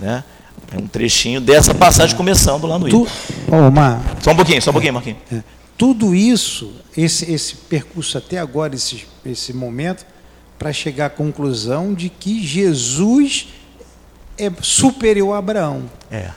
Né? 0.00 0.22
É 0.70 0.78
um 0.78 0.86
trechinho 0.86 1.40
dessa 1.40 1.74
passagem 1.74 2.14
começando 2.14 2.66
lá 2.66 2.78
no 2.78 2.88
tu, 2.88 3.06
oh, 3.48 4.22
Só 4.22 4.32
um 4.32 4.36
pouquinho, 4.36 4.60
só 4.60 4.70
um 4.70 4.74
pouquinho, 4.74 4.94
Marquinhos. 4.94 5.18
É, 5.32 5.42
tudo 5.76 6.14
isso, 6.14 6.72
esse, 6.96 7.30
esse 7.30 7.56
percurso 7.56 8.16
até 8.16 8.38
agora, 8.38 8.74
esse, 8.74 9.06
esse 9.24 9.52
momento, 9.52 10.06
para 10.58 10.72
chegar 10.72 11.06
à 11.06 11.10
conclusão 11.10 11.92
de 11.92 12.08
que 12.08 12.44
Jesus 12.44 13.48
é 14.38 14.50
superior 14.62 15.34
a 15.34 15.38
Abraão. 15.38 15.90
É. 16.10 16.30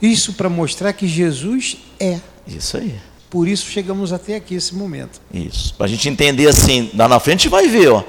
Isso 0.00 0.34
para 0.34 0.48
mostrar 0.48 0.92
que 0.92 1.06
Jesus 1.06 1.78
é. 1.98 2.20
Isso 2.46 2.76
aí. 2.76 2.98
Por 3.30 3.48
isso 3.48 3.70
chegamos 3.70 4.12
até 4.12 4.36
aqui 4.36 4.54
esse 4.54 4.74
momento. 4.74 5.20
Isso. 5.32 5.74
Para 5.74 5.86
a 5.86 5.88
gente 5.88 6.08
entender 6.08 6.48
assim, 6.48 6.90
lá 6.94 7.08
na 7.08 7.18
frente 7.18 7.48
vai 7.48 7.68
ver, 7.68 7.88
ó. 7.88 8.04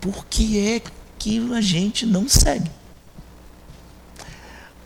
Por 0.00 0.26
que 0.26 0.58
é 0.58 0.82
que 1.18 1.38
a 1.54 1.60
gente 1.60 2.04
não 2.04 2.28
segue? 2.28 2.68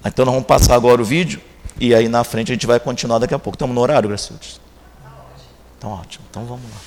Então 0.04 0.24
nós 0.26 0.34
vamos 0.34 0.46
passar 0.46 0.74
agora 0.74 1.00
o 1.00 1.04
vídeo 1.04 1.40
e 1.80 1.94
aí 1.94 2.06
na 2.06 2.22
frente 2.22 2.52
a 2.52 2.54
gente 2.54 2.66
vai 2.66 2.78
continuar 2.78 3.18
daqui 3.18 3.34
a 3.34 3.38
pouco. 3.38 3.56
Estamos 3.56 3.74
no 3.74 3.80
horário, 3.80 4.08
Gracildes? 4.08 4.60
Então 5.78 5.90
ótimo. 5.90 6.24
Então 6.30 6.44
vamos 6.44 6.64
lá. 6.64 6.80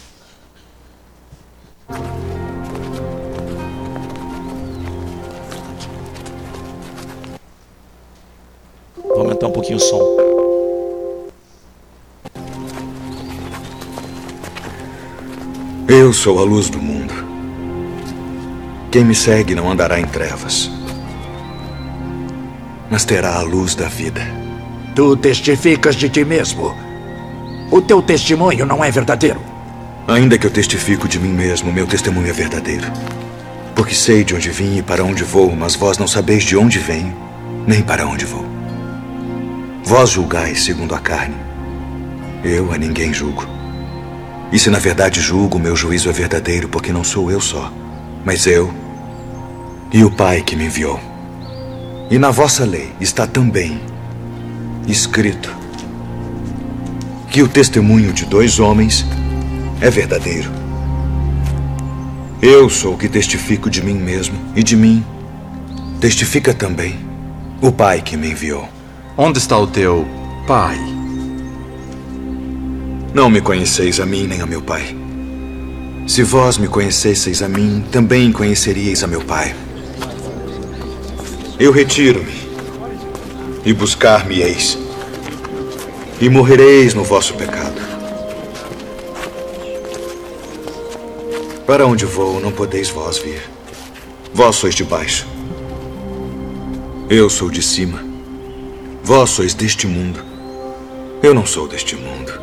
Vou 9.03 9.19
aumentar 9.19 9.47
um 9.47 9.51
pouquinho 9.51 9.77
o 9.77 9.79
som. 9.79 10.29
Eu 15.87 16.13
sou 16.13 16.39
a 16.39 16.43
luz 16.43 16.69
do 16.69 16.79
mundo. 16.79 17.13
Quem 18.91 19.03
me 19.03 19.13
segue 19.13 19.53
não 19.53 19.69
andará 19.69 19.99
em 19.99 20.05
trevas, 20.05 20.69
mas 22.89 23.05
terá 23.05 23.37
a 23.37 23.41
luz 23.41 23.75
da 23.75 23.87
vida. 23.87 24.21
Tu 24.95 25.15
testificas 25.17 25.95
de 25.95 26.09
ti 26.09 26.25
mesmo. 26.25 26.88
O 27.71 27.79
teu 27.79 28.01
testemunho 28.01 28.65
não 28.65 28.83
é 28.83 28.89
verdadeiro. 28.89 29.39
Ainda 30.07 30.39
que 30.39 30.47
eu 30.47 30.49
testifico 30.49 31.07
de 31.07 31.19
mim 31.19 31.31
mesmo, 31.31 31.71
meu 31.71 31.85
testemunho 31.85 32.27
é 32.27 32.33
verdadeiro. 32.33 32.91
Porque 33.75 33.93
sei 33.93 34.23
de 34.23 34.33
onde 34.33 34.49
vim 34.49 34.77
e 34.77 34.81
para 34.81 35.03
onde 35.03 35.23
vou, 35.23 35.55
mas 35.55 35.75
vós 35.75 35.99
não 35.99 36.07
sabeis 36.07 36.43
de 36.43 36.57
onde 36.57 36.79
venho, 36.79 37.15
nem 37.67 37.83
para 37.83 38.07
onde 38.07 38.25
vou. 38.25 38.43
Vós 39.83 40.09
julgais 40.09 40.63
segundo 40.63 40.95
a 40.95 40.99
carne. 40.99 41.35
Eu 42.43 42.73
a 42.73 42.77
ninguém 42.77 43.13
julgo. 43.13 43.45
E 44.51 44.57
se 44.57 44.71
na 44.71 44.79
verdade 44.79 45.21
julgo, 45.21 45.59
meu 45.59 45.75
juízo 45.75 46.09
é 46.09 46.11
verdadeiro, 46.11 46.67
porque 46.67 46.91
não 46.91 47.03
sou 47.03 47.29
eu 47.29 47.39
só, 47.39 47.71
mas 48.25 48.47
eu 48.47 48.73
e 49.93 50.03
o 50.03 50.09
Pai 50.09 50.41
que 50.41 50.55
me 50.55 50.65
enviou. 50.65 50.99
E 52.09 52.17
na 52.17 52.31
vossa 52.31 52.65
lei 52.65 52.91
está 52.99 53.27
também 53.27 53.79
escrito 54.87 55.58
que 57.29 57.41
o 57.43 57.47
testemunho 57.47 58.11
de 58.11 58.25
dois 58.25 58.59
homens 58.59 59.05
é 59.81 59.89
verdadeiro. 59.89 60.49
Eu 62.41 62.69
sou 62.69 62.93
o 62.93 62.97
que 62.97 63.07
testifico 63.07 63.69
de 63.69 63.81
mim 63.81 63.95
mesmo, 63.95 64.37
e 64.55 64.63
de 64.63 64.75
mim 64.75 65.03
testifica 65.99 66.53
também 66.53 66.95
o 67.61 67.71
Pai 67.71 68.01
que 68.01 68.15
me 68.17 68.31
enviou. 68.31 68.67
Onde 69.17 69.37
está 69.37 69.57
o 69.57 69.67
teu 69.67 70.07
pai? 70.47 70.77
Não 73.13 73.29
me 73.29 73.41
conheceis 73.41 73.99
a 73.99 74.05
mim 74.05 74.25
nem 74.25 74.39
a 74.39 74.45
meu 74.45 74.61
pai. 74.61 74.95
Se 76.07 76.23
vós 76.23 76.57
me 76.57 76.67
conhecesseis 76.67 77.41
a 77.41 77.49
mim, 77.49 77.83
também 77.91 78.31
conheceríeis 78.31 79.03
a 79.03 79.07
meu 79.07 79.21
pai. 79.21 79.53
Eu 81.59 81.71
retiro-me 81.73 82.33
e 83.65 83.73
buscar-me-eis, 83.73 84.77
e 86.21 86.29
morrereis 86.29 86.93
no 86.93 87.03
vosso 87.03 87.33
pecado. 87.35 87.79
Para 91.65 91.85
onde 91.85 92.05
vou, 92.05 92.39
não 92.39 92.51
podeis 92.51 92.89
vós 92.89 93.17
vir. 93.17 93.41
Vós 94.33 94.55
sois 94.55 94.75
de 94.75 94.83
baixo. 94.83 95.27
Eu 97.09 97.29
sou 97.29 97.49
de 97.49 97.61
cima. 97.61 98.03
Vós 99.03 99.29
sois 99.29 99.53
deste 99.53 99.87
mundo. 99.87 100.19
Eu 101.23 101.33
não 101.33 101.45
sou 101.45 101.67
deste 101.67 101.95
mundo. 101.95 102.39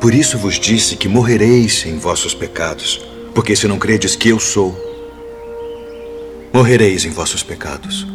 Por 0.00 0.14
isso 0.14 0.38
vos 0.38 0.58
disse 0.58 0.96
que 0.96 1.08
morrereis 1.08 1.84
em 1.84 1.98
vossos 1.98 2.32
pecados, 2.32 3.04
porque 3.34 3.56
se 3.56 3.66
não 3.66 3.78
credes 3.78 4.14
que 4.14 4.28
eu 4.28 4.38
sou, 4.38 4.76
morrereis 6.52 7.04
em 7.04 7.10
vossos 7.10 7.42
pecados. 7.42 8.06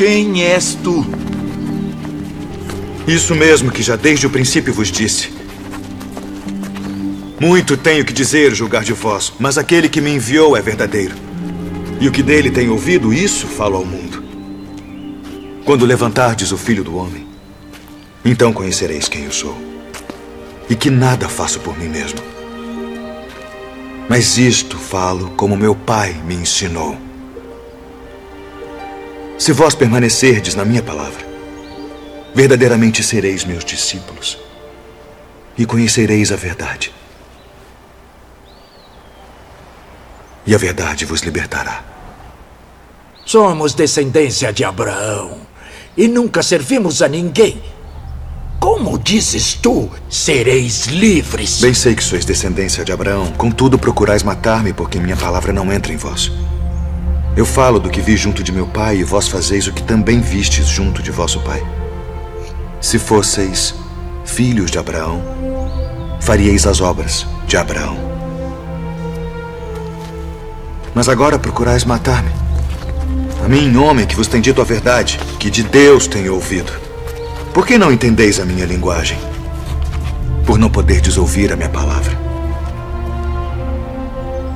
Quem 0.00 0.42
és 0.42 0.78
tu? 0.82 1.04
Isso 3.06 3.34
mesmo 3.34 3.70
que 3.70 3.82
já 3.82 3.96
desde 3.96 4.26
o 4.26 4.30
princípio 4.30 4.72
vos 4.72 4.90
disse. 4.90 5.30
Muito 7.38 7.76
tenho 7.76 8.02
que 8.02 8.10
dizer, 8.10 8.54
julgar 8.54 8.82
de 8.82 8.94
vós, 8.94 9.30
mas 9.38 9.58
aquele 9.58 9.90
que 9.90 10.00
me 10.00 10.10
enviou 10.10 10.56
é 10.56 10.62
verdadeiro. 10.62 11.14
E 12.00 12.08
o 12.08 12.10
que 12.10 12.22
dele 12.22 12.50
tem 12.50 12.70
ouvido, 12.70 13.12
isso 13.12 13.46
falo 13.46 13.76
ao 13.76 13.84
mundo. 13.84 14.24
Quando 15.66 15.84
levantardes 15.84 16.50
o 16.50 16.56
filho 16.56 16.82
do 16.82 16.96
homem, 16.96 17.26
então 18.24 18.54
conhecereis 18.54 19.06
quem 19.06 19.24
eu 19.24 19.32
sou. 19.32 19.54
E 20.70 20.74
que 20.74 20.88
nada 20.88 21.28
faço 21.28 21.60
por 21.60 21.78
mim 21.78 21.90
mesmo. 21.90 22.20
Mas 24.08 24.38
isto 24.38 24.78
falo 24.78 25.28
como 25.36 25.58
meu 25.58 25.74
pai 25.74 26.16
me 26.26 26.36
ensinou. 26.36 27.09
Se 29.40 29.52
vós 29.52 29.74
permanecerdes 29.74 30.54
na 30.54 30.66
minha 30.66 30.82
palavra, 30.82 31.24
verdadeiramente 32.34 33.02
sereis 33.02 33.42
meus 33.42 33.64
discípulos 33.64 34.38
e 35.56 35.64
conhecereis 35.64 36.30
a 36.30 36.36
verdade. 36.36 36.92
E 40.46 40.54
a 40.54 40.58
verdade 40.58 41.06
vos 41.06 41.22
libertará. 41.22 41.82
Somos 43.24 43.72
descendência 43.72 44.52
de 44.52 44.62
Abraão 44.62 45.38
e 45.96 46.06
nunca 46.06 46.42
servimos 46.42 47.00
a 47.00 47.08
ninguém. 47.08 47.62
Como 48.60 48.98
dizes 48.98 49.54
tu, 49.54 49.88
sereis 50.10 50.84
livres? 50.84 51.62
Bem 51.62 51.72
sei 51.72 51.94
que 51.94 52.04
sois 52.04 52.26
descendência 52.26 52.84
de 52.84 52.92
Abraão, 52.92 53.32
contudo 53.38 53.78
procurais 53.78 54.22
matar-me 54.22 54.74
porque 54.74 55.00
minha 55.00 55.16
palavra 55.16 55.50
não 55.50 55.72
entra 55.72 55.94
em 55.94 55.96
vós. 55.96 56.30
Eu 57.36 57.46
falo 57.46 57.78
do 57.78 57.88
que 57.88 58.00
vi 58.00 58.16
junto 58.16 58.42
de 58.42 58.50
meu 58.50 58.66
pai 58.66 58.98
e 58.98 59.04
vós 59.04 59.28
fazeis 59.28 59.66
o 59.66 59.72
que 59.72 59.82
também 59.82 60.20
vistes 60.20 60.66
junto 60.66 61.00
de 61.00 61.10
vosso 61.10 61.40
pai. 61.40 61.62
Se 62.80 62.98
fosseis 62.98 63.74
filhos 64.24 64.70
de 64.70 64.78
Abraão, 64.78 65.22
faríeis 66.20 66.66
as 66.66 66.80
obras 66.80 67.26
de 67.46 67.56
Abraão. 67.56 67.96
Mas 70.92 71.08
agora 71.08 71.38
procurais 71.38 71.84
matar-me. 71.84 72.30
A 73.44 73.48
mim, 73.48 73.74
homem 73.76 74.06
que 74.06 74.16
vos 74.16 74.26
tem 74.26 74.40
dito 74.40 74.60
a 74.60 74.64
verdade, 74.64 75.18
que 75.38 75.48
de 75.48 75.62
Deus 75.62 76.06
tenho 76.06 76.34
ouvido. 76.34 76.72
Por 77.54 77.66
que 77.66 77.78
não 77.78 77.92
entendeis 77.92 78.40
a 78.40 78.44
minha 78.44 78.66
linguagem? 78.66 79.18
Por 80.44 80.58
não 80.58 80.68
poderdes 80.68 81.16
ouvir 81.16 81.52
a 81.52 81.56
minha 81.56 81.68
palavra. 81.68 82.18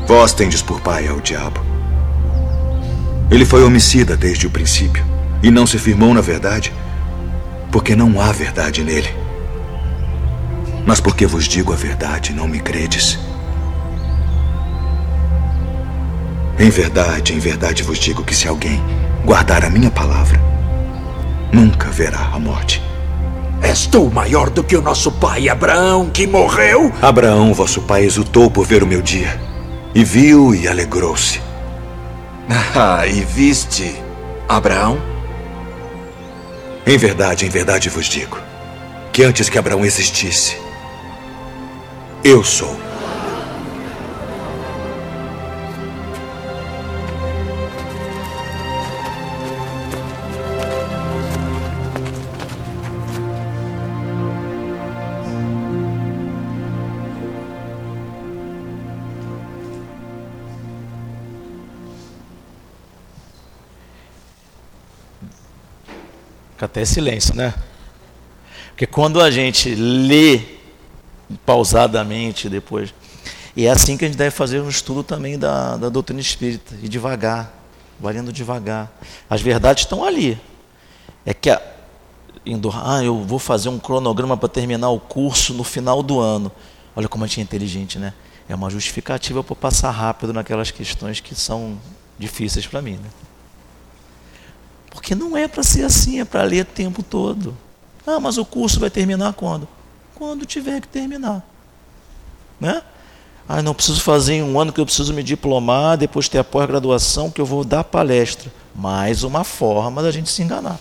Vós 0.06 0.34
tendes 0.34 0.60
por 0.60 0.80
pai 0.80 1.06
ao 1.08 1.20
diabo. 1.20 1.73
Ele 3.30 3.44
foi 3.44 3.64
homicida 3.64 4.16
desde 4.16 4.46
o 4.46 4.50
princípio 4.50 5.04
e 5.42 5.50
não 5.50 5.66
se 5.66 5.78
firmou 5.78 6.12
na 6.14 6.20
verdade, 6.20 6.72
porque 7.70 7.96
não 7.96 8.20
há 8.20 8.30
verdade 8.32 8.84
nele. 8.84 9.08
Mas 10.86 11.00
porque 11.00 11.26
vos 11.26 11.46
digo 11.46 11.72
a 11.72 11.76
verdade, 11.76 12.32
não 12.32 12.46
me 12.46 12.60
credes. 12.60 13.18
Em 16.58 16.70
verdade, 16.70 17.32
em 17.32 17.38
verdade 17.38 17.82
vos 17.82 17.98
digo 17.98 18.22
que 18.22 18.34
se 18.34 18.46
alguém 18.46 18.80
guardar 19.24 19.64
a 19.64 19.70
minha 19.70 19.90
palavra, 19.90 20.40
nunca 21.52 21.90
verá 21.90 22.30
a 22.32 22.38
morte. 22.38 22.80
És 23.62 23.86
tu 23.86 24.10
maior 24.10 24.50
do 24.50 24.62
que 24.62 24.76
o 24.76 24.82
nosso 24.82 25.10
pai 25.10 25.48
Abraão, 25.48 26.10
que 26.10 26.26
morreu? 26.26 26.92
Abraão, 27.00 27.54
vosso 27.54 27.80
pai, 27.82 28.04
exultou 28.04 28.50
por 28.50 28.66
ver 28.66 28.82
o 28.82 28.86
meu 28.86 29.00
dia, 29.00 29.40
e 29.94 30.04
viu 30.04 30.54
e 30.54 30.68
alegrou-se. 30.68 31.40
Ah, 32.76 33.06
e 33.06 33.20
viste 33.20 33.94
Abraão? 34.48 34.98
Em 36.86 36.98
verdade, 36.98 37.46
em 37.46 37.48
verdade 37.48 37.88
vos 37.88 38.06
digo, 38.06 38.38
que 39.12 39.22
antes 39.22 39.48
que 39.48 39.56
Abraão 39.56 39.84
existisse, 39.84 40.58
eu 42.22 42.44
sou. 42.44 42.76
Até 66.74 66.84
silêncio, 66.84 67.36
né? 67.36 67.54
Porque 68.70 68.84
quando 68.84 69.20
a 69.20 69.30
gente 69.30 69.72
lê 69.76 70.40
pausadamente 71.46 72.48
depois, 72.48 72.92
e 73.54 73.66
é 73.66 73.70
assim 73.70 73.96
que 73.96 74.04
a 74.04 74.08
gente 74.08 74.16
deve 74.16 74.32
fazer 74.32 74.60
no 74.60 74.68
estudo 74.68 75.04
também 75.04 75.38
da, 75.38 75.76
da 75.76 75.88
doutrina 75.88 76.20
espírita, 76.20 76.74
e 76.82 76.88
devagar, 76.88 77.54
valendo 78.00 78.32
devagar. 78.32 78.92
As 79.30 79.40
verdades 79.40 79.84
estão 79.84 80.04
ali. 80.04 80.36
É 81.24 81.32
que 81.32 81.48
a, 81.48 81.62
indo, 82.44 82.68
ah, 82.74 83.04
eu 83.04 83.22
vou 83.22 83.38
fazer 83.38 83.68
um 83.68 83.78
cronograma 83.78 84.36
para 84.36 84.48
terminar 84.48 84.90
o 84.90 84.98
curso 84.98 85.54
no 85.54 85.62
final 85.62 86.02
do 86.02 86.18
ano. 86.18 86.50
Olha 86.96 87.06
como 87.06 87.22
a 87.22 87.28
gente 87.28 87.38
é 87.38 87.42
inteligente, 87.44 88.00
né? 88.00 88.12
É 88.48 88.54
uma 88.54 88.68
justificativa 88.68 89.44
para 89.44 89.54
passar 89.54 89.92
rápido 89.92 90.32
naquelas 90.32 90.72
questões 90.72 91.20
que 91.20 91.36
são 91.36 91.78
difíceis 92.18 92.66
para 92.66 92.82
mim, 92.82 92.94
né? 92.96 93.23
Porque 94.94 95.14
não 95.14 95.36
é 95.36 95.46
para 95.46 95.62
ser 95.62 95.84
assim, 95.84 96.20
é 96.20 96.24
para 96.24 96.42
ler 96.44 96.62
o 96.62 96.64
tempo 96.64 97.02
todo. 97.02 97.54
Ah, 98.06 98.20
mas 98.20 98.38
o 98.38 98.44
curso 98.44 98.80
vai 98.80 98.88
terminar 98.88 99.34
quando? 99.34 99.68
Quando 100.14 100.46
tiver 100.46 100.80
que 100.80 100.88
terminar. 100.88 101.44
Né? 102.60 102.80
Ah, 103.46 103.60
não 103.60 103.74
preciso 103.74 104.00
fazer 104.00 104.34
em 104.34 104.42
um 104.42 104.58
ano 104.58 104.72
que 104.72 104.80
eu 104.80 104.86
preciso 104.86 105.12
me 105.12 105.22
diplomar, 105.22 105.96
depois 105.96 106.28
ter 106.28 106.38
a 106.38 106.44
pós-graduação 106.44 107.30
que 107.30 107.40
eu 107.40 107.44
vou 107.44 107.64
dar 107.64 107.84
palestra. 107.84 108.50
Mais 108.74 109.22
uma 109.22 109.44
forma 109.44 110.02
da 110.02 110.10
gente 110.10 110.30
se 110.30 110.42
enganar. 110.42 110.78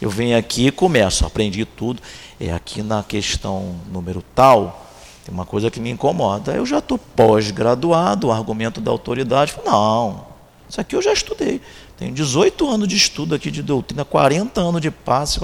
Eu 0.00 0.08
venho 0.08 0.38
aqui 0.38 0.66
e 0.66 0.70
começo, 0.70 1.26
aprendi 1.26 1.64
tudo. 1.64 2.00
É 2.40 2.52
aqui 2.52 2.82
na 2.82 3.02
questão 3.02 3.74
número 3.90 4.22
tal, 4.34 4.86
tem 5.24 5.34
uma 5.34 5.44
coisa 5.44 5.70
que 5.70 5.80
me 5.80 5.90
incomoda. 5.90 6.54
Eu 6.54 6.64
já 6.64 6.78
estou 6.78 6.98
pós-graduado, 6.98 8.28
o 8.28 8.32
argumento 8.32 8.80
da 8.80 8.90
autoridade. 8.90 9.54
Não, 9.64 10.24
isso 10.68 10.80
aqui 10.80 10.94
eu 10.94 11.02
já 11.02 11.12
estudei. 11.12 11.60
Tenho 11.96 12.12
18 12.12 12.68
anos 12.68 12.88
de 12.88 12.96
estudo 12.96 13.34
aqui 13.34 13.50
de 13.50 13.62
doutrina, 13.62 14.04
40 14.04 14.60
anos 14.60 14.80
de 14.80 14.90
passe. 14.90 15.38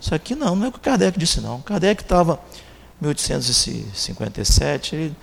Isso 0.00 0.14
aqui 0.14 0.34
não, 0.34 0.54
não 0.54 0.66
é 0.66 0.68
o 0.68 0.72
que 0.72 0.78
o 0.78 0.80
Kardec 0.80 1.18
disse, 1.18 1.40
não. 1.40 1.60
Kardec 1.60 2.02
estava 2.02 2.40
em 3.00 3.06
1857, 3.06 4.94
ele, 4.94 5.16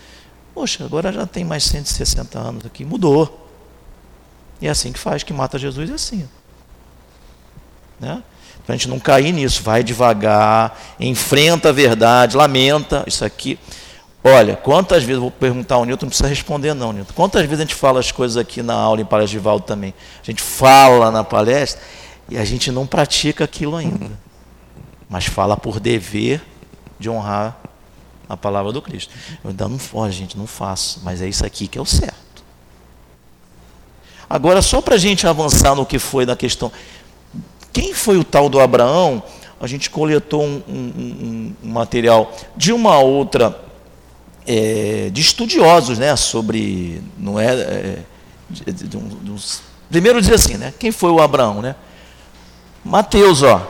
poxa, 0.53 0.83
agora 0.83 1.11
já 1.11 1.25
tem 1.25 1.45
mais 1.45 1.63
160 1.63 2.37
anos 2.37 2.65
aqui, 2.65 2.83
mudou. 2.83 3.47
E 4.61 4.67
é 4.67 4.69
assim 4.69 4.91
que 4.91 4.99
faz, 4.99 5.23
que 5.23 5.31
mata 5.31 5.57
Jesus, 5.57 5.89
é 5.89 5.93
assim. 5.93 6.27
Né? 7.99 8.21
Para 8.65 8.75
a 8.75 8.77
gente 8.77 8.89
não 8.89 8.99
cair 8.99 9.31
nisso, 9.31 9.63
vai 9.63 9.83
devagar, 9.83 10.77
enfrenta 10.99 11.69
a 11.69 11.71
verdade, 11.71 12.35
lamenta, 12.35 13.03
isso 13.07 13.23
aqui. 13.23 13.57
Olha, 14.29 14.57
quantas 14.57 15.03
vezes, 15.03 15.21
vou 15.21 15.31
perguntar 15.31 15.75
ao 15.75 15.85
Newton, 15.85 16.07
não 16.07 16.09
precisa 16.09 16.27
responder 16.27 16.73
não, 16.73 16.91
Newton. 16.91 17.13
Quantas 17.13 17.43
vezes 17.43 17.59
a 17.59 17.63
gente 17.63 17.75
fala 17.75 18.01
as 18.01 18.11
coisas 18.11 18.35
aqui 18.35 18.61
na 18.61 18.73
aula 18.73 18.99
em 18.99 19.05
Palestra 19.05 19.39
de 19.39 19.43
Valdo 19.43 19.65
também? 19.65 19.93
A 20.21 20.25
gente 20.25 20.41
fala 20.41 21.09
na 21.11 21.23
palestra 21.23 21.81
e 22.27 22.37
a 22.37 22.43
gente 22.43 22.69
não 22.69 22.85
pratica 22.85 23.45
aquilo 23.45 23.77
ainda. 23.77 24.11
Mas 25.09 25.27
fala 25.27 25.55
por 25.55 25.79
dever 25.79 26.41
de 26.99 27.09
honrar 27.09 27.57
a 28.27 28.35
palavra 28.35 28.73
do 28.73 28.81
Cristo. 28.81 29.13
Eu 29.41 29.51
ainda 29.51 29.65
não, 29.69 30.11
gente, 30.11 30.37
não 30.37 30.45
faço, 30.45 30.99
mas 31.03 31.21
é 31.21 31.29
isso 31.29 31.45
aqui 31.45 31.65
que 31.65 31.77
é 31.77 31.81
o 31.81 31.85
certo. 31.85 32.43
Agora, 34.29 34.61
só 34.61 34.81
para 34.81 34.95
a 34.95 34.97
gente 34.97 35.25
avançar 35.25 35.73
no 35.73 35.85
que 35.85 35.97
foi 35.97 36.25
na 36.25 36.35
questão. 36.35 36.69
Quem 37.71 37.93
foi 37.93 38.17
o 38.17 38.25
tal 38.25 38.49
do 38.49 38.59
Abraão? 38.59 39.23
A 39.61 39.67
gente 39.67 39.89
coletou 39.89 40.43
um, 40.43 40.61
um, 40.67 41.55
um 41.63 41.69
material 41.69 42.33
de 42.57 42.73
uma 42.73 42.99
outra 42.99 43.66
é, 44.47 45.09
de 45.11 45.19
estudiosos, 45.19 45.99
né, 45.99 46.15
sobre, 46.15 47.03
não 47.17 47.37
é, 47.37 47.53
é 47.53 47.99
de, 48.49 48.63
de, 48.63 48.73
de, 48.73 48.87
de 48.87 49.31
uns, 49.31 49.61
primeiro 49.89 50.21
dizer 50.21 50.35
assim, 50.35 50.55
né, 50.55 50.73
quem 50.79 50.89
foi 50.89 51.11
o 51.11 51.19
Abraão, 51.19 51.61
né? 51.61 51.75
Mateus, 52.83 53.43
ó, 53.43 53.69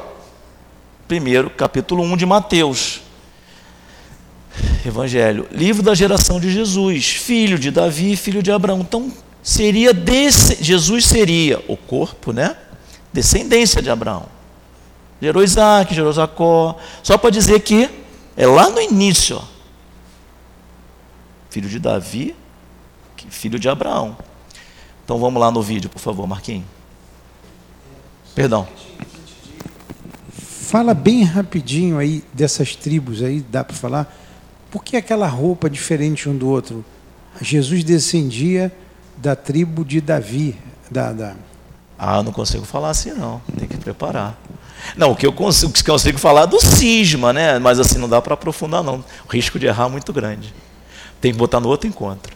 primeiro 1.08 1.50
capítulo 1.50 2.04
1 2.04 2.18
de 2.18 2.26
Mateus, 2.28 3.02
Evangelho, 4.86 5.48
livro 5.52 5.82
da 5.82 5.96
geração 5.96 6.40
de 6.40 6.52
Jesus, 6.52 7.08
filho 7.08 7.58
de 7.58 7.72
Davi, 7.72 8.16
filho 8.16 8.44
de 8.44 8.52
Abraão. 8.52 8.80
Então, 8.82 9.12
seria 9.42 9.94
desse, 9.94 10.64
Jesus 10.64 11.06
seria 11.06 11.64
o 11.68 11.76
corpo, 11.76 12.32
né? 12.32 12.56
Descendência 13.12 13.82
de 13.82 13.90
Abraão. 13.90 14.26
Gerou 15.22 15.44
Isaac, 15.44 15.94
gerou 15.94 16.14
Jacó. 16.14 16.78
Só 17.04 17.18
para 17.18 17.32
dizer 17.32 17.60
que 17.62 17.90
é 18.36 18.48
lá 18.48 18.70
no 18.70 18.80
início, 18.82 19.38
ó, 19.38 19.57
filho 21.50 21.70
de 21.70 21.80
Davi, 21.80 22.36
filho 23.30 23.60
de 23.60 23.70
Abraão. 23.70 24.18
Então 25.04 25.18
vamos 25.20 25.40
lá 25.40 25.50
no 25.52 25.62
vídeo, 25.62 25.90
por 25.90 26.00
favor, 26.00 26.28
Marquinhos. 26.28 26.66
Perdão. 28.36 28.68
Fala 30.32 30.94
bem 30.94 31.24
rapidinho 31.24 31.98
aí 31.98 32.24
dessas 32.34 32.76
tribos 32.76 33.24
aí, 33.24 33.40
dá 33.40 33.64
para 33.64 33.76
falar? 33.76 34.16
Por 34.70 34.84
que 34.84 34.98
aquela 34.98 35.28
roupa 35.28 35.70
diferente 35.70 36.28
um 36.28 36.38
do 36.38 36.50
outro? 36.50 36.84
Jesus 37.42 37.84
descendia 37.84 38.72
da 39.16 39.36
tribo 39.36 39.86
de 39.86 40.02
Davi, 40.02 40.58
da, 40.92 41.14
da... 41.14 41.36
Ah, 41.98 42.22
não 42.22 42.32
consigo 42.32 42.66
falar 42.66 42.90
assim 42.90 43.12
não, 43.12 43.42
tem 43.58 43.68
que 43.68 43.78
preparar. 43.78 44.38
Não, 44.96 45.12
o 45.12 45.16
que 45.16 45.26
eu 45.26 45.34
consigo, 45.34 45.72
que 45.72 45.90
eu 45.90 45.94
consigo 45.94 46.20
falar 46.20 46.42
é 46.44 46.48
do 46.48 46.60
cisma, 46.60 47.34
né? 47.34 47.58
Mas 47.60 47.80
assim, 47.80 47.98
não 47.98 48.08
dá 48.08 48.22
para 48.22 48.34
aprofundar, 48.34 48.84
não. 48.84 49.04
O 49.26 49.32
risco 49.32 49.58
de 49.58 49.66
errar 49.66 49.86
é 49.86 49.90
muito 49.90 50.14
grande. 50.14 50.54
Tem 51.20 51.32
que 51.32 51.38
botar 51.38 51.60
no 51.60 51.70
outro 51.70 51.88
encontro. 51.88 52.36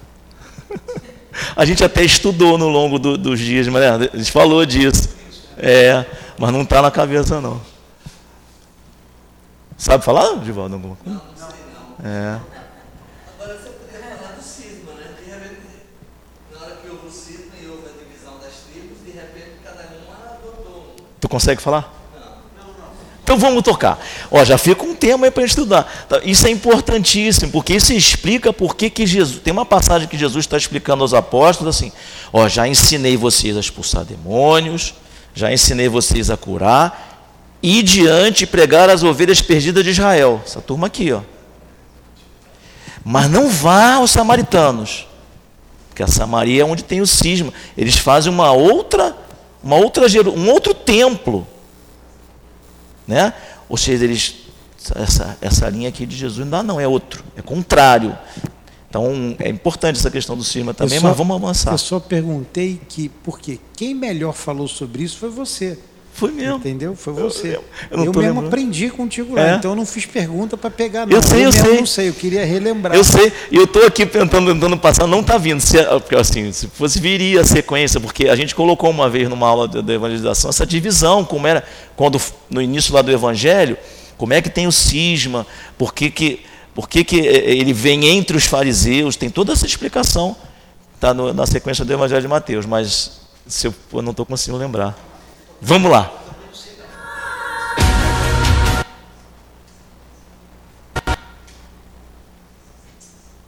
A 1.55 1.65
gente 1.65 1.83
até 1.83 2.03
estudou 2.03 2.57
no 2.57 2.67
longo 2.67 2.99
do, 2.99 3.17
dos 3.17 3.39
dias, 3.39 3.67
mas 3.67 3.81
né? 3.81 4.09
a 4.13 4.17
gente 4.17 4.31
falou 4.31 4.65
disso. 4.65 5.09
É, 5.57 6.05
mas 6.37 6.51
não 6.51 6.63
está 6.63 6.81
na 6.81 6.91
cabeça, 6.91 7.39
não. 7.39 7.61
Sabe 9.77 10.03
falar, 10.03 10.37
Divaldo, 10.39 10.75
alguma 10.75 10.95
coisa? 10.95 11.19
Não, 11.19 11.25
não 11.25 11.49
sei 11.49 11.59
não. 11.73 12.09
É. 12.09 12.39
Agora 13.39 13.57
você 13.57 13.69
poderia 13.69 14.15
falar 14.17 14.31
do 14.33 14.43
cisma, 14.43 14.91
né? 14.93 15.07
De 15.23 15.29
repente, 15.29 15.57
na 16.51 16.59
hora 16.59 16.75
que 16.75 16.89
houve 16.89 17.07
o 17.07 17.11
cisma 17.11 17.53
e 17.61 17.67
houve 17.67 17.83
a 17.87 18.03
divisão 18.03 18.33
das 18.39 18.53
tribos, 18.71 18.97
de 19.05 19.11
repente 19.11 19.57
cada 19.63 19.83
uma 19.83 20.35
adotou 20.35 20.95
um. 20.99 21.03
Tu 21.19 21.29
consegue 21.29 21.61
falar? 21.61 22.00
Então 23.31 23.39
vamos 23.39 23.63
tocar. 23.63 23.97
Ó, 24.29 24.43
já 24.43 24.57
fica 24.57 24.83
um 24.83 24.93
tema 24.93 25.25
aí 25.25 25.31
para 25.31 25.45
estudar. 25.45 26.05
Tá, 26.09 26.19
isso 26.21 26.45
é 26.45 26.49
importantíssimo, 26.49 27.49
porque 27.49 27.73
isso 27.73 27.93
explica 27.93 28.51
por 28.51 28.75
que, 28.75 28.91
Jesus. 29.05 29.39
Tem 29.39 29.53
uma 29.53 29.65
passagem 29.65 30.05
que 30.05 30.17
Jesus 30.17 30.43
está 30.43 30.57
explicando 30.57 31.01
aos 31.01 31.13
apóstolos 31.13 31.73
assim: 31.73 31.93
ó, 32.33 32.49
já 32.49 32.67
ensinei 32.67 33.15
vocês 33.15 33.55
a 33.55 33.61
expulsar 33.61 34.03
demônios, 34.03 34.93
já 35.33 35.49
ensinei 35.49 35.87
vocês 35.87 36.29
a 36.29 36.35
curar, 36.35 37.55
e 37.63 37.81
diante 37.81 38.45
pregar 38.45 38.89
as 38.89 39.01
ovelhas 39.01 39.41
perdidas 39.41 39.85
de 39.85 39.91
Israel. 39.91 40.41
Essa 40.45 40.59
turma 40.59 40.87
aqui, 40.87 41.13
ó. 41.13 41.21
Mas 43.01 43.31
não 43.31 43.47
vá 43.47 43.93
aos 43.93 44.11
samaritanos, 44.11 45.07
porque 45.87 46.03
a 46.03 46.07
Samaria 46.07 46.63
é 46.63 46.65
onde 46.65 46.83
tem 46.83 46.99
o 46.99 47.07
cisma. 47.07 47.53
Eles 47.77 47.95
fazem 47.95 48.29
uma 48.29 48.51
outra, 48.51 49.15
uma 49.63 49.77
outra, 49.77 50.05
um 50.35 50.49
outro 50.49 50.73
templo 50.73 51.47
né? 53.07 53.33
Ou 53.67 53.77
seja, 53.77 54.03
eles, 54.03 54.35
essa, 54.95 55.37
essa 55.41 55.69
linha 55.69 55.89
aqui 55.89 56.05
de 56.05 56.15
Jesus 56.15 56.47
não 56.47 56.63
não, 56.63 56.79
é 56.79 56.87
outro, 56.87 57.23
é 57.35 57.41
contrário. 57.41 58.17
Então 58.89 59.35
é 59.39 59.47
importante 59.47 59.97
essa 59.97 60.11
questão 60.11 60.35
do 60.35 60.43
cisma 60.43 60.73
também, 60.73 60.99
só, 60.99 61.07
mas 61.07 61.17
vamos 61.17 61.35
avançar. 61.35 61.71
Eu 61.71 61.77
só 61.77 61.99
perguntei 61.99 62.81
que, 62.89 63.07
porque 63.23 63.59
quem 63.75 63.95
melhor 63.95 64.33
falou 64.33 64.67
sobre 64.67 65.03
isso 65.03 65.17
foi 65.17 65.29
você. 65.29 65.79
Foi 66.13 66.31
mesmo. 66.31 66.57
Entendeu? 66.57 66.95
Foi 66.95 67.13
você. 67.13 67.55
Eu, 67.55 67.63
eu, 67.89 68.05
eu 68.05 68.13
mesmo 68.13 68.45
aprendi 68.45 68.89
contigo 68.89 69.35
lá, 69.35 69.53
é. 69.53 69.55
então 69.55 69.71
eu 69.71 69.75
não 69.75 69.85
fiz 69.85 70.05
pergunta 70.05 70.57
para 70.57 70.69
pegar 70.69 71.05
não. 71.05 71.15
Eu 71.15 71.21
sei, 71.21 71.39
eu, 71.39 71.45
eu 71.45 71.51
sei. 71.51 71.77
não 71.77 71.85
sei, 71.85 72.09
eu 72.09 72.13
queria 72.13 72.45
relembrar. 72.45 72.95
Eu 72.95 73.03
sei, 73.03 73.31
e 73.49 73.55
eu 73.55 73.63
estou 73.63 73.85
aqui 73.85 74.05
tentando, 74.05 74.53
tentando 74.53 74.77
passar, 74.77 75.07
não 75.07 75.21
está 75.21 75.37
vindo. 75.37 75.61
Se, 75.61 75.77
assim, 76.19 76.51
se 76.51 76.67
fosse 76.67 76.99
viria 76.99 77.41
a 77.41 77.45
sequência, 77.45 77.99
porque 77.99 78.27
a 78.27 78.35
gente 78.35 78.53
colocou 78.53 78.89
uma 78.89 79.09
vez 79.09 79.29
numa 79.29 79.47
aula 79.47 79.67
da 79.67 79.93
evangelização 79.93 80.49
essa 80.49 80.65
divisão, 80.65 81.23
como 81.23 81.47
era 81.47 81.63
quando 81.95 82.21
no 82.49 82.61
início 82.61 82.93
lá 82.93 83.01
do 83.01 83.11
evangelho, 83.11 83.77
como 84.17 84.33
é 84.33 84.41
que 84.41 84.49
tem 84.49 84.67
o 84.67 84.71
cisma, 84.71 85.47
por 85.77 85.93
que, 85.93 86.11
que, 86.11 86.41
por 86.75 86.87
que, 86.87 87.03
que 87.03 87.27
é, 87.27 87.37
é, 87.37 87.55
ele 87.55 87.73
vem 87.73 88.05
entre 88.07 88.37
os 88.37 88.45
fariseus, 88.45 89.15
tem 89.15 89.29
toda 89.29 89.53
essa 89.53 89.65
explicação, 89.65 90.35
está 90.93 91.13
na 91.13 91.47
sequência 91.47 91.83
do 91.83 91.91
evangelho 91.91 92.21
de 92.21 92.27
Mateus, 92.27 92.65
mas 92.65 93.21
se 93.47 93.67
eu, 93.67 93.73
eu 93.93 94.01
não 94.01 94.11
estou 94.11 94.25
conseguindo 94.25 94.59
lembrar. 94.59 95.10
Vamos 95.61 95.91
lá. 95.91 96.11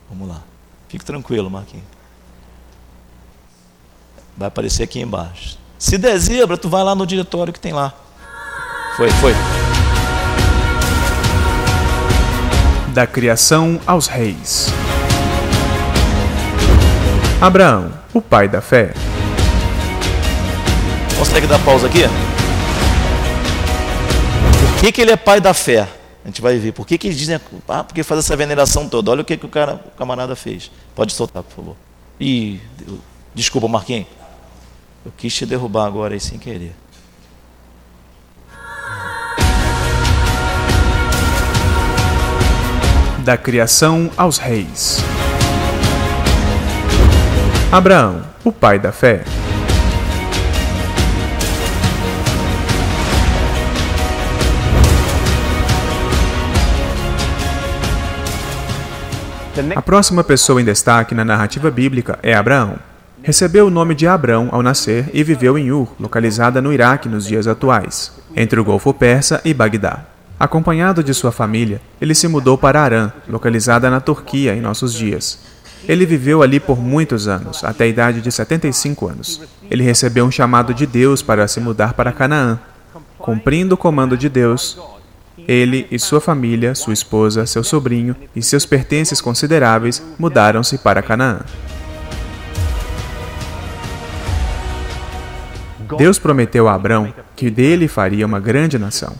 Vamos 0.08 0.30
lá. 0.30 0.42
Fique 0.88 1.04
tranquilo, 1.04 1.50
Marquinhos. 1.50 1.86
Vai 4.38 4.48
aparecer 4.48 4.84
aqui 4.84 5.02
embaixo. 5.02 5.58
Se 5.80 5.98
der 5.98 6.18
zebra, 6.20 6.56
tu 6.56 6.70
vai 6.70 6.84
lá 6.84 6.94
no 6.94 7.06
diretório 7.08 7.52
que 7.52 7.60
tem 7.60 7.74
lá. 7.74 7.92
Foi, 8.96 9.10
foi. 9.10 9.34
Da 12.94 13.08
criação 13.08 13.82
aos 13.88 14.06
reis. 14.06 14.68
Abraão, 17.42 17.92
o 18.14 18.22
pai 18.22 18.48
da 18.48 18.62
fé. 18.62 18.94
Consegue 21.34 21.48
dar 21.48 21.58
pausa 21.66 21.88
aqui? 21.88 22.04
Por 24.74 24.82
que, 24.82 24.92
que 24.92 25.02
ele 25.02 25.10
é 25.10 25.16
pai 25.16 25.42
da 25.42 25.52
fé? 25.52 25.90
A 26.24 26.28
gente 26.28 26.44
vai 26.44 26.60
ver. 26.60 26.74
Por 26.74 26.86
que, 26.86 26.96
que 26.96 27.08
eles 27.08 27.18
dizem. 27.18 27.42
Ah, 27.68 27.84
porque 27.84 28.04
faz 28.04 28.20
essa 28.20 28.36
veneração 28.36 28.88
toda. 28.88 29.10
Olha 29.10 29.24
o 29.24 29.26
que, 29.26 29.36
que 29.36 29.44
o, 29.48 29.50
cara, 29.50 29.84
o 29.84 29.98
camarada 29.98 30.36
fez. 30.36 30.70
Pode 30.94 31.12
soltar, 31.12 31.42
por 31.42 31.56
favor. 31.56 31.76
Ih, 32.20 32.60
desculpa, 33.34 33.68
Marquinhos. 33.68 34.06
Eu 35.04 35.12
quis 35.18 35.34
te 35.34 35.44
derrubar 35.44 35.88
agora 35.88 36.14
aí 36.14 36.20
sem 36.20 36.38
querer. 36.38 36.76
Da 43.26 43.38
criação 43.38 44.12
aos 44.16 44.38
reis. 44.38 45.00
Abraão, 47.72 48.24
o 48.44 48.52
pai 48.52 48.78
da 48.78 48.92
fé. 48.92 49.24
A 59.76 59.82
próxima 59.84 60.24
pessoa 60.24 60.60
em 60.60 60.66
destaque 60.66 61.14
na 61.14 61.24
narrativa 61.24 61.70
bíblica 61.70 62.18
é 62.24 62.34
Abraão. 62.34 62.76
Recebeu 63.22 63.68
o 63.68 63.70
nome 63.70 63.94
de 63.94 64.08
Abrão 64.08 64.50
ao 64.52 64.64
nascer 64.64 65.12
e 65.14 65.24
viveu 65.24 65.60
em 65.60 65.72
Ur, 65.72 65.94
localizada 66.00 66.60
no 66.60 66.74
Iraque 66.74 67.08
nos 67.08 67.28
dias 67.28 67.48
atuais, 67.48 68.12
entre 68.36 68.60
o 68.60 68.64
Golfo 68.64 68.92
Persa 68.96 69.40
e 69.46 69.54
Bagdá. 69.54 70.06
Acompanhado 70.40 71.04
de 71.04 71.14
sua 71.14 71.32
família, 71.32 71.80
ele 72.02 72.16
se 72.16 72.28
mudou 72.28 72.58
para 72.58 72.82
Arã, 72.82 73.14
localizada 73.30 73.92
na 73.92 74.02
Turquia 74.02 74.56
em 74.56 74.60
nossos 74.60 74.92
dias. 74.92 75.38
Ele 75.88 76.06
viveu 76.06 76.42
ali 76.42 76.60
por 76.60 76.80
muitos 76.80 77.28
anos, 77.28 77.64
até 77.64 77.84
a 77.84 77.88
idade 77.88 78.22
de 78.22 78.32
75 78.32 79.08
anos. 79.08 79.42
Ele 79.70 79.84
recebeu 79.84 80.26
um 80.26 80.32
chamado 80.32 80.74
de 80.74 80.88
Deus 80.88 81.22
para 81.22 81.48
se 81.48 81.60
mudar 81.60 81.94
para 81.94 82.12
Canaã. 82.12 82.60
Cumprindo 83.20 83.76
o 83.76 83.78
comando 83.78 84.18
de 84.18 84.28
Deus, 84.28 84.80
ele 85.38 85.88
e 85.90 85.98
sua 85.98 86.22
família, 86.22 86.76
sua 86.76 86.94
esposa, 86.94 87.46
seu 87.46 87.64
sobrinho 87.64 88.16
e 88.36 88.42
seus 88.42 88.66
pertences 88.66 89.20
consideráveis 89.20 90.02
mudaram-se 90.18 90.78
para 90.78 91.02
Canaã. 91.02 91.40
Deus 95.98 96.18
prometeu 96.18 96.68
a 96.68 96.74
Abrão 96.74 97.14
que 97.36 97.50
dele 97.50 97.88
faria 97.88 98.26
uma 98.26 98.40
grande 98.40 98.80
nação, 98.80 99.14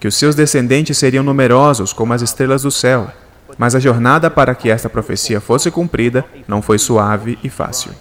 que 0.00 0.08
os 0.08 0.14
seus 0.14 0.34
descendentes 0.34 0.98
seriam 0.98 1.22
numerosos 1.22 1.92
como 1.92 2.12
as 2.12 2.22
estrelas 2.22 2.62
do 2.62 2.70
céu. 2.70 3.10
Mas 3.56 3.74
a 3.74 3.80
jornada 3.80 4.30
para 4.30 4.54
que 4.54 4.70
esta 4.70 4.88
profecia 4.88 5.40
fosse 5.40 5.70
cumprida 5.70 6.24
não 6.46 6.62
foi 6.62 6.78
suave 6.78 7.38
e 7.42 7.48
fácil. 7.48 7.92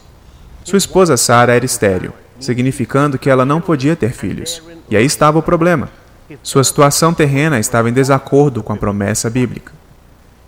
Sua 0.63 0.77
esposa 0.77 1.17
Sara 1.17 1.55
era 1.55 1.65
estéril, 1.65 2.13
significando 2.39 3.17
que 3.17 3.29
ela 3.29 3.45
não 3.45 3.61
podia 3.61 3.95
ter 3.95 4.11
filhos. 4.11 4.61
E 4.89 4.95
aí 4.95 5.05
estava 5.05 5.39
o 5.39 5.41
problema. 5.43 5.89
Sua 6.43 6.63
situação 6.63 7.13
terrena 7.13 7.59
estava 7.59 7.89
em 7.89 7.93
desacordo 7.93 8.61
com 8.61 8.73
a 8.73 8.77
promessa 8.77 9.29
bíblica. 9.29 9.71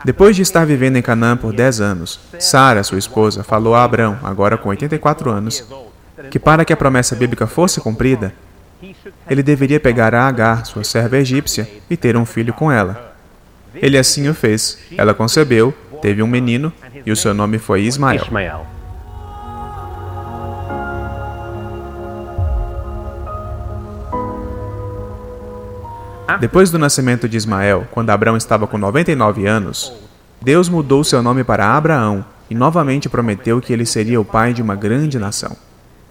Depois 0.04 0.36
de 0.36 0.42
estar 0.42 0.66
vivendo 0.66 0.96
em 0.96 1.02
Canaã 1.02 1.36
por 1.36 1.54
10 1.54 1.82
anos, 1.82 2.20
Sara, 2.40 2.84
sua 2.84 2.98
esposa, 2.98 3.44
falou 3.44 3.76
a 3.76 3.84
Abrão, 3.84 4.18
agora 4.24 4.58
com 4.58 4.70
84 4.70 5.30
anos, 5.30 5.66
que 6.32 6.40
para 6.40 6.64
que 6.64 6.72
a 6.72 6.78
promessa 6.78 7.16
bíblica 7.16 7.46
fosse 7.48 7.82
cumprida, 7.82 8.34
ele 9.30 9.44
deveria 9.44 9.80
pegar 9.80 10.16
a 10.16 10.28
Agar, 10.28 10.66
sua 10.66 10.84
serva 10.84 11.18
egípcia, 11.18 11.70
e 11.90 11.98
ter 11.98 12.16
um 12.16 12.26
filho 12.26 12.54
com 12.54 12.72
ela. 12.72 13.16
Ele 13.76 13.98
assim 13.98 14.28
o 14.30 14.34
fez. 14.34 14.80
Ela 14.98 15.14
concebeu, 15.14 15.74
teve 16.02 16.24
um 16.24 16.28
menino, 16.28 16.72
e 17.06 17.12
o 17.12 17.16
seu 17.16 17.34
nome 17.34 17.60
foi 17.60 17.82
Ismael. 17.82 18.79
Depois 26.38 26.70
do 26.70 26.78
nascimento 26.78 27.28
de 27.28 27.38
Ismael, 27.38 27.88
quando 27.92 28.10
Abraão 28.10 28.38
estava 28.38 28.68
com 28.68 28.78
99 28.78 29.46
anos, 29.48 29.94
Deus 30.42 30.70
mudou 30.70 31.04
seu 31.04 31.24
nome 31.24 31.44
para 31.44 31.76
Abraão 31.76 32.24
e 32.50 32.56
novamente 32.56 33.10
prometeu 33.10 33.60
que 33.62 33.74
ele 33.74 33.86
seria 33.86 34.20
o 34.20 34.26
pai 34.26 34.54
de 34.54 34.62
uma 34.62 34.76
grande 34.76 35.18
nação. 35.20 35.56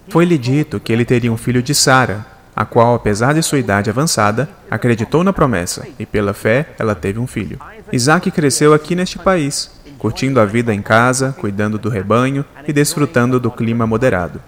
Foi-lhe 0.08 0.38
dito 0.38 0.80
que 0.80 0.92
ele 0.92 1.04
teria 1.04 1.32
um 1.32 1.36
filho 1.36 1.62
de 1.62 1.74
Sara, 1.74 2.26
a 2.54 2.64
qual, 2.64 2.94
apesar 2.94 3.34
de 3.34 3.42
sua 3.42 3.58
idade 3.58 3.90
avançada, 3.90 4.48
acreditou 4.70 5.22
na 5.22 5.32
promessa 5.32 5.86
e, 5.98 6.04
pela 6.04 6.34
fé, 6.34 6.70
ela 6.78 6.94
teve 6.94 7.18
um 7.18 7.26
filho. 7.26 7.58
Isaac 7.92 8.30
cresceu 8.30 8.74
aqui 8.74 8.94
neste 8.94 9.18
país, 9.18 9.70
curtindo 9.98 10.40
a 10.40 10.44
vida 10.44 10.74
em 10.74 10.82
casa, 10.82 11.34
cuidando 11.38 11.78
do 11.78 11.88
rebanho 11.88 12.44
e 12.66 12.72
desfrutando 12.72 13.38
do 13.38 13.50
clima 13.50 13.86
moderado. 13.86 14.40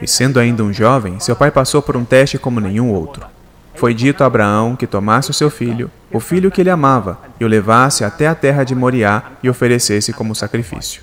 E 0.00 0.06
sendo 0.06 0.38
ainda 0.38 0.62
um 0.62 0.72
jovem, 0.72 1.18
seu 1.20 1.34
pai 1.34 1.50
passou 1.50 1.82
por 1.82 1.96
um 1.96 2.04
teste 2.04 2.38
como 2.38 2.60
nenhum 2.60 2.90
outro. 2.92 3.26
Foi 3.74 3.94
dito 3.94 4.22
a 4.22 4.26
Abraão 4.26 4.76
que 4.76 4.86
tomasse 4.86 5.30
o 5.30 5.34
seu 5.34 5.50
filho, 5.50 5.90
o 6.12 6.20
filho 6.20 6.50
que 6.50 6.60
ele 6.60 6.70
amava, 6.70 7.18
e 7.40 7.44
o 7.44 7.48
levasse 7.48 8.04
até 8.04 8.26
a 8.26 8.34
terra 8.34 8.64
de 8.64 8.74
Moriá 8.74 9.22
e 9.42 9.48
oferecesse 9.48 10.12
como 10.12 10.34
sacrifício. 10.34 11.02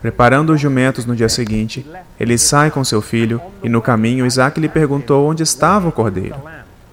Preparando 0.00 0.52
os 0.52 0.60
jumentos 0.60 1.04
no 1.04 1.16
dia 1.16 1.28
seguinte, 1.28 1.84
ele 2.18 2.38
sai 2.38 2.70
com 2.70 2.84
seu 2.84 3.02
filho, 3.02 3.40
e 3.62 3.68
no 3.68 3.82
caminho 3.82 4.24
Isaac 4.24 4.60
lhe 4.60 4.68
perguntou 4.68 5.28
onde 5.28 5.42
estava 5.42 5.88
o 5.88 5.92
cordeiro. 5.92 6.36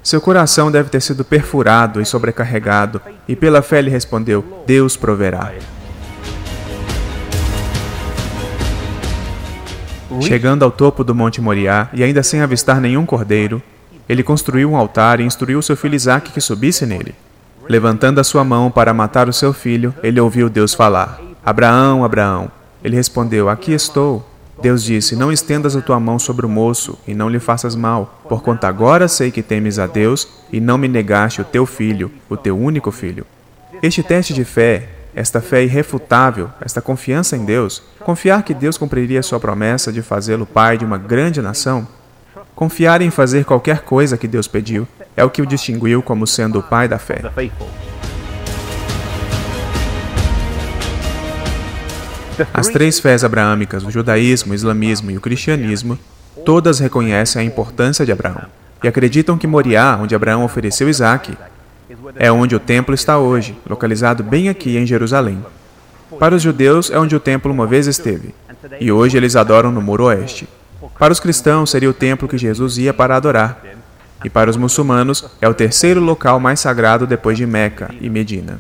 Seu 0.04 0.20
coração 0.20 0.72
deve 0.72 0.90
ter 0.90 1.02
sido 1.02 1.24
perfurado 1.24 2.02
e 2.02 2.06
sobrecarregado, 2.06 3.02
e 3.28 3.36
pela 3.36 3.62
fé 3.62 3.80
ele 3.80 3.92
respondeu: 3.92 4.64
Deus 4.66 4.98
proverá. 4.98 5.52
Chegando 10.22 10.64
ao 10.64 10.72
topo 10.72 11.04
do 11.04 11.14
Monte 11.14 11.42
Moriá 11.42 11.90
e 11.94 12.04
ainda 12.04 12.24
sem 12.24 12.42
avistar 12.42 12.80
nenhum 12.80 13.06
cordeiro, 13.06 13.62
ele 14.08 14.24
construiu 14.24 14.72
um 14.72 14.78
altar 14.78 15.20
e 15.20 15.24
instruiu 15.24 15.62
seu 15.62 15.76
filho 15.76 15.96
Isaque 15.96 16.32
que 16.32 16.42
subisse 16.42 16.86
nele. 16.86 17.16
Levantando 17.68 18.20
a 18.20 18.24
sua 18.24 18.44
mão 18.44 18.70
para 18.70 18.94
matar 18.94 19.28
o 19.28 19.34
seu 19.34 19.52
filho, 19.52 19.94
ele 20.04 20.20
ouviu 20.20 20.50
Deus 20.50 20.74
falar: 20.74 21.20
Abraão, 21.44 22.04
Abraão. 22.04 22.52
Ele 22.84 22.96
respondeu: 22.96 23.50
Aqui 23.50 23.74
estou. 23.74 24.28
Deus 24.62 24.84
disse: 24.84 25.16
Não 25.16 25.32
estendas 25.32 25.76
a 25.76 25.82
tua 25.82 26.00
mão 26.00 26.20
sobre 26.20 26.46
o 26.46 26.50
moço 26.50 26.98
e 27.08 27.14
não 27.16 27.30
lhe 27.30 27.40
faças 27.40 27.76
mal, 27.76 28.22
porquanto 28.30 28.66
agora 28.66 29.08
sei 29.08 29.32
que 29.32 29.42
temes 29.42 29.80
a 29.80 29.88
Deus 29.88 30.28
e 30.52 30.60
não 30.60 30.78
me 30.78 30.88
negaste 30.88 31.42
o 31.42 31.46
teu 31.46 31.66
filho, 31.66 32.12
o 32.30 32.38
teu 32.38 32.58
único 32.58 32.92
filho. 32.92 33.26
Este 33.82 34.04
teste 34.04 34.34
de 34.34 34.46
fé 34.46 34.90
esta 35.16 35.40
fé 35.40 35.64
irrefutável, 35.64 36.50
esta 36.60 36.82
confiança 36.82 37.38
em 37.38 37.46
Deus, 37.46 37.82
confiar 38.02 38.44
que 38.44 38.54
Deus 38.54 38.78
cumpriria 38.78 39.24
sua 39.24 39.40
promessa 39.40 39.92
de 39.92 40.02
fazê-lo 40.02 40.46
pai 40.46 40.78
de 40.78 40.84
uma 40.84 40.98
grande 40.98 41.42
nação, 41.42 41.88
confiar 42.56 43.02
em 43.02 43.12
fazer 43.12 43.44
qualquer 43.44 43.82
coisa 43.82 44.18
que 44.18 44.28
Deus 44.28 44.48
pediu, 44.48 44.88
é 45.16 45.24
o 45.24 45.30
que 45.30 45.42
o 45.42 45.46
distinguiu 45.46 46.02
como 46.02 46.26
sendo 46.26 46.60
o 46.60 46.64
pai 46.64 46.88
da 46.88 46.98
fé. 46.98 47.22
As 52.54 52.68
três 52.68 53.00
fés 53.00 53.24
abraâmicas, 53.24 53.84
o 53.84 53.92
judaísmo, 53.92 54.52
o 54.52 54.56
islamismo 54.56 55.12
e 55.12 55.18
o 55.18 55.22
cristianismo, 55.22 55.98
todas 56.46 56.80
reconhecem 56.80 57.42
a 57.42 57.46
importância 57.46 58.06
de 58.06 58.12
Abraão 58.12 58.46
e 58.84 58.88
acreditam 58.88 59.38
que 59.38 59.48
Moriá, 59.48 59.98
onde 60.02 60.16
Abraão 60.16 60.44
ofereceu 60.44 60.90
Isaque, 60.90 61.38
é 62.16 62.32
onde 62.32 62.56
o 62.56 62.60
templo 62.60 62.94
está 62.94 63.18
hoje, 63.18 63.58
localizado 63.70 64.24
bem 64.24 64.50
aqui 64.50 64.78
em 64.78 64.86
Jerusalém. 64.86 65.44
Para 66.20 66.36
os 66.36 66.42
judeus, 66.42 66.92
é 66.92 67.00
onde 67.00 67.16
o 67.16 67.20
templo 67.20 67.52
uma 67.52 67.66
vez 67.66 67.88
esteve, 67.88 68.34
e 68.80 68.92
hoje 68.92 69.18
eles 69.18 69.36
adoram 69.36 69.72
no 69.72 69.82
Muro 69.82 70.06
Oeste. 70.06 70.48
Para 70.98 71.12
os 71.12 71.20
cristãos, 71.20 71.70
seria 71.70 71.90
o 71.90 71.94
templo 71.94 72.28
que 72.28 72.38
Jesus 72.38 72.78
ia 72.78 72.94
para 72.94 73.16
adorar. 73.16 73.62
E 74.24 74.30
para 74.30 74.50
os 74.50 74.58
muçulmanos, 74.58 75.26
é 75.42 75.48
o 75.48 75.54
terceiro 75.54 76.00
local 76.00 76.40
mais 76.40 76.60
sagrado 76.60 77.06
depois 77.06 77.38
de 77.38 77.46
Meca 77.46 77.94
e 78.00 78.10
Medina. 78.10 78.60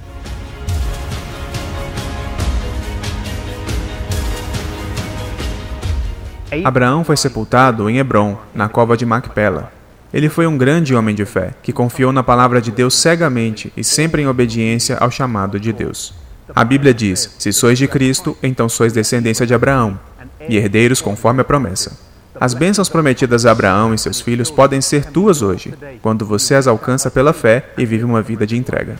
Abraão 6.64 7.04
foi 7.04 7.18
sepultado 7.18 7.90
em 7.90 7.98
Hebron, 7.98 8.38
na 8.54 8.70
cova 8.70 8.96
de 8.96 9.06
Macpela, 9.06 9.72
ele 10.16 10.30
foi 10.30 10.48
um 10.48 10.58
grande 10.58 10.96
homem 10.96 11.14
de 11.14 11.26
fé, 11.26 11.54
que 11.62 11.74
confiou 11.74 12.14
na 12.14 12.24
palavra 12.24 12.62
de 12.62 12.72
Deus 12.72 12.96
cegamente 12.96 13.70
e 13.76 13.84
sempre 13.84 14.22
em 14.22 14.28
obediência 14.28 14.96
ao 14.96 15.12
chamado 15.12 15.60
de 15.60 15.74
Deus. 15.74 16.14
A 16.56 16.64
Bíblia 16.64 16.94
diz: 16.94 17.36
Se 17.38 17.52
sois 17.52 17.78
de 17.78 17.86
Cristo, 17.86 18.38
então 18.42 18.70
sois 18.70 18.94
descendência 18.94 19.46
de 19.46 19.54
Abraão, 19.54 20.00
e 20.48 20.56
herdeiros 20.56 21.02
conforme 21.02 21.42
a 21.42 21.44
promessa. 21.44 22.00
As 22.40 22.54
bênçãos 22.54 22.90
prometidas 22.90 23.46
a 23.46 23.52
Abraão 23.52 23.94
e 23.94 23.98
seus 23.98 24.22
filhos 24.22 24.52
podem 24.52 24.82
ser 24.82 25.06
tuas 25.06 25.42
hoje, 25.42 25.74
quando 26.02 26.26
você 26.26 26.56
as 26.56 26.68
alcança 26.68 27.10
pela 27.10 27.34
fé 27.34 27.70
e 27.78 27.86
vive 27.86 28.04
uma 28.04 28.22
vida 28.22 28.46
de 28.46 28.58
entrega. 28.58 28.98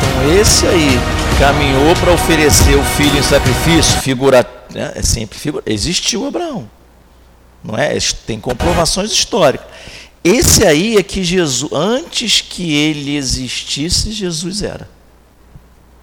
Então, 0.00 0.40
esse 0.40 0.66
aí 0.66 0.98
caminhou 1.38 1.94
para 1.96 2.12
oferecer 2.12 2.76
o 2.76 2.82
filho 2.82 3.18
em 3.18 3.22
sacrifício, 3.22 4.00
figurativo 4.00 4.58
né, 4.72 4.92
é 4.94 5.02
sempre 5.02 5.38
figura. 5.38 5.62
Existiu 5.66 6.26
Abraão. 6.26 6.68
Não 7.62 7.76
é? 7.76 7.96
Tem 8.26 8.38
comprovações 8.38 9.10
históricas. 9.10 9.66
Esse 10.22 10.64
aí 10.66 10.96
é 10.96 11.02
que 11.02 11.24
Jesus, 11.24 11.72
antes 11.72 12.40
que 12.40 12.74
ele 12.74 13.16
existisse, 13.16 14.12
Jesus 14.12 14.62
era. 14.62 14.88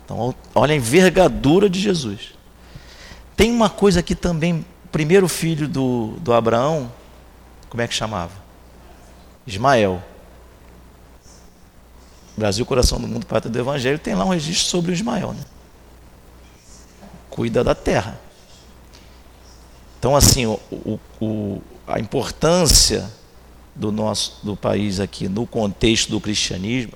Então, 0.06 0.36
olha 0.54 0.74
a 0.74 0.76
envergadura 0.78 1.68
de 1.68 1.80
Jesus. 1.80 2.36
Tem 3.36 3.52
uma 3.52 3.70
coisa 3.70 4.00
aqui 4.00 4.14
também, 4.16 4.64
primeiro 4.92 5.28
filho 5.28 5.68
do, 5.68 6.14
do 6.20 6.32
Abraão, 6.32 6.92
como 7.70 7.82
é 7.82 7.88
que 7.88 7.94
chamava? 7.94 8.32
Ismael. 9.46 10.02
Brasil, 12.38 12.66
coração 12.66 13.00
do 13.00 13.08
mundo, 13.08 13.26
pátria 13.26 13.52
do 13.52 13.60
Evangelho, 13.60 13.98
tem 13.98 14.14
lá 14.14 14.26
um 14.26 14.30
registro 14.30 14.70
sobre 14.70 14.92
o 14.92 14.94
Ismael. 14.94 15.34
Né? 15.34 15.44
Cuida 17.30 17.64
da 17.64 17.74
terra. 17.74 18.20
Então, 19.98 20.16
assim, 20.16 20.46
o, 20.46 20.60
o, 21.20 21.62
a 21.88 22.00
importância 22.00 23.12
do 23.74 23.92
nosso 23.92 24.46
do 24.46 24.56
país 24.56 25.00
aqui 25.00 25.28
no 25.28 25.46
contexto 25.46 26.10
do 26.12 26.22
cristianismo 26.22 26.94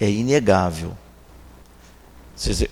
é 0.00 0.10
inegável. 0.10 0.96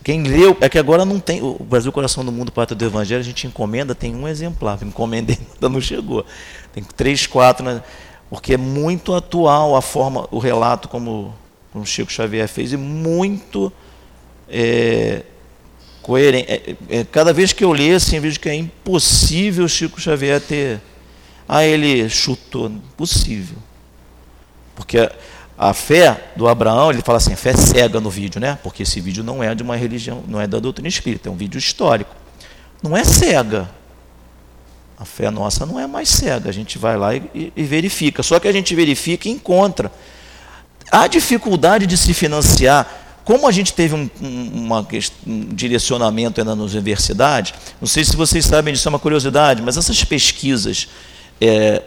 Quem 0.03 0.23
leu, 0.25 0.57
é 0.61 0.69
que 0.69 0.79
agora 0.79 1.05
não 1.05 1.19
tem, 1.19 1.43
o 1.43 1.59
Brasil 1.59 1.91
Coração 1.91 2.25
do 2.25 2.31
Mundo, 2.31 2.53
Pátria 2.53 2.77
do 2.77 2.85
Evangelho, 2.85 3.21
a 3.21 3.25
gente 3.25 3.47
encomenda, 3.47 3.95
tem 3.95 4.15
um 4.15 4.29
exemplar, 4.29 4.79
encomendei, 4.83 5.39
ainda 5.55 5.69
não 5.69 5.81
chegou. 5.81 6.25
Tem 6.73 6.85
três, 6.85 7.27
quatro, 7.27 7.65
né? 7.65 7.83
porque 8.29 8.55
é 8.55 8.57
muito 8.57 9.15
atual 9.15 9.77
a 9.77 9.81
forma, 9.81 10.27
o 10.31 10.39
relato 10.39 10.89
como, 10.89 11.35
o 11.73 11.85
Chico 11.85 12.13
Xavier 12.13 12.49
fez, 12.49 12.73
e 12.73 12.77
muito 12.77 13.73
é, 14.49 15.23
coerente. 16.03 16.51
É, 16.51 16.77
é, 16.89 17.05
cada 17.05 17.33
vez 17.33 17.53
que 17.53 17.65
eu 17.65 17.73
leio, 17.73 17.97
assim, 17.97 18.19
vejo 18.21 18.41
que 18.41 18.49
é 18.49 18.55
impossível 18.55 19.69
Chico 19.69 20.01
Xavier 20.01 20.41
ter. 20.41 20.81
Ah, 21.49 21.65
ele 21.65 22.09
chutou. 22.09 22.67
Impossível. 22.67 23.59
Porque 24.75 25.11
a, 25.57 25.73
fé 25.73 26.33
do 26.37 26.49
Abraão, 26.49 26.91
ele 26.91 27.03
fala 27.03 27.19
assim, 27.19 27.35
fé 27.37 27.55
cega 27.55 28.01
no 28.01 28.11
vídeo, 28.11 28.41
né? 28.41 28.59
Porque 28.63 28.83
esse 28.83 29.01
vídeo 29.01 29.23
não 29.23 29.43
é 29.43 29.55
de 29.55 29.63
uma 29.63 29.77
religião, 29.77 30.23
não 30.27 30.41
é 30.41 30.47
da 30.47 30.59
doutrina 30.59 30.89
espírita, 30.89 31.29
é 31.29 31.33
um 31.33 31.37
vídeo 31.37 31.59
histórico. 31.59 32.15
Não 32.83 32.97
é 32.97 33.05
cega. 33.05 33.69
A 34.99 35.05
fé 35.05 35.31
nossa 35.31 35.65
não 35.67 35.79
é 35.79 35.87
mais 35.87 36.09
cega. 36.09 36.51
A 36.51 36.53
gente 36.53 36.79
vai 36.79 36.97
lá 36.97 37.15
e, 37.15 37.53
e 37.57 37.63
verifica. 37.65 38.23
Só 38.23 38.39
que 38.39 38.47
a 38.47 38.53
gente 38.53 38.75
verifica 38.75 39.29
e 39.29 39.33
encontra. 39.33 39.91
A 40.91 41.07
dificuldade 41.07 41.87
de 41.87 41.97
se 41.97 42.13
financiar 42.13 43.05
como 43.25 43.49
a 43.49 43.53
gente 43.53 43.73
teve 43.73 43.95
um, 43.95 44.09
um, 44.21 44.69
um 45.27 45.41
direcionamento 45.55 46.41
ainda 46.41 46.55
nas 46.55 46.73
universidades, 46.73 47.55
não 47.81 47.89
sei 47.89 48.05
se 48.05 48.15
vocês 48.15 48.45
sabem 48.45 48.75
disso, 48.75 48.87
é 48.87 48.91
uma 48.91 48.99
curiosidade, 48.99 49.63
mas 49.63 49.79
essas 49.79 50.05
pesquisas 50.05 50.89
é, 51.41 51.83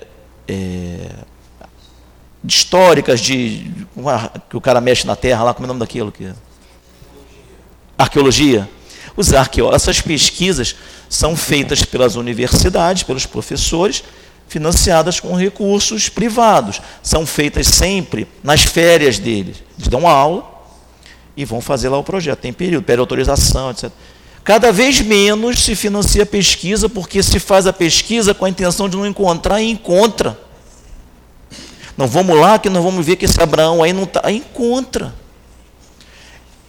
é, 0.47 1.09
históricas 2.47 3.19
de 3.19 3.71
que 4.49 4.57
o 4.57 4.61
cara 4.61 4.79
mexe 4.79 5.05
na 5.05 5.15
terra 5.15 5.43
lá, 5.43 5.53
como 5.53 5.65
é 5.65 5.67
o 5.67 5.69
nome 5.69 5.79
daquilo 5.79 6.11
que 6.11 6.31
arqueologia. 7.97 8.69
Os 9.15 9.33
arqueólogos, 9.33 9.81
essas 9.81 9.99
pesquisas 9.99 10.75
são 11.09 11.35
feitas 11.35 11.83
pelas 11.83 12.15
universidades, 12.15 13.03
pelos 13.03 13.25
professores, 13.25 14.03
financiadas 14.47 15.19
com 15.19 15.35
recursos 15.35 16.07
privados. 16.07 16.81
São 17.01 17.25
feitas 17.25 17.67
sempre 17.67 18.27
nas 18.43 18.61
férias 18.61 19.17
deles. 19.17 19.63
Eles 19.77 19.87
dão 19.87 20.07
aula 20.07 20.45
e 21.35 21.43
vão 21.43 21.59
fazer 21.59 21.89
lá 21.89 21.97
o 21.97 22.03
projeto. 22.03 22.39
Tem 22.39 22.53
período, 22.53 22.83
pede 22.83 22.99
autorização, 22.99 23.71
etc. 23.71 23.91
Cada 24.43 24.71
vez 24.71 25.01
menos 25.01 25.59
se 25.59 25.75
financia 25.75 26.23
a 26.23 26.25
pesquisa, 26.25 26.87
porque 26.87 27.21
se 27.21 27.39
faz 27.39 27.67
a 27.67 27.73
pesquisa 27.73 28.33
com 28.33 28.45
a 28.45 28.49
intenção 28.49 28.87
de 28.87 28.95
não 28.95 29.05
encontrar 29.05 29.61
e 29.61 29.69
encontra. 29.69 30.46
Não 31.97 32.07
vamos 32.07 32.39
lá 32.39 32.59
que 32.59 32.69
nós 32.69 32.83
vamos 32.83 33.05
ver 33.05 33.15
que 33.15 33.25
esse 33.25 33.41
Abraão 33.41 33.81
aí 33.81 33.91
não 33.91 34.03
está. 34.03 34.21
Aí 34.23 34.37
encontra. 34.37 35.13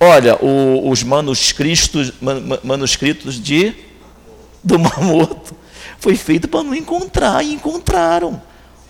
Olha, 0.01 0.37
o, 0.43 0.89
os 0.89 1.03
manuscritos, 1.03 2.13
man, 2.21 2.61
manuscritos 2.65 3.41
de 3.41 3.75
do 4.63 4.79
Mamoto 4.79 5.55
foi 5.99 6.17
feito 6.17 6.49
para 6.49 6.63
não 6.63 6.75
encontrar, 6.75 7.45
e 7.45 7.53
encontraram. 7.53 8.41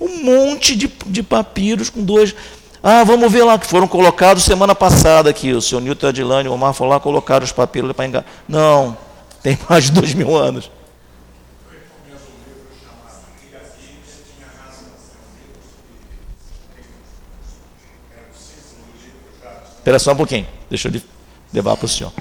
Um 0.00 0.22
monte 0.22 0.76
de, 0.76 0.92
de 1.06 1.22
papiros 1.22 1.90
com 1.90 2.04
dois. 2.04 2.34
Ah, 2.82 3.02
vamos 3.02 3.32
ver 3.32 3.42
lá, 3.42 3.58
que 3.58 3.66
foram 3.66 3.88
colocados 3.88 4.44
semana 4.44 4.74
passada 4.74 5.28
aqui. 5.28 5.52
O 5.52 5.60
senhor 5.60 5.80
Newton 5.80 6.08
Adilane 6.08 6.48
o 6.48 6.52
Omar 6.52 6.72
foram 6.72 6.90
lá 6.90 7.00
colocar 7.00 7.42
os 7.42 7.50
papiros 7.50 7.92
para 7.92 8.06
enganar. 8.06 8.26
Não, 8.46 8.96
tem 9.42 9.58
mais 9.68 9.84
de 9.84 9.92
dois 9.92 10.14
mil 10.14 10.36
anos. 10.36 10.70
Espera 19.88 19.98
só 19.98 20.12
um 20.12 20.16
pouquinho, 20.16 20.46
deixa 20.68 20.88
eu 20.88 21.00
levar 21.50 21.74
para 21.74 21.86
o 21.86 21.88
senhor. 21.88 22.12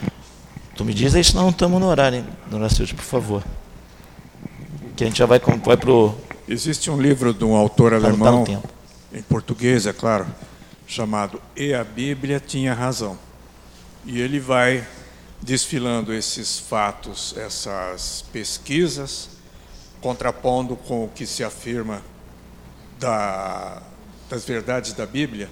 Tu 0.74 0.86
me 0.86 0.94
diz 0.94 1.14
aí, 1.14 1.22
senão 1.22 1.44
não 1.44 1.50
estamos 1.50 1.82
no 1.82 1.88
horário, 1.88 2.20
hein, 2.20 2.26
dona 2.50 2.70
Silvia, 2.70 2.96
por 2.96 3.04
favor. 3.04 3.44
Que 4.96 5.04
a 5.04 5.08
gente 5.08 5.18
já 5.18 5.26
vai, 5.26 5.38
vai 5.38 5.76
para 5.76 5.92
o. 5.92 6.16
Existe 6.48 6.90
um 6.90 6.98
livro 6.98 7.34
de 7.34 7.44
um 7.44 7.58
autor 7.58 7.94
alemão, 7.94 8.46
tá 8.46 8.62
em 9.12 9.22
português, 9.22 9.86
é 9.86 9.92
claro, 9.92 10.26
chamado 10.88 11.42
E 11.58 11.74
a 11.74 11.84
Bíblia 11.84 12.40
Tinha 12.40 12.74
Razão. 12.74 13.20
E 14.06 14.22
ele 14.22 14.40
vai 14.40 14.88
desfilando 15.42 16.14
esses 16.14 16.58
fatos, 16.58 17.36
essas 17.36 18.24
pesquisas 18.32 19.32
contrapondo 20.00 20.78
com 20.78 21.04
o 21.04 21.10
que 21.10 21.26
se 21.26 21.44
afirma 21.44 22.02
da, 22.98 23.82
das 24.30 24.46
verdades 24.46 24.94
da 24.94 25.06
Bíblia 25.06 25.50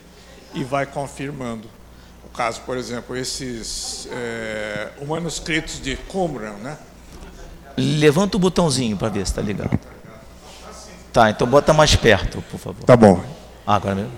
e 0.53 0.63
vai 0.63 0.85
confirmando. 0.85 1.74
Caso, 2.35 2.61
por 2.61 2.77
exemplo, 2.77 3.15
esses 3.15 4.07
é, 4.11 4.89
manuscritos 5.07 5.81
de 5.81 5.95
Qumran, 5.95 6.53
né? 6.61 6.77
Levanta 7.77 8.37
o 8.37 8.39
botãozinho 8.39 8.97
para 8.97 9.09
ver 9.09 9.25
se 9.25 9.31
está 9.31 9.41
ligado. 9.41 9.77
Tá, 11.13 11.29
então 11.29 11.47
bota 11.47 11.71
mais 11.71 11.95
perto, 11.95 12.41
por 12.51 12.59
favor. 12.59 12.83
Tá 12.83 12.95
bom. 12.97 13.23
Ah, 13.65 13.75
agora 13.75 13.95
mesmo. 13.95 14.11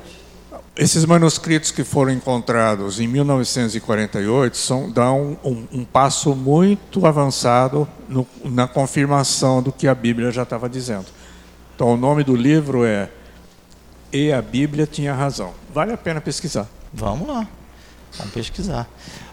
Esses 0.75 1.05
manuscritos 1.05 1.71
que 1.71 1.83
foram 1.83 2.11
encontrados 2.11 2.99
em 2.99 3.07
1948 3.07 4.55
são, 4.57 4.91
dão 4.91 5.37
um, 5.43 5.67
um 5.71 5.85
passo 5.85 6.35
muito 6.35 7.05
avançado 7.05 7.87
no, 8.07 8.27
na 8.45 8.67
confirmação 8.67 9.61
do 9.61 9.71
que 9.71 9.87
a 9.87 9.95
Bíblia 9.95 10.31
já 10.31 10.43
estava 10.43 10.69
dizendo. 10.69 11.05
Então, 11.75 11.93
o 11.93 11.97
nome 11.97 12.23
do 12.23 12.35
livro 12.35 12.85
é 12.85 13.09
E 14.11 14.31
a 14.31 14.41
Bíblia 14.41 14.85
Tinha 14.85 15.13
Razão. 15.13 15.53
Vale 15.73 15.93
a 15.93 15.97
pena 15.97 16.21
pesquisar. 16.21 16.67
Vamos 16.93 17.27
lá, 17.27 17.47
vamos 18.17 18.33
pesquisar. 18.33 18.87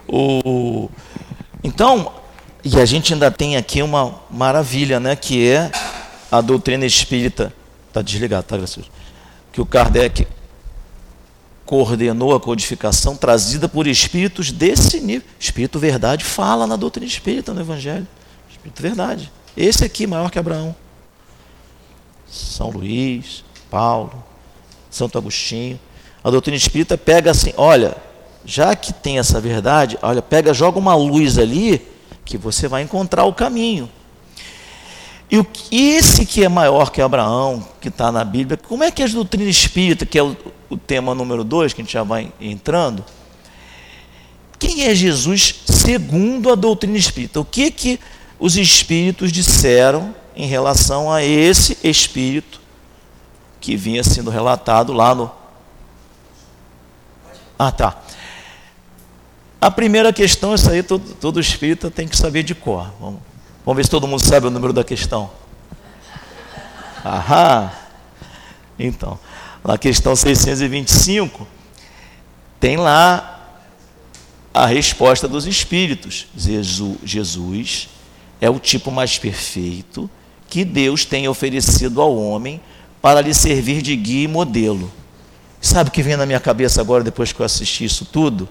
O... 0.07 0.89
Então, 1.63 2.11
e 2.63 2.79
a 2.79 2.85
gente 2.85 3.13
ainda 3.13 3.29
tem 3.29 3.57
aqui 3.57 3.81
uma 3.81 4.19
maravilha, 4.29 4.99
né, 4.99 5.15
que 5.15 5.47
é 5.47 5.71
a 6.31 6.41
doutrina 6.41 6.85
espírita. 6.85 7.53
Está 7.87 8.01
desligado, 8.01 8.43
tá, 8.43 8.57
Gracioso? 8.57 8.89
Que 9.51 9.61
o 9.61 9.65
Kardec 9.65 10.27
coordenou 11.65 12.35
a 12.35 12.39
codificação 12.39 13.15
trazida 13.15 13.67
por 13.67 13.87
espíritos 13.87 14.51
desse 14.51 14.99
nível. 14.99 15.27
Espírito 15.39 15.79
Verdade 15.79 16.23
fala 16.23 16.67
na 16.67 16.75
doutrina 16.75 17.07
espírita 17.07 17.53
no 17.53 17.61
Evangelho. 17.61 18.07
Espírito 18.49 18.81
Verdade. 18.81 19.31
Esse 19.55 19.85
aqui, 19.85 20.05
maior 20.05 20.29
que 20.29 20.37
Abraão. 20.37 20.75
São 22.27 22.69
Luís, 22.69 23.43
Paulo, 23.69 24.23
Santo 24.89 25.17
Agostinho. 25.17 25.79
A 26.23 26.29
doutrina 26.29 26.57
espírita 26.57 26.97
pega 26.97 27.31
assim: 27.31 27.53
olha, 27.57 27.95
já 28.45 28.75
que 28.75 28.93
tem 28.93 29.17
essa 29.17 29.41
verdade, 29.41 29.97
olha, 30.01 30.21
pega, 30.21 30.53
joga 30.53 30.77
uma 30.77 30.95
luz 30.95 31.37
ali 31.37 31.81
que 32.23 32.37
você 32.37 32.67
vai 32.67 32.83
encontrar 32.83 33.25
o 33.25 33.33
caminho. 33.33 33.89
E 35.29 35.37
o, 35.39 35.47
esse 35.71 36.25
que 36.25 36.43
é 36.43 36.49
maior 36.49 36.91
que 36.91 37.01
Abraão, 37.01 37.67
que 37.81 37.87
está 37.87 38.11
na 38.11 38.23
Bíblia, 38.23 38.57
como 38.57 38.83
é 38.83 38.91
que 38.91 39.01
a 39.01 39.07
doutrina 39.07 39.49
espírita, 39.49 40.05
que 40.05 40.19
é 40.19 40.23
o, 40.23 40.37
o 40.69 40.77
tema 40.77 41.15
número 41.15 41.43
2, 41.43 41.73
que 41.73 41.81
a 41.81 41.83
gente 41.83 41.93
já 41.93 42.03
vai 42.03 42.31
entrando, 42.39 43.03
quem 44.59 44.85
é 44.85 44.95
Jesus 44.95 45.63
segundo 45.65 46.51
a 46.51 46.55
doutrina 46.55 46.97
espírita? 46.97 47.39
O 47.39 47.45
que, 47.45 47.71
que 47.71 47.99
os 48.39 48.55
espíritos 48.57 49.31
disseram 49.31 50.13
em 50.35 50.47
relação 50.47 51.11
a 51.11 51.23
esse 51.23 51.77
espírito 51.83 52.59
que 53.59 53.75
vinha 53.75 54.03
sendo 54.03 54.29
relatado 54.29 54.93
lá 54.93 55.15
no. 55.15 55.31
Ah, 57.57 57.71
tá. 57.71 58.04
A 59.65 59.71
primeira 59.71 60.13
questão, 60.13 60.53
isso 60.53 60.69
aí 60.69 60.83
todo, 60.83 61.15
todo 61.15 61.39
espírita 61.39 61.89
tem 61.89 62.07
que 62.07 62.15
saber 62.15 62.43
de 62.43 62.53
cor. 62.53 62.93
Vamos. 62.99 63.19
Vamos 63.65 63.77
ver 63.77 63.83
se 63.83 63.89
todo 63.89 64.07
mundo 64.07 64.23
sabe 64.23 64.45
o 64.45 64.51
número 64.51 64.71
da 64.71 64.83
questão. 64.83 65.31
Aham. 67.03 67.71
Então, 68.77 69.17
na 69.63 69.75
questão 69.75 70.15
625, 70.15 71.47
tem 72.59 72.77
lá 72.77 73.57
a 74.53 74.67
resposta 74.67 75.27
dos 75.27 75.47
espíritos. 75.47 76.27
Jesus 76.35 77.89
é 78.39 78.47
o 78.47 78.59
tipo 78.59 78.91
mais 78.91 79.17
perfeito 79.17 80.07
que 80.47 80.63
Deus 80.63 81.05
tem 81.05 81.27
oferecido 81.27 82.03
ao 82.03 82.15
homem 82.15 82.61
para 83.01 83.19
lhe 83.19 83.33
servir 83.33 83.81
de 83.81 83.95
guia 83.95 84.25
e 84.25 84.27
modelo. 84.27 84.91
Sabe 85.59 85.89
o 85.89 85.91
que 85.91 86.03
vem 86.03 86.15
na 86.15 86.27
minha 86.27 86.39
cabeça 86.39 86.81
agora, 86.81 87.03
depois 87.03 87.33
que 87.33 87.39
eu 87.39 87.45
assisti 87.47 87.83
isso 87.83 88.05
tudo? 88.05 88.47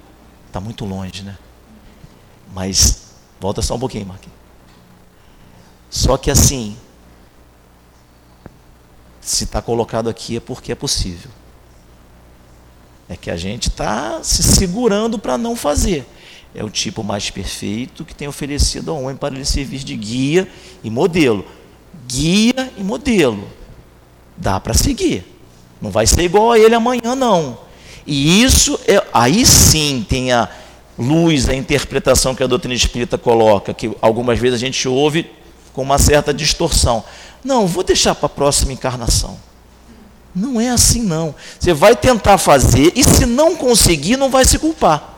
Está 0.54 0.60
muito 0.60 0.84
longe, 0.84 1.24
né? 1.24 1.36
Mas 2.54 3.08
volta 3.40 3.60
só 3.60 3.74
um 3.74 3.78
pouquinho, 3.80 4.06
Marquinhos. 4.06 4.38
Só 5.90 6.16
que 6.16 6.30
assim, 6.30 6.76
se 9.20 9.42
está 9.42 9.60
colocado 9.60 10.08
aqui 10.08 10.36
é 10.36 10.40
porque 10.40 10.70
é 10.70 10.76
possível. 10.76 11.28
É 13.08 13.16
que 13.16 13.32
a 13.32 13.36
gente 13.36 13.68
está 13.68 14.22
se 14.22 14.44
segurando 14.44 15.18
para 15.18 15.36
não 15.36 15.56
fazer. 15.56 16.06
É 16.54 16.62
o 16.62 16.70
tipo 16.70 17.02
mais 17.02 17.30
perfeito 17.30 18.04
que 18.04 18.14
tem 18.14 18.28
oferecido 18.28 18.92
ao 18.92 19.02
homem 19.02 19.16
para 19.16 19.34
lhe 19.34 19.44
servir 19.44 19.80
de 19.80 19.96
guia 19.96 20.48
e 20.84 20.88
modelo. 20.88 21.44
Guia 22.06 22.72
e 22.78 22.84
modelo. 22.84 23.50
Dá 24.36 24.60
para 24.60 24.72
seguir. 24.72 25.26
Não 25.82 25.90
vai 25.90 26.06
ser 26.06 26.22
igual 26.22 26.52
a 26.52 26.58
ele 26.60 26.76
amanhã, 26.76 27.16
não. 27.16 27.63
E 28.06 28.42
isso, 28.42 28.78
é, 28.86 29.02
aí 29.12 29.46
sim 29.46 30.04
tem 30.08 30.32
a 30.32 30.48
luz, 30.98 31.48
a 31.48 31.54
interpretação 31.54 32.34
que 32.34 32.42
a 32.42 32.46
doutrina 32.46 32.74
espírita 32.74 33.18
coloca, 33.18 33.74
que 33.74 33.90
algumas 34.00 34.38
vezes 34.38 34.56
a 34.56 34.64
gente 34.64 34.86
ouve 34.88 35.30
com 35.72 35.82
uma 35.82 35.98
certa 35.98 36.32
distorção. 36.32 37.04
Não, 37.42 37.66
vou 37.66 37.82
deixar 37.82 38.14
para 38.14 38.26
a 38.26 38.30
próxima 38.30 38.72
encarnação. 38.72 39.38
Não 40.34 40.60
é 40.60 40.68
assim 40.68 41.02
não. 41.02 41.34
Você 41.58 41.72
vai 41.72 41.94
tentar 41.94 42.38
fazer 42.38 42.92
e 42.96 43.04
se 43.04 43.24
não 43.24 43.54
conseguir, 43.54 44.16
não 44.16 44.30
vai 44.30 44.44
se 44.44 44.58
culpar. 44.58 45.12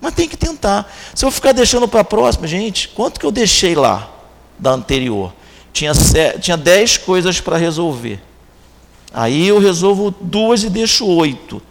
Mas 0.00 0.14
tem 0.14 0.28
que 0.28 0.36
tentar. 0.36 0.92
Se 1.14 1.24
eu 1.24 1.30
ficar 1.30 1.52
deixando 1.52 1.88
para 1.88 2.00
a 2.00 2.04
próxima, 2.04 2.46
gente, 2.46 2.88
quanto 2.88 3.18
que 3.18 3.24
eu 3.24 3.30
deixei 3.30 3.74
lá 3.74 4.10
da 4.58 4.72
anterior? 4.72 5.32
Tinha, 5.72 5.94
sete, 5.94 6.40
tinha 6.40 6.56
dez 6.56 6.98
coisas 6.98 7.40
para 7.40 7.56
resolver. 7.56 8.20
Aí 9.12 9.48
eu 9.48 9.58
resolvo 9.58 10.14
duas 10.20 10.62
e 10.62 10.68
deixo 10.68 11.06
oito. 11.06 11.62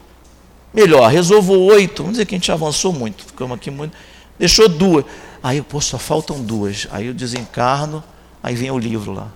Melhor, 0.73 1.09
resolvo 1.11 1.53
oito. 1.53 2.01
Vamos 2.01 2.13
dizer 2.13 2.25
que 2.25 2.35
a 2.35 2.37
gente 2.37 2.51
avançou 2.51 2.91
muito. 2.91 3.25
Ficamos 3.25 3.55
aqui 3.55 3.69
muito. 3.69 3.95
Deixou 4.39 4.67
duas. 4.67 5.05
Aí, 5.41 5.61
pô, 5.61 5.79
só 5.79 5.99
faltam 5.99 6.41
duas. 6.41 6.87
Aí 6.91 7.07
eu 7.07 7.13
desencarno, 7.13 8.03
aí 8.41 8.55
vem 8.55 8.71
o 8.71 8.79
livro 8.79 9.11
lá. 9.11 9.27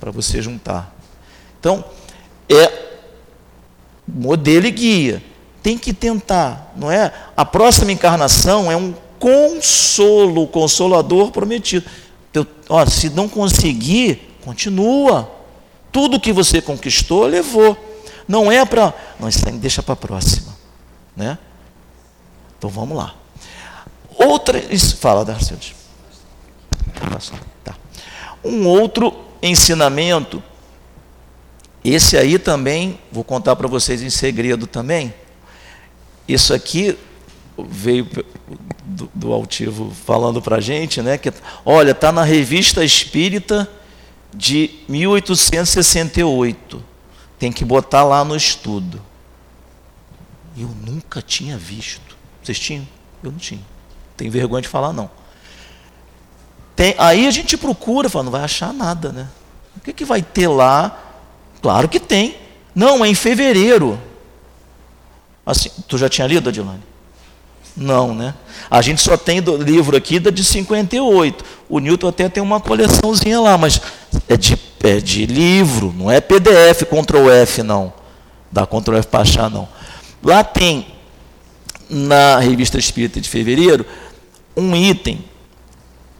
Para 0.00 0.10
você 0.10 0.40
juntar. 0.40 0.96
Então, 1.60 1.84
é 2.48 2.72
modelo 4.06 4.66
e 4.66 4.70
guia. 4.70 5.22
Tem 5.62 5.76
que 5.76 5.92
tentar, 5.92 6.72
não 6.76 6.90
é? 6.90 7.12
A 7.36 7.44
próxima 7.44 7.92
encarnação 7.92 8.72
é 8.72 8.76
um 8.76 8.94
consolo, 9.18 10.46
consolador 10.46 11.30
prometido. 11.30 11.84
Ó, 12.68 12.86
se 12.86 13.10
não 13.10 13.28
conseguir, 13.28 14.36
continua. 14.44 15.30
Tudo 15.90 16.20
que 16.20 16.32
você 16.32 16.62
conquistou, 16.62 17.26
levou. 17.26 17.76
Não 18.28 18.52
é 18.52 18.64
para. 18.64 18.94
Não, 19.18 19.28
isso 19.28 19.42
deixa 19.52 19.82
para 19.82 19.94
a 19.94 19.96
próxima. 19.96 20.54
Né? 21.16 21.38
Então 22.58 22.68
vamos 22.68 22.96
lá. 22.96 23.14
Outra. 24.14 24.58
Isso, 24.72 24.98
fala, 24.98 25.24
Darcílio. 25.24 25.78
Tá. 27.64 27.74
Um 28.44 28.66
outro 28.66 29.16
ensinamento, 29.42 30.42
esse 31.84 32.16
aí 32.16 32.38
também, 32.38 33.00
vou 33.10 33.24
contar 33.24 33.56
para 33.56 33.66
vocês 33.66 34.02
em 34.02 34.10
segredo 34.10 34.66
também. 34.66 35.14
Isso 36.26 36.52
aqui 36.52 36.98
veio 37.56 38.06
do, 38.84 39.10
do 39.14 39.32
altivo 39.32 39.90
falando 40.04 40.42
para 40.42 40.56
a 40.56 40.60
gente, 40.60 41.00
né? 41.00 41.16
Que, 41.16 41.32
olha, 41.64 41.92
está 41.92 42.12
na 42.12 42.22
revista 42.24 42.84
Espírita 42.84 43.66
de 44.34 44.70
1868. 44.88 46.84
Tem 47.38 47.52
que 47.52 47.64
botar 47.64 48.04
lá 48.04 48.24
no 48.24 48.34
estudo. 48.34 49.00
Eu 50.56 50.68
nunca 50.68 51.22
tinha 51.22 51.56
visto. 51.56 52.16
Vocês 52.42 52.58
tinham? 52.58 52.86
Eu 53.22 53.30
não 53.30 53.38
tinha. 53.38 53.60
Tem 54.16 54.28
vergonha 54.28 54.62
de 54.62 54.68
falar 54.68 54.92
não. 54.92 55.10
Tem, 56.74 56.94
aí 56.98 57.26
a 57.26 57.30
gente 57.30 57.56
procura, 57.56 58.08
fala, 58.08 58.24
não 58.24 58.32
vai 58.32 58.42
achar 58.42 58.72
nada, 58.72 59.12
né? 59.12 59.28
O 59.76 59.80
que, 59.80 59.92
que 59.92 60.04
vai 60.04 60.22
ter 60.22 60.48
lá? 60.48 60.98
Claro 61.60 61.88
que 61.88 62.00
tem. 62.00 62.36
Não, 62.74 63.04
é 63.04 63.08
em 63.08 63.14
fevereiro. 63.14 64.00
Assim, 65.44 65.70
tu 65.88 65.96
já 65.96 66.08
tinha 66.08 66.26
lido, 66.26 66.48
Adilane? 66.48 66.82
Não, 67.78 68.12
né? 68.12 68.34
A 68.68 68.82
gente 68.82 69.00
só 69.00 69.16
tem 69.16 69.40
do 69.40 69.56
livro 69.56 69.96
aqui 69.96 70.18
da 70.18 70.30
de 70.30 70.42
58. 70.42 71.44
O 71.68 71.78
Newton 71.78 72.08
até 72.08 72.28
tem 72.28 72.42
uma 72.42 72.60
coleçãozinha 72.60 73.40
lá, 73.40 73.56
mas 73.56 73.80
é 74.28 74.36
de, 74.36 74.58
é 74.82 74.96
de 74.96 75.26
livro, 75.26 75.94
não 75.96 76.10
é 76.10 76.20
PDF 76.20 76.82
Ctrl 76.82 77.30
F, 77.30 77.62
não. 77.62 77.92
Dá 78.50 78.66
Ctrl 78.66 78.96
F 78.96 79.06
para 79.06 79.20
achar, 79.20 79.48
não. 79.48 79.68
Lá 80.22 80.42
tem, 80.42 80.88
na 81.88 82.40
revista 82.40 82.78
Espírita 82.78 83.20
de 83.20 83.28
fevereiro, 83.28 83.86
um 84.56 84.74
item 84.74 85.24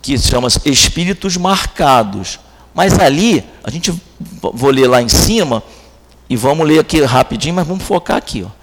que 0.01 0.17
se 0.17 0.29
chama 0.29 0.47
Espíritos 0.65 1.37
Marcados. 1.37 2.39
Mas 2.73 2.97
ali, 3.01 3.45
a 3.65 3.71
gente 3.71 3.93
vou 4.41 4.71
ler 4.71 4.87
lá 4.87 5.03
em 5.03 5.09
cima 5.09 5.61
e 6.31 6.37
vamos 6.37 6.65
ler 6.65 6.79
aqui 6.79 7.03
rapidinho, 7.03 7.57
mas 7.57 7.67
vamos 7.67 7.83
focar 7.83 8.17
aqui. 8.17 8.45
Ó. 8.45 8.59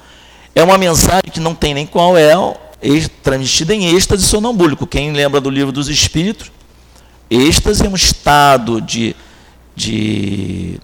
É 0.56 0.64
uma 0.64 0.78
mensagem 0.78 1.30
que 1.30 1.42
não 1.42 1.54
tem 1.54 1.74
nem 1.74 1.86
qual 1.86 2.18
é, 2.18 2.34
transmitida 3.24 3.74
em 3.74 3.96
êxtase 3.96 4.24
sonambúlico. 4.24 4.86
Quem 4.86 5.12
lembra 5.12 5.42
do 5.42 5.50
livro 5.50 5.72
dos 5.72 5.90
Espíritos? 5.90 6.52
Êxtase 7.30 7.86
é 7.86 7.90
um 7.90 7.96
estado 7.96 8.80
de 8.82 9.16
de 9.76 10.80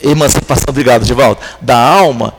emancipação, 0.00 0.66
obrigado, 0.68 1.04
Divaldo, 1.04 1.40
da 1.60 1.76
alma, 1.76 2.34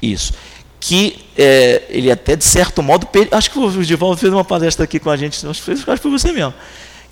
isso, 0.00 0.32
que 0.80 1.24
é, 1.36 1.82
ele 1.88 2.10
até 2.10 2.34
de 2.34 2.44
certo 2.44 2.82
modo, 2.82 3.06
acho 3.32 3.50
que 3.50 3.58
o 3.58 3.84
Divaldo 3.84 4.16
fez 4.16 4.32
uma 4.32 4.44
palestra 4.44 4.84
aqui 4.84 4.98
com 4.98 5.10
a 5.10 5.16
gente, 5.16 5.46
acho 5.46 5.62
que 5.62 5.76
foi 5.76 6.10
você 6.10 6.32
mesmo, 6.32 6.54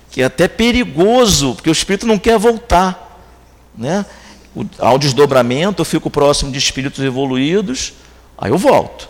que 0.09 0.21
é 0.21 0.25
até 0.25 0.47
perigoso, 0.47 1.53
porque 1.55 1.69
o 1.69 1.71
espírito 1.73 2.07
não 2.07 2.17
quer 2.17 2.39
voltar, 2.39 3.21
né? 3.77 4.05
O, 4.55 4.65
ao 4.79 4.97
desdobramento, 4.97 5.81
eu 5.81 5.85
fico 5.85 6.09
próximo 6.09 6.49
de 6.49 6.57
espíritos 6.57 7.03
evoluídos, 7.03 7.93
aí 8.37 8.51
eu 8.51 8.57
volto. 8.57 9.09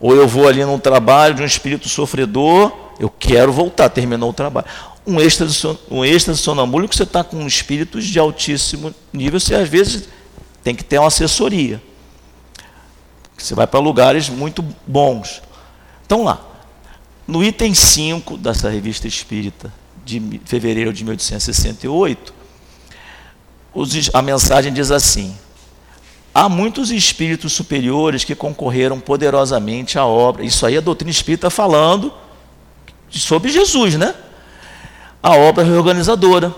Ou 0.00 0.14
eu 0.14 0.26
vou 0.28 0.48
ali 0.48 0.64
num 0.64 0.78
trabalho 0.78 1.34
de 1.34 1.42
um 1.42 1.46
espírito 1.46 1.88
sofredor, 1.88 2.72
eu 2.98 3.10
quero 3.10 3.52
voltar, 3.52 3.88
terminou 3.88 4.30
o 4.30 4.32
trabalho. 4.32 4.66
Um 5.06 5.20
êxtase, 5.20 5.78
um 5.90 6.04
êxtase 6.04 6.38
sonambúlico, 6.38 6.94
você 6.94 7.02
está 7.02 7.22
com 7.22 7.46
espíritos 7.46 8.04
de 8.04 8.18
altíssimo 8.18 8.94
nível, 9.12 9.38
você 9.38 9.54
às 9.54 9.68
vezes 9.68 10.08
tem 10.62 10.74
que 10.74 10.84
ter 10.84 10.98
uma 10.98 11.08
assessoria. 11.08 11.82
Você 13.36 13.54
vai 13.54 13.66
para 13.66 13.80
lugares 13.80 14.28
muito 14.28 14.64
bons. 14.86 15.42
Então 16.06 16.24
lá, 16.24 16.40
no 17.26 17.42
item 17.42 17.74
5 17.74 18.36
dessa 18.36 18.68
revista 18.68 19.08
espírita, 19.08 19.72
de 20.04 20.40
fevereiro 20.44 20.92
de 20.92 21.02
1868, 21.04 22.34
a 24.12 24.22
mensagem 24.22 24.72
diz 24.72 24.90
assim: 24.90 25.36
Há 26.34 26.48
muitos 26.48 26.90
espíritos 26.90 27.52
superiores 27.52 28.24
que 28.24 28.34
concorreram 28.34 28.98
poderosamente 28.98 30.00
à 30.00 30.04
obra. 30.04 30.44
Isso 30.44 30.66
aí 30.66 30.74
é 30.74 30.78
a 30.78 30.80
doutrina 30.80 31.12
espírita 31.12 31.48
falando 31.48 32.12
sobre 33.08 33.52
Jesus, 33.52 33.94
né? 33.94 34.12
A 35.22 35.36
obra 35.36 35.62
reorganizadora. 35.62 36.52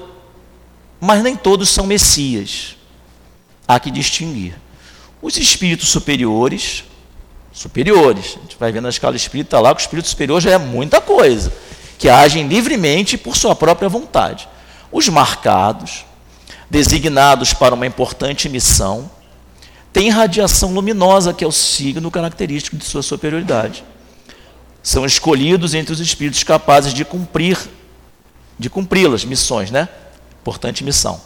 Mas 0.98 1.22
nem 1.22 1.36
todos 1.36 1.68
são 1.68 1.86
messias. 1.86 2.74
Há 3.68 3.78
que 3.78 3.90
distinguir. 3.90 4.54
Os 5.20 5.36
espíritos 5.36 5.90
superiores, 5.90 6.82
superiores, 7.52 8.38
a 8.38 8.40
gente 8.40 8.56
vai 8.58 8.72
ver 8.72 8.80
na 8.80 8.88
escala 8.88 9.14
espírita 9.14 9.60
lá 9.60 9.74
que 9.74 9.82
o 9.82 9.84
espírito 9.84 10.08
superior 10.08 10.40
já 10.40 10.52
é 10.52 10.58
muita 10.58 11.02
coisa, 11.02 11.52
que 11.98 12.08
agem 12.08 12.48
livremente 12.48 13.18
por 13.18 13.36
sua 13.36 13.54
própria 13.54 13.90
vontade. 13.90 14.48
Os 14.90 15.06
marcados, 15.10 16.06
designados 16.70 17.52
para 17.52 17.74
uma 17.74 17.86
importante 17.86 18.48
missão, 18.48 19.10
tem 19.96 20.10
radiação 20.10 20.74
luminosa, 20.74 21.32
que 21.32 21.42
é 21.42 21.46
o 21.46 21.50
signo 21.50 22.10
característico 22.10 22.76
de 22.76 22.84
sua 22.84 23.02
superioridade. 23.02 23.82
São 24.82 25.06
escolhidos 25.06 25.72
entre 25.72 25.90
os 25.90 26.00
espíritos 26.00 26.44
capazes 26.44 26.92
de 26.92 27.02
cumprir, 27.02 27.58
de 28.58 28.68
cumpri-las, 28.68 29.24
missões, 29.24 29.70
né? 29.70 29.88
Importante 30.42 30.84
missão. 30.84 31.18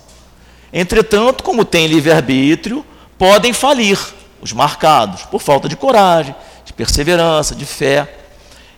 Entretanto, 0.72 1.42
como 1.42 1.64
tem 1.64 1.88
livre-arbítrio, 1.88 2.86
podem 3.18 3.52
falir 3.52 3.98
os 4.40 4.52
marcados 4.52 5.22
por 5.22 5.42
falta 5.42 5.68
de 5.68 5.74
coragem, 5.74 6.32
de 6.64 6.72
perseverança, 6.72 7.56
de 7.56 7.66
fé, 7.66 8.20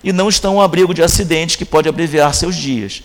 e 0.02 0.10
não 0.10 0.30
estão 0.30 0.54
ao 0.54 0.62
abrigo 0.62 0.94
de 0.94 1.02
acidentes 1.02 1.54
que 1.54 1.66
pode 1.66 1.86
abreviar 1.86 2.34
seus 2.34 2.56
dias. 2.56 3.02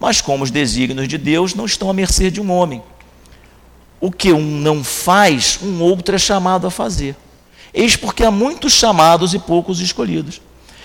Mas 0.00 0.20
como 0.20 0.42
os 0.42 0.50
desígnios 0.50 1.06
de 1.06 1.18
Deus 1.18 1.54
não 1.54 1.66
estão 1.66 1.88
à 1.88 1.94
mercê 1.94 2.32
de 2.32 2.40
um 2.40 2.50
homem, 2.50 2.82
o 4.00 4.10
que 4.10 4.32
um 4.32 4.60
não 4.60 4.84
faz, 4.84 5.58
um 5.62 5.80
outro 5.80 6.14
é 6.14 6.18
chamado 6.18 6.66
a 6.66 6.70
fazer. 6.70 7.16
Eis 7.72 7.96
porque 7.96 8.24
há 8.24 8.30
muitos 8.30 8.72
chamados 8.72 9.34
e 9.34 9.38
poucos 9.38 9.80
escolhidos. 9.80 10.40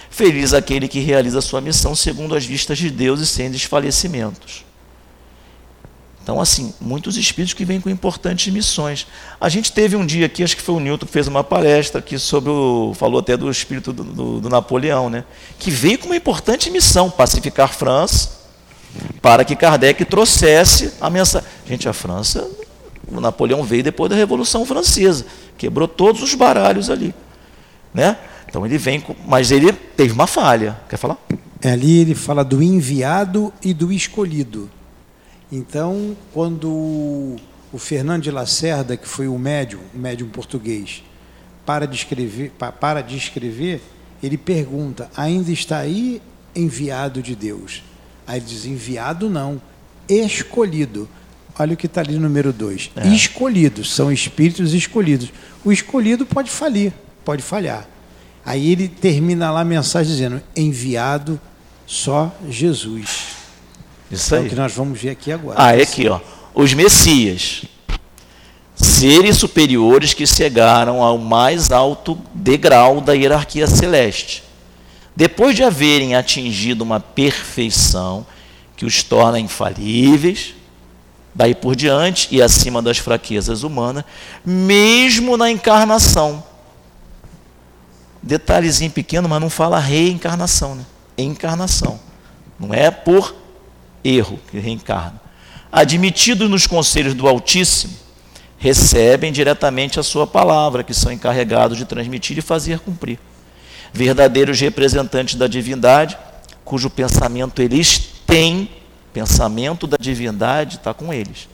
Feliz 0.09 0.53
aquele 0.53 0.87
que 0.87 0.99
realiza 0.99 1.39
sua 1.39 1.61
missão 1.61 1.95
segundo 1.95 2.35
as 2.35 2.45
vistas 2.45 2.77
de 2.77 2.89
Deus 2.89 3.21
e 3.21 3.25
sem 3.25 3.49
desfalecimentos. 3.49 4.65
Então, 6.23 6.39
assim, 6.39 6.73
muitos 6.79 7.17
espíritos 7.17 7.53
que 7.53 7.65
vêm 7.65 7.81
com 7.81 7.89
importantes 7.89 8.53
missões. 8.53 9.07
A 9.39 9.49
gente 9.49 9.71
teve 9.71 9.95
um 9.95 10.05
dia 10.05 10.27
aqui, 10.27 10.43
acho 10.43 10.55
que 10.55 10.61
foi 10.61 10.75
o 10.75 10.79
Newton 10.79 11.05
que 11.05 11.11
fez 11.11 11.27
uma 11.27 11.43
palestra 11.43 11.99
aqui 11.99 12.19
sobre 12.19 12.51
o. 12.51 12.93
falou 12.95 13.19
até 13.19 13.35
do 13.35 13.49
espírito 13.49 13.91
do, 13.91 14.03
do, 14.03 14.41
do 14.41 14.49
Napoleão, 14.49 15.09
né? 15.09 15.23
Que 15.57 15.71
veio 15.71 15.97
com 15.97 16.07
uma 16.07 16.15
importante 16.15 16.69
missão, 16.69 17.09
pacificar 17.09 17.65
a 17.65 17.73
França, 17.73 18.29
para 19.19 19.43
que 19.43 19.55
Kardec 19.55 20.05
trouxesse 20.05 20.93
a 21.01 21.09
mensagem. 21.09 21.47
Gente, 21.65 21.89
a 21.89 21.93
França 21.93 22.47
Napoleão 23.19 23.63
veio 23.63 23.83
depois 23.83 24.09
da 24.09 24.15
Revolução 24.15 24.65
Francesa, 24.65 25.25
quebrou 25.57 25.87
todos 25.87 26.21
os 26.21 26.33
baralhos 26.33 26.89
ali, 26.89 27.13
né? 27.93 28.17
Então 28.47 28.65
ele 28.65 28.77
vem, 28.77 29.01
com, 29.01 29.15
mas 29.25 29.49
ele 29.49 29.71
teve 29.73 30.13
uma 30.13 30.27
falha. 30.27 30.77
Quer 30.89 30.97
falar? 30.97 31.17
É, 31.61 31.71
ali 31.71 31.99
ele 31.99 32.15
fala 32.15 32.43
do 32.43 32.61
enviado 32.61 33.53
e 33.63 33.73
do 33.73 33.91
escolhido. 33.91 34.69
Então, 35.51 36.15
quando 36.33 36.69
o 37.71 37.77
Fernando 37.77 38.23
de 38.23 38.31
Lacerda, 38.31 38.97
que 38.97 39.07
foi 39.07 39.27
o 39.27 39.37
médium, 39.37 39.79
o 39.93 39.97
médium 39.97 40.27
português, 40.27 41.03
para 41.65 41.85
de 41.85 41.95
escrever, 41.95 42.51
para 42.79 43.01
de 43.01 43.15
escrever, 43.15 43.81
ele 44.21 44.37
pergunta: 44.37 45.09
ainda 45.15 45.51
está 45.51 45.79
aí 45.79 46.21
enviado 46.55 47.21
de 47.21 47.35
Deus? 47.35 47.83
Aí 48.27 48.39
ele 48.39 48.45
diz: 48.45 48.65
enviado 48.65 49.29
não, 49.29 49.61
escolhido. 50.09 51.07
Olha 51.61 51.75
o 51.75 51.77
que 51.77 51.85
está 51.85 52.01
ali 52.01 52.15
no 52.15 52.21
número 52.21 52.51
2. 52.51 52.91
É. 52.95 53.07
Escolhidos, 53.09 53.93
são 53.93 54.11
espíritos 54.11 54.73
escolhidos. 54.73 55.31
O 55.63 55.71
escolhido 55.71 56.25
pode 56.25 56.49
falir, 56.49 56.91
pode 57.23 57.43
falhar. 57.43 57.87
Aí 58.43 58.71
ele 58.71 58.87
termina 58.87 59.51
lá 59.51 59.61
a 59.61 59.65
mensagem 59.65 60.11
dizendo: 60.11 60.41
enviado 60.55 61.39
só 61.85 62.35
Jesus. 62.49 63.35
Isso 64.11 64.33
aí. 64.33 64.41
É 64.43 64.45
o 64.47 64.49
que 64.49 64.55
nós 64.55 64.73
vamos 64.73 64.99
ver 64.99 65.11
aqui 65.11 65.31
agora. 65.31 65.55
Ah, 65.61 65.75
é 65.75 65.83
aqui, 65.83 66.07
ó. 66.07 66.19
Os 66.55 66.73
Messias, 66.73 67.63
seres 68.75 69.37
superiores 69.37 70.15
que 70.15 70.25
chegaram 70.25 71.03
ao 71.03 71.19
mais 71.19 71.71
alto 71.71 72.17
degrau 72.33 72.99
da 72.99 73.13
hierarquia 73.13 73.67
celeste. 73.67 74.43
Depois 75.15 75.55
de 75.55 75.63
haverem 75.63 76.15
atingido 76.15 76.83
uma 76.83 76.99
perfeição 76.99 78.25
que 78.75 78.83
os 78.83 79.03
torna 79.03 79.39
infalíveis, 79.39 80.55
daí 81.33 81.55
por 81.55 81.75
diante 81.75 82.27
e 82.31 82.41
acima 82.41 82.81
das 82.81 82.97
fraquezas 82.97 83.63
humanas, 83.63 84.03
mesmo 84.45 85.37
na 85.37 85.49
encarnação. 85.49 86.43
Detalhezinho 88.21 88.91
pequeno, 88.91 89.27
mas 89.27 89.41
não 89.41 89.49
fala 89.49 89.79
reencarnação, 89.79 90.75
né? 90.75 90.85
Encarnação. 91.17 91.99
Não 92.59 92.73
é 92.73 92.91
por 92.91 93.35
erro 94.03 94.39
que 94.49 94.59
reencarna. 94.59 95.19
Admitidos 95.71 96.49
nos 96.49 96.67
conselhos 96.67 97.13
do 97.13 97.27
Altíssimo, 97.27 97.93
recebem 98.57 99.31
diretamente 99.31 99.99
a 99.99 100.03
sua 100.03 100.27
palavra, 100.27 100.83
que 100.83 100.93
são 100.93 101.11
encarregados 101.11 101.77
de 101.77 101.85
transmitir 101.85 102.37
e 102.37 102.41
fazer 102.41 102.79
cumprir. 102.79 103.17
Verdadeiros 103.91 104.59
representantes 104.59 105.35
da 105.35 105.47
divindade, 105.47 106.15
cujo 106.63 106.89
pensamento 106.89 107.61
eles 107.61 107.97
têm 108.27 108.69
pensamento 109.13 109.87
da 109.87 109.97
divindade 109.99 110.77
está 110.77 110.93
com 110.93 111.13
eles. 111.13 111.47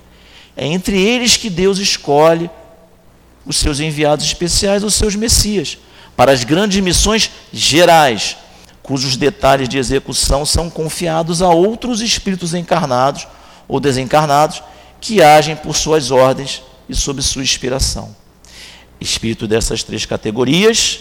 É 0.55 0.65
entre 0.65 0.99
eles 0.99 1.37
que 1.37 1.49
Deus 1.49 1.77
escolhe 1.77 2.49
os 3.45 3.57
seus 3.57 3.79
enviados 3.79 4.25
especiais, 4.25 4.83
os 4.83 4.93
seus 4.93 5.15
messias, 5.15 5.77
para 6.15 6.31
as 6.31 6.43
grandes 6.43 6.81
missões 6.81 7.29
gerais, 7.53 8.35
cujos 8.81 9.15
detalhes 9.15 9.69
de 9.69 9.77
execução 9.77 10.45
são 10.45 10.69
confiados 10.69 11.41
a 11.41 11.49
outros 11.49 12.01
espíritos 12.01 12.53
encarnados 12.53 13.27
ou 13.67 13.79
desencarnados 13.79 14.63
que 14.99 15.21
agem 15.21 15.55
por 15.55 15.75
suas 15.75 16.09
ordens 16.09 16.63
e 16.89 16.95
sob 16.95 17.21
sua 17.21 17.43
inspiração. 17.43 18.15
Espírito 18.99 19.47
dessas 19.47 19.83
três 19.83 20.05
categorias 20.05 20.99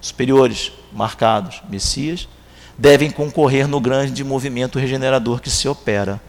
superiores, 0.00 0.72
marcados, 0.92 1.62
messias, 1.68 2.28
devem 2.76 3.10
concorrer 3.10 3.68
no 3.68 3.80
grande 3.80 4.24
movimento 4.24 4.78
regenerador 4.78 5.40
que 5.40 5.50
se 5.50 5.68
opera. 5.68 6.20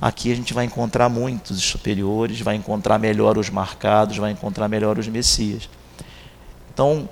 Aqui 0.00 0.30
a 0.30 0.34
gente 0.34 0.54
vai 0.54 0.64
encontrar 0.64 1.08
muitos 1.08 1.60
superiores, 1.62 2.40
vai 2.40 2.54
encontrar 2.54 2.98
melhor 2.98 3.36
os 3.36 3.50
marcados, 3.50 4.16
vai 4.16 4.30
encontrar 4.30 4.68
melhor 4.68 4.96
os 4.96 5.08
messias. 5.08 5.68
Então, 6.72 7.08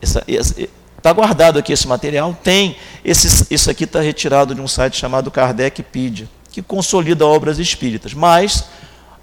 está 0.00 1.12
guardado 1.12 1.58
aqui 1.58 1.72
esse 1.72 1.88
material. 1.88 2.36
Tem, 2.42 2.76
esse, 3.04 3.52
isso 3.52 3.68
aqui 3.68 3.82
está 3.82 4.00
retirado 4.00 4.54
de 4.54 4.60
um 4.60 4.68
site 4.68 4.96
chamado 4.96 5.28
Kardecpedia, 5.28 6.28
que 6.52 6.62
consolida 6.62 7.26
obras 7.26 7.58
espíritas. 7.58 8.14
Mas, 8.14 8.66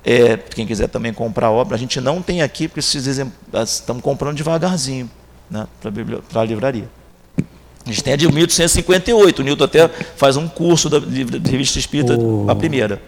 é, 0.04 0.36
quem 0.36 0.68
quiser 0.68 0.90
também 0.90 1.14
comprar 1.14 1.52
obra, 1.52 1.76
a 1.76 1.80
gente 1.80 2.02
não 2.02 2.22
tem 2.22 2.42
aqui, 2.42 2.68
porque 2.68 2.82
estamos 2.82 4.04
comprando 4.04 4.36
devagarzinho 4.36 5.10
né, 5.50 5.66
para 5.82 6.42
a 6.42 6.46
livraria. 6.46 6.90
A 7.86 7.90
gente 7.90 8.04
tem 8.04 8.14
a 8.14 8.16
de 8.16 8.28
1858. 8.28 9.40
O 9.40 9.44
Newton 9.44 9.64
até 9.64 9.88
faz 9.88 10.36
um 10.38 10.48
curso 10.48 10.90
da, 10.90 10.98
de, 10.98 11.24
de 11.24 11.52
revista 11.52 11.78
espírita, 11.78 12.18
oh, 12.18 12.50
a 12.50 12.56
primeira. 12.56 13.02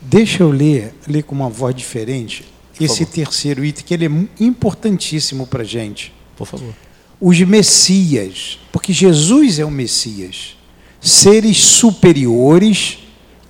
Deixa 0.00 0.42
eu 0.42 0.50
ler, 0.50 0.92
ler 1.06 1.22
com 1.22 1.34
uma 1.34 1.48
voz 1.48 1.74
diferente, 1.74 2.44
Por 2.76 2.84
esse 2.84 2.98
favor. 2.98 3.12
terceiro 3.12 3.64
item, 3.64 3.84
que 3.84 3.94
ele 3.94 4.06
é 4.06 4.44
importantíssimo 4.44 5.46
para 5.46 5.62
a 5.62 5.64
gente. 5.64 6.12
Por 6.36 6.46
favor. 6.46 6.74
Os 7.20 7.40
Messias, 7.40 8.58
porque 8.72 8.92
Jesus 8.92 9.58
é 9.58 9.64
o 9.64 9.70
Messias, 9.70 10.56
seres 11.00 11.58
superiores 11.58 12.98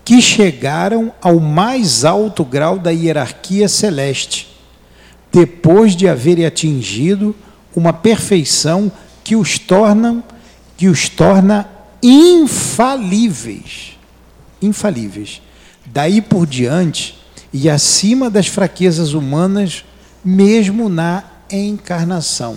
que 0.05 0.21
chegaram 0.21 1.13
ao 1.21 1.41
mais 1.41 2.05
alto 2.05 2.45
grau 2.45 2.79
da 2.79 2.91
hierarquia 2.91 3.69
celeste, 3.69 4.49
depois 5.33 5.97
de 5.97 6.07
haverem 6.07 6.45
atingido 6.45 7.35
uma 7.75 7.93
perfeição 7.93 8.93
que 9.25 9.35
os 9.35 9.59
torna 9.59 10.23
que 10.77 10.89
os 10.89 11.09
torna 11.09 11.69
infalíveis. 12.03 13.99
Infalíveis. 14.61 15.41
Daí 15.87 16.21
por 16.21 16.47
diante 16.47 17.19
e 17.53 17.71
acima 17.71 18.29
das 18.29 18.47
fraquezas 18.47 19.13
humanas, 19.13 19.85
mesmo 20.25 20.89
na 20.89 21.25
encarnação. 21.51 22.57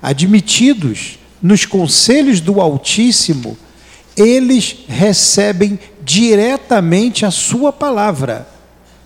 Admitidos 0.00 1.18
nos 1.42 1.64
conselhos 1.64 2.40
do 2.40 2.60
Altíssimo, 2.60 3.58
eles 4.16 4.76
recebem 4.86 5.78
diretamente 6.04 7.26
a 7.26 7.30
sua 7.30 7.72
palavra, 7.72 8.48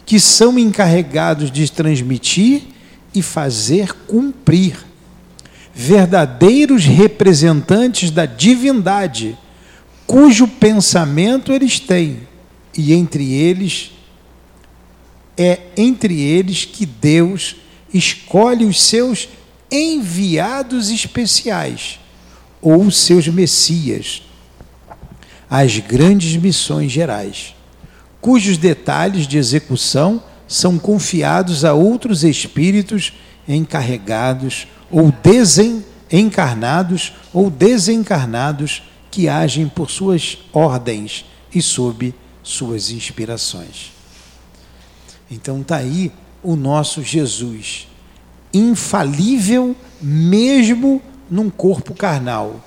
que 0.05 0.20
são 0.20 0.59
encarregados 0.59 1.51
de 1.51 1.70
transmitir 1.70 2.62
e 3.14 3.23
fazer 3.23 3.93
cumprir. 4.06 4.86
Verdadeiros 5.78 6.86
representantes 6.86 8.11
da 8.11 8.24
divindade, 8.24 9.36
cujo 10.07 10.48
pensamento 10.48 11.53
eles 11.53 11.78
têm, 11.78 12.20
e 12.74 12.94
entre 12.94 13.31
eles 13.35 13.93
é 15.36 15.61
entre 15.77 16.19
eles 16.19 16.65
que 16.65 16.86
Deus 16.86 17.57
escolhe 17.93 18.65
os 18.65 18.81
seus 18.81 19.28
enviados 19.70 20.89
especiais 20.89 22.01
ou 22.62 22.81
os 22.81 22.97
seus 22.97 23.28
messias, 23.28 24.23
as 25.51 25.78
grandes 25.78 26.36
missões 26.36 26.90
gerais, 26.90 27.55
cujos 28.19 28.57
detalhes 28.57 29.27
de 29.28 29.36
execução 29.36 30.23
são 30.48 30.78
confiados 30.78 31.66
a 31.66 31.74
outros 31.74 32.24
espíritos 32.24 33.12
encarregados 33.47 34.66
ou 34.91 35.13
desencarnados 35.23 37.13
ou 37.33 37.51
desencarnados 37.51 38.83
que 39.11 39.29
agem 39.29 39.69
por 39.69 39.91
suas 39.91 40.39
ordens 40.53 41.25
e 41.55 41.63
sob 41.63 42.15
suas 42.43 42.91
inspirações. 42.91 43.93
Então 45.31 45.61
está 45.61 45.77
aí 45.77 46.13
o 46.43 46.55
nosso 46.55 47.03
Jesus, 47.03 47.89
infalível 48.53 49.75
mesmo 50.01 51.03
num 51.31 51.51
corpo 51.51 51.95
carnal, 51.95 52.65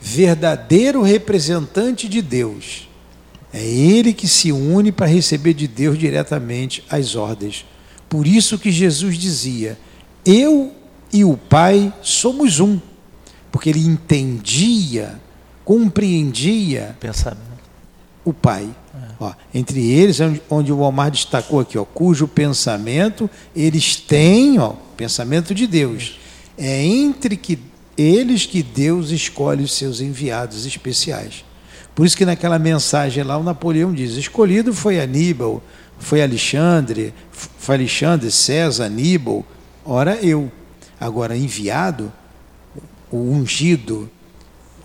verdadeiro 0.00 1.02
representante 1.02 2.08
de 2.08 2.22
Deus. 2.22 2.88
É 3.52 3.62
ele 3.62 4.12
que 4.12 4.28
se 4.28 4.52
une 4.52 4.92
para 4.92 5.06
receber 5.06 5.54
de 5.54 5.66
Deus 5.66 5.98
diretamente 5.98 6.84
as 6.88 7.14
ordens. 7.14 7.64
Por 8.08 8.26
isso 8.26 8.58
que 8.58 8.70
Jesus 8.70 9.18
dizia: 9.18 9.78
Eu 10.24 10.72
e 11.12 11.24
o 11.24 11.36
Pai 11.36 11.92
somos 12.02 12.60
um. 12.60 12.78
Porque 13.50 13.70
ele 13.70 13.80
entendia, 13.80 15.20
compreendia 15.64 16.96
Pensamento. 17.00 17.40
o 18.24 18.32
Pai. 18.32 18.68
Ó, 19.20 19.32
entre 19.52 19.90
eles, 19.90 20.18
onde 20.48 20.72
o 20.72 20.78
Omar 20.78 21.10
destacou 21.10 21.58
aqui, 21.58 21.76
ó, 21.76 21.84
cujo 21.84 22.28
pensamento 22.28 23.28
eles 23.54 23.96
têm, 23.96 24.60
ó, 24.60 24.74
pensamento 24.96 25.52
de 25.52 25.66
Deus. 25.66 26.20
É 26.56 26.84
entre 26.84 27.36
que 27.36 27.58
eles 27.96 28.46
que 28.46 28.62
Deus 28.62 29.10
escolhe 29.10 29.64
os 29.64 29.72
seus 29.72 30.00
enviados 30.00 30.64
especiais. 30.66 31.44
Por 31.96 32.06
isso 32.06 32.16
que 32.16 32.24
naquela 32.24 32.60
mensagem 32.60 33.24
lá 33.24 33.36
o 33.36 33.42
Napoleão 33.42 33.92
diz: 33.92 34.12
escolhido 34.12 34.72
foi 34.72 35.00
Aníbal, 35.00 35.60
foi 35.98 36.22
Alexandre, 36.22 37.12
foi 37.32 37.74
Alexandre, 37.74 38.30
César, 38.30 38.84
Aníbal, 38.84 39.44
ora 39.84 40.14
eu. 40.22 40.50
Agora 41.00 41.36
enviado, 41.36 42.12
o 43.10 43.16
ungido, 43.16 44.10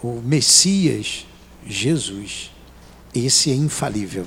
o 0.02 0.22
Messias, 0.24 1.26
Jesus. 1.66 2.52
Esse 3.14 3.52
é 3.52 3.56
infalível. 3.56 4.26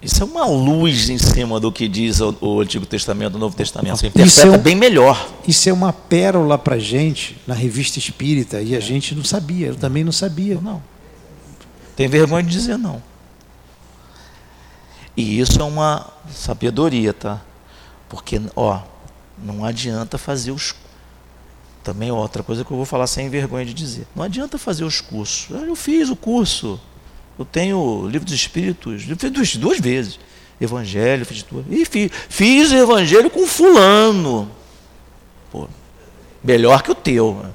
Isso 0.00 0.22
é 0.22 0.26
uma 0.26 0.46
luz 0.46 1.08
em 1.10 1.18
cima 1.18 1.58
do 1.58 1.72
que 1.72 1.88
diz 1.88 2.20
o, 2.20 2.36
o 2.40 2.60
Antigo 2.60 2.86
Testamento, 2.86 3.34
o 3.34 3.38
Novo 3.38 3.56
Testamento. 3.56 3.96
Você 3.96 4.06
interpreta 4.06 4.46
é 4.46 4.50
um, 4.50 4.58
bem 4.58 4.76
melhor. 4.76 5.28
Isso 5.46 5.68
é 5.68 5.72
uma 5.72 5.92
pérola 5.92 6.56
para 6.56 6.78
gente 6.78 7.36
na 7.46 7.54
revista 7.54 7.98
Espírita 7.98 8.60
e 8.62 8.74
a 8.74 8.78
é. 8.78 8.80
gente 8.80 9.14
não 9.14 9.24
sabia. 9.24 9.68
Eu 9.68 9.76
também 9.76 10.04
não 10.04 10.12
sabia. 10.12 10.60
Não. 10.60 10.80
Tem 11.96 12.06
vergonha 12.06 12.44
de 12.44 12.50
dizer 12.50 12.78
não. 12.78 13.02
E 15.16 15.40
isso 15.40 15.60
é 15.60 15.64
uma 15.64 16.06
sabedoria, 16.32 17.12
tá? 17.12 17.42
Porque, 18.08 18.40
ó, 18.54 18.80
não 19.42 19.64
adianta 19.64 20.18
fazer 20.18 20.50
os. 20.50 20.74
Também 21.82 22.10
outra 22.10 22.42
coisa 22.42 22.64
que 22.64 22.70
eu 22.70 22.76
vou 22.76 22.84
falar 22.84 23.06
sem 23.06 23.30
vergonha 23.30 23.64
de 23.64 23.72
dizer. 23.72 24.06
Não 24.14 24.22
adianta 24.22 24.58
fazer 24.58 24.84
os 24.84 25.00
cursos. 25.00 25.48
Eu 25.50 25.74
fiz 25.76 26.10
o 26.10 26.16
curso. 26.16 26.80
Eu 27.38 27.44
tenho 27.44 28.06
livro 28.08 28.24
dos 28.26 28.34
Espíritos, 28.34 29.04
eu 29.08 29.16
fiz 29.16 29.56
duas 29.56 29.78
vezes. 29.78 30.18
Evangelho, 30.60 31.24
fiz 31.24 31.42
duas. 31.44 31.64
E 31.70 31.84
fiz, 31.84 32.10
fiz 32.28 32.72
o 32.72 32.76
evangelho 32.76 33.30
com 33.30 33.46
fulano. 33.46 34.50
Pô, 35.52 35.68
melhor 36.42 36.82
que 36.82 36.90
o 36.90 36.94
teu. 36.96 37.46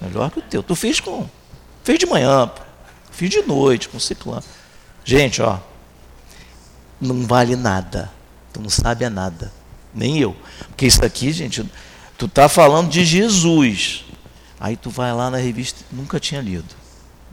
Melhor 0.00 0.30
que 0.30 0.38
o 0.38 0.42
teu. 0.42 0.62
Tu 0.62 0.76
fez 0.76 1.00
com. 1.00 1.28
Fez 1.82 1.98
de 1.98 2.06
manhã, 2.06 2.50
fiz 3.10 3.30
de 3.30 3.42
noite 3.42 3.88
com 3.88 3.98
ciclano. 3.98 4.44
Gente, 5.04 5.42
ó. 5.42 5.58
Não 7.00 7.26
vale 7.26 7.56
nada. 7.56 8.12
Tu 8.52 8.60
não 8.60 8.70
sabe 8.70 9.04
a 9.04 9.10
nada. 9.10 9.52
Nem 9.96 10.18
eu. 10.18 10.36
Porque 10.68 10.86
isso 10.86 11.02
aqui, 11.02 11.32
gente, 11.32 11.64
tu 12.18 12.28
tá 12.28 12.48
falando 12.48 12.90
de 12.90 13.04
Jesus. 13.04 14.04
Aí 14.60 14.76
tu 14.76 14.90
vai 14.90 15.12
lá 15.12 15.30
na 15.30 15.38
revista, 15.38 15.80
nunca 15.90 16.20
tinha 16.20 16.40
lido. 16.40 16.66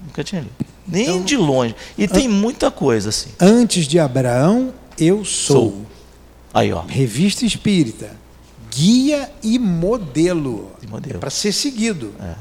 Nunca 0.06 0.24
tinha 0.24 0.42
lido. 0.42 0.54
Nem 0.88 1.04
então, 1.04 1.24
de 1.24 1.38
longe. 1.38 1.76
E 1.98 2.08
tem 2.08 2.28
muita 2.28 2.72
coisa 2.72 3.10
assim. 3.10 3.30
Antes 3.40 3.86
de 3.88 4.00
Abraão, 4.00 4.74
eu 4.98 5.24
sou. 5.24 5.56
sou. 5.56 5.86
Aí, 6.54 6.72
ó. 6.72 6.82
Revista 6.82 7.46
Espírita. 7.46 8.12
Guia 8.74 9.30
e 9.42 9.60
modelo. 9.60 10.72
modelo. 10.90 11.20
Para 11.20 11.30
ser 11.30 11.52
seguido. 11.52 12.14
É. 12.20 12.34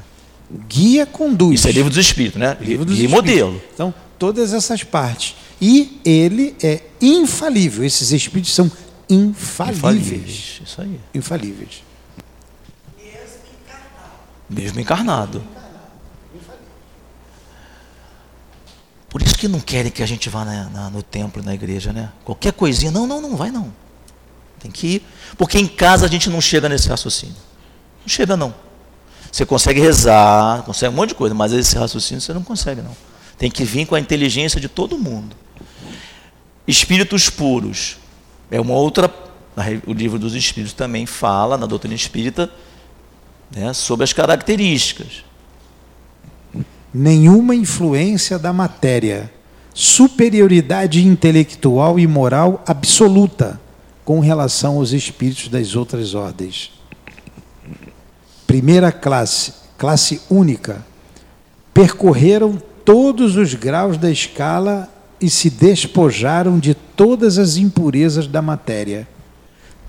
Guia 0.67 1.05
conduz. 1.05 1.59
Isso 1.59 1.67
é 1.67 1.71
livro 1.71 1.89
dos 1.89 1.99
Espíritos, 1.99 2.39
né? 2.39 2.57
Livro 2.59 2.85
dos 2.85 2.99
e 2.99 3.07
modelo. 3.07 3.61
Então, 3.73 3.93
todas 4.19 4.53
essas 4.53 4.83
partes. 4.83 5.35
E 5.61 5.99
ele 6.03 6.55
é 6.61 6.81
infalível. 7.01 7.83
Esses 7.83 8.11
espíritos 8.11 8.53
são 8.53 8.69
infalíveis. 9.09 9.77
infalíveis. 9.77 10.61
Isso 10.63 10.81
aí. 10.81 10.99
Infalíveis. 11.13 11.83
Mesmo 12.97 13.19
encarnado. 13.61 14.49
Mesmo 14.49 14.79
encarnado. 14.79 15.43
Por 19.13 19.21
isso 19.21 19.37
que 19.37 19.47
não 19.47 19.59
querem 19.59 19.91
que 19.91 20.01
a 20.01 20.07
gente 20.07 20.27
vá 20.27 20.43
na, 20.43 20.69
na, 20.69 20.89
no 20.89 21.03
templo, 21.03 21.43
na 21.43 21.53
igreja, 21.53 21.93
né? 21.93 22.11
Qualquer 22.25 22.51
coisinha, 22.51 22.91
não, 22.91 23.05
não, 23.05 23.21
não 23.21 23.35
vai 23.35 23.51
não. 23.51 23.71
Tem 24.59 24.71
que 24.71 24.87
ir. 24.87 25.05
Porque 25.37 25.59
em 25.59 25.67
casa 25.67 26.07
a 26.07 26.09
gente 26.09 26.31
não 26.31 26.41
chega 26.41 26.67
nesse 26.67 26.89
raciocínio. 26.89 27.35
Não 28.01 28.07
chega 28.07 28.35
não. 28.35 28.55
Você 29.31 29.45
consegue 29.45 29.79
rezar, 29.79 30.63
consegue 30.63 30.91
um 30.91 30.95
monte 30.95 31.09
de 31.09 31.15
coisa, 31.15 31.35
mas 31.35 31.53
esse 31.53 31.77
raciocínio 31.77 32.21
você 32.21 32.33
não 32.33 32.43
consegue 32.43 32.81
não. 32.81 32.95
Tem 33.37 33.51
que 33.51 33.63
vir 33.63 33.85
com 33.85 33.93
a 33.93 33.99
inteligência 33.99 34.59
de 34.59 34.67
todo 34.67 34.97
mundo. 34.97 35.35
Espíritos 36.67 37.29
puros. 37.29 37.97
É 38.53 38.61
uma 38.61 38.75
outra. 38.75 39.13
O 39.85 39.93
livro 39.93 40.17
dos 40.17 40.33
Espíritos 40.33 40.73
também 40.73 41.05
fala, 41.05 41.57
na 41.57 41.65
doutrina 41.65 41.93
espírita, 41.93 42.49
né, 43.53 43.73
sobre 43.73 44.03
as 44.03 44.13
características 44.13 45.23
nenhuma 46.93 47.55
influência 47.55 48.37
da 48.37 48.53
matéria, 48.53 49.31
superioridade 49.73 51.05
intelectual 51.05 51.99
e 51.99 52.05
moral 52.05 52.63
absoluta 52.67 53.59
com 54.05 54.19
relação 54.19 54.75
aos 54.75 54.91
espíritos 54.91 55.47
das 55.47 55.75
outras 55.75 56.13
ordens. 56.13 56.71
Primeira 58.45 58.91
classe, 58.91 59.53
classe 59.77 60.21
única, 60.29 60.85
percorreram 61.73 62.61
todos 62.85 63.35
os 63.35 63.55
graus 63.55 63.97
da 63.97 64.11
escala 64.11 64.92
e 65.23 65.29
se 65.29 65.49
despojaram 65.49 66.59
de 66.59 66.73
todas 66.73 67.37
as 67.37 67.55
impurezas 67.55 68.27
da 68.27 68.41
matéria. 68.41 69.07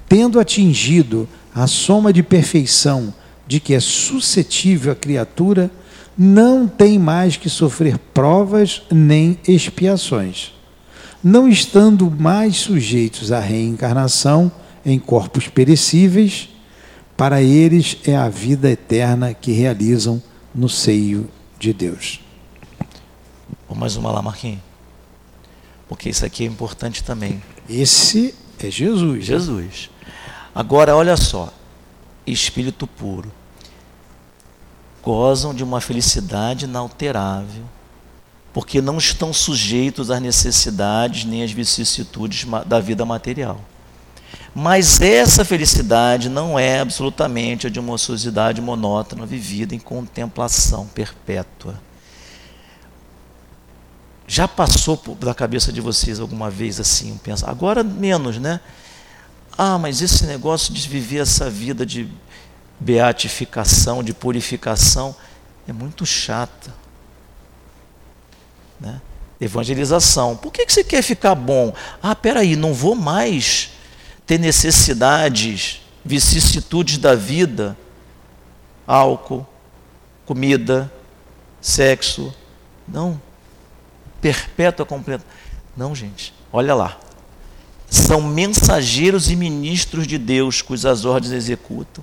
Tendo 0.08 0.38
atingido 0.38 1.28
a 1.52 1.66
soma 1.66 2.12
de 2.12 2.22
perfeição 2.22 3.12
de 3.44 3.58
que 3.58 3.74
é 3.74 3.80
suscetível 3.80 4.92
a 4.92 4.94
criatura, 4.94 5.72
não 6.16 6.68
tem 6.68 7.00
mais 7.00 7.36
que 7.36 7.50
sofrer 7.50 7.98
provas 7.98 8.82
nem 8.92 9.36
expiações, 9.48 10.52
não 11.22 11.48
estando 11.48 12.08
mais 12.08 12.58
sujeitos 12.58 13.32
à 13.32 13.40
reencarnação 13.40 14.52
em 14.86 15.00
corpos 15.00 15.48
perecíveis, 15.48 16.48
para 17.16 17.42
eles 17.42 17.96
é 18.06 18.14
a 18.14 18.28
vida 18.28 18.70
eterna 18.70 19.34
que 19.34 19.50
realizam 19.50 20.22
no 20.54 20.68
seio 20.68 21.28
de 21.58 21.72
Deus. 21.72 22.20
Mais 23.74 23.96
uma 23.96 24.12
lá, 24.12 24.22
Marquinhos. 24.22 24.73
Porque 25.88 26.08
isso 26.08 26.24
aqui 26.24 26.44
é 26.44 26.46
importante 26.46 27.02
também. 27.04 27.42
Esse 27.68 28.34
é 28.58 28.70
Jesus. 28.70 29.24
Jesus. 29.24 29.90
Agora, 30.54 30.96
olha 30.96 31.16
só. 31.16 31.52
Espírito 32.26 32.86
puro. 32.86 33.30
Gozam 35.02 35.52
de 35.52 35.62
uma 35.62 35.82
felicidade 35.82 36.64
inalterável, 36.64 37.64
porque 38.54 38.80
não 38.80 38.96
estão 38.96 39.34
sujeitos 39.34 40.10
às 40.10 40.22
necessidades 40.22 41.26
nem 41.26 41.42
às 41.42 41.52
vicissitudes 41.52 42.46
da 42.64 42.80
vida 42.80 43.04
material. 43.04 43.60
Mas 44.54 45.00
essa 45.00 45.44
felicidade 45.44 46.30
não 46.30 46.58
é 46.58 46.80
absolutamente 46.80 47.66
a 47.66 47.70
de 47.70 47.80
uma 47.80 47.92
ociosidade 47.92 48.62
monótona 48.62 49.26
vivida 49.26 49.74
em 49.74 49.78
contemplação 49.78 50.86
perpétua. 50.86 51.74
Já 54.26 54.48
passou 54.48 55.00
da 55.20 55.34
cabeça 55.34 55.72
de 55.72 55.80
vocês 55.80 56.18
alguma 56.18 56.50
vez 56.50 56.80
assim, 56.80 57.18
pensa, 57.22 57.50
agora 57.50 57.82
menos, 57.82 58.38
né? 58.38 58.60
Ah, 59.56 59.78
mas 59.78 60.00
esse 60.00 60.24
negócio 60.24 60.72
de 60.72 60.88
viver 60.88 61.18
essa 61.18 61.48
vida 61.48 61.84
de 61.84 62.08
beatificação, 62.80 64.02
de 64.02 64.12
purificação, 64.12 65.14
é 65.68 65.72
muito 65.72 66.04
chata. 66.04 66.74
Né? 68.80 69.00
Evangelização. 69.40 70.36
Por 70.36 70.52
que, 70.52 70.66
que 70.66 70.72
você 70.72 70.82
quer 70.82 71.02
ficar 71.02 71.34
bom? 71.34 71.72
Ah, 72.02 72.14
peraí, 72.14 72.56
não 72.56 72.74
vou 72.74 72.94
mais 72.94 73.70
ter 74.26 74.38
necessidades, 74.38 75.82
vicissitudes 76.04 76.98
da 76.98 77.14
vida, 77.14 77.76
álcool, 78.86 79.46
comida, 80.26 80.90
sexo. 81.60 82.34
Não. 82.86 83.20
Perpétua 84.24 84.86
completa. 84.86 85.22
Não, 85.76 85.94
gente. 85.94 86.32
Olha 86.50 86.74
lá. 86.74 86.96
São 87.90 88.22
mensageiros 88.22 89.30
e 89.30 89.36
ministros 89.36 90.06
de 90.06 90.16
Deus 90.16 90.62
cujas 90.62 91.04
ordens 91.04 91.30
executam 91.30 92.02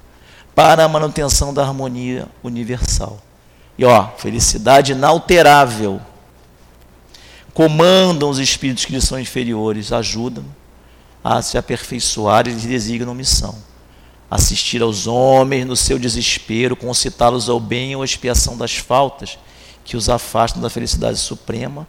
para 0.54 0.86
a 0.86 0.88
manutenção 0.88 1.52
da 1.52 1.64
harmonia 1.64 2.28
universal. 2.44 3.20
E 3.76 3.84
ó, 3.84 4.10
felicidade 4.20 4.92
inalterável. 4.92 6.00
Comandam 7.56 8.30
os 8.30 8.38
espíritos 8.38 8.86
que 8.86 8.94
lhes 8.94 9.04
são 9.04 9.20
inferiores, 9.20 9.92
ajudam 9.92 10.46
a 11.24 11.42
se 11.42 11.58
aperfeiçoar 11.58 12.48
e 12.48 12.52
lhes 12.52 12.66
designam 12.66 13.16
missão. 13.16 13.56
Assistir 14.30 14.84
aos 14.84 15.08
homens 15.08 15.66
no 15.66 15.76
seu 15.76 15.98
desespero, 15.98 16.76
concitá-los 16.76 17.50
ao 17.50 17.60
bem 17.60 17.96
ou 17.96 18.04
expiação 18.04 18.56
das 18.56 18.78
faltas 18.78 19.40
que 19.84 19.98
os 19.98 20.08
afastam 20.08 20.62
da 20.62 20.70
felicidade 20.70 21.18
suprema, 21.18 21.88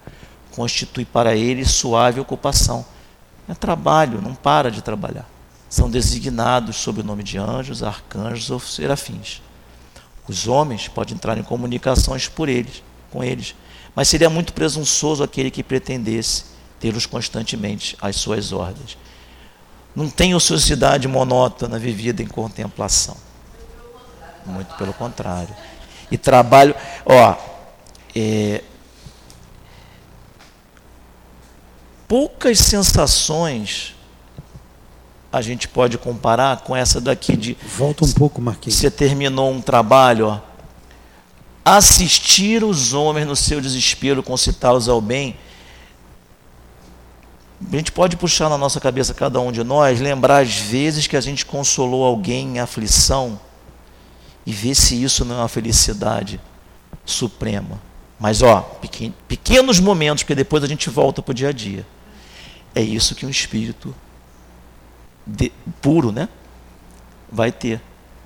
constitui 0.54 1.04
para 1.04 1.34
eles 1.34 1.70
suave 1.70 2.20
ocupação. 2.20 2.84
É 3.48 3.54
trabalho, 3.54 4.20
não 4.20 4.34
para 4.34 4.70
de 4.70 4.82
trabalhar. 4.82 5.28
São 5.68 5.90
designados 5.90 6.76
sob 6.76 7.00
o 7.00 7.04
nome 7.04 7.22
de 7.22 7.38
anjos, 7.38 7.82
arcanjos 7.82 8.50
ou 8.50 8.60
serafins. 8.60 9.42
Os 10.28 10.46
homens 10.46 10.86
podem 10.88 11.14
entrar 11.14 11.36
em 11.36 11.42
comunicações 11.42 12.28
por 12.28 12.48
eles, 12.48 12.82
com 13.10 13.24
eles, 13.24 13.54
mas 13.94 14.08
seria 14.08 14.30
muito 14.30 14.52
presunçoso 14.52 15.22
aquele 15.22 15.50
que 15.50 15.62
pretendesse 15.62 16.44
tê-los 16.78 17.06
constantemente 17.06 17.96
às 18.00 18.16
suas 18.16 18.52
ordens 18.52 18.96
não 19.94 20.08
tem 20.08 20.34
ociosidade 20.34 21.06
monótona 21.06 21.78
vivida 21.78 22.22
em 22.22 22.26
contemplação. 22.26 23.16
Muito 24.44 24.74
pelo 24.76 24.92
contrário. 24.92 25.54
E 26.10 26.16
trabalho, 26.16 26.74
ó, 27.04 27.36
é, 28.16 28.62
poucas 32.12 32.58
sensações 32.58 33.94
a 35.32 35.40
gente 35.40 35.66
pode 35.66 35.96
comparar 35.96 36.58
com 36.58 36.76
essa 36.76 37.00
daqui 37.00 37.34
de. 37.34 37.56
Volta 37.78 38.04
um 38.04 38.12
pouco, 38.12 38.38
Marquinhos. 38.38 38.78
Você 38.78 38.90
terminou 38.90 39.50
um 39.50 39.62
trabalho, 39.62 40.26
ó. 40.26 40.40
Assistir 41.64 42.62
os 42.62 42.92
homens 42.92 43.26
no 43.26 43.34
seu 43.34 43.62
desespero, 43.62 44.22
concitá-los 44.22 44.90
ao 44.90 45.00
bem 45.00 45.34
a 47.72 47.76
gente 47.76 47.92
pode 47.92 48.16
puxar 48.18 48.50
na 48.50 48.58
nossa 48.58 48.78
cabeça, 48.78 49.14
cada 49.14 49.40
um 49.40 49.50
de 49.50 49.64
nós, 49.64 49.98
lembrar 49.98 50.42
as 50.42 50.54
vezes 50.54 51.06
que 51.06 51.16
a 51.16 51.20
gente 51.20 51.46
consolou 51.46 52.04
alguém 52.04 52.56
em 52.56 52.58
aflição 52.58 53.40
e 54.44 54.52
ver 54.52 54.74
se 54.74 55.02
isso 55.02 55.24
não 55.24 55.36
é 55.36 55.38
uma 55.38 55.48
felicidade 55.48 56.38
suprema. 57.06 57.80
Mas, 58.20 58.42
ó, 58.42 58.68
pequenos 59.26 59.80
momentos, 59.80 60.24
porque 60.24 60.34
depois 60.34 60.62
a 60.62 60.66
gente 60.66 60.90
volta 60.90 61.22
para 61.22 61.30
o 61.30 61.34
dia 61.34 61.48
a 61.48 61.52
dia. 61.52 61.86
É 62.74 62.80
isso 62.80 63.14
que 63.14 63.26
um 63.26 63.30
espírito 63.30 63.94
de, 65.26 65.52
puro, 65.80 66.10
né? 66.10 66.28
Vai 67.30 67.52
ter. 67.52 67.80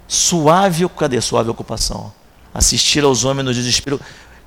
Suave, 0.09 0.89
cadê 0.90 1.20
suave 1.20 1.51
ocupação? 1.51 2.12
Assistir 2.55 3.05
aos 3.05 3.24
homens 3.24 3.44
no 3.44 3.55
desespero. 3.55 4.01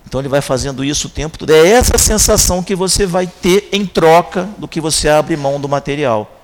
Então 0.06 0.22
ele 0.22 0.30
vai 0.30 0.42
fazendo 0.42 0.84
isso 0.84 1.08
o 1.08 1.12
tempo 1.12 1.38
todo. 1.38 1.52
É 1.52 1.68
essa 1.68 1.98
sensação 1.98 2.64
que 2.64 2.76
você 2.76 3.06
vai 3.06 3.28
ter 3.28 3.70
em 3.72 3.86
troca 3.86 4.50
do 4.58 4.68
que 4.68 4.82
você 4.82 5.10
abre 5.10 5.36
mão 5.36 5.60
do 5.60 5.70
material. 5.70 6.40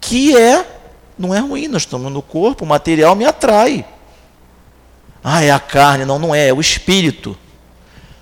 Que 0.00 0.36
é, 0.36 0.66
não 1.18 1.34
é 1.34 1.38
ruim, 1.38 1.68
nós 1.68 1.82
estamos 1.82 2.12
no 2.12 2.20
corpo, 2.20 2.64
o 2.64 2.68
material 2.68 3.14
me 3.14 3.24
atrai. 3.24 3.86
Ah, 5.22 5.42
é 5.42 5.50
a 5.50 5.58
carne. 5.58 6.04
Não, 6.04 6.18
não 6.18 6.34
é, 6.34 6.48
é 6.48 6.52
o 6.52 6.60
espírito. 6.60 7.36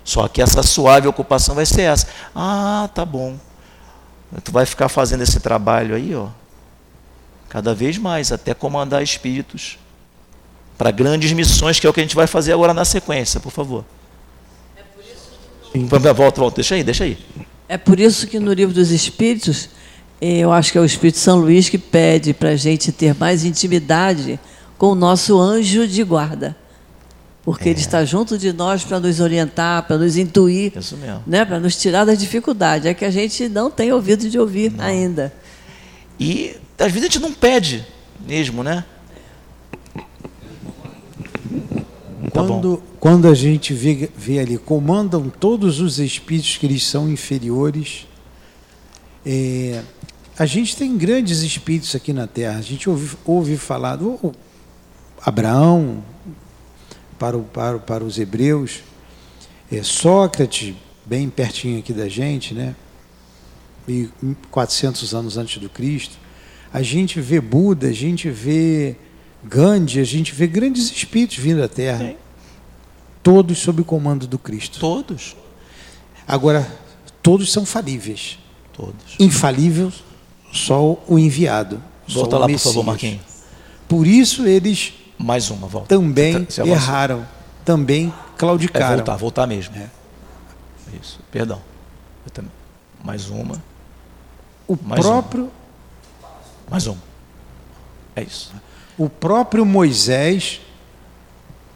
Só 0.05 0.29
que 0.29 0.41
essa 0.41 0.63
suave 0.63 1.09
ocupação 1.09 1.55
vai 1.55 1.67
ser 1.67 1.83
essa. 1.83 2.07
Ah, 2.35 2.89
tá 2.95 3.05
bom. 3.05 3.37
Tu 4.43 4.51
vai 4.51 4.67
ficar 4.67 4.89
fazendo 4.89 5.23
esse 5.23 5.39
trabalho 5.41 5.95
aí, 5.95 6.15
ó. 6.15 6.29
Cada 7.49 7.75
vez 7.75 7.99
mais, 7.99 8.33
até 8.33 8.53
comandar 8.53 9.03
espíritos. 9.03 9.79
Para 10.77 10.91
grandes 10.91 11.33
missões, 11.33 11.79
que 11.79 11.87
é 11.87 11.91
o 11.91 11.93
que 11.93 12.01
a 12.01 12.03
gente 12.03 12.17
vai 12.17 12.27
fazer 12.27 12.53
agora 12.53 12.75
na 12.75 12.85
sequência, 12.85 13.39
por 13.39 13.53
favor. 13.53 13.85
Volta, 15.89 16.13
volta, 16.13 16.57
deixa 16.57 16.75
aí, 16.75 16.83
deixa 16.83 17.05
aí. 17.05 17.19
É 17.69 17.79
por 17.79 17.99
isso 17.99 18.27
que 18.27 18.39
no 18.39 18.53
livro 18.53 18.75
dos 18.75 18.91
Espíritos, 18.91 19.69
eh, 20.21 20.39
eu 20.39 20.53
acho 20.53 20.71
que 20.71 20.79
é 20.79 20.81
o 20.81 20.85
Espírito 20.85 21.19
São 21.19 21.39
Luís 21.39 21.69
que 21.69 21.79
pede 21.79 22.33
para 22.35 22.51
a 22.51 22.57
gente 22.57 22.93
ter 22.93 23.15
mais 23.15 23.45
intimidade 23.45 24.39
com 24.77 24.89
o 24.89 24.95
nosso 24.95 25.39
anjo 25.39 25.87
de 25.87 26.03
guarda. 26.03 26.57
Porque 27.45 27.69
é. 27.69 27.73
ele 27.73 27.81
está 27.81 28.05
junto 28.05 28.39
de 28.39 28.53
nós 28.53 28.85
para 28.85 28.99
nos 28.99 29.21
orientar, 29.21 29.87
para 29.87 29.99
nos 29.99 30.17
intuir, 30.17 30.73
Isso 30.77 30.97
mesmo. 30.97 31.23
Né, 31.27 31.45
para 31.45 31.61
nos 31.61 31.77
tirar 31.77 32.05
das 32.05 32.19
dificuldades. 32.19 32.87
É 32.87 32.95
que 32.95 33.05
a 33.05 33.11
gente 33.11 33.49
não 33.49 33.71
tem 33.71 33.93
ouvido 33.93 34.29
de 34.31 34.39
ouvir 34.39 34.73
não. 34.73 34.85
ainda. 34.85 35.33
E 36.19 36.57
às 36.79 36.91
vezes 36.91 37.03
a 37.03 37.13
gente 37.13 37.19
não 37.21 37.33
pede 37.33 37.85
mesmo, 38.27 38.63
né? 38.63 38.85
Tá 42.33 42.43
quando, 42.43 42.83
quando 42.99 43.29
a 43.29 43.35
gente 43.35 43.75
vê, 43.75 44.11
vê 44.17 44.39
ali, 44.39 44.57
comandam 44.57 45.29
todos 45.29 45.81
os 45.81 45.99
espíritos 45.99 46.57
que 46.57 46.67
eles 46.67 46.83
são 46.83 47.09
inferiores. 47.11 48.07
É, 49.25 49.83
a 50.39 50.47
gente 50.47 50.77
tem 50.77 50.97
grandes 50.97 51.41
espíritos 51.41 51.95
aqui 51.95 52.13
na 52.13 52.27
Terra. 52.27 52.59
A 52.59 52.63
gente 52.63 52.89
ouve, 52.89 53.17
ouve 53.25 53.57
falar 53.57 53.97
do 53.97 54.33
Abraão, 55.25 56.03
para, 57.19 57.37
o, 57.37 57.43
para, 57.43 57.79
para 57.79 58.05
os 58.05 58.19
hebreus, 58.19 58.83
é, 59.71 59.83
Sócrates, 59.83 60.75
bem 61.05 61.29
pertinho 61.29 61.79
aqui 61.79 61.93
da 61.93 62.09
gente, 62.09 62.55
né? 62.55 62.75
400 64.51 65.15
anos 65.15 65.37
antes 65.37 65.61
do 65.61 65.69
Cristo. 65.69 66.17
A 66.73 66.83
gente 66.83 67.21
vê 67.21 67.41
Buda, 67.41 67.89
a 67.89 67.93
gente 67.93 68.31
vê 68.31 68.97
Gandhi, 69.45 70.01
a 70.01 70.05
gente 70.05 70.33
vê 70.35 70.47
grandes 70.47 70.91
espíritos 70.91 71.37
vindo 71.37 71.63
à 71.63 71.69
Terra. 71.69 72.09
Sim 72.09 72.17
todos 73.25 73.59
sob 73.59 73.81
o 73.81 73.85
comando 73.85 74.27
do 74.29 74.39
Cristo. 74.39 74.79
Todos. 74.79 75.35
Agora, 76.29 76.71
todos 77.23 77.51
são 77.51 77.65
falíveis. 77.65 78.39
Todos. 78.73 79.17
Infalível 79.19 79.91
só 80.53 81.03
o 81.09 81.19
enviado. 81.19 81.83
Volta 82.07 82.39
lá, 82.39 82.47
por 82.47 82.59
favor, 82.59 82.85
Marquinhos. 82.85 83.23
Por 83.89 84.07
isso 84.07 84.47
eles 84.47 84.93
mais 85.19 85.51
uma, 85.51 85.67
volta. 85.67 85.89
também 85.89 86.45
Você 86.45 86.63
erraram, 86.63 87.27
também 87.65 88.13
claudicaram. 88.37 88.95
É 88.95 88.97
voltar, 88.97 89.17
voltar 89.17 89.47
mesmo. 89.47 89.77
É. 89.77 89.89
Isso, 91.01 91.21
perdão. 91.31 91.61
Mais 93.03 93.29
uma. 93.29 93.63
O 94.67 94.79
mais 94.83 95.01
próprio. 95.01 95.43
Uma. 95.43 96.31
Mais 96.71 96.87
uma. 96.87 96.99
É 98.17 98.23
isso. 98.23 98.53
O 98.97 99.09
próprio 99.09 99.67
Moisés 99.67 100.61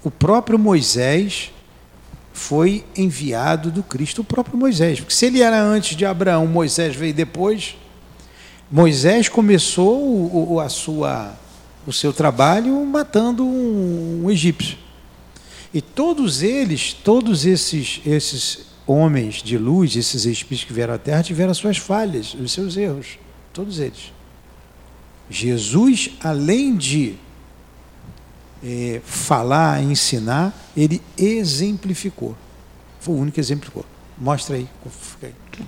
o 0.03 0.11
próprio 0.11 0.59
Moisés 0.59 1.51
foi 2.33 2.85
enviado 2.97 3.71
do 3.71 3.83
Cristo, 3.83 4.21
o 4.21 4.25
próprio 4.25 4.57
Moisés. 4.57 5.01
Porque 5.01 5.15
se 5.15 5.27
ele 5.27 5.43
era 5.43 5.61
antes 5.61 5.97
de 5.97 6.07
Abraão, 6.07 6.47
Moisés 6.47 6.95
veio 6.95 7.13
depois. 7.13 7.77
Moisés 8.71 9.29
começou 9.29 10.01
o, 10.01 10.55
o, 10.55 10.61
a 10.61 10.69
sua, 10.69 11.33
o 11.89 11.93
seu 11.93 12.13
trabalho 12.13 12.85
matando 12.85 13.47
um, 13.47 14.25
um 14.25 14.31
egípcio. 14.31 14.77
E 15.73 15.81
todos 15.81 16.43
eles, 16.43 16.93
todos 16.93 17.47
esses, 17.47 18.03
esses 18.05 18.67
homens 18.87 19.37
de 19.37 19.57
luz, 19.57 19.97
esses 19.97 20.27
espíritos 20.27 20.65
que 20.67 20.73
vieram 20.75 20.93
à 20.93 20.99
Terra, 20.99 21.23
tiveram 21.23 21.51
as 21.51 21.57
suas 21.57 21.79
falhas, 21.79 22.35
os 22.35 22.53
seus 22.53 22.77
erros, 22.77 23.19
todos 23.55 23.79
eles. 23.81 24.13
Jesus, 25.31 26.11
além 26.23 26.77
de 26.77 27.15
é, 28.63 29.01
falar, 29.03 29.83
ensinar, 29.83 30.55
ele 30.77 31.01
exemplificou. 31.17 32.37
Foi 33.01 33.15
o 33.15 33.19
único 33.19 33.37
que 33.37 33.41
exemplificou. 33.41 33.87
Mostra 34.19 34.57
aí. 34.57 34.69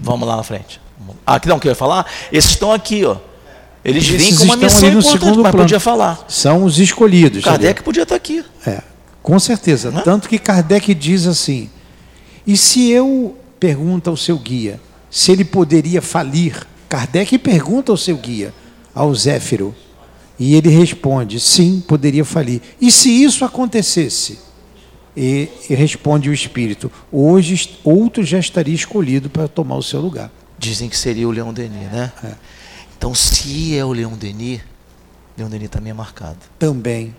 Vamos 0.00 0.28
lá 0.28 0.36
na 0.36 0.42
frente. 0.42 0.82
Ah, 1.26 1.36
aqui 1.36 1.48
não, 1.48 1.58
que 1.58 1.66
eu 1.66 1.70
ia 1.70 1.76
falar? 1.76 2.06
Esses 2.30 2.50
estão 2.50 2.72
aqui, 2.72 3.06
ó. 3.06 3.16
Eles 3.84 4.04
Esses 4.04 4.18
vêm 4.18 4.36
com 4.36 4.44
uma 4.44 4.56
missão 4.56 4.78
ali 4.80 4.90
no 4.94 5.00
importante, 5.00 5.18
segundo 5.18 5.42
mas 5.42 5.52
plano. 5.52 5.64
podia 5.64 5.80
falar. 5.80 6.24
São 6.28 6.64
os 6.64 6.78
escolhidos. 6.78 7.42
Kardec 7.42 7.82
podia 7.82 8.02
estar 8.02 8.14
aqui. 8.14 8.44
É, 8.66 8.82
com 9.22 9.38
certeza. 9.38 9.90
Tanto 10.04 10.28
que 10.28 10.38
Kardec 10.38 10.92
diz 10.94 11.26
assim: 11.26 11.70
e 12.46 12.56
se 12.56 12.90
eu 12.90 13.36
pergunto 13.58 14.10
ao 14.10 14.16
seu 14.16 14.38
guia 14.38 14.80
se 15.10 15.32
ele 15.32 15.44
poderia 15.44 16.02
falir? 16.02 16.66
Kardec 16.88 17.38
pergunta 17.38 17.92
ao 17.92 17.96
seu 17.96 18.16
guia, 18.16 18.52
ao 18.94 19.14
Zéfiro, 19.14 19.74
e 20.38 20.54
ele 20.54 20.68
responde: 20.68 21.38
sim, 21.40 21.82
poderia 21.86 22.24
falir. 22.24 22.60
E 22.80 22.90
se 22.90 23.08
isso 23.08 23.44
acontecesse? 23.44 24.40
E, 25.16 25.48
e 25.68 25.74
responde 25.74 26.28
o 26.28 26.34
espírito: 26.34 26.90
hoje 27.10 27.78
outro 27.82 28.22
já 28.24 28.38
estaria 28.38 28.74
escolhido 28.74 29.30
para 29.30 29.48
tomar 29.48 29.76
o 29.76 29.82
seu 29.82 30.00
lugar. 30.00 30.30
Dizem 30.58 30.88
que 30.88 30.96
seria 30.96 31.26
o 31.26 31.30
Leão 31.30 31.52
Denis, 31.52 31.90
né? 31.90 32.12
Então, 33.00 33.14
se 33.14 33.74
é 33.74 33.82
o 33.82 33.92
Leão 33.94 34.12
Denis, 34.12 34.60
Leão 35.34 35.48
Denis 35.48 35.70
também 35.70 35.90
é 35.90 35.94
marcado. 35.94 36.36
Também. 36.58 37.14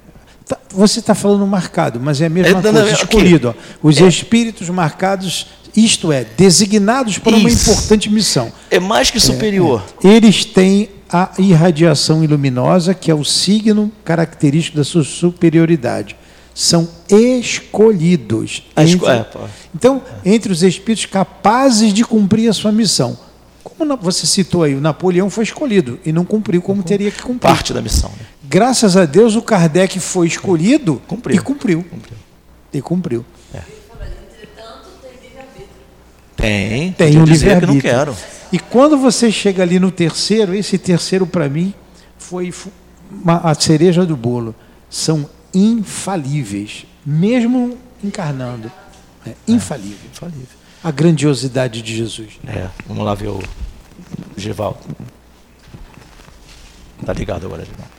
Tá- 0.48 0.60
Você 0.70 1.00
está 1.00 1.16
falando 1.16 1.46
marcado, 1.48 2.00
mas 2.00 2.22
é 2.22 2.28
a 2.28 2.30
mesma 2.30 2.50
É, 2.52 2.54
não, 2.54 2.62
coisa, 2.62 2.80
não, 2.80 2.86
aqui. 2.86 2.94
escolhido. 3.04 3.50
ó. 3.50 3.54
Os 3.82 3.98
É. 4.00 4.08
espíritos 4.08 4.70
marcados, 4.70 5.48
isto 5.76 6.12
é, 6.12 6.24
designados 6.38 7.18
para 7.18 7.36
uma 7.36 7.50
Isso. 7.50 7.72
importante 7.72 8.12
missão. 8.12 8.54
É 8.70 8.80
mais 8.80 9.10
que 9.10 9.20
superior. 9.20 9.84
Eles 10.04 10.46
têm 10.46 10.88
a 11.12 11.32
irradiação 11.40 12.24
luminosa, 12.24 12.94
que 12.94 13.10
é 13.10 13.16
o 13.16 13.24
signo 13.26 13.92
característico 14.06 14.78
da 14.78 14.84
sua 14.84 15.04
superioridade. 15.04 16.16
São 16.54 16.88
escolhidos. 17.10 18.64
A 18.76 18.84
esco- 18.84 19.10
Entre- 19.10 19.40
é. 19.40 19.46
Então, 19.74 20.00
entre 20.24 20.52
os 20.54 20.62
espíritos 20.62 21.08
capazes 21.08 21.92
de 21.92 22.04
cumprir 22.06 22.48
a 22.50 22.54
sua 22.54 22.72
missão. 22.72 23.18
Como 23.64 23.98
você 23.98 24.26
citou 24.26 24.64
aí, 24.64 24.76
o 24.76 24.82
Napoleão 24.82 25.30
foi 25.30 25.44
escolhido 25.44 26.00
e 26.06 26.12
não 26.12 26.26
cumpriu 26.26 26.62
como 26.62 26.82
teria 26.84 27.12
que 27.12 27.22
cumprir. 27.22 27.48
Parte 27.48 27.74
da 27.74 27.82
missão. 27.82 28.10
né? 28.20 28.26
Graças 28.44 28.98
a 28.98 29.06
Deus, 29.06 29.36
o 29.36 29.42
Kardec 29.42 30.00
foi 30.00 30.28
escolhido 30.28 31.02
Cumpriu. 31.08 31.36
e 31.36 31.40
cumpriu. 31.40 31.86
E 32.74 32.82
cumpriu. 32.82 33.26
Tem. 36.36 36.92
Tem 36.94 37.08
podia 37.10 37.22
um 37.22 37.24
dizer 37.26 37.60
que 37.60 37.66
não 37.68 37.74
livre-arbítrio. 37.76 38.16
quero. 38.16 38.42
E 38.52 38.60
quando 38.60 38.98
você 38.98 39.32
chega 39.32 39.62
ali 39.64 39.80
no 39.80 39.92
terceiro, 39.92 40.54
esse 40.56 40.78
terceiro 40.78 41.26
para 41.28 41.48
mim 41.48 41.74
foi 42.18 42.52
a 43.44 43.54
cereja 43.54 44.06
do 44.06 44.16
bolo. 44.18 44.56
São 44.90 45.30
infalíveis, 45.54 46.86
mesmo 47.06 47.78
encarnando. 48.04 48.72
É, 49.26 49.34
infalível. 49.48 50.10
Infalível. 50.12 50.61
A 50.84 50.90
grandiosidade 50.92 51.82
de 51.82 51.96
Jesus. 51.96 52.40
É, 52.48 52.68
vamos 52.88 53.06
lá 53.06 53.14
ver 53.14 53.28
o 53.30 53.40
Givaldo. 54.36 54.80
Tá 57.06 57.14
ligado 57.14 57.46
agora, 57.46 57.64
Givaldo. 57.66 57.92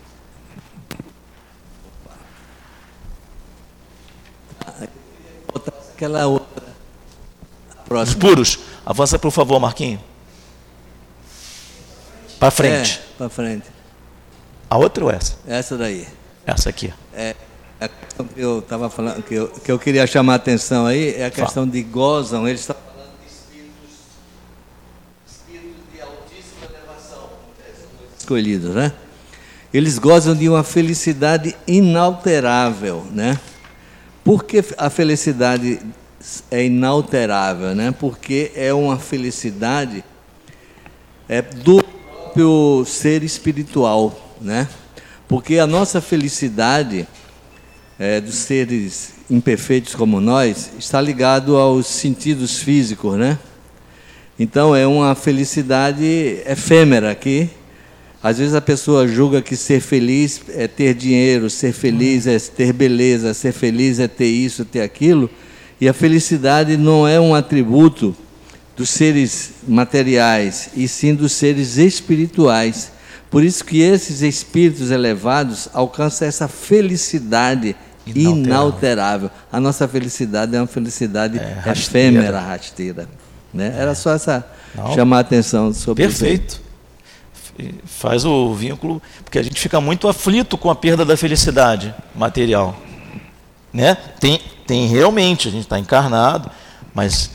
Outra- 5.53 5.75
Aquela 5.95 6.27
outra. 6.27 6.65
A 6.67 7.83
Os 7.83 7.89
próxima. 7.89 8.21
puros. 8.21 8.59
Avança, 8.85 9.19
por 9.19 9.31
favor, 9.31 9.61
Marquinho. 9.61 10.03
Para 12.39 12.51
frente. 12.51 12.99
É, 12.99 13.17
para 13.19 13.29
frente. 13.29 13.67
A 14.69 14.77
outra 14.79 15.05
ou 15.05 15.11
essa? 15.11 15.37
Essa 15.47 15.77
daí. 15.77 16.09
Essa 16.45 16.71
aqui. 16.71 16.93
É, 17.15 17.37
a 17.85 17.89
questão 17.89 18.27
que 18.27 18.41
eu 18.41 18.59
estava 18.59 18.89
falando, 18.89 19.23
que 19.23 19.35
eu, 19.35 19.49
que 19.49 19.73
eu 19.73 19.79
queria 19.79 20.07
chamar 20.07 20.35
a 20.35 20.37
atenção 20.37 20.87
aí, 20.87 21.15
é 21.15 21.27
a 21.27 21.31
questão 21.31 21.67
de 21.67 21.83
gozam. 21.83 22.47
Eles 22.47 22.61
estão 22.61 22.77
falando 22.77 23.13
de 23.21 23.27
espíritos, 23.27 23.99
espíritos 25.27 25.83
de 25.93 26.01
altíssima 26.01 26.67
elevação, 26.69 27.31
escolhidos, 28.19 28.75
né? 28.75 28.93
Eles 29.73 29.99
gozam 29.99 30.35
de 30.35 30.49
uma 30.49 30.63
felicidade 30.63 31.57
inalterável, 31.67 33.07
né? 33.11 33.39
Por 34.23 34.45
que 34.45 34.63
a 34.77 34.91
felicidade 34.91 35.81
é 36.51 36.65
inalterável, 36.65 37.75
né? 37.75 37.91
Porque 37.91 38.53
é 38.55 38.73
uma 38.73 38.99
felicidade 38.99 40.05
é 41.29 41.41
do 41.43 41.83
próprio 42.33 42.85
ser 42.87 43.23
espiritual, 43.23 44.15
né? 44.41 44.69
Porque 45.27 45.59
a 45.59 45.67
nossa 45.67 46.01
felicidade 46.01 47.07
é, 48.03 48.21
dos 48.21 48.35
seres 48.35 49.13
imperfeitos 49.31 49.95
como 49.95 50.21
nós 50.21 50.73
está 50.77 51.01
ligado 51.01 51.57
aos 51.57 51.87
sentidos 51.87 52.59
físicos, 52.59 53.17
né? 53.17 53.39
Então 54.37 54.75
é 54.75 54.85
uma 54.85 55.15
felicidade 55.15 56.43
efêmera 56.45 57.15
que 57.15 57.49
às 58.21 58.39
vezes 58.39 58.57
a 58.57 58.61
pessoa 58.61 59.07
julga 59.07 59.41
que 59.41 59.55
ser 59.55 59.79
feliz 59.79 60.41
é 60.49 60.67
ter 60.67 60.95
dinheiro, 60.95 61.49
ser 61.49 61.73
feliz 61.73 62.27
é 62.27 62.41
ter 62.41 62.73
beleza, 62.73 63.33
ser 63.35 63.53
feliz 63.53 64.01
é 64.01 64.09
ter 64.09 64.27
isso, 64.27 64.65
ter 64.65 64.81
aquilo, 64.81 65.31
e 65.81 65.89
a 65.89 65.93
felicidade 65.93 66.77
não 66.77 67.07
é 67.07 67.21
um 67.21 67.37
atributo 67.37 68.17
dos 68.77 68.91
seres 68.91 69.53
materiais, 69.69 70.71
e 70.75 70.89
sim 70.89 71.15
dos 71.15 71.31
seres 71.31 71.77
espirituais. 71.77 72.91
Por 73.31 73.45
isso 73.45 73.65
que 73.65 73.81
esses 73.81 74.23
espíritos 74.23 74.91
elevados 74.91 75.69
alcançam 75.73 76.27
essa 76.27 76.49
felicidade 76.49 77.77
Inalterável. 78.07 78.45
inalterável. 78.45 79.31
A 79.51 79.61
nossa 79.61 79.87
felicidade 79.87 80.55
é 80.57 80.61
uma 80.61 80.67
felicidade 80.67 81.39
rasteira. 81.39 82.09
efêmera, 82.09 82.41
rasteira. 82.41 83.09
Né? 83.53 83.75
Era 83.77 83.95
só 83.95 84.13
essa 84.13 84.45
Não. 84.75 84.95
chamar 84.95 85.19
a 85.19 85.21
atenção 85.21 85.73
sobre. 85.73 86.05
Perfeito. 86.05 86.61
Faz 87.85 88.25
o 88.25 88.55
vínculo, 88.55 89.01
porque 89.23 89.39
a 89.39 89.43
gente 89.43 89.61
fica 89.61 89.81
muito 89.81 90.09
aflito 90.09 90.57
com 90.57 90.71
a 90.71 90.75
perda 90.75 91.05
da 91.05 91.17
felicidade 91.17 91.95
material. 92.15 92.77
Né? 93.73 93.95
Tem, 94.19 94.41
tem 94.67 94.87
realmente, 94.87 95.49
a 95.49 95.51
gente 95.51 95.65
está 95.65 95.79
encarnado, 95.79 96.51
mas 96.95 97.31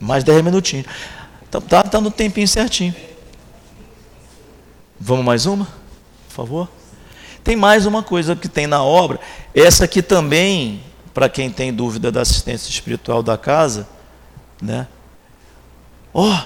mais 0.00 0.22
10 0.22 0.42
minutinhos. 0.44 0.86
Então, 1.48 1.60
tá, 1.60 1.82
tá 1.82 2.00
no 2.00 2.10
tempinho 2.10 2.46
certinho. 2.46 2.94
Vamos 4.98 5.24
mais 5.24 5.44
uma? 5.44 5.66
Por 6.28 6.34
favor. 6.34 6.68
Tem 7.46 7.54
mais 7.54 7.86
uma 7.86 8.02
coisa 8.02 8.34
que 8.34 8.48
tem 8.48 8.66
na 8.66 8.82
obra. 8.82 9.20
Essa 9.54 9.84
aqui 9.84 10.02
também, 10.02 10.82
para 11.14 11.28
quem 11.28 11.48
tem 11.48 11.72
dúvida 11.72 12.10
da 12.10 12.22
assistência 12.22 12.68
espiritual 12.68 13.22
da 13.22 13.38
casa, 13.38 13.86
né? 14.60 14.88
Ó, 16.12 16.42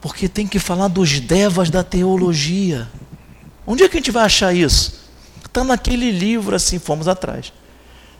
porque 0.00 0.28
tem 0.28 0.44
que 0.44 0.58
falar 0.58 0.88
dos 0.88 1.20
devas 1.20 1.70
da 1.70 1.84
teologia. 1.84 2.88
Onde 3.64 3.84
é 3.84 3.88
que 3.88 3.96
a 3.96 4.00
gente 4.00 4.10
vai 4.10 4.24
achar 4.24 4.52
isso? 4.52 5.08
Está 5.46 5.62
naquele 5.62 6.10
livro, 6.10 6.56
assim, 6.56 6.80
fomos 6.80 7.06
atrás. 7.06 7.52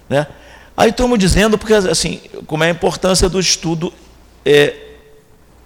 Né? 0.08 0.24
Aí 0.76 0.90
estamos 0.90 1.18
dizendo, 1.18 1.58
porque 1.58 1.74
assim, 1.74 2.20
como 2.46 2.62
é 2.62 2.68
a 2.68 2.70
importância 2.70 3.28
do 3.28 3.40
estudo 3.40 3.92
é, 4.46 4.72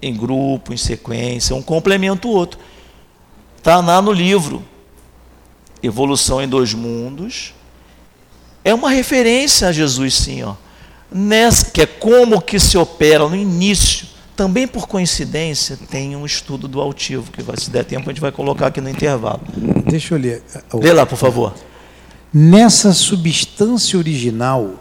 em 0.01 0.16
grupo, 0.16 0.73
em 0.73 0.79
sequência, 0.79 1.55
um 1.55 1.61
complementa 1.61 2.27
o 2.27 2.31
outro. 2.31 2.59
Está 3.59 3.83
lá 3.83 4.01
no 4.01 4.12
livro. 4.12 4.65
Evolução 5.83 6.43
em 6.43 6.49
dois 6.49 6.75
mundos. 6.75 7.55
É 8.65 8.75
uma 8.75 8.91
referência 8.91 9.69
a 9.69 9.73
Jesus, 9.73 10.15
sim, 10.15 10.43
ó. 10.43 10.55
Nessa, 11.11 11.71
que 11.71 11.83
é 11.83 11.87
como 11.87 12.41
que 12.41 12.59
se 12.59 12.77
opera 12.77 13.29
no 13.29 13.37
início. 13.37 14.07
Também 14.37 14.69
por 14.69 14.87
coincidência 14.87 15.77
tem 15.91 16.15
um 16.15 16.25
estudo 16.25 16.69
do 16.69 16.81
altivo, 16.81 17.33
que 17.33 17.43
vai, 17.43 17.57
se 17.57 17.71
der 17.71 17.85
tempo 17.85 18.09
a 18.09 18.13
gente 18.13 18.21
vai 18.21 18.31
colocar 18.31 18.69
aqui 18.69 18.81
no 18.81 18.89
intervalo. 18.89 19.41
Deixa 19.87 20.15
eu 20.15 20.19
ler. 20.19 20.45
Lê 20.75 20.93
lá, 20.93 21.05
por 21.05 21.17
favor. 21.17 21.55
Nessa 22.33 22.93
substância 22.93 23.99
original, 23.99 24.75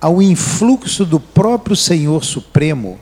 ao 0.00 0.20
influxo 0.20 1.04
do 1.04 1.18
próprio 1.18 1.74
Senhor 1.74 2.22
Supremo, 2.22 2.98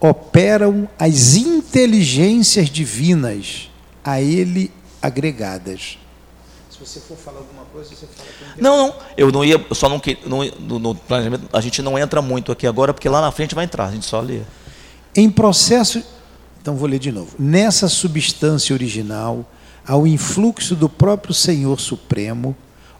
operam 0.00 0.88
as 0.98 1.36
inteligências 1.36 2.68
divinas 2.68 3.70
a 4.04 4.20
ele 4.20 4.70
agregadas. 5.00 5.98
Se 6.74 6.84
você 6.84 6.98
for 7.00 7.16
falar 7.16 7.38
alguma 7.38 7.64
coisa, 7.66 7.90
você 7.90 8.06
fala 8.06 8.54
Não, 8.58 8.76
não, 8.88 8.94
eu 9.16 9.30
não 9.30 9.44
ia, 9.44 9.64
eu 9.68 9.74
só 9.74 9.88
não, 9.88 10.00
que- 10.00 10.18
não 10.26 10.40
no, 10.58 10.78
no 10.80 10.94
planejamento, 10.94 11.48
a 11.52 11.60
gente 11.60 11.80
não 11.80 11.96
entra 11.98 12.20
muito 12.20 12.50
aqui 12.50 12.66
agora, 12.66 12.92
porque 12.92 13.08
lá 13.08 13.20
na 13.20 13.30
frente 13.30 13.54
vai 13.54 13.64
entrar, 13.64 13.86
a 13.86 13.92
gente 13.92 14.06
só 14.06 14.20
lê. 14.20 14.40
Em 15.14 15.30
processo. 15.30 16.02
Então 16.60 16.74
vou 16.76 16.88
ler 16.88 16.98
de 16.98 17.12
novo. 17.12 17.36
Nessa 17.38 17.88
substância 17.88 18.74
original, 18.74 19.48
ao 19.86 20.06
influxo 20.06 20.74
do 20.74 20.88
próprio 20.88 21.32
Senhor 21.34 21.78
Supremo, 21.78 22.56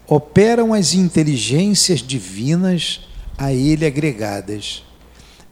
operam 0.07 0.73
as 0.73 0.93
inteligências 0.93 1.99
divinas 1.99 3.01
a 3.37 3.51
ele 3.51 3.85
agregadas. 3.85 4.83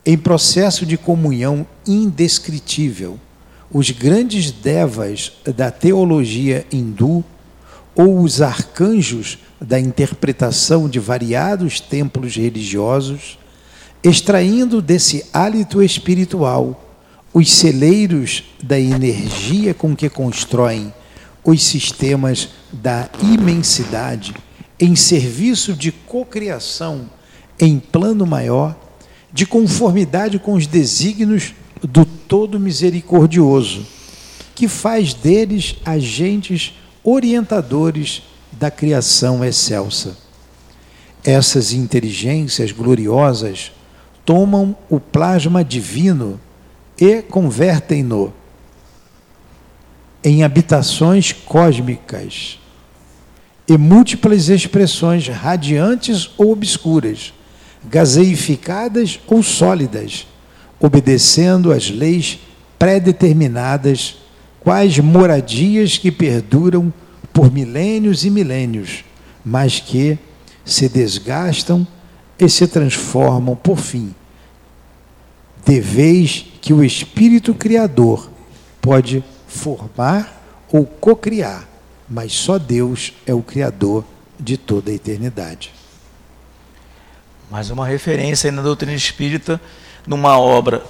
em 0.05 0.17
processo 0.17 0.85
de 0.85 0.97
comunhão 0.97 1.65
indescritível. 1.87 3.19
Os 3.71 3.89
grandes 3.89 4.51
devas 4.51 5.31
da 5.55 5.71
teologia 5.71 6.65
hindu 6.71 7.23
ou 7.95 8.22
os 8.22 8.41
arcanjos 8.41 9.38
da 9.60 9.80
interpretação 9.80 10.90
de 10.90 10.99
variados 10.99 11.80
templos 11.80 12.36
religiosos, 12.36 13.38
extraindo 14.03 14.82
desse 14.82 15.26
hálito 15.34 15.82
espiritual 15.82 16.80
os 17.34 17.52
celeiros 17.52 18.44
da 18.61 18.80
energia 18.80 19.74
com 19.74 19.95
que 19.95 20.10
constroem 20.10 20.94
os 21.44 21.64
sistemas 21.64 22.49
da 22.72 23.10
imensidade 23.22 24.34
em 24.80 24.95
serviço 24.95 25.74
de 25.74 25.91
cocriação 25.91 27.10
em 27.60 27.80
plano 27.80 28.26
maior, 28.26 28.76
de 29.32 29.45
conformidade 29.45 30.38
com 30.38 30.53
os 30.53 30.68
desígnios 30.68 31.53
do 31.82 32.06
Todo 32.06 32.60
Misericordioso, 32.60 33.86
que 34.53 34.68
faz 34.68 35.14
deles 35.14 35.76
agentes 35.84 36.74
orientadores 37.03 38.23
da 38.51 38.71
criação 38.71 39.43
excelsa. 39.43 40.17
Essas 41.23 41.73
inteligências 41.73 42.71
gloriosas 42.71 43.71
tomam 44.25 44.75
o 44.89 44.99
plasma 44.99 45.63
divino 45.63 46.39
e 46.97 47.21
convertem-no 47.21 48.34
em 50.23 50.43
habitações 50.43 51.34
cósmicas 51.34 52.59
e 53.67 53.77
múltiplas 53.77 54.49
expressões 54.49 55.27
radiantes 55.27 56.30
ou 56.38 56.51
obscuras, 56.51 57.34
gaseificadas 57.84 59.19
ou 59.27 59.43
sólidas, 59.43 60.27
obedecendo 60.80 61.71
às 61.71 61.89
leis 61.89 62.39
predeterminadas, 62.80 64.17
quais 64.64 64.98
moradias 64.99 65.98
que 65.98 66.11
perduram 66.11 66.91
por 67.34 67.52
milênios 67.52 68.23
e 68.23 68.30
milênios, 68.30 69.03
mas 69.44 69.80
que 69.80 70.18
se 70.64 70.88
desgastam 70.88 71.85
e 72.40 72.48
se 72.49 72.68
transformam 72.68 73.56
por 73.56 73.77
fim. 73.77 74.14
De 75.65 75.80
vez 75.80 76.45
que 76.61 76.73
o 76.73 76.84
Espírito 76.84 77.53
Criador 77.53 78.30
pode 78.81 79.23
formar 79.48 80.65
ou 80.72 80.85
cocriar, 80.85 81.68
mas 82.10 82.34
só 82.34 82.57
Deus 82.57 83.14
é 83.26 83.34
o 83.34 83.41
Criador 83.41 84.03
de 84.40 84.57
toda 84.57 84.91
a 84.91 84.94
eternidade. 84.94 85.72
Mais 87.49 87.69
uma 87.69 87.85
referência 87.85 88.49
aí 88.49 88.56
na 88.56 88.61
doutrina 88.61 88.94
espírita, 88.94 89.61
numa 90.07 90.38
obra 90.38 90.84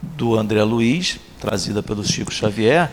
do 0.00 0.38
André 0.38 0.62
Luiz, 0.62 1.18
trazida 1.40 1.82
pelo 1.82 2.04
Chico 2.04 2.32
Xavier, 2.32 2.90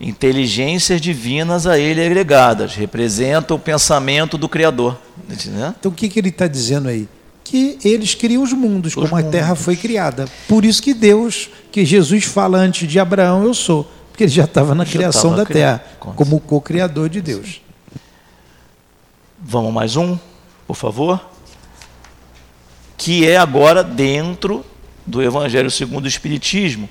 inteligências 0.00 1.00
divinas 1.00 1.66
a 1.66 1.78
ele 1.78 2.04
agregadas, 2.04 2.74
representam 2.74 3.56
o 3.56 3.60
pensamento 3.60 4.36
do 4.36 4.48
Criador. 4.48 4.98
Né? 5.28 5.74
Então 5.78 5.92
o 5.92 5.94
que, 5.94 6.08
que 6.08 6.18
ele 6.18 6.28
está 6.28 6.46
dizendo 6.46 6.88
aí? 6.88 7.08
Que 7.44 7.78
eles 7.84 8.14
criam 8.14 8.42
os 8.42 8.52
mundos, 8.52 8.90
os 8.90 8.94
como 8.94 9.08
mundos. 9.08 9.28
a 9.28 9.30
terra 9.30 9.54
foi 9.54 9.76
criada. 9.76 10.26
Por 10.48 10.64
isso 10.64 10.82
que 10.82 10.94
Deus, 10.94 11.50
que 11.70 11.84
Jesus 11.84 12.24
fala 12.24 12.58
antes 12.58 12.88
de 12.88 12.98
Abraão, 12.98 13.44
eu 13.44 13.54
sou. 13.54 13.90
Porque 14.10 14.24
ele 14.24 14.32
já 14.32 14.44
estava 14.44 14.74
na 14.74 14.84
já 14.84 14.92
criação 14.92 15.34
da 15.34 15.44
terra, 15.44 15.84
como 15.98 16.40
co-criador 16.40 17.08
de 17.08 17.20
Deus. 17.20 17.60
Vamos 19.40 19.72
mais 19.72 19.96
um, 19.96 20.18
por 20.66 20.76
favor 20.76 21.32
que 23.02 23.26
é 23.26 23.36
agora 23.36 23.82
dentro 23.82 24.64
do 25.06 25.22
Evangelho 25.22 25.70
segundo 25.70 26.04
o 26.04 26.08
Espiritismo. 26.08 26.88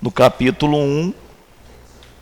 No 0.00 0.10
capítulo 0.10 0.78
1, 0.78 1.14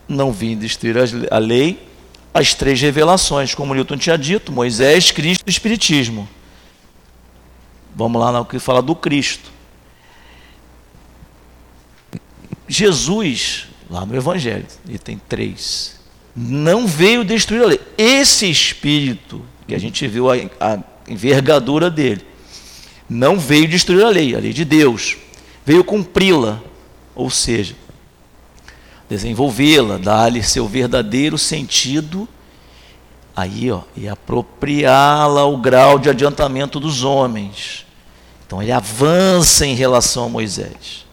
não 0.08 0.32
vim 0.32 0.56
destruir 0.56 0.96
a 1.30 1.38
lei, 1.38 1.86
as 2.32 2.54
três 2.54 2.80
revelações, 2.80 3.54
como 3.54 3.74
Newton 3.74 3.96
tinha 3.96 4.16
dito, 4.16 4.52
Moisés, 4.52 5.10
Cristo 5.10 5.42
e 5.46 5.50
Espiritismo. 5.50 6.28
Vamos 7.94 8.20
lá 8.20 8.30
no 8.30 8.44
que 8.44 8.58
fala 8.58 8.82
do 8.82 8.94
Cristo. 8.94 9.50
Jesus, 12.68 13.68
lá 13.88 14.04
no 14.04 14.14
Evangelho, 14.14 14.66
ele 14.86 14.98
tem 14.98 15.20
três, 15.28 15.98
não 16.34 16.86
veio 16.86 17.24
destruir 17.24 17.62
a 17.62 17.66
lei. 17.66 17.80
Esse 17.96 18.50
Espírito, 18.50 19.42
que 19.66 19.74
a 19.74 19.78
gente 19.78 20.06
viu 20.06 20.30
a, 20.30 20.34
a 20.60 20.78
envergadura 21.08 21.90
dele, 21.90 22.24
não 23.08 23.38
veio 23.38 23.68
destruir 23.68 24.04
a 24.04 24.08
lei, 24.08 24.34
a 24.34 24.38
lei 24.38 24.52
de 24.52 24.64
Deus. 24.64 25.16
Veio 25.66 25.82
cumpri-la, 25.82 26.62
ou 27.12 27.28
seja, 27.28 27.74
desenvolvê-la, 29.10 29.98
dar-lhe 29.98 30.40
seu 30.40 30.68
verdadeiro 30.68 31.36
sentido, 31.36 32.28
aí, 33.34 33.68
ó, 33.72 33.80
e 33.96 34.08
apropriá-la 34.08 35.40
ao 35.40 35.56
grau 35.56 35.98
de 35.98 36.08
adiantamento 36.08 36.78
dos 36.78 37.02
homens. 37.02 37.84
Então 38.46 38.62
ele 38.62 38.70
avança 38.70 39.66
em 39.66 39.74
relação 39.74 40.26
a 40.26 40.28
Moisés. 40.28 41.04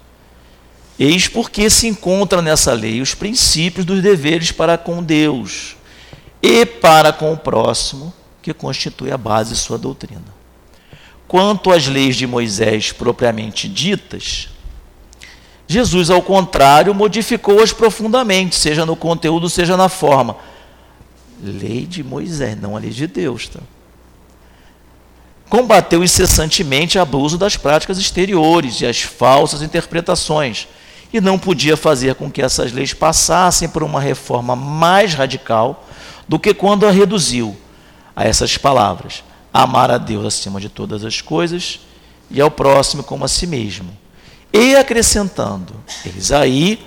Eis 0.99 1.27
porque 1.27 1.67
se 1.67 1.88
encontra 1.88 2.39
nessa 2.39 2.73
lei 2.73 3.01
os 3.01 3.15
princípios 3.15 3.84
dos 3.84 4.03
deveres 4.03 4.51
para 4.51 4.77
com 4.77 5.01
Deus 5.01 5.75
e 6.43 6.63
para 6.63 7.11
com 7.11 7.34
o 7.34 7.38
próximo, 7.38 8.13
que 8.39 8.53
constitui 8.53 9.11
a 9.11 9.17
base 9.17 9.55
de 9.55 9.59
sua 9.59 9.80
doutrina. 9.80 10.43
Quanto 11.34 11.72
às 11.72 11.88
leis 11.88 12.15
de 12.15 12.27
Moisés 12.27 12.91
propriamente 12.91 13.68
ditas, 13.68 14.49
Jesus, 15.65 16.11
ao 16.11 16.22
contrário, 16.22 16.93
modificou-as 16.93 17.73
profundamente, 17.73 18.55
seja 18.55 18.85
no 18.85 18.95
conteúdo, 18.95 19.49
seja 19.49 19.76
na 19.76 19.89
forma. 19.89 20.38
Lei 21.41 21.88
de 21.88 22.03
Moisés, 22.03 22.55
não 22.61 22.77
a 22.77 22.80
lei 22.80 22.91
de 22.91 23.07
Deus. 23.07 23.47
Tá? 23.47 23.60
Combateu 25.49 26.03
incessantemente 26.03 26.99
abuso 26.99 27.35
das 27.35 27.57
práticas 27.57 27.97
exteriores 27.97 28.81
e 28.81 28.85
as 28.85 29.01
falsas 29.01 29.64
interpretações, 29.64 30.68
e 31.11 31.19
não 31.19 31.39
podia 31.39 31.76
fazer 31.76 32.14
com 32.14 32.30
que 32.30 32.43
essas 32.43 32.72
leis 32.72 32.93
passassem 32.93 33.68
por 33.68 33.81
uma 33.81 33.99
reforma 33.99 34.55
mais 34.55 35.15
radical 35.15 35.84
do 36.30 36.38
que 36.38 36.53
quando 36.53 36.85
a 36.85 36.91
reduziu 36.91 37.57
a 38.15 38.23
essas 38.23 38.55
palavras 38.55 39.23
amar 39.53 39.91
a 39.91 39.97
Deus 39.97 40.25
acima 40.25 40.59
de 40.59 40.67
todas 40.67 41.05
as 41.05 41.21
coisas 41.21 41.80
e 42.31 42.41
ao 42.41 42.49
próximo 42.49 43.03
como 43.03 43.23
a 43.23 43.27
si 43.27 43.45
mesmo. 43.45 43.95
E 44.51 44.75
acrescentando, 44.75 45.73
eis 46.05 46.31
aí 46.31 46.84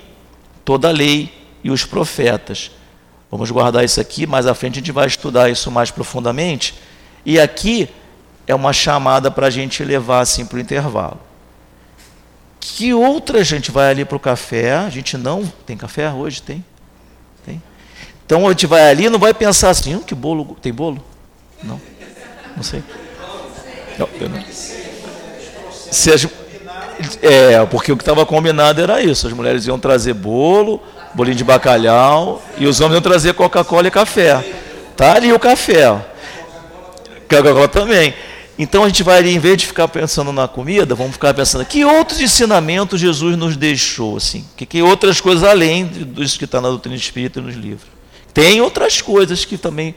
toda 0.64 0.88
a 0.88 0.92
lei 0.92 1.32
e 1.62 1.70
os 1.70 1.84
profetas. 1.84 2.70
Vamos 3.30 3.50
guardar 3.50 3.84
isso 3.84 4.00
aqui, 4.00 4.26
mais 4.26 4.46
à 4.46 4.54
frente 4.54 4.74
a 4.74 4.78
gente 4.80 4.92
vai 4.92 5.06
estudar 5.06 5.48
isso 5.50 5.70
mais 5.70 5.90
profundamente. 5.90 6.74
E 7.24 7.38
aqui 7.38 7.88
é 8.46 8.54
uma 8.54 8.72
chamada 8.72 9.30
para 9.30 9.48
a 9.48 9.50
gente 9.50 9.84
levar 9.84 10.20
assim 10.20 10.44
para 10.46 10.56
o 10.58 10.60
intervalo. 10.60 11.20
Que 12.60 12.92
outra 12.92 13.42
gente 13.44 13.70
vai 13.70 13.90
ali 13.90 14.04
para 14.04 14.16
o 14.16 14.20
café? 14.20 14.76
A 14.76 14.88
gente 14.88 15.16
não. 15.16 15.44
Tem 15.64 15.76
café 15.76 16.10
hoje? 16.10 16.42
Tem? 16.42 16.64
Tem. 17.44 17.62
Então 18.24 18.46
a 18.46 18.50
gente 18.50 18.66
vai 18.66 18.90
ali 18.90 19.08
não 19.08 19.18
vai 19.18 19.32
pensar 19.32 19.70
assim, 19.70 19.94
hum, 19.94 20.02
que 20.02 20.14
bolo. 20.14 20.56
Tem 20.60 20.72
bolo? 20.72 21.02
Não. 21.62 21.80
Não 22.56 22.62
sei. 22.62 22.82
Não, 23.98 24.08
não. 24.28 24.44
Se 25.92 26.12
as, 26.12 26.26
é, 27.22 27.64
porque 27.66 27.92
o 27.92 27.96
que 27.96 28.02
estava 28.02 28.24
combinado 28.24 28.80
era 28.80 29.02
isso. 29.02 29.26
As 29.26 29.32
mulheres 29.32 29.66
iam 29.66 29.78
trazer 29.78 30.14
bolo, 30.14 30.82
bolinho 31.14 31.36
de 31.36 31.44
bacalhau, 31.44 32.42
e 32.58 32.66
os 32.66 32.80
homens 32.80 32.94
iam 32.94 33.02
trazer 33.02 33.34
Coca-Cola 33.34 33.88
e 33.88 33.90
café. 33.90 34.44
Tá 34.96 35.14
ali 35.14 35.32
o 35.32 35.38
café. 35.38 35.94
Coca-Cola 37.28 37.68
também. 37.68 38.14
Então 38.58 38.84
a 38.84 38.86
gente 38.88 39.02
vai 39.02 39.18
ali, 39.18 39.34
em 39.34 39.38
vez 39.38 39.58
de 39.58 39.66
ficar 39.66 39.86
pensando 39.86 40.32
na 40.32 40.48
comida, 40.48 40.94
vamos 40.94 41.12
ficar 41.12 41.34
pensando 41.34 41.62
que 41.66 41.84
outros 41.84 42.20
ensinamentos 42.20 42.98
Jesus 42.98 43.36
nos 43.36 43.54
deixou, 43.54 44.16
assim, 44.16 44.46
que, 44.56 44.64
que 44.64 44.80
outras 44.80 45.20
coisas 45.20 45.44
além 45.44 45.84
disso 45.86 46.38
que 46.38 46.46
está 46.46 46.58
na 46.58 46.68
doutrina 46.68 46.96
espírita 46.96 47.38
e 47.38 47.42
nos 47.42 47.54
livros. 47.54 47.88
Tem 48.32 48.62
outras 48.62 49.02
coisas 49.02 49.44
que 49.44 49.58
também 49.58 49.94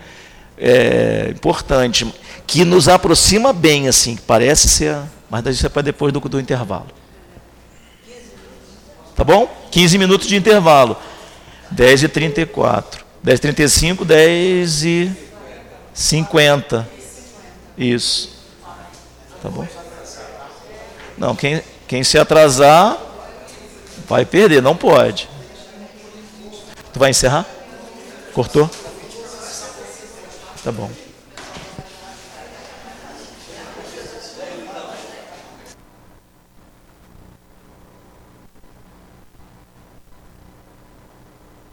é 0.58 1.32
importante 1.34 2.06
que 2.50 2.66
nos 2.66 2.88
aproxima 2.88 3.54
bem, 3.54 3.88
assim, 3.88 4.18
parece 4.26 4.68
ser, 4.68 4.98
mas 5.30 5.46
isso 5.46 5.68
é 5.68 5.70
para 5.70 5.84
depois 5.84 6.12
do, 6.12 6.20
do 6.20 6.40
intervalo. 6.40 6.88
Tá 9.16 9.24
bom? 9.24 9.48
15 9.70 9.98
minutos 10.00 10.28
de 10.28 10.36
intervalo. 10.36 10.98
10 11.70 12.04
e 12.04 12.08
34. 12.08 13.06
10 13.22 13.38
e 13.38 13.42
35, 13.42 14.04
10 14.04 14.84
e 14.84 15.12
50. 15.94 16.90
Isso. 17.78 18.32
Tá 19.44 19.50
bom? 19.50 19.68
Não, 21.20 21.36
quem, 21.36 21.62
quem 21.88 22.04
se 22.04 22.18
atrasar 22.18 22.98
vai 24.08 24.26
perder, 24.26 24.60
não 24.60 24.76
pode. 24.76 25.30
Tu 26.92 26.98
vai 26.98 27.12
encerrar? 27.12 27.46
Cortou? 28.34 28.68
Tá 30.64 30.72
bom. 30.72 30.90